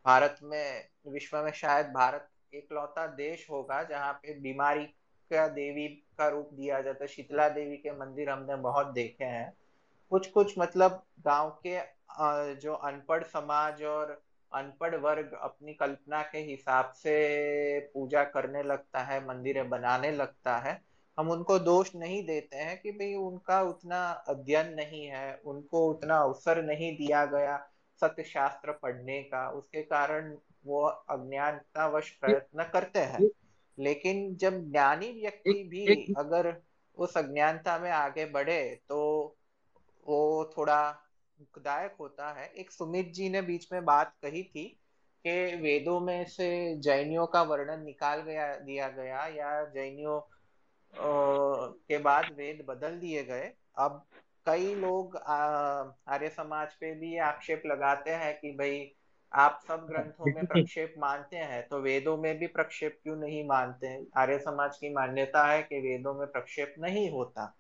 भारत 0.06 0.40
में, 0.44 0.88
विश्व 1.08 1.38
में 1.38 1.52
शायद 1.52 1.88
भारत 1.88 2.30
एकलौता 2.54 3.06
देश 3.08 3.48
होगा 3.52 3.84
जहाँ 3.84 4.14
पे 4.14 4.40
बीमारी 4.40 4.86
का 5.32 5.48
देवी 5.48 5.88
का 6.18 6.28
रूप 6.30 6.50
दिया 6.54 6.82
जाता 6.82 7.04
है। 7.04 7.08
शीतला 7.08 7.50
देवी 7.50 7.78
के 7.78 7.92
मंदिर 7.92 8.30
हमने 8.30 8.56
बहुत 8.56 8.88
देखे 8.88 9.24
हैं। 9.24 9.54
कुछ 10.12 10.28
कुछ 10.28 10.54
मतलब 10.60 11.04
गाँव 11.20 11.50
के 11.66 11.78
जो 12.56 12.74
अनपढ़ 12.74 13.24
समाज 13.24 13.84
और 13.84 14.22
अनपढ़ 14.54 14.96
वर्ग 14.96 15.38
अपनी 15.42 15.74
कल्पना 15.74 16.22
के 16.22 16.38
हिसाब 16.38 16.92
से 16.92 17.80
पूजा 17.94 18.24
करने 18.24 18.64
लगता 18.64 19.00
है 19.00 19.28
मंदिरें 19.28 19.70
बनाने 19.70 20.12
लगता 20.12 20.58
है। 20.58 20.82
हम 21.18 21.32
उनको 21.32 21.60
दोष 21.60 21.96
नहीं 21.96 22.24
देते 22.26 22.58
हैं 22.58 22.80
कि 22.82 22.92
भाई 22.92 23.14
उनका 23.16 23.62
उतना 23.62 24.10
अध्ययन 24.28 24.74
नहीं 24.74 25.06
है 25.06 25.42
उनको 25.46 25.90
उतना 25.90 26.18
अवसर 26.18 26.64
नहीं 26.64 26.98
दिया 26.98 27.26
गया 27.26 27.58
सत्य 28.02 28.24
शास्त्र 28.24 28.72
पढ़ने 28.72 29.22
का। 29.24 29.50
उसके 29.50 29.82
कारण 29.82 30.36
वो 30.66 30.84
अज्ञानतावश 30.86 32.10
प्रयत्न 32.12 32.64
करते 32.64 33.00
हैं। 33.00 33.30
लेकिन 33.80 34.36
जब 34.36 34.72
ज्ञानी 34.72 35.12
व्यक्ति 35.22 35.64
भी 35.64 36.14
अगर 36.18 36.56
उस 36.98 37.18
अज्ञानता 37.18 37.78
में 37.80 37.92
आगे 37.92 38.26
बढ़े 38.26 38.80
तो 38.90 39.00
वो 40.08 40.54
थोड़ा 40.58 40.80
दुखदायक 41.40 41.96
होता 42.00 42.32
है। 42.34 42.48
एक 42.54 42.72
सुमित 42.72 43.12
जी 43.14 43.30
ने 43.30 43.42
बीच 43.42 43.68
में 43.74 43.84
बात 43.86 44.14
कही 44.24 44.44
थी 44.44 44.68
कि 45.26 45.56
वेदों 45.56 46.00
में 46.00 46.24
से 46.26 46.50
जैनियों 46.80 47.26
का 47.28 47.42
वर्णन 47.44 47.84
निकाल 47.86 48.22
गया 48.22 48.56
दिया 48.58 48.90
गया 48.90 49.26
या 49.28 49.64
जैनियों 49.66 50.20
के 50.94 51.98
बाद 51.98 52.32
वेद 52.38 52.66
बदल 52.68 53.00
दिए 53.00 53.24
गए। 53.24 53.52
अब 53.78 54.06
कई 54.46 54.74
लोग 54.76 55.18
आर्य 55.18 56.30
समाज 56.30 56.74
पे 56.74 56.94
भी 56.96 57.18
आक्षेप 57.18 57.64
लगाते 57.66 58.12
हैं 58.12 58.34
कि 58.40 58.52
भाई 58.52 58.80
आप 59.34 59.60
सब 59.68 59.86
ग्रंथों 59.90 60.34
में 60.36 60.44
प्रक्षेप 60.48 60.94
मानते 60.98 61.38
हैं 61.38 61.68
तो 61.68 61.80
वेदों 61.82 62.18
में 62.18 62.38
भी 62.40 62.48
प्रक्षेप 62.48 63.00
क्यों 63.04 63.16
नहीं 63.16 63.44
मानते 63.48 63.96
आर्य 64.18 64.40
समाज 64.40 64.78
की 64.78 64.94
मान्यता 64.94 65.46
है 65.48 65.62
कि 65.64 65.80
वेदों 65.82 66.14
में 66.14 66.28
प्रक्षेप 66.28 66.76
नहीं 66.80 67.10
होता। 67.12 67.54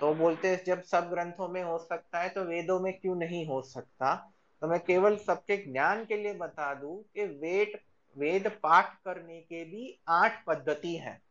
तो 0.00 0.14
बोलते 0.14 0.48
हैं, 0.48 0.64
जब 0.64 0.82
सब 0.82 1.10
ग्रंथों 1.10 1.48
में 1.48 1.62
हो 1.62 1.78
सकता 1.78 2.20
है 2.20 2.28
तो 2.28 2.44
वेदों 2.44 2.80
में 2.80 2.92
क्यों 3.00 3.16
नहीं 3.16 3.46
हो 3.46 3.62
सकता? 3.62 4.32
तो 4.60 4.68
मैं 4.68 4.80
केवल 4.80 5.16
सबके 5.16 5.56
ज्ञान 5.72 6.04
के 6.04 6.16
लिए 6.16 6.34
बता 6.34 6.74
दूँ 6.74 7.02
कि 7.02 7.24
वेद 7.24 7.78
वेद 8.18 8.48
पाठ 8.48 8.94
करने 8.94 9.40
के 9.40 9.64
भी 9.64 10.00
आठ 10.08 10.44
पद्धति 10.44 10.96
हैं। 10.96 11.22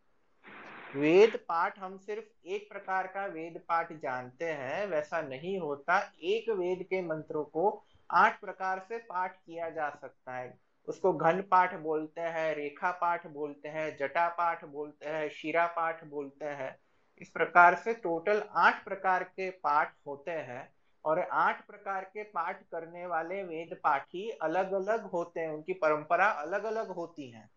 वेद 0.96 1.36
पाठ 1.36 1.80
हम 1.80 1.98
सिर्फ़ 1.98 2.48
एक 2.48 2.70
प्रकार 2.70 3.08
का 3.08 3.26
वेद 3.26 3.62
पाठ 3.68 3.94
जानते 3.94 4.46
हैं, 4.46 4.88
वैसा 4.88 5.22
नहीं 5.22 5.60
होता। 5.60 6.14
एक 6.24 6.50
वेद 6.50 6.84
के 6.84 7.02
मंत्रों 7.02 7.44
को 7.44 7.84
आठ 8.12 8.42
प्रकार 8.42 8.86
से 8.90 8.98
पाठ 8.98 9.38
किया 9.38 9.70
जा 9.70 9.90
सकता 9.90 10.36
है। 10.36 10.60
उसको 10.88 11.14
घन 11.14 11.42
पाठ 11.42 11.76
बोलते 11.76 12.22
हैं, 12.22 12.56
रेखा 12.56 12.92
पाठ 12.92 13.28
बोलते 13.28 13.70
हैं, 13.70 13.98
जटा 13.98 14.28
पाठ 14.30 14.66
बोलते 14.66 15.06
हैं, 15.06 15.30
शिरा 15.30 15.66
पाठ 15.68 16.04
बोलते 16.04 16.46
हैं। 16.46 16.80
इस 17.22 17.30
प्रकार 17.30 17.76
से 17.76 17.94
टोटल 17.94 18.42
आठ 18.56 18.84
प्रकार 18.86 19.24
के 19.24 19.50
पाठ 19.50 19.94
होते 20.08 20.32
हैं 20.32 20.68
और 21.06 21.20
आठ 21.20 21.66
प्रकार 21.68 22.04
के 22.04 22.24
पाठ 22.24 22.62
करने 22.64 23.06
वाले 23.06 23.44
वेद 23.44 23.78
पाठी 23.84 24.30
अलग 24.32 24.72
अलग 24.72 25.06
होते 25.06 25.40
हैं, 25.40 25.50
उनकी 25.50 25.74
परंपरा 25.74 26.26
अलग 26.26 26.64
अलग 26.64 26.92
होती 26.92 27.30
है। 27.30 27.50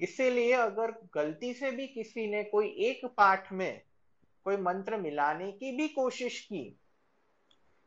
इसीलिए 0.00 0.52
अगर 0.52 0.92
गलती 1.14 1.52
से 1.54 1.70
भी 1.70 1.86
किसी 1.86 2.26
ने 2.26 2.42
कोई 2.44 2.68
एक 2.80 3.04
पाठ 3.06 3.52
में 3.52 3.82
कोई 4.44 4.56
मंत्र 4.56 4.96
मिलाने 4.96 5.50
की 5.52 5.76
भी 5.76 5.88
कोशिश 5.88 6.40
की, 6.40 6.76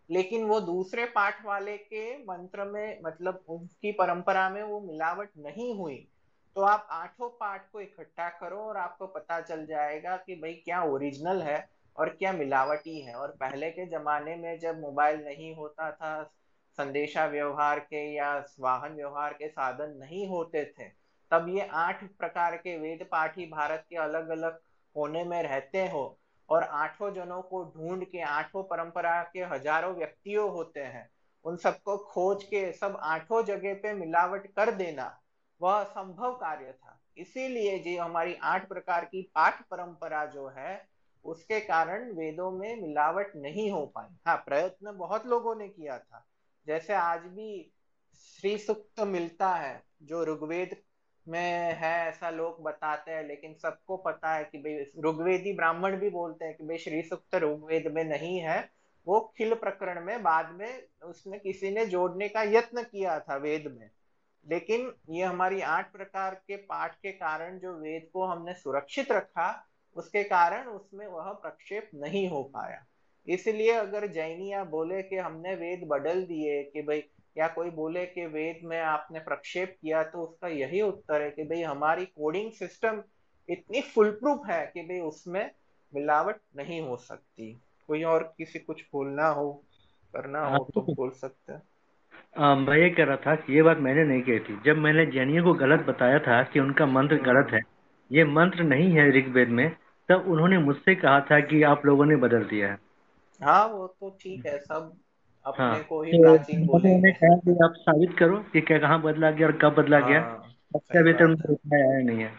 लेकिन 0.09 0.45
वो 0.45 0.59
दूसरे 0.61 1.05
पाठ 1.05 1.45
वाले 1.45 1.77
के 1.77 2.17
मंत्र 2.17 2.63
में 2.63 2.99
मतलब 3.03 3.43
उनकी 3.49 3.91
परंपरा 3.91 4.49
में 4.49 4.63
वो 4.63 4.79
मिलावट 4.81 5.29
नहीं 5.37 5.73
हुई 5.75 6.07
तो 6.59 6.63
आप 6.63 6.87
आठों 6.91 7.27
पाठ 7.29 7.67
को 7.71 7.81
इकट्ठा 7.81 8.27
करो 8.29 8.57
और 8.59 8.77
आपको 8.77 9.05
पता 9.07 9.39
चल 9.41 9.65
जाएगा 9.65 10.15
कि 10.15 10.35
भाई 10.35 10.53
क्या 10.55 10.81
ओरिजिनल 10.83 11.41
है 11.41 11.57
और 11.95 12.09
क्या 12.09 12.31
मिलावटी 12.33 12.99
है। 13.01 13.13
और 13.13 13.29
पहले 13.39 13.69
के 13.69 13.85
जमाने 13.85 14.35
में 14.35 14.59
जब 14.59 14.79
मोबाइल 14.79 15.19
नहीं 15.25 15.53
होता 15.55 15.89
था, 15.91 16.23
संदेशा 16.77 17.25
व्यवहार 17.25 17.79
के 17.81 18.01
या 18.15 18.33
वाहन 18.59 18.95
व्यवहार 18.95 19.33
के 19.33 19.47
साधन 19.49 19.95
नहीं 19.99 20.27
होते 20.27 20.63
थे, 20.65 20.87
तब 21.31 21.45
ये 21.49 21.67
आठ 21.75 22.03
प्रकार 22.19 22.57
के 22.57 22.77
वेद 22.77 23.07
पाठी 23.11 23.45
भारत 23.45 23.85
के 23.89 23.97
अलग 23.97 24.29
अलग 24.29 24.59
कोने 24.95 25.23
में 25.23 25.41
रहते 25.43 25.87
हो। 25.87 26.03
और 26.49 26.63
आठों 26.63 27.13
जनों 27.13 27.41
को 27.43 27.63
ढूंढ 27.67 28.03
के, 28.03 28.21
आठों 28.21 28.63
परंपरा 28.65 29.21
के 29.23 29.43
हज़ारों 29.45 29.93
व्यक्तियों 29.95 30.49
होते 30.51 30.79
हैं। 30.81 31.09
उन 31.45 31.57
सबको 31.57 31.97
खोज 32.05 32.43
के, 32.43 32.71
सब 32.73 32.99
आठों 33.05 33.43
जगह 33.45 33.73
पे 33.73 33.93
मिलावट 33.95 34.47
कर 34.55 34.71
देना। 34.73 35.09
वह 35.61 35.83
संभव 35.83 36.33
कार्य 36.33 36.71
था। 36.71 37.01
इसीलिए 37.17 37.79
जो 37.79 38.03
हमारी 38.03 38.35
आठ 38.43 38.67
प्रकार 38.67 39.05
की 39.05 39.21
पाठ 39.21 39.61
परंपरा 39.61 40.25
जो 40.25 40.47
है, 40.47 40.87
उसके 41.25 41.59
कारण 41.59 42.11
वेदों 42.11 42.51
में 42.51 42.81
मिलावट 42.81 43.31
नहीं 43.35 43.71
हो 43.71 43.85
पाई। 43.85 44.15
हाँ 44.27 44.37
प्रयत्न 44.37 44.97
बहुत 44.97 45.25
लोगों 45.25 45.55
ने 45.55 45.67
किया 45.67 45.97
था। 45.97 46.25
जैसे 46.67 46.93
आज 46.93 47.19
भी 47.19 47.71
श्री 48.15 48.57
सुक्त 48.57 48.99
मिलता 48.99 49.49
है, 49.49 49.83
जो 50.03 50.25
ऋग्वेद 50.25 50.77
में 51.27 51.73
है, 51.73 52.07
ऐसा 52.07 52.29
लोग 52.29 52.63
बताते 52.63 53.11
हैं, 53.11 53.27
लेकिन 53.27 53.53
सबको 53.53 53.97
पता 53.97 54.33
है 54.33 54.43
कि 54.43 54.57
भाई 54.57 54.77
ऋग्वेदी 54.79 55.53
ब्राह्मण 55.53 55.97
भी 55.97 56.09
बोलते 56.09 56.45
हैं 56.45 56.57
कि 56.57 56.63
भाई 56.63 56.77
श्री 56.77 57.01
सुक्त 57.01 57.35
ऋग्वेद 57.35 57.87
में 57.87 58.03
नहीं 58.03 58.39
है। 58.39 58.71
वो 59.07 59.33
खिल 59.37 59.53
प्रकरण 59.53 60.05
में 60.05 60.23
बाद 60.23 60.51
में 60.51 60.83
उसने 61.03 61.39
किसी 61.39 61.71
ने 61.71 61.85
जोड़ने 61.85 62.29
का 62.29 62.43
यत्न 62.43 62.83
किया 62.83 63.19
था 63.19 63.35
वेद 63.35 63.77
में। 63.79 63.89
लेकिन 64.45 64.91
ये 65.09 65.23
हमारी 65.23 65.61
आठ 65.61 65.91
प्रकार 65.91 66.35
के 66.35 66.55
पाठ 66.55 66.95
के 66.95 67.11
कारण 67.11 67.59
जो 67.59 67.73
वेद 67.73 68.09
को 68.13 68.25
हमने 68.25 68.53
सुरक्षित 68.53 69.11
रखा 69.11 69.49
उसके 69.95 70.23
कारण 70.23 70.67
उसमें 70.67 71.05
वह 71.07 71.31
प्रक्षेप 71.33 71.89
नहीं 71.95 72.27
हो 72.29 72.43
पाया। 72.43 72.83
इसलिए 73.27 73.71
अगर 73.71 74.07
जैनिया 74.07 74.63
बोले 74.63 75.01
कि 75.03 75.15
हमने 75.15 75.55
वेद 75.55 75.87
बदल 75.87 76.23
दिए 76.23 76.63
कि 76.63 76.81
भाई 76.81 77.03
या 77.37 77.47
कोई 77.47 77.69
बोले 77.69 78.05
कि 78.05 78.25
वेद 78.25 78.59
में 78.63 78.79
आपने 78.79 79.19
प्रक्षेप 79.19 79.75
किया 79.81 80.03
तो 80.03 80.23
उसका 80.23 80.47
यही 80.47 80.81
उत्तर 80.81 81.21
है 81.21 81.29
कि 81.31 81.43
भाई 81.43 81.61
हमारी 81.61 82.05
कोडिंग 82.05 82.51
सिस्टम 82.51 83.03
इतनी 83.49 83.81
फुल 83.81 84.11
प्रूफ 84.11 84.41
है 84.47 84.65
कि 84.73 84.81
भाई 84.81 84.99
उसमें 84.99 85.51
मिलावट 85.93 86.39
नहीं 86.55 86.81
हो 86.81 86.97
सकती। 86.97 87.51
कोई 87.87 88.03
और 88.03 88.23
किसी 88.37 88.59
कुछ 88.59 88.81
बोलना 88.93 89.27
हो 89.27 89.51
करना 90.13 90.45
हो 90.47 90.63
तो 90.75 90.81
बोल 90.81 91.09
सकते 91.11 91.53
हैं। 91.53 91.61
मैं 92.37 92.77
ये 92.77 92.89
कह 92.89 93.03
रहा 93.03 93.15
था 93.15 93.35
कि 93.35 93.53
ये 93.53 93.61
बात 93.61 93.77
मैंने 93.77 94.03
नहीं 94.03 94.21
कही 94.21 94.39
थी। 94.39 94.59
जब 94.65 94.77
मैंने 94.77 95.05
जैनियों 95.05 95.43
को 95.43 95.53
गलत 95.53 95.79
बताया 95.79 96.19
था 96.19 96.43
कि 96.43 96.59
उनका 96.59 96.85
मंत्र 96.85 97.15
गलत 97.15 97.47
है 97.53 97.59
ये 98.11 98.23
मंत्र 98.23 98.63
नहीं 98.63 98.91
है 98.91 99.11
ऋग्वेद 99.11 99.49
में 99.49 99.75
तब 100.09 100.25
उन्होंने 100.27 100.57
मुझसे 100.57 100.95
कहा 100.95 101.19
था 101.21 101.39
कि 101.39 101.63
आप 101.63 101.85
लोगों 101.85 102.05
ने 102.05 102.15
बदल 102.15 102.43
दिया 102.43 102.67
है। 102.67 102.77
हाँ 103.43 103.67
वो 103.67 103.87
तो 103.87 104.17
ठीक 104.21 104.45
है 104.45 104.57
सब 104.57 104.93
अपने 105.45 105.65
हाँ, 105.65 105.79
को 105.79 106.03
ही 106.03 106.11
तो 106.11 106.37
बोले। 106.65 106.95
आप 107.65 107.73
साबित 107.77 108.17
करो 108.17 108.37
कि 108.37 108.61
क्या 108.61 108.79
कहाँ 108.79 109.01
बदला 109.01 109.31
गया 109.31 109.47
और 109.47 109.53
कब 109.53 109.75
बदला 109.75 109.99
गया। 109.99 110.21
अच्छा 110.75 110.99
अभी 110.99 111.13
तक 111.13 111.57
आया 111.73 112.01
नहीं 112.01 112.19
है। 112.19 112.33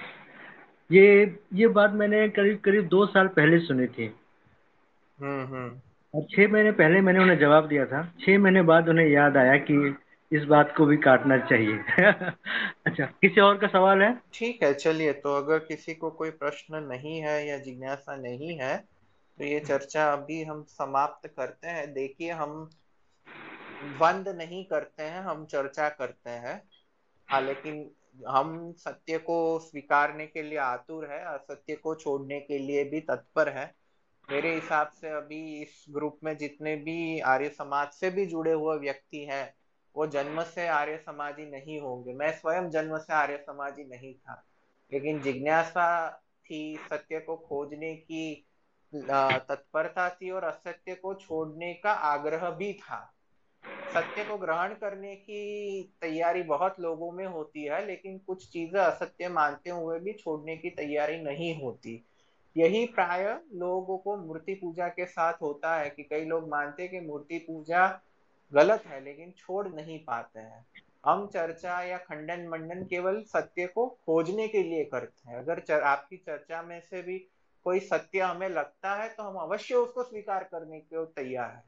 ये 0.92 1.38
ये 1.54 1.68
बात 1.68 1.92
मैंने 1.92 2.28
करीब 2.28 2.58
करीब 2.58 2.88
दो 2.88 3.06
साल 3.06 3.28
पहले 3.28 3.58
सुनी 3.58 3.86
थी। 3.86 4.14
हम्म 5.20 5.46
हम्म। 5.46 5.89
और 6.14 6.22
छह 6.22 6.48
महीने 6.48 6.72
पहले 6.72 7.00
मैंने 7.00 7.18
उन्हें 7.18 7.38
जवाब 7.38 7.68
दिया 7.68 7.86
था। 7.86 8.14
छह 8.20 8.38
महीने 8.38 8.62
बाद 8.62 8.88
उन्हें 8.88 9.06
याद 9.06 9.36
आया 9.36 9.56
कि 9.56 9.96
इस 10.32 10.44
बात 10.44 10.74
को 10.76 10.86
भी 10.86 10.96
काटना 10.96 11.38
चाहिए। 11.38 11.78
अच्छा 12.86 13.04
किसी 13.04 13.40
और 13.40 13.58
का 13.58 13.66
सवाल 13.66 14.02
है? 14.02 14.20
ठीक 14.32 14.62
है, 14.62 14.74
चलिए 14.74 15.12
तो 15.12 15.36
अगर 15.36 15.58
किसी 15.58 15.94
को 15.94 16.10
कोई 16.10 16.30
प्रश्न 16.30 16.76
नहीं 16.76 17.20
है 17.20 17.48
या 17.48 17.58
जिज्ञासा 17.58 18.16
नहीं 18.16 18.58
है 18.58 19.00
तो 19.38 19.44
ये 19.44 19.60
चर्चा 19.60 20.12
अभी 20.12 20.42
हम 20.42 20.62
समाप्त 20.62 21.28
करते 21.28 21.68
हैं। 21.68 21.94
देखिए, 21.94 22.30
हम 22.30 22.70
बंद 24.00 24.28
नहीं 24.28 24.64
करते 24.64 25.02
हैं, 25.02 25.20
हम 25.20 25.46
चर्चा 25.46 25.88
करते 25.88 26.30
हैं। 26.30 26.62
हाँ 27.28 27.40
लेकिन 27.40 27.90
हम 28.28 28.72
सत्य 28.72 29.18
को 29.18 29.58
स्वीकारने 29.58 30.26
के 30.26 30.42
लिए 30.42 30.58
आतुर 30.58 31.06
है 31.10 31.24
असत्य 31.24 31.74
को 31.74 31.94
छोड़ने 31.94 32.40
के 32.40 32.58
लिए 32.58 32.84
भी 32.84 33.00
तत्पर 33.00 33.48
है। 33.48 33.79
मेरे 34.32 34.54
हिसाब 34.54 34.88
से 34.88 35.08
अभी 35.08 35.62
इस 35.62 35.84
ग्रुप 35.90 36.18
में 36.24 36.36
जितने 36.36 36.76
भी 36.76 37.20
आर्य 37.20 37.48
समाज 37.48 37.88
से 37.88 38.10
भी 38.10 38.26
जुड़े 38.26 38.52
हुए 38.52 38.78
व्यक्ति 38.78 39.24
हैं, 39.24 39.54
वो 39.96 40.06
जन्म 40.06 40.42
से 40.42 40.66
आर्य 40.68 40.96
समाजी 40.96 41.50
नहीं 41.50 41.80
होंगे। 41.80 42.12
मैं 42.12 42.32
स्वयं 42.32 42.70
जन्म 42.70 42.98
से 42.98 43.12
आर्य 43.12 43.36
समाजी 43.36 43.84
नहीं 43.84 44.14
था। 44.14 44.44
लेकिन 44.92 45.20
जिज्ञासा 45.20 46.10
थी 46.46 46.76
सत्य 46.90 47.20
को 47.20 47.36
खोजने 47.36 47.94
की 47.94 48.46
तत्परता 48.94 50.08
थी 50.10 50.30
और 50.30 50.44
असत्य 50.44 50.94
को 50.94 51.14
छोड़ने 51.14 51.74
का 51.74 51.92
आग्रह 51.92 52.50
भी 52.50 52.72
था। 52.72 53.14
सत्य 53.94 54.24
को 54.24 54.36
ग्रहण 54.36 54.74
करने 54.74 55.14
की 55.16 55.82
तैयारी 56.00 56.42
बहुत 56.42 56.80
लोगों 56.80 57.12
में 57.12 57.26
होती 57.26 57.64
है, 57.64 57.86
लेकिन 57.86 58.18
कुछ 58.18 58.48
चीज़ें 58.48 58.80
असत्य 58.80 59.28
मानते 59.28 59.70
हुए 59.70 59.98
भी 59.98 60.12
छोड़ने 60.12 60.56
की 60.56 60.70
तैयारी 60.70 61.18
नहीं 61.22 61.62
होती। 61.62 62.04
यही 62.56 62.84
प्राय 62.86 63.24
लोगों 63.54 63.98
को 63.98 64.16
मूर्ति 64.16 64.54
पूजा 64.54 64.88
के 64.88 65.06
साथ 65.06 65.32
होता 65.42 65.74
है 65.76 65.90
कि 65.90 66.02
कई 66.02 66.24
लोग 66.24 66.48
मानते 66.48 66.82
हैं 66.82 66.90
कि 66.92 67.00
मूर्ति 67.00 67.38
पूजा 67.38 67.86
गलत 68.52 68.86
है 68.86 69.04
लेकिन 69.04 69.32
छोड़ 69.36 69.66
नहीं 69.68 69.98
पाते 69.98 70.40
हैं। 70.40 70.66
हम 71.04 71.26
चर्चा 71.26 71.80
या 71.82 71.98
खंडन 71.98 72.46
मंडन 72.48 72.84
केवल 72.84 73.22
सत्य 73.22 73.66
को 73.66 73.86
खोजने 74.06 74.48
के 74.48 74.62
लिए 74.62 74.84
करते 74.84 75.30
हैं। 75.30 75.38
अगर 75.38 75.60
चर, 75.60 75.80
आपकी 75.80 76.16
चर्चा 76.16 76.62
में 76.62 76.80
से 76.80 77.02
भी 77.02 77.18
कोई 77.66 77.80
सत्य 77.80 78.20
हमें 78.20 78.48
लगता 78.48 78.94
है 78.94 79.08
तो 79.08 79.22
हम 79.22 79.36
अवश्य 79.36 79.74
उसको 79.74 80.02
स्वीकार 80.02 80.44
करने 80.44 80.80
के 80.80 81.04
तैयार 81.06 81.50
है। 81.50 81.62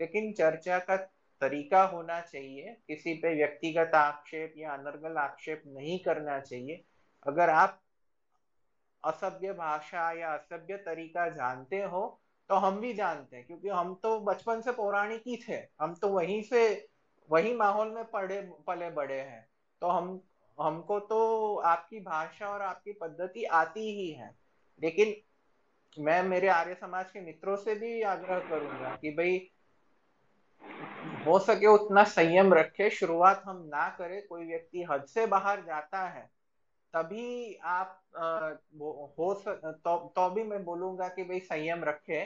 लेकिन 0.00 0.32
चर्चा 0.32 0.78
का 0.78 0.96
तरीका 1.42 1.82
होना 1.82 2.20
चाहिए 2.20 2.76
किसी 2.88 3.14
पे 3.14 3.34
व्यक्तिगत 3.34 3.94
आक्षेप 3.94 4.54
या 4.58 4.72
अनर्गल 4.72 5.16
आक्षेप 5.16 5.62
नहीं 5.66 5.98
करना 5.98 6.38
चाहिए। 6.40 6.82
अगर 7.26 7.50
आप 7.50 7.80
असभ्य 9.04 9.52
भाषा 9.52 10.10
या 10.12 10.32
असभ्य 10.32 10.76
तरीका 10.76 11.28
जानते 11.28 11.82
हो 11.82 12.06
तो 12.50 12.54
हम 12.56 12.78
भी 12.80 12.92
जानते 12.94 13.36
हैं, 13.36 13.46
क्योंकि 13.46 13.68
हम 13.68 13.94
तो 13.94 14.18
बचपन 14.20 14.60
से 14.60 14.72
पौराणिक 14.72 15.22
ही 15.26 15.36
थे, 15.48 15.56
हम 15.80 15.94
तो 15.94 16.08
वहीं 16.08 16.42
से, 16.42 16.88
वही 17.30 17.54
माहौल 17.54 17.90
में 17.90 18.04
पढ़े 18.04 18.40
पले 18.66 18.90
बड़े 18.90 19.20
हैं 19.20 19.46
तो 19.82 19.88
हम, 19.88 20.20
हमको 20.58 20.98
तो 21.00 21.56
आपकी 21.66 22.00
भाषा 22.00 22.48
और 22.48 22.62
आपकी 22.62 22.92
पद्धति 22.92 23.44
आती 23.44 23.90
ही 23.92 24.10
है, 24.10 24.30
लेकिन 24.82 25.14
मैं, 25.96 26.22
मेरे 26.22 26.48
आर्य 26.48 26.74
समाज 26.74 27.10
के 27.10 27.20
मित्रों 27.20 27.56
से 27.56 27.74
भी 27.74 28.00
आग्रह 28.02 28.38
करूँगा 28.40 28.94
कि 28.96 29.10
भाई, 29.10 29.38
हो 31.26 31.38
सके 31.38 31.66
उतना 31.66 32.04
संयम 32.04 32.54
रखे, 32.54 32.90
शुरुआत 32.90 33.42
हम 33.46 33.62
ना 33.66 33.88
करें, 33.88 34.20
कोई 34.26 34.44
व्यक्ति 34.46 34.86
हद 34.90 35.04
से 35.04 35.26
बाहर 35.26 35.60
जाता 35.60 36.06
है 36.08 36.28
तभी 36.94 37.54
आप 37.56 38.00
आ, 38.16 38.22
हो 39.18 39.32
तो, 39.44 39.96
तो 40.08 40.28
भी 40.30 40.42
मैं 40.44 40.64
बोलूँगा 40.64 41.08
कि 41.08 41.24
भाई 41.24 41.40
संयम 41.42 41.84
रखे 41.84 42.20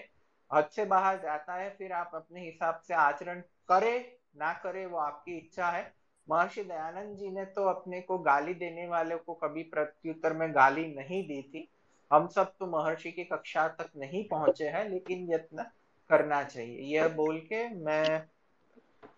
हद 0.51 0.69
से 0.73 0.85
बाहर 0.87 1.17
जाता 1.19 1.55
है 1.55 1.69
फिर 1.79 1.93
आप 1.93 2.11
अपने 2.15 2.41
हिसाब 2.41 2.81
से 2.89 2.95
आचरण 2.95 3.41
करे 3.69 3.99
ना 4.37 4.53
करे 4.55 4.85
वो 4.87 4.99
आपकी 4.99 5.37
इच्छा 5.39 5.71
है। 5.71 5.83
महर्षि 6.29 6.63
दयानंद 6.65 7.17
जी 7.19 7.31
ने 7.31 7.45
तो 7.47 7.65
अपने 7.69 8.01
को 8.01 8.19
गाली 8.21 8.55
देने 8.55 8.87
वाले 8.89 9.17
को 9.17 9.35
कभी 9.35 9.63
प्रत्युत्तर 9.65 10.33
में 10.33 10.55
गाली 10.55 10.87
नहीं 10.95 11.23
दी 11.29 11.41
थी। 11.45 11.69
हम 12.11 12.29
सब 12.29 12.53
तो 12.59 12.67
महर्षि 12.69 13.11
की 13.13 13.25
कक्षा 13.25 13.67
तक 13.71 13.91
नहीं 13.97 14.23
पहुँचे 14.29 14.69
हैं 14.69 14.89
लेकिन 14.91 15.27
यत्न 15.33 15.65
करना 16.11 16.43
चाहिए। 16.45 16.81
यह 16.95 17.09
बोल 17.09 17.39
के 17.43 17.69
मैं 17.77 18.27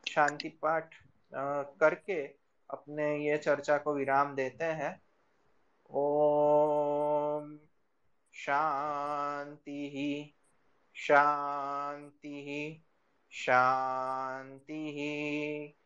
शांति 0.06 0.48
पाठ 0.62 0.94
करके 1.32 2.22
अपने 2.70 3.14
ये 3.18 3.36
चर्चा 3.39 3.77
को 3.78 3.94
विराम 3.94 4.35
देते 4.35 4.64
हैं। 4.64 5.01
शांति 8.32 10.32
शांति 10.94 12.80
शांति। 13.30 15.74